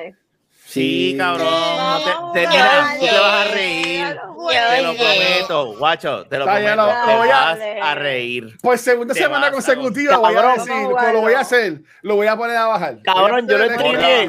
Life? 0.04 0.18
Sí, 0.66 1.16
cabrón. 1.18 1.48
No 1.48 2.32
te, 2.34 2.48
mira, 2.48 2.96
tú 3.00 3.06
te 3.06 3.12
vas 3.20 3.48
a 3.48 3.52
reír. 3.52 4.06
Te 4.50 4.82
lo 4.82 4.94
prometo, 4.96 5.78
guacho. 5.78 6.26
Te 6.28 6.38
lo 6.38 6.46
prometo. 6.46 6.76
lo- 6.76 6.88
te 7.06 7.12
lo 7.12 7.18
voy 7.18 7.30
a- 7.30 7.32
vas 7.34 7.60
a 7.82 7.96
reír. 7.96 8.58
Por 8.62 8.78
segunda 8.78 9.14
Te 9.14 9.22
semana 9.22 9.52
consecutiva 9.52 10.18
voy 10.18 10.34
a 10.34 10.36
Cabrón. 10.36 10.58
decir, 10.66 10.88
pero 11.00 11.14
lo 11.14 11.22
voy 11.22 11.34
a 11.34 11.40
hacer, 11.40 11.82
lo 12.02 12.16
voy 12.16 12.28
a 12.28 12.36
poner 12.36 12.58
a 12.58 12.66
bajar. 12.68 12.98
Cabrón, 13.04 13.48
yo 13.48 13.58
lo. 13.58 13.68
Dale, 13.70 14.28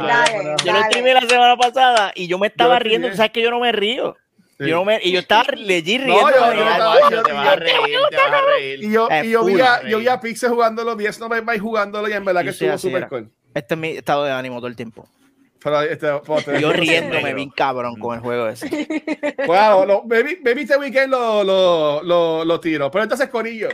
Yo 0.64 0.72
lo 0.72 0.82
streamé 0.84 1.14
la 1.14 1.20
semana 1.22 1.56
pasada 1.56 2.12
y 2.14 2.26
yo 2.28 2.38
me 2.38 2.46
estaba 2.48 2.74
Yo 2.74 2.80
riendo. 2.80 3.10
Tú 3.10 3.16
sabes 3.16 3.32
que 3.32 3.42
yo 3.42 3.50
no 3.50 3.60
me 3.60 3.72
río. 3.72 4.16
Sí. 4.58 4.66
Yo 4.68 4.76
no 4.76 4.84
me, 4.86 4.98
y 5.02 5.12
yo 5.12 5.18
estaba 5.18 5.42
No, 5.42 5.52
riendo. 5.56 6.06
yo- 6.06 6.30
No, 6.78 7.10
yo 7.10 7.22
te 7.22 7.32
vas 7.32 7.46
a 7.48 7.56
reír, 7.56 7.98
te 8.10 8.16
vas 8.16 8.32
a 8.32 8.40
reír. 8.56 8.84
Y 8.84 8.90
yo, 8.92 9.08
y 9.22 9.30
yo, 9.30 9.44
vi 9.44 9.60
a, 9.60 9.82
yo 9.82 9.98
vi 9.98 10.08
a 10.08 10.18
Pixel 10.20 10.48
jugándolo, 10.50 10.96
vi 10.96 11.06
a 11.06 11.12
Snowman 11.12 11.58
jugándolo 11.58 12.08
y 12.08 12.12
en 12.12 12.24
verdad 12.24 12.42
que 12.42 12.50
estuvo 12.50 12.78
súper 12.78 13.08
cool. 13.08 13.30
Este 13.52 13.74
es 13.74 13.80
mi 13.80 13.88
estado 13.96 14.24
de 14.24 14.32
ánimo 14.32 14.56
todo 14.58 14.68
el 14.68 14.76
tiempo. 14.76 15.06
Pero, 15.66 15.80
este, 15.82 16.06
pues, 16.24 16.44
te- 16.44 16.60
Yo 16.60 16.72
riéndome 16.72 17.34
bien 17.34 17.50
cabrón 17.50 17.98
con 17.98 18.14
el 18.14 18.20
juego 18.20 18.46
ese. 18.46 18.68
Claro, 19.44 19.84
lo, 19.84 20.04
maybe, 20.04 20.38
maybe 20.44 20.62
este 20.62 20.76
weekend 20.76 21.10
lo, 21.10 21.42
lo, 21.42 22.04
lo, 22.04 22.44
lo 22.44 22.60
tiro. 22.60 22.88
Pero 22.88 23.02
entonces, 23.02 23.28
Corillo, 23.28 23.68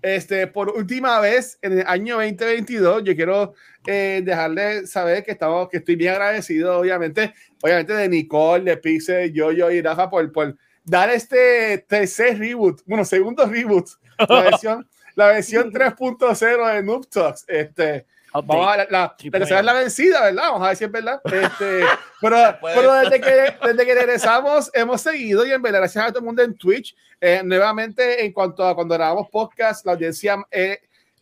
este, 0.00 0.46
por 0.46 0.70
última 0.70 1.20
vez 1.20 1.58
en 1.60 1.80
el 1.80 1.86
año 1.86 2.14
2022, 2.14 3.04
yo 3.04 3.14
quiero 3.14 3.52
eh, 3.86 4.22
dejarle 4.24 4.86
saber 4.86 5.22
que, 5.24 5.32
estamos, 5.32 5.68
que 5.68 5.76
estoy 5.76 5.96
bien 5.96 6.14
agradecido, 6.14 6.78
obviamente, 6.78 7.34
obviamente 7.62 7.92
de 7.92 8.08
Nicole, 8.08 8.64
de 8.64 8.78
Pixel, 8.78 9.30
Yo-Yo 9.30 9.70
y 9.70 9.82
Rafa 9.82 10.08
por, 10.08 10.32
por 10.32 10.56
dar 10.84 11.10
este 11.10 11.84
tercer 11.86 12.38
reboot, 12.38 12.80
bueno, 12.86 13.04
segundo 13.04 13.44
reboot, 13.44 13.88
la 14.26 14.40
versión, 14.42 14.88
la 15.16 15.26
versión 15.26 15.70
3.0 15.70 16.72
de 16.76 16.82
Noob 16.82 17.06
Talks. 17.10 17.44
Este, 17.46 18.06
Vamos 18.42 18.68
a 18.68 18.76
la, 18.76 18.86
la, 18.90 19.16
la 19.30 19.38
tercera 19.38 19.60
es 19.60 19.66
la 19.66 19.72
vencida, 19.72 20.22
¿verdad? 20.24 20.42
Vamos 20.50 20.62
a 20.62 20.68
ver 20.68 20.76
si 20.76 20.84
es 20.84 20.90
verdad. 20.92 21.20
Este, 21.24 21.80
pero 22.20 22.36
pero 22.62 22.94
desde, 22.94 23.20
que, 23.20 23.66
desde 23.66 23.86
que 23.86 23.94
regresamos 23.94 24.70
hemos 24.74 25.00
seguido 25.00 25.46
y 25.46 25.52
en 25.52 25.62
verdad 25.62 25.80
gracias 25.80 26.04
a 26.04 26.08
todo 26.08 26.18
el 26.20 26.24
mundo 26.24 26.42
en 26.42 26.56
Twitch. 26.56 26.94
Eh, 27.20 27.40
nuevamente, 27.44 28.24
en 28.24 28.32
cuanto 28.32 28.66
a 28.66 28.74
cuando 28.74 28.94
grabamos 28.94 29.28
podcast, 29.30 29.84
la 29.86 29.92
audiencia 29.92 30.36
eh, 30.50 30.78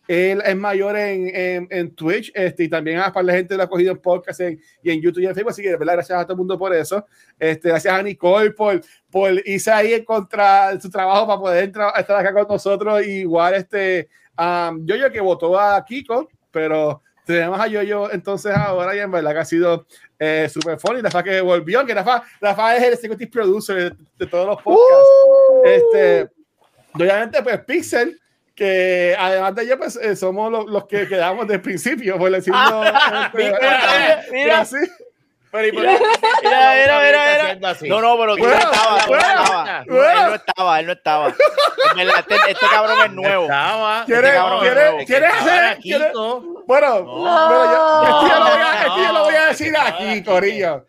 él 0.07 0.39
es 0.45 0.55
mayor 0.55 0.95
en, 0.97 1.35
en, 1.35 1.67
en 1.71 1.95
Twitch 1.95 2.31
este, 2.35 2.65
y 2.65 2.69
también 2.69 2.99
a 2.99 3.11
la 3.23 3.33
gente 3.33 3.57
lo 3.57 3.63
ha 3.63 3.67
cogido 3.67 3.91
en 3.91 3.97
podcast 3.97 4.39
en- 4.41 4.61
y 4.83 4.91
en 4.91 5.01
YouTube 5.01 5.21
y 5.23 5.25
en 5.25 5.33
Facebook. 5.33 5.49
Así 5.51 5.63
que 5.63 5.75
verdad, 5.75 5.93
gracias 5.93 6.19
a 6.19 6.23
todo 6.25 6.33
el 6.33 6.37
mundo 6.37 6.59
por 6.59 6.75
eso. 6.75 7.03
Este, 7.39 7.69
gracias 7.69 7.91
a 7.91 8.03
Nicole 8.03 8.51
por, 8.51 8.79
por 9.09 9.31
irse 9.47 9.71
ahí 9.71 9.93
en 9.93 10.05
contra 10.05 10.73
de 10.75 10.79
su 10.81 10.91
trabajo 10.91 11.25
para 11.25 11.39
poder 11.39 11.71
tra- 11.71 11.97
estar 11.99 12.17
acá 12.23 12.33
con 12.33 12.45
nosotros. 12.47 13.03
Igual, 13.03 13.55
este, 13.55 14.07
um, 14.37 14.85
yo, 14.85 14.95
yo 14.95 15.11
que 15.11 15.19
votó 15.21 15.59
a 15.59 15.83
Kiko, 15.83 16.29
pero 16.55 17.01
tenemos 17.25 17.59
a 17.59 17.67
Yoyo 17.67 18.09
entonces 18.13 18.55
ahora 18.55 18.95
y 18.95 18.99
en 18.99 19.11
verdad 19.11 19.33
que 19.33 19.39
ha 19.39 19.45
sido 19.45 19.85
eh, 20.17 20.47
super 20.49 20.79
funny. 20.79 21.01
Rafa 21.01 21.21
que 21.21 21.41
volvió, 21.41 21.85
que 21.85 21.93
Rafa, 21.93 22.23
Rafa 22.39 22.77
es 22.77 22.83
el 22.83 22.93
executive 22.93 23.29
producer 23.29 23.75
de, 23.75 23.97
de 24.17 24.25
todos 24.25 24.47
los 24.47 24.61
podcasts. 24.61 25.09
Este, 25.65 26.29
y 26.97 27.03
obviamente, 27.03 27.43
pues 27.43 27.59
Pixel, 27.65 28.21
que 28.55 29.13
además 29.19 29.53
de 29.53 29.63
ello, 29.63 29.77
pues 29.77 29.97
eh, 29.97 30.15
somos 30.15 30.49
los, 30.49 30.65
los 30.67 30.85
que 30.85 31.09
quedamos 31.09 31.45
del 31.45 31.59
principio, 31.59 32.17
por 32.17 32.31
decirlo. 32.31 32.85
este, 32.85 33.37
mira, 33.37 34.23
mira. 34.31 34.59
así. 34.61 34.77
Pero, 35.55 35.67
¿y 35.67 35.71
por 35.71 35.81
Mira, 35.83 35.97
qué 35.99 36.05
mira, 36.43 36.73
mira, 36.75 36.99
mira, 36.99 37.01
mira. 37.01 37.43
haciendo 37.43 37.67
así? 37.69 37.87
No, 37.89 38.01
no, 38.01 38.17
pero 38.17 38.35
tú 38.35 38.43
no 38.43 38.51
estabas, 38.53 39.05
tú 39.05 39.11
no 39.13 39.17
estabas. 39.19 39.87
No. 39.87 39.95
Él 40.03 40.17
no 40.27 40.35
estaba, 40.35 40.79
él 40.81 40.85
no 40.87 40.91
estaba. 40.93 41.27
Este, 41.29 42.35
este 42.49 42.65
cabrón 42.69 42.97
es 43.05 43.11
nuevo. 43.13 43.47
¿Quieres- 44.05 44.25
este 44.25 44.37
cabrón 44.37 44.59
quieres- 44.59 44.83
nuevo. 44.91 45.05
quieres 45.05 45.33
hacer- 45.33 45.77
quieres-. 45.79 46.11
Bueno, 46.67 46.99
No. 46.99 47.47
pero 47.47 47.65
yo, 47.71 48.03
esto 48.03 48.27
yo 48.27 48.39
lo 48.39 48.45
voy 48.49 48.61
a, 48.61 48.81
esto 48.81 48.97
yo 48.97 49.13
lo 49.13 49.23
voy 49.23 49.35
a 49.35 49.45
decir 49.45 49.77
aquí, 49.77 50.21
no, 50.21 50.31
Corillo. 50.31 50.85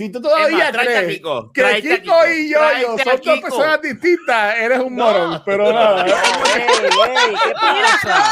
Si 0.00 0.10
tú 0.10 0.22
todavía 0.22 0.56
más, 0.64 0.72
tráete 0.72 0.96
a 0.96 1.00
crees 1.02 1.16
Kiko, 1.18 1.52
que 1.52 1.62
Kiko 1.82 1.94
Kiko, 2.02 2.14
y 2.30 2.50
yo, 2.50 2.58
yo 2.80 2.96
son 3.04 3.20
dos 3.22 3.40
personas 3.40 3.82
distintas, 3.82 4.56
eres 4.58 4.78
un 4.78 4.96
No. 4.96 5.04
morón, 5.04 5.42
pero 5.44 5.70
nada. 5.70 6.06
Ey, 6.56 6.62
ey, 6.62 7.34
¿qué 7.44 7.52
pasa? 7.52 8.24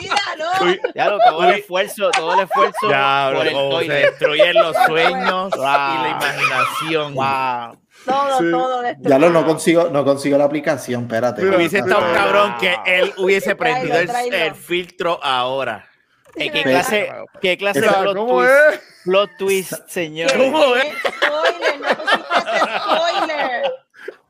Mira, 0.00 0.14
no. 0.38 0.76
Ya 0.94 1.10
lo, 1.10 1.18
todo 1.18 1.42
el 1.48 1.54
esfuerzo, 1.58 2.10
todo 2.12 2.34
el 2.34 2.40
esfuerzo 2.44 2.88
Ya, 2.88 3.30
por 3.34 3.44
el 3.44 3.54
bro, 3.54 3.62
se 3.64 3.70
toilet. 3.70 4.02
destruyen 4.10 4.54
los 4.54 4.76
sueños 4.86 5.50
y 5.52 5.56
Wow. 5.58 5.64
la 5.66 6.08
imaginación. 6.10 7.14
Wow. 7.14 7.78
Todo, 8.04 8.38
Sí. 8.38 8.50
todo. 8.52 8.82
Ya 9.00 9.18
lo 9.18 9.30
no 9.30 9.44
consigo, 9.44 9.88
no 9.90 10.04
consigo 10.04 10.38
la 10.38 10.44
aplicación, 10.44 11.02
espérate. 11.02 11.42
Mira, 11.42 11.56
Hubiese 11.56 11.78
estado 11.78 12.02
Wow. 12.06 12.14
cabrón 12.14 12.54
que 12.60 12.76
él 12.86 13.12
hubiese 13.16 13.56
prendido 13.56 13.98
el, 13.98 14.32
el 14.32 14.54
filtro 14.54 15.18
ahora. 15.20 15.88
¿Qué 16.36 16.50
clase, 16.52 17.10
qué 17.40 17.58
clase 17.58 17.80
de 17.80 17.88
plot 17.88 18.16
¿Cómo 18.16 18.36
twist? 18.38 18.52
es? 18.74 18.80
Plot 19.06 19.30
twist, 19.38 19.72
señor. 19.88 20.30
¿Cómo 20.36 20.76
es? 20.76 20.84
Spoiler, 20.98 21.80
no 21.80 21.88
spoiler. 21.88 23.72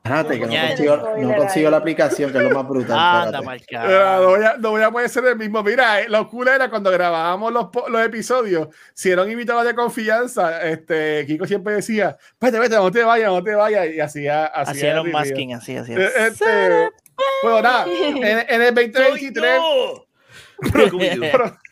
Espérate, 0.04 0.38
que 0.38 0.46
no 0.46 0.68
consigo, 0.68 0.96
no 1.18 1.36
consigo 1.36 1.70
la 1.70 1.76
aplicación, 1.78 2.30
que 2.30 2.38
es 2.38 2.44
lo 2.44 2.50
más 2.50 2.68
brutal. 2.68 2.96
Anda, 2.96 3.42
marcado. 3.42 4.22
no, 4.22 4.28
voy 4.28 4.44
a, 4.44 4.56
no 4.56 4.70
voy 4.70 4.82
a 4.82 4.90
poder 4.92 5.08
ser 5.08 5.24
el 5.24 5.34
mismo. 5.36 5.64
Mira, 5.64 6.00
eh, 6.02 6.08
lo 6.08 6.28
cool 6.28 6.46
era 6.46 6.70
cuando 6.70 6.92
grabábamos 6.92 7.52
los, 7.52 7.66
los 7.88 8.06
episodios, 8.06 8.68
si 8.94 9.10
eran 9.10 9.28
invitados 9.28 9.64
de 9.64 9.74
confianza, 9.74 10.62
este, 10.62 11.24
Kiko 11.26 11.44
siempre 11.46 11.74
decía, 11.74 12.16
vete, 12.40 12.60
vete, 12.60 12.76
no 12.76 12.88
te 12.92 13.02
vayas, 13.02 13.30
no 13.32 13.42
te 13.42 13.56
vayas, 13.56 13.88
y 13.88 13.98
hacía, 13.98 14.46
hacía 14.46 14.94
review. 14.94 15.12
masking 15.12 15.54
así, 15.54 15.76
así. 15.76 15.92
Eh, 15.92 16.10
Este, 16.28 16.90
bueno, 17.42 17.62
nada, 17.62 17.86
en, 17.86 18.22
en 18.48 18.62
el 18.62 18.74
2023 18.76 19.60
pro- 21.32 21.56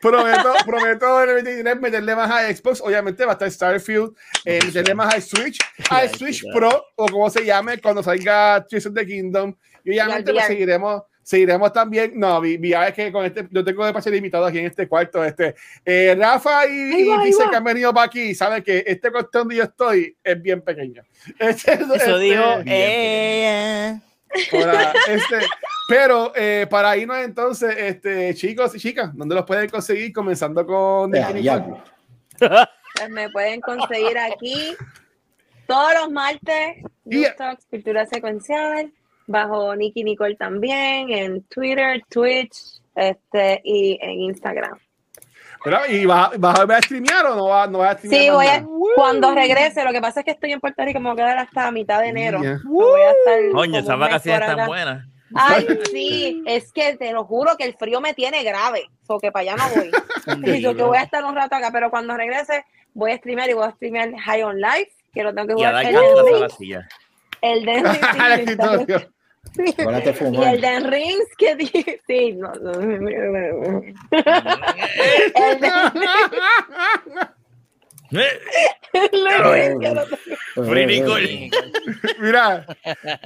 prometo, 0.00 0.54
prometo 0.64 1.22
en 1.22 1.28
el 1.30 1.34
2023 1.36 1.80
meterle 1.80 2.16
más 2.16 2.30
a 2.30 2.54
Xbox, 2.54 2.80
obviamente 2.80 3.24
va 3.24 3.32
a 3.32 3.34
estar 3.34 3.50
Starfield, 3.50 4.14
eh, 4.44 4.58
meterle 4.64 4.94
más 4.94 5.14
a 5.14 5.20
Switch, 5.20 5.58
al 5.90 6.08
Switch 6.10 6.42
Pro, 6.52 6.84
o 6.96 7.06
como 7.08 7.28
se 7.30 7.44
llame, 7.44 7.78
cuando 7.78 8.02
salga 8.02 8.64
Tears 8.68 8.86
of 8.86 8.94
the 8.94 9.06
Kingdom, 9.06 9.54
y 9.84 9.90
obviamente 9.90 10.32
pues, 10.32 10.44
VR. 10.44 10.54
seguiremos 10.54 11.02
seguiremos 11.24 11.72
también, 11.72 12.12
no, 12.14 12.38
vi, 12.40 12.58
vi 12.58 12.74
es 12.74 12.92
que 12.92 13.10
con 13.10 13.24
este, 13.24 13.48
yo 13.50 13.64
tengo 13.64 13.84
de 13.86 13.94
pase 13.94 14.10
limitado 14.10 14.44
aquí 14.44 14.58
en 14.58 14.66
este 14.66 14.86
cuarto, 14.86 15.24
este, 15.24 15.54
eh, 15.84 16.14
Rafa 16.18 16.66
y, 16.66 17.08
va, 17.08 17.22
y 17.24 17.26
dice 17.28 17.44
que 17.50 17.56
han 17.56 17.64
venido 17.64 17.94
para 17.94 18.06
aquí, 18.06 18.34
saben 18.34 18.62
que 18.62 18.84
este 18.86 19.10
cuarto 19.10 19.38
donde 19.38 19.56
yo 19.56 19.64
estoy 19.64 20.14
es 20.22 20.42
bien 20.42 20.60
pequeño. 20.60 21.02
Este- 21.38 21.72
Eso 21.72 21.94
este- 21.94 22.18
dijo 22.18 22.56
bien, 22.62 22.68
ella. 22.68 24.00
Para, 24.50 24.92
este, 25.08 25.38
pero 25.88 26.32
eh, 26.34 26.66
para 26.68 26.96
irnos 26.96 27.18
entonces, 27.18 27.74
este, 27.76 28.34
chicos 28.34 28.74
y 28.74 28.78
chicas, 28.80 29.10
¿dónde 29.14 29.34
los 29.34 29.44
pueden 29.44 29.68
conseguir? 29.68 30.12
Comenzando 30.12 30.66
con 30.66 31.12
Ya, 31.12 31.28
Nicky 31.30 31.42
ya. 31.44 31.58
Nicole. 31.58 31.82
Pues 32.96 33.10
me 33.10 33.28
pueden 33.30 33.60
conseguir 33.60 34.16
aquí 34.18 34.76
todos 35.66 35.94
los 36.00 36.10
martes, 36.10 36.76
Yeah. 37.06 37.34
Talks, 37.36 37.66
Cultura 37.66 38.06
Secuencial, 38.06 38.90
bajo 39.26 39.74
Nicky 39.76 40.04
Nicole 40.04 40.36
también, 40.36 41.10
en 41.10 41.42
Twitter, 41.44 42.02
Twitch 42.08 42.80
este, 42.94 43.60
y 43.64 43.98
en 44.00 44.10
Instagram. 44.20 44.78
¿Y 45.88 46.04
vas, 46.04 46.38
vas 46.38 46.60
a 46.60 46.78
streamear 46.82 47.26
o 47.26 47.36
no 47.36 47.48
vas, 47.48 47.70
no 47.70 47.78
vas 47.78 47.94
a 47.94 47.98
streamear? 47.98 48.22
Sí, 48.22 48.30
voy 48.30 48.46
a, 48.46 48.64
cuando 48.94 49.34
regrese, 49.34 49.84
lo 49.84 49.92
que 49.92 50.00
pasa 50.00 50.20
es 50.20 50.26
que 50.26 50.32
estoy 50.32 50.52
en 50.52 50.60
Puerto 50.60 50.84
Rico, 50.84 51.00
me 51.00 51.10
voy 51.10 51.20
a 51.20 51.24
quedar 51.24 51.38
hasta 51.38 51.70
mitad 51.70 52.00
de 52.00 52.08
enero. 52.08 52.40
Yeah. 52.40 52.60
No 52.64 52.70
voy 52.70 53.00
a 53.00 53.10
estar 53.10 53.52
Coño, 53.52 53.78
esas 53.78 53.98
vacaciones 53.98 54.48
están 54.48 54.66
buenas. 54.66 55.06
Ay, 55.34 55.66
sí, 55.90 56.42
es 56.46 56.70
que 56.72 56.96
te 56.96 57.12
lo 57.12 57.24
juro 57.24 57.56
que 57.56 57.64
el 57.64 57.74
frío 57.74 58.00
me 58.00 58.14
tiene 58.14 58.44
grave, 58.44 58.88
o 59.08 59.18
que 59.18 59.32
para 59.32 59.52
allá 59.52 59.56
no 59.56 59.74
voy. 59.74 59.90
Y 60.56 60.60
yo 60.60 60.76
que 60.76 60.82
voy 60.82 60.98
a 60.98 61.02
estar 61.02 61.24
un 61.24 61.34
rato 61.34 61.56
acá, 61.56 61.70
pero 61.72 61.90
cuando 61.90 62.16
regrese 62.16 62.64
voy 62.92 63.12
a 63.12 63.16
streamear 63.16 63.50
y 63.50 63.54
voy 63.54 63.66
a 63.66 63.72
streamear 63.72 64.14
High 64.16 64.42
on 64.44 64.60
Life, 64.60 64.92
que 65.12 65.22
lo 65.22 65.34
tengo 65.34 65.48
que 65.48 65.60
Y 65.60 65.64
a 65.64 65.68
jugar 65.70 65.84
dar 65.84 65.86
el 65.86 65.94
cantazo 65.94 66.34
a 66.34 66.48
Den 67.42 67.84
la 68.18 68.34
el 68.34 69.13
Ahora 69.78 70.02
te 70.02 70.10
y 70.32 70.42
el 70.42 70.60
Den 70.60 70.90
Rings 70.90 71.26
que 71.38 71.56
di- 71.56 72.00
sí, 72.06 72.32
no, 72.34 72.52
no. 72.54 72.72
el 72.72 73.00
Nicole. 80.86 81.50
Mira, 82.20 82.66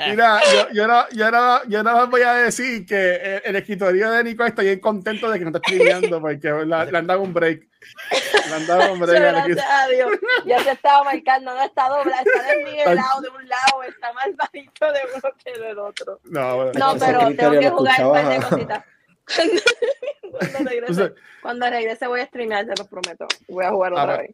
mira, 0.08 0.40
yo, 0.52 0.68
yo, 0.72 0.86
no, 0.86 1.08
yo, 1.10 1.30
no, 1.30 1.64
yo 1.68 1.82
no 1.82 2.06
voy 2.06 2.22
a 2.22 2.34
decir 2.34 2.86
que 2.86 3.16
el, 3.16 3.42
el 3.44 3.56
escritorio 3.56 4.10
de 4.10 4.24
Nico 4.24 4.44
está 4.44 4.62
bien 4.62 4.80
contento 4.80 5.30
de 5.30 5.38
que 5.38 5.44
no 5.44 5.50
está 5.50 5.60
escribiendo 5.64 6.20
porque 6.20 6.50
le 6.50 6.98
han 6.98 7.06
dado 7.06 7.20
un 7.20 7.34
break. 7.34 7.67
Le 8.48 8.54
han 8.54 8.66
dado 8.66 8.92
un 8.92 9.00
break 9.00 9.16
al 9.16 9.22
Gracias 9.22 9.58
escritorio. 9.58 9.74
a 9.78 9.88
Dios. 9.88 10.20
Ya 10.46 10.62
se 10.64 10.70
estaba 10.72 11.04
marcando, 11.04 11.54
no 11.54 11.62
está 11.62 11.88
doblada, 11.88 12.22
está 12.22 12.42
desnivelado 12.54 13.20
de 13.20 13.28
un 13.28 13.48
lado, 13.48 13.82
está 13.88 14.12
más 14.12 14.26
bajito 14.36 14.86
de 14.92 15.00
uno 15.14 15.34
que 15.44 15.60
del 15.60 15.78
otro. 15.78 16.20
No, 16.24 16.56
bueno. 16.56 16.72
No, 16.78 16.96
pero 16.98 17.18
tengo 17.36 17.60
que 17.60 17.70
jugar 17.70 18.04
un 18.06 18.12
par 18.12 18.28
de 18.28 18.36
cositas. 18.48 18.84
Cuando 20.30 20.70
regrese, 20.70 21.14
cuando 21.42 21.70
regrese 21.70 22.06
voy 22.06 22.20
a 22.20 22.26
streamear, 22.26 22.66
te 22.66 22.74
lo 22.80 22.86
prometo. 22.88 23.26
Voy 23.48 23.64
a 23.64 23.70
jugar 23.70 23.92
Ah, 23.96 24.02
otra 24.02 24.16
va. 24.16 24.18
vez. 24.22 24.30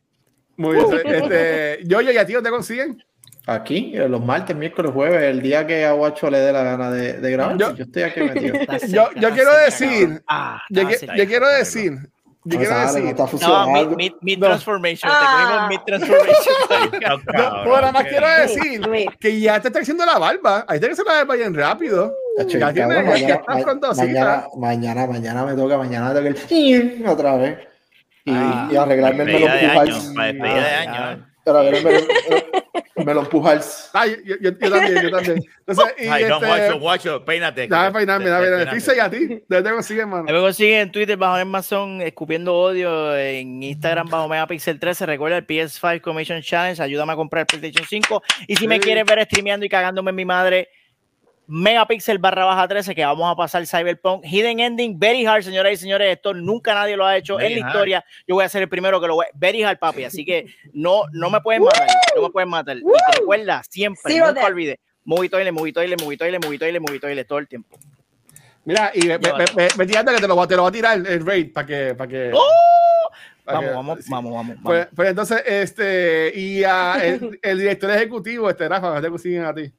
muy 0.57 0.77
bien. 0.77 0.87
Este, 1.07 1.79
yo, 1.85 2.01
yo, 2.01 2.11
¿y 2.13 2.17
a 2.19 2.27
ti 2.27 2.33
dónde 2.33 2.51
consiguen? 2.51 3.03
Aquí, 3.47 3.93
eh, 3.95 4.09
los 4.09 4.25
martes, 4.25 4.57
miércoles, 4.57 4.91
jueves, 4.93 5.23
el 5.23 5.43
día 5.43 5.67
que 5.67 5.85
a 5.85 5.93
Guacho 5.93 6.31
le 6.31 6.39
dé 6.39 6.51
la 6.53 6.63
gana 6.63 6.91
de, 6.91 7.15
de 7.21 7.31
grabar, 7.31 7.59
Yo- 7.59 7.75
yo, 7.75 7.85
estoy 7.85 8.03
aquí 8.03 8.21
metido. 8.23 8.55
Yo- 8.59 8.79
cerca, 8.79 9.21
yo 9.21 9.31
quiero 9.33 9.51
cerca, 9.51 9.65
decir-. 9.67 10.23
Ah, 10.27 10.63
Yo, 10.71 10.89
cerca. 10.89 11.17
yo 11.17 11.27
quiero 11.27 11.49
decir, 11.49 11.93
yo 12.47 12.59
No 12.59 12.59
quiero 12.59 12.75
sale, 12.75 12.87
no 12.87 12.93
decir, 12.93 13.09
está 13.11 13.23
No, 13.23 13.29
funcionando. 13.29 13.73
mid, 13.73 13.97
mid, 13.97 14.13
mid 14.21 14.39
No. 14.39 14.47
transformation. 14.47 15.11
Ah. 15.13 15.19
Te 15.21 15.27
cogimos 15.45 15.69
mid 15.69 15.81
transformation. 15.87 16.55
no, 17.35 17.63
pero 17.65 17.77
nada 17.81 17.93
más 17.93 18.05
quiero 18.05 18.29
decir 18.29 18.81
que 19.19 19.41
ya 19.41 19.61
te 19.61 19.69
está 19.69 19.81
haciendo 19.81 20.05
la 20.05 20.19
barba. 20.19 20.65
Ahí 20.69 20.79
te 20.79 20.89
que 20.89 20.95
se 20.97 21.05
la 21.05 21.13
barba 21.13 21.35
bien 21.37 21.55
rápido. 21.55 22.15
Tacho, 22.37 22.59
Ya 22.59 22.73
tiene- 22.73 22.95
cabrón, 22.95 23.17
ya 23.17 23.43
mañana, 23.47 23.95
mañana, 23.97 24.47
mañana, 24.57 25.07
mañana 25.07 25.45
me 25.47 25.55
toca, 25.55 25.79
mañana 25.79 26.09
me 26.13 26.15
toca 26.15 26.29
el 26.51 27.07
otra 27.09 27.37
vez. 27.37 27.59
Y, 28.27 28.33
Ah. 28.35 28.69
y 28.73 28.77
arreglarme 28.77 29.23
el 29.23 29.27
Despedida 29.33 29.55
de 29.55 29.61
melón 29.63 29.75
para 30.15 30.27
despedida 30.33 30.55
de 30.55 30.75
Ah, 30.89 31.11
año. 31.11 31.27
Pero 31.45 31.59
a 31.59 31.63
el 33.05 33.15
melón 33.15 33.27
pujar. 33.27 33.61
Ay, 33.93 34.17
yo, 34.25 34.37
yo, 34.41 34.51
yo 34.51 34.71
también, 34.71 35.03
yo 35.03 35.11
también. 35.11 35.45
Entonces, 35.67 35.95
y 35.99 36.07
Ay, 36.07 36.25
no, 36.25 36.37
este, 36.37 36.47
guacho, 36.47 36.79
guacho, 36.81 37.25
peínate. 37.25 37.63
Déjame 37.63 37.93
peinarme, 37.93 38.25
déjame 38.27 38.47
peinarme. 38.47 38.83
Y 38.97 39.01
a 39.01 39.11
ti, 39.11 39.43
¿dónde 39.49 39.69
te 39.69 39.75
consiguen, 39.75 40.09
mano? 40.09 40.25
Me 40.25 40.33
consiguen 40.33 40.81
en 40.81 40.93
Twitter 40.93 41.17
bajo 41.17 41.37
Amazon 41.37 42.01
escupiendo 42.03 42.55
odio, 42.55 43.17
en 43.17 43.63
Instagram 43.63 44.09
bajo 44.09 44.29
Megapixel 44.29 44.79
13. 44.79 45.07
Recuerda 45.07 45.39
el 45.39 45.47
PS5 45.47 46.01
Commission 46.01 46.43
Challenge, 46.43 46.81
ayúdame 46.83 47.13
a 47.13 47.17
comprar 47.17 47.43
el 47.43 47.59
PlayStation 47.59 47.87
5. 47.87 48.23
Y 48.49 48.57
si 48.57 48.67
me 48.67 48.81
quieres 48.81 49.05
ver 49.05 49.25
streameando 49.25 49.67
y 49.67 49.69
cagándome 49.69 50.11
en 50.11 50.17
mi 50.17 50.25
madre, 50.25 50.69
Megapixel 51.47 52.19
barra 52.19 52.45
baja 52.45 52.67
13, 52.67 52.95
que 52.95 53.05
vamos 53.05 53.31
a 53.31 53.37
pasar 53.37 53.67
Cyberpunk. 53.67 54.25
Hidden 54.25 54.61
Ending, 54.61 54.99
Very 54.99 55.27
Hard, 55.27 55.43
señoras 55.43 55.73
y 55.73 55.77
señores. 55.77 56.11
Esto 56.17 56.33
nunca 56.33 56.75
nadie 56.75 56.97
lo 56.97 57.05
ha 57.05 57.17
hecho 57.17 57.37
Very 57.37 57.55
en 57.55 57.61
la 57.61 57.67
hard. 57.67 57.75
historia. 57.75 58.05
Yo 58.27 58.35
voy 58.37 58.45
a 58.45 58.49
ser 58.49 58.63
el 58.63 58.69
primero 58.69 59.01
que 59.01 59.07
lo 59.07 59.15
voy 59.17 59.27
a. 59.27 59.29
Very 59.35 59.63
Hard, 59.63 59.79
papi. 59.79 60.05
Así 60.05 60.25
que 60.25 60.47
no, 60.73 61.03
no 61.13 61.29
me 61.31 61.41
pueden 61.41 61.63
matar. 61.63 61.87
No 62.17 62.23
me 62.23 62.31
pueden 62.31 62.49
matar. 62.49 62.77
Y 62.79 62.83
recuerda, 63.19 63.63
siempre, 63.69 64.13
Zero 64.13 64.27
nunca 64.29 64.47
olvides. 64.47 64.79
Movie 65.05 65.29
toilet, 65.29 65.53
movie 65.53 65.73
toilet, 65.73 66.01
movie 66.03 66.17
toilet, 66.17 66.43
movie 66.45 66.59
toilet, 66.59 66.81
movie 66.81 66.99
toilet, 67.01 67.27
todo 67.29 67.39
el 67.39 67.47
tiempo. 67.47 67.77
Mira, 68.65 68.91
y 68.95 69.07
me, 69.07 69.19
me, 69.19 69.87
que 69.87 70.21
te 70.21 70.27
lo, 70.27 70.47
te 70.49 70.57
lo 70.57 70.63
voy 70.63 70.69
a 70.69 70.73
tirar 70.73 70.97
el 71.07 71.27
raid 71.27 71.53
para 71.53 71.67
que. 71.67 71.95
Para 71.95 72.09
que 72.09 72.31
¡Oh! 72.33 72.41
Vamos, 73.45 73.65
que- 73.65 73.71
vamos, 73.75 73.99
sí. 74.01 74.11
vamos, 74.11 74.33
vamos, 74.33 74.57
Pues, 74.65 74.79
vamos. 74.79 74.93
pues 74.97 75.09
entonces, 75.11 75.43
este, 75.45 76.33
y 76.35 76.65
a 76.65 76.95
el, 77.05 77.39
el 77.43 77.59
director 77.59 77.91
ejecutivo, 77.91 78.49
este 78.49 78.67
Rafa, 78.67 78.87
¿dónde 78.87 79.03
te 79.03 79.11
consiguen 79.11 79.45
a 79.45 79.55
ti? 79.55 79.71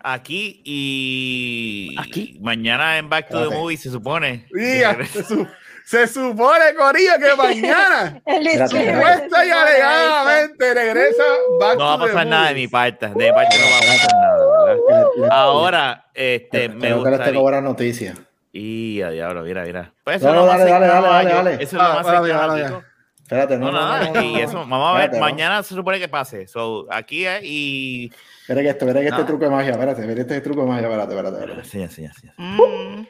Aquí 0.00 0.60
y 0.64 1.94
Aquí. 1.98 2.38
mañana 2.40 2.98
en 2.98 3.08
Back 3.08 3.28
to 3.30 3.48
the. 3.48 3.54
Movie 3.56 3.76
se 3.76 3.90
supone. 3.90 4.46
Se, 4.52 5.24
su- 5.24 5.46
se 5.84 6.06
supone, 6.06 6.74
Corillo, 6.76 7.12
que 7.18 7.34
mañana, 7.36 8.20
supuesta 8.68 9.44
y 9.44 9.50
alegadamente, 9.50 10.74
regresa 10.74 11.22
Back 11.60 11.78
No 11.78 11.84
va 11.84 11.94
a 11.94 11.98
to 11.98 12.04
the 12.06 12.12
pasar 12.12 12.26
nada 12.26 12.48
de 12.48 12.54
mi 12.54 12.68
parte. 12.68 13.08
De 13.08 13.14
mi 13.14 13.32
parte 13.32 13.56
no 13.58 13.64
va 13.64 13.76
a 13.76 13.80
pasar 13.80 14.10
nada. 14.12 15.30
Ahora, 15.42 16.06
este, 16.14 16.68
le- 16.68 16.74
me 16.74 16.92
gustaría. 16.94 17.40
buenas 17.40 17.62
noticias. 17.62 18.16
Y 18.52 19.02
a 19.02 19.10
diablo, 19.10 19.42
mira, 19.42 19.64
mira. 19.64 19.92
Pues 20.04 20.22
No, 20.22 20.30
eso 20.30 20.46
dale, 20.46 20.64
dale, 20.64 20.86
dale, 20.86 21.08
dale, 21.08 21.30
dale. 21.34 21.54
Eso 21.54 21.62
es 21.64 21.72
lo 21.72 21.78
más 21.78 22.06
cercano. 22.06 22.84
Espérate, 23.22 23.58
no, 23.58 23.66
No, 23.66 23.72
no, 23.72 23.80
nada, 23.80 24.04
no, 24.06 24.14
no, 24.14 24.22
y 24.22 24.40
eso, 24.40 24.58
vamos 24.66 24.88
a 24.88 24.92
ver, 24.94 25.02
Espérate, 25.06 25.18
no. 25.18 25.24
mañana 25.26 25.62
se 25.62 25.74
supone 25.74 25.98
que 25.98 26.08
pase. 26.08 26.46
So, 26.46 26.86
aquí 26.90 27.26
es 27.26 27.42
y. 27.44 28.12
Espera 28.48 28.62
que 28.62 28.68
esto, 28.70 28.86
espera 28.86 29.00
que 29.02 29.08
este 29.08 29.24
truco 29.24 29.44
de 29.44 29.50
magia, 29.50 29.72
espérate, 29.72 30.00
espera 30.00 30.20
este 30.22 30.40
truco 30.40 30.62
de 30.62 30.68
magia, 30.68 30.88
espérate, 30.88 31.14
espérate, 31.14 31.38
espérate. 31.38 31.68
Sí, 31.68 31.86
sí, 31.88 32.08
sí. 32.18 32.30
Mm. 32.38 33.06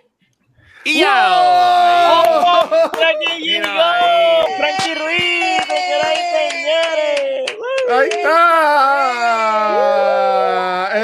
Y 0.82 0.98
ya. 0.98 1.28
¡Oh! 1.30 2.66
¡Frankie 2.92 3.38
Mira 3.38 3.68
llegó! 3.68 3.80
ahí. 3.80 4.46
¡Frankie 4.58 4.94
Ruiz! 4.96 5.62
¡Señoras 5.68 6.12
y 6.12 6.22
señores! 6.34 7.54
Ahí 7.88 8.08
está. 8.18 8.34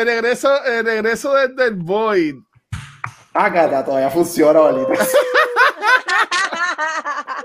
El 0.01 0.05
regreso, 0.05 0.65
el 0.65 0.85
regreso 0.85 1.33
desde 1.35 1.67
el 1.69 1.77
Void. 1.77 2.35
Ágata, 3.35 3.85
todavía 3.85 4.11
funciona, 4.11 4.59
bolita. 4.59 5.07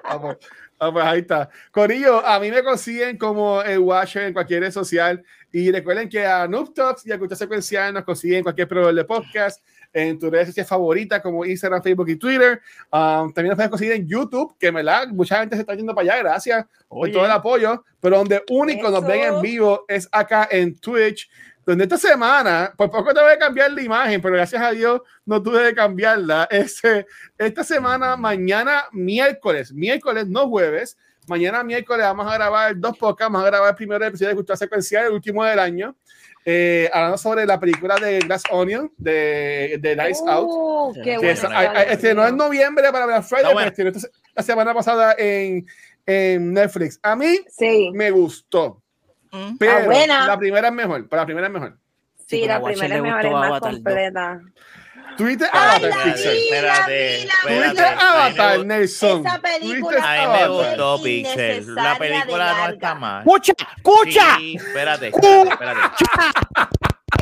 Vamos. 0.05 0.37
Ah, 0.81 0.93
pues 0.93 1.05
ahí 1.05 1.19
está. 1.19 1.49
Corillo, 1.71 2.25
a 2.25 2.39
mí 2.39 2.49
me 2.49 2.63
consiguen 2.63 3.17
como 3.17 3.61
el 3.61 3.79
Watcher 3.79 4.23
en 4.23 4.33
cualquier 4.33 4.61
red 4.61 4.71
social. 4.71 5.21
Y 5.51 5.71
recuerden 5.71 6.07
que 6.07 6.25
a 6.25 6.47
Noob 6.47 6.73
Talks 6.73 7.05
y 7.07 7.11
a 7.11 7.17
Cultura 7.17 7.37
Secuencial 7.37 7.93
nos 7.93 8.03
consiguen 8.03 8.37
en 8.37 8.43
cualquier 8.43 8.67
proveedor 8.67 8.93
de 8.93 9.03
podcast, 9.03 9.63
en 9.91 10.19
tus 10.19 10.29
redes 10.29 10.47
sociales 10.47 10.69
favoritas 10.69 11.21
como 11.21 11.43
Instagram, 11.43 11.81
Facebook 11.81 12.09
y 12.09 12.15
Twitter. 12.15 12.61
Um, 12.91 13.33
también 13.33 13.47
nos 13.47 13.55
pueden 13.55 13.71
conseguir 13.71 13.93
en 13.93 14.07
YouTube, 14.07 14.55
que 14.59 14.71
me 14.71 14.83
la, 14.83 15.07
mucha 15.07 15.39
gente 15.39 15.55
se 15.55 15.61
está 15.61 15.73
yendo 15.73 15.95
para 15.95 16.13
allá, 16.13 16.23
gracias 16.23 16.65
por 16.87 17.05
Oye. 17.05 17.13
todo 17.13 17.25
el 17.25 17.31
apoyo. 17.31 17.83
Pero 17.99 18.17
donde 18.17 18.43
único 18.49 18.89
nos 18.89 19.05
ven 19.05 19.21
en 19.21 19.33
Eso. 19.33 19.41
vivo 19.41 19.85
es 19.87 20.07
acá 20.11 20.47
en 20.51 20.77
Twitch, 20.77 21.29
donde 21.65 21.83
esta 21.83 21.97
semana, 21.97 22.73
por 22.77 22.89
poco 22.89 23.13
te 23.13 23.21
voy 23.21 23.31
a 23.31 23.37
cambiar 23.37 23.71
la 23.71 23.81
imagen, 23.81 24.21
pero 24.21 24.35
gracias 24.35 24.61
a 24.61 24.71
Dios 24.71 25.01
no 25.25 25.41
tuve 25.41 25.69
que 25.69 25.75
cambiarla. 25.75 26.47
Este, 26.51 27.05
esta 27.37 27.63
semana, 27.63 28.15
mañana, 28.15 28.85
miércoles, 28.91 29.73
miércoles, 29.73 30.27
no 30.27 30.47
jueves, 30.47 30.97
mañana 31.29 31.63
miércoles 31.63 32.05
vamos 32.05 32.29
a 32.31 32.35
grabar 32.35 32.77
dos 32.77 32.97
podcasts, 32.97 33.31
vamos 33.31 33.43
a 33.45 33.49
grabar 33.49 33.69
el 33.69 33.75
primer 33.75 34.01
episodio 34.03 34.29
de 34.29 34.35
Cultura 34.35 34.57
Secuencial, 34.57 35.05
el 35.05 35.13
último 35.13 35.43
del 35.45 35.59
año, 35.59 35.95
eh, 36.45 36.89
hablando 36.93 37.17
sobre 37.17 37.45
la 37.45 37.59
película 37.59 37.95
de 37.97 38.19
Glass 38.19 38.43
Onion, 38.51 38.91
de, 38.97 39.77
de 39.79 39.95
Lights 39.95 40.23
Out. 40.27 40.47
Uh, 40.49 40.93
qué 41.03 41.17
bueno. 41.17 41.29
es- 41.31 41.43
este 41.91 42.11
es 42.11 42.33
noviembre 42.33 42.91
para 42.91 43.05
Black 43.05 43.23
Friday, 43.23 43.43
Está 43.45 43.53
bueno. 43.53 43.71
pero 43.75 43.89
estrenó 43.89 44.07
esta- 44.07 44.31
la 44.35 44.43
semana 44.43 44.73
pasada 44.73 45.15
en, 45.17 45.65
en 46.05 46.53
Netflix. 46.53 46.99
A 47.03 47.15
mí 47.15 47.39
Sí, 47.49 47.91
me 47.93 48.09
gustó, 48.11 48.81
Mm. 49.31 49.57
pero 49.59 49.85
buena. 49.85 50.25
la 50.27 50.37
primera 50.39 50.67
es 50.69 50.73
mejor, 50.73 51.07
para 51.07 51.21
la 51.21 51.25
primera 51.27 51.47
es 51.47 51.53
mejor. 51.53 51.77
sí, 52.17 52.41
Sí, 52.41 52.45
la 52.47 52.61
primera 52.63 52.95
es 52.95 53.01
mejor, 53.01 53.25
es 53.25 53.31
más 53.31 53.59
completa. 53.59 54.41
Tuviste 55.19 55.45
Avatar, 55.51 55.81
vi, 55.81 56.11
Espérate, 56.11 57.27
Tuviste. 57.41 57.83
Avatar, 57.83 58.65
Nelson. 58.65 59.27
Esa 59.27 59.41
película 59.41 59.97
A 60.01 60.27
mí 60.27 60.39
me 60.39 60.47
gustó 60.47 61.03
Pixel. 61.03 61.75
La 61.75 61.97
película 61.97 62.53
de 62.53 62.61
no 62.61 62.69
está 62.69 62.95
mal. 62.95 63.19
¡Escucha! 63.19 63.53
¡Escucha! 63.75 64.37
Sí, 64.37 64.55
espérate, 64.55 65.07
espérate, 65.09 65.49
espérate. 65.49 66.05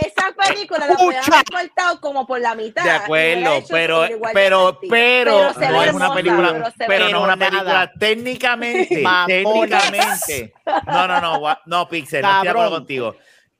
Esa 0.06 0.32
película 0.32 0.86
la 0.86 0.94
haber 0.94 1.44
cortado 1.52 2.00
como 2.00 2.28
por 2.28 2.40
la 2.40 2.54
mitad. 2.54 2.84
De 2.84 2.92
acuerdo, 2.92 3.64
pero, 3.68 4.08
pero, 4.32 4.80
pero, 4.88 5.54
no 5.58 5.84
es 5.84 5.94
una 5.94 6.14
película, 6.14 6.74
pero 6.78 7.10
no 7.10 7.18
es 7.18 7.24
una 7.24 7.38
película 7.38 7.64
Nada. 7.64 7.92
técnicamente, 7.98 9.04
técnicamente. 9.26 10.54
No, 10.86 11.08
no, 11.08 11.20
no, 11.20 11.58
no, 11.66 11.90
Pixel, 11.90 12.22
no 12.22 12.30
estoy 12.30 12.44
de 12.44 12.50
acuerdo 12.52 12.70
contigo. 12.70 13.16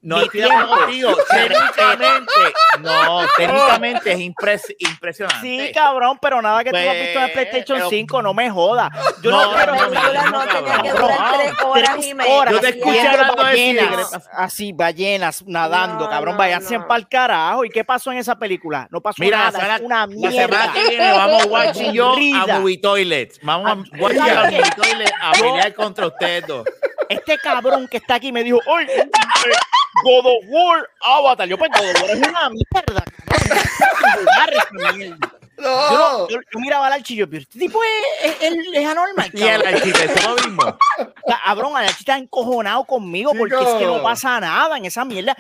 No 0.08 0.22
estoy 0.22 0.40
de 0.40 0.46
acuerdo 0.52 0.76
contigo. 0.86 1.16
Técnicamente, 1.30 2.32
no, 2.80 3.20
técnicamente 3.38 4.12
es 4.14 4.20
impres- 4.20 4.76
impresionante. 4.80 5.42
Sí, 5.42 5.72
cabrón, 5.74 6.18
pero 6.22 6.42
nada 6.42 6.64
que 6.64 6.70
tú 6.72 6.78
has 6.78 6.84
visto 6.94 7.20
en 7.20 7.26
el 7.26 7.32
Pues, 7.32 7.48
PlayStation 7.48 7.78
pero- 7.80 7.90
5, 7.90 8.22
no 8.22 8.34
me 8.34 8.50
jodas. 8.50 8.90
Yo 9.22 9.32
No, 9.32 9.42
no, 9.52 9.58
quiero 9.58 9.76
no, 9.76 9.82
no, 9.82 9.92
no, 9.92 10.32
no 10.32 10.46
tenía 10.46 10.62
que 10.82 10.90
cabrón. 10.90 10.96
durar 11.02 11.18
Cabrón, 11.18 11.40
tres 11.42 11.54
horas 11.66 11.90
tres 11.96 12.06
y 12.08 12.14
media. 12.14 12.34
horas 12.34 12.54
Yo 12.54 12.60
te 12.62 12.70
escuché 12.70 13.08
hablando 13.08 13.36
de 13.36 13.44
ballenas, 13.44 14.30
así, 14.32 14.72
ballenas 14.72 15.44
nadando, 15.46 16.06
No, 16.06 16.10
cabrón, 16.10 16.34
no, 16.36 16.40
váyanse 16.40 16.78
no. 16.78 16.88
para 16.88 17.00
el 17.00 17.08
carajo. 17.10 17.66
¿Y 17.66 17.70
qué 17.70 17.84
pasó 17.84 18.12
en 18.14 18.20
esa 18.20 18.36
película? 18.38 18.88
No 18.92 19.02
pasó 19.02 19.18
Mira, 19.22 19.52
nada, 19.52 19.80
una 19.82 20.08
la 20.08 20.08
semana 20.08 20.08
mierda. 20.08 20.74
que 20.74 20.88
viene 20.90 21.12
vamos 21.12 21.46
Watch 21.48 21.78
y 21.82 21.92
yo 21.92 22.14
a. 22.14 22.48
Movie 22.60 22.78
Toilet. 22.78 23.40
Vamos 23.42 23.68
a 23.68 23.72
Ah, 23.74 23.98
Watch 24.00 24.14
y 24.14 24.18
yo 24.18 24.24
a. 24.40 24.44
Movie 24.46 24.62
Toilet 24.76 25.12
a 25.22 25.32
pelear 25.34 25.74
contra 25.74 26.08
ustedes 26.08 26.48
dos. 26.48 26.66
Este 27.10 27.38
cabrón 27.38 27.88
que 27.90 27.98
está 27.98 28.16
aquí 28.16 28.32
me 28.34 28.44
dijo, 28.44 28.60
oye, 28.68 29.10
God 30.04 30.26
of 30.28 30.50
War, 30.50 30.90
Avatar. 31.02 31.48
Yo, 31.48 31.58
pues, 31.58 31.72
God 31.72 31.96
of 31.96 32.02
War 32.02 32.10
es 32.12 32.20
una 34.72 34.92
mierda. 34.94 35.32
cabrón. 35.58 35.90
mierda. 35.90 35.98
No. 36.08 36.28
Yo, 36.30 36.30
yo- 36.30 36.40
yo 36.54 36.60
miraba 36.60 36.88
al 36.88 36.94
archillo, 36.94 37.30
pero 37.30 37.42
este 37.42 37.60
tipo 37.60 37.80
es, 37.84 38.36
es, 38.42 38.52
es- 38.54 38.58
es 38.74 38.88
anormal. 38.88 39.30
Y 39.34 39.42
el 39.44 39.62
cabrón. 39.62 39.74
arquitecto 39.76 40.30
lo 40.30 40.36
mismo. 40.48 40.78
Cabrón, 41.46 41.72
el 41.72 41.78
archillo 41.78 42.00
está 42.00 42.18
encojonado 42.18 42.86
conmigo 42.86 43.34
porque 43.38 43.56
es 43.56 43.68
que 43.80 43.86
no 43.86 44.02
pasa 44.02 44.40
nada 44.40 44.78
en 44.78 44.86
esa 44.86 45.04
mierda. 45.04 45.36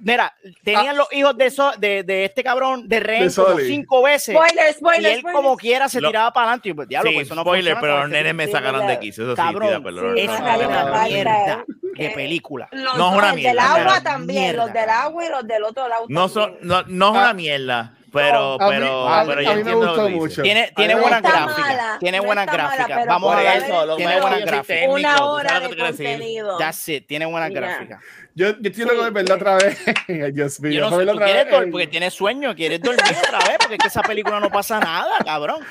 Mira, 0.00 0.34
tenían 0.64 0.96
los 0.96 1.12
hijos 1.12 1.36
de, 1.36 1.46
eso, 1.46 1.72
de, 1.78 2.02
de 2.02 2.24
este 2.24 2.42
cabrón 2.42 2.88
de 2.88 2.98
rehén 3.00 3.28
De 3.28 3.34
como 3.34 3.48
Soli. 3.48 3.66
cinco 3.68 4.02
veces. 4.02 4.34
Spoiler, 4.36 4.70
Y 4.70 4.72
spoiler, 4.74 5.12
él 5.18 5.22
como 5.22 5.56
quiera 5.56 5.88
se 5.88 6.00
Lo- 6.00 6.08
tiraba 6.08 6.32
para 6.32 6.46
adelante. 6.48 6.68
Y 6.70 6.74
pues, 6.74 6.88
diablo, 6.88 7.10
Sí, 7.10 7.14
pues 7.16 7.26
eso 7.28 7.34
no 7.36 7.42
spoiler, 7.42 7.76
pero 7.80 7.96
los 7.98 8.04
este 8.06 8.16
nenes 8.16 8.34
me 8.34 8.48
sacaron 8.48 8.86
de 8.86 8.98
quiso. 8.98 9.22
Eso 9.22 9.30
sí, 9.32 9.36
Cabrón, 9.36 9.68
tira, 9.68 9.80
pero 9.82 10.14
sí, 10.14 10.20
esa 10.20 10.34
es 10.34 10.40
una 10.40 10.48
falta, 10.82 11.04
mierda 11.04 11.64
de 11.94 12.06
eh. 12.06 12.12
película. 12.14 12.68
Los 12.72 12.96
No 12.96 13.10
es 13.12 13.16
una 13.18 13.28
el 13.30 13.34
del 13.36 13.42
mierda, 13.44 13.72
agua 13.74 13.84
pero 13.94 14.02
también, 14.02 14.42
mierda, 14.42 14.64
los 14.64 14.72
del 14.72 14.84
cabrón. 14.86 15.04
agua 15.06 15.24
y 15.24 15.28
los 15.30 15.46
del 15.46 15.62
otro 15.64 15.88
lado. 15.88 16.04
No, 16.08 16.28
son, 16.28 16.56
no, 16.62 16.82
no 16.86 17.08
es 17.10 17.16
Ah. 17.16 17.20
una 17.22 17.32
mierda, 17.34 17.94
pero, 18.12 18.54
A 18.60 18.68
mí- 18.68 18.76
pero, 18.76 19.08
a 19.08 19.24
mí- 19.24 19.28
pero 19.28 19.40
a 19.40 19.42
yo 19.42 19.48
mí 19.50 19.54
me 19.54 19.60
entiendo 19.60 19.84
lo 19.86 19.92
gustó 19.92 20.10
mucho. 20.10 20.42
Tiene, 20.42 20.72
tiene 20.76 20.94
me 20.94 21.00
buena 21.00 21.20
gráfica. 21.20 21.46
mala, 21.66 21.96
tiene 22.00 22.18
no 22.18 22.24
buena 22.24 22.46
mala, 22.46 22.52
gráfica. 22.52 22.94
pero 22.98 23.06
Vamos 23.06 23.34
a 23.34 23.38
ver. 23.38 23.62
eso, 23.62 23.96
tiene 23.96 24.20
buena 24.20 24.38
gráfica. 24.38 24.88
Una 24.88 25.24
hora 25.24 25.60
de 25.60 25.76
contenido. 25.76 26.58
That's 26.58 26.88
it, 26.88 27.06
tiene 27.06 27.26
buena 27.26 27.48
Ya. 27.48 27.54
gráfica. 27.54 28.00
Yo, 28.34 28.50
yo 28.60 28.70
estoy 28.70 28.84
loco 28.84 29.02
de 29.04 29.10
verla 29.10 29.34
otra 29.34 29.56
vez. 29.56 29.78
Dios 30.34 30.60
mío. 30.60 30.72
Yo 30.72 30.90
no 30.90 30.98
sé, 30.98 31.06
tú 31.06 31.16
quieres 31.18 31.50
dormir 31.50 31.70
porque 31.72 31.86
tienes 31.88 32.14
sueño, 32.14 32.54
quieres 32.54 32.80
dormir 32.80 33.02
otra 33.26 33.38
vez 33.40 33.56
porque 33.58 33.74
es 33.74 33.80
que 33.80 33.88
esa 33.88 34.02
película 34.02 34.38
no 34.38 34.48
pasa 34.48 34.78
nada, 34.78 35.18
cabrón. 35.24 35.64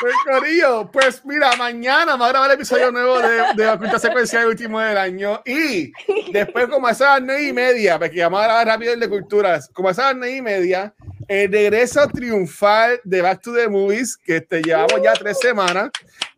Pues, 0.00 0.14
Corillo, 0.24 0.88
pues 0.92 1.22
mira, 1.26 1.54
mañana 1.56 2.12
vamos 2.12 2.28
a 2.28 2.30
grabar 2.30 2.50
el 2.50 2.54
episodio 2.54 2.90
nuevo 2.92 3.18
de, 3.18 3.42
de 3.56 3.68
Oculta 3.68 3.98
Secuencial 3.98 4.46
último 4.46 4.78
del 4.80 4.96
año. 4.96 5.42
Y 5.44 5.92
después, 6.32 6.68
como 6.68 6.86
a 6.86 6.92
esas 6.92 7.20
nueve 7.20 7.42
y 7.48 7.52
media, 7.52 7.98
porque 7.98 8.22
vamos 8.22 8.40
a 8.40 8.44
grabar 8.44 8.66
rápido 8.68 8.92
el 8.94 9.00
de 9.00 9.08
culturas, 9.08 9.68
como 9.74 9.88
a 9.88 9.92
esas 9.92 10.14
nueve 10.16 10.36
y 10.36 10.40
media, 10.40 10.94
el 11.28 11.52
regreso 11.52 12.08
triunfal 12.08 13.00
de 13.04 13.20
Back 13.22 13.42
to 13.42 13.54
the 13.54 13.68
Movies, 13.68 14.16
que 14.16 14.40
te 14.40 14.62
llevamos 14.62 15.00
ya 15.02 15.12
tres 15.12 15.38
semanas. 15.38 15.90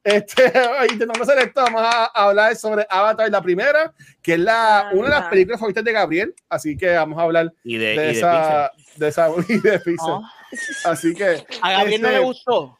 Este, 0.02 0.44
intentando 0.90 1.22
hacer 1.22 1.38
esto, 1.46 1.62
vamos 1.62 1.82
a, 1.82 2.04
a 2.06 2.24
hablar 2.28 2.56
sobre 2.56 2.86
Avatar, 2.90 3.30
la 3.30 3.40
primera, 3.42 3.92
que 4.22 4.34
es 4.34 4.38
la, 4.40 4.88
una 4.92 5.04
de 5.04 5.10
las 5.20 5.28
películas 5.28 5.60
favoritas 5.60 5.84
de 5.84 5.92
Gabriel. 5.92 6.34
Así 6.48 6.76
que 6.76 6.88
vamos 6.90 7.18
a 7.18 7.22
hablar 7.22 7.52
Y 7.64 7.76
de, 7.78 7.86
de, 7.86 7.94
y 7.94 7.96
de 7.96 8.10
esa, 8.10 8.70
de 8.96 9.08
esa 9.08 9.28
y 9.48 9.58
de 9.60 9.78
Pixar. 9.80 10.08
No. 10.08 10.22
Así 10.84 11.14
que 11.14 11.44
A 11.62 11.70
Gabriel 11.72 12.02
no 12.02 12.08
Este, 12.08 12.18
le 12.18 12.24
gustó. 12.24 12.78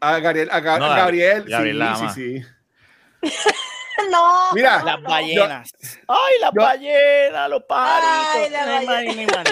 a 0.00 0.18
Gabriel, 0.18 0.48
a 0.50 0.60
No, 0.60 0.88
Gabriel, 0.88 1.44
Gabriel 1.46 1.76
sí, 1.76 1.82
ama. 1.82 2.14
sí, 2.14 2.42
sí. 2.42 2.46
No. 4.10 4.52
Mira, 4.54 4.82
Las 4.84 5.02
ballenas. 5.02 5.72
Ay, 6.06 6.32
las 6.40 6.52
yo- 6.54 6.62
ballenas, 6.62 7.50
los 7.50 7.62
Ay, 7.62 7.66
pajaritos. 7.68 9.48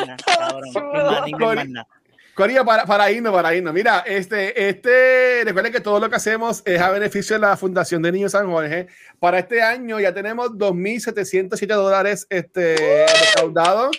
No. 1.69 1.87
Corillo, 2.37 2.65
para, 2.67 2.85
para 2.85 3.11
irnos, 3.11 3.33
para 3.33 3.55
irnos. 3.55 3.73
Mira, 3.73 4.05
este, 4.07 4.69
este, 4.69 5.41
recuerden 5.43 5.73
que 5.73 5.81
todo 5.81 5.99
lo 5.99 6.11
que 6.11 6.17
hacemos 6.17 6.63
es 6.67 6.79
a 6.83 6.91
beneficio 6.91 7.35
de 7.37 7.41
la 7.41 7.57
Fundación 7.57 8.03
de 8.03 8.13
Niños 8.13 8.33
San 8.33 8.51
Jorge. 8.51 8.89
Para 9.19 9.39
este 9.39 9.63
año 9.63 9.99
ya 10.01 10.13
tenemos 10.13 10.51
2.707 10.51 11.67
dólares 11.75 12.27
este, 12.29 13.07
recaudados. 13.31 13.97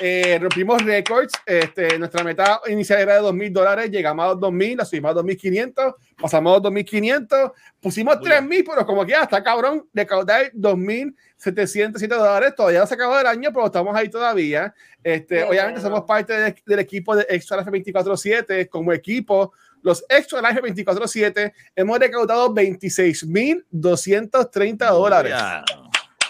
Eh, 0.00 0.38
rompimos 0.40 0.82
récords. 0.84 1.32
Este, 1.46 1.98
nuestra 1.98 2.22
meta 2.22 2.60
inicial 2.68 3.00
era 3.00 3.14
de 3.14 3.20
2.000 3.22 3.50
dólares. 3.52 3.90
Llegamos 3.90 4.24
a 4.24 4.28
los 4.34 4.38
2.000, 4.38 4.76
la 4.76 4.84
subimos 4.84 5.10
a 5.10 5.14
2.500, 5.20 5.94
pasamos 6.20 6.52
a 6.52 6.56
los 6.60 6.70
2.500, 6.72 7.52
pusimos 7.80 8.18
Muy 8.18 8.28
bien. 8.28 8.46
3.000, 8.48 8.64
pero 8.68 8.84
como 8.86 9.04
que 9.06 9.12
ya 9.12 9.22
está 9.22 9.42
cabrón, 9.42 9.88
recaudar 9.94 10.52
2.707 10.52 12.08
dólares. 12.08 12.54
Todavía 12.54 12.80
no 12.80 12.86
se 12.86 12.94
acabó 12.94 13.18
el 13.18 13.26
año, 13.26 13.50
pero 13.52 13.64
estamos 13.66 13.96
ahí 13.96 14.08
todavía. 14.10 14.74
Este, 15.02 15.36
Qué 15.36 15.44
obviamente 15.44 15.80
somos 15.80 16.02
parte 16.02 16.32
de- 16.34 16.62
del 16.66 16.78
equipo 16.80 17.16
de 17.16 17.24
Extra 17.28 17.56
Life 17.58 17.70
24-7. 17.70 18.68
Como 18.68 18.92
equipo, 18.92 19.52
los 19.82 20.04
Extra 20.08 20.40
Life 20.42 20.60
24-7 20.62 21.52
hemos 21.74 21.98
recaudado 21.98 22.52
26.230 22.54 24.90
dólares 24.90 25.32
Ya. 25.32 25.64
Qué 25.66 25.74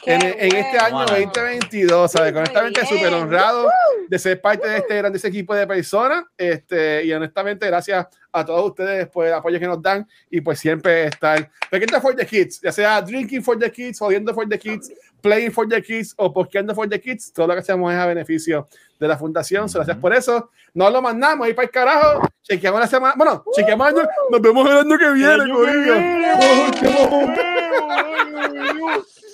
en, 0.06 0.22
en 0.22 0.56
este 0.56 0.78
año 0.78 1.04
bueno. 1.04 1.12
2022. 1.12 2.12
¿sabes? 2.12 2.32
Muy 2.32 2.40
Honestamente, 2.40 2.86
súper 2.86 3.12
honrado 3.12 3.68
de 4.08 4.18
ser 4.18 4.40
parte 4.40 4.68
de 4.68 4.78
este 4.78 4.96
grande 4.96 5.20
equipo 5.22 5.54
de 5.54 5.66
personas. 5.66 6.24
Este, 6.36 7.04
y 7.04 7.12
honestamente, 7.12 7.66
gracias 7.66 8.06
a 8.32 8.44
todos 8.44 8.70
ustedes 8.70 9.08
por 9.08 9.26
el 9.26 9.32
apoyo 9.32 9.58
que 9.58 9.66
nos 9.66 9.80
dan 9.82 10.06
y 10.30 10.40
pues 10.40 10.58
siempre 10.58 11.06
estar 11.06 11.50
pequeño 11.70 12.00
for 12.00 12.14
the 12.14 12.26
kids, 12.26 12.60
ya 12.60 12.70
sea 12.70 13.00
drinking 13.00 13.42
for 13.42 13.58
the 13.58 13.70
kids, 13.70 13.98
jodiendo 13.98 14.34
for 14.34 14.46
the 14.46 14.58
kids, 14.58 14.92
playing 15.22 15.50
for 15.50 15.66
the 15.66 15.82
kids 15.82 16.14
o 16.16 16.32
posqueando 16.32 16.74
for 16.74 16.88
the 16.88 17.00
kids. 17.00 17.32
Todo 17.32 17.46
lo 17.46 17.54
que 17.54 17.60
hacemos 17.60 17.92
es 17.92 17.98
a 17.98 18.06
beneficio 18.06 18.68
de 18.98 19.08
la 19.08 19.16
fundación. 19.16 19.68
So, 19.68 19.78
Gracias 19.78 19.96
por 19.98 20.14
eso. 20.14 20.50
No 20.74 20.90
lo 20.90 21.00
mandamos 21.02 21.46
ahí 21.46 21.54
para 21.54 21.66
el 21.66 21.70
carajo. 21.70 22.28
Chequeamos 22.42 22.80
la 22.80 22.86
semana. 22.86 23.14
Bueno, 23.16 23.44
chequeamos 23.54 23.88
el 23.88 23.96
año. 23.98 24.08
Nos 24.30 24.40
vemos 24.40 24.70
el 24.70 24.76
año 24.78 24.98
que 24.98 25.10
viene, 25.12 25.52
corillo. 25.52 25.94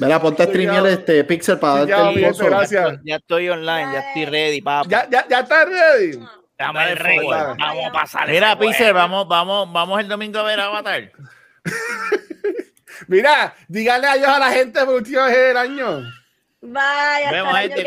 Mira, 0.01 0.21
ponte 0.21 0.43
a 0.43 0.47
streamear 0.47 0.87
este 0.87 1.25
Pixel 1.25 1.59
para 1.59 1.85
darte 1.85 2.25
el 2.25 2.29
pozo. 2.29 2.47
gracias. 2.47 2.99
Ya 3.05 3.17
estoy 3.17 3.49
online, 3.49 3.93
ya 3.93 4.01
estoy 4.01 4.25
ready, 4.27 4.61
papá. 4.61 4.89
Ya, 4.89 5.09
ya, 5.09 5.27
ya 5.29 5.41
está 5.41 5.65
ready. 5.65 6.19
Dame 6.59 6.93
el 6.93 6.99
dale. 6.99 7.27
Vamos 7.59 7.87
a 7.87 7.93
pasar. 7.93 8.29
Mira, 8.29 8.59
Pixel, 8.59 8.93
vamos, 8.93 9.29
vamos, 9.29 9.73
vamos 9.73 10.01
el 10.01 10.09
domingo 10.09 10.39
a 10.39 10.43
ver 10.45 10.61
Avatar. 10.61 11.13
Mira, 13.09 13.55
díganle 13.69 14.07
adiós 14.07 14.29
a 14.29 14.39
la 14.39 14.51
gente 14.51 14.85
por 14.85 14.95
última 14.95 15.27
vez 15.27 15.37
del 15.37 15.57
año. 15.57 16.03
Vaya, 16.65 17.27
hasta 17.27 17.31
Vemos, 17.33 17.51
el 17.51 17.57
año 17.57 17.77
gente, 17.77 17.83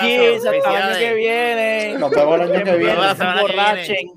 kids, 0.00 0.44
hasta 0.46 0.56
el 0.76 0.82
año 0.82 0.98
que 0.98 1.14
viene. 1.14 1.94
Nos 1.98 2.10
vemos 2.10 2.34
el 2.34 2.42
año 2.42 2.52
que 2.52 2.58
Nos 2.70 2.78
viene. 2.78 2.84
vemos 2.92 3.06
la 3.06 3.14
semana 3.16 3.40
que 3.40 3.46
viene. 3.46 3.62
Borrachen. 3.62 4.08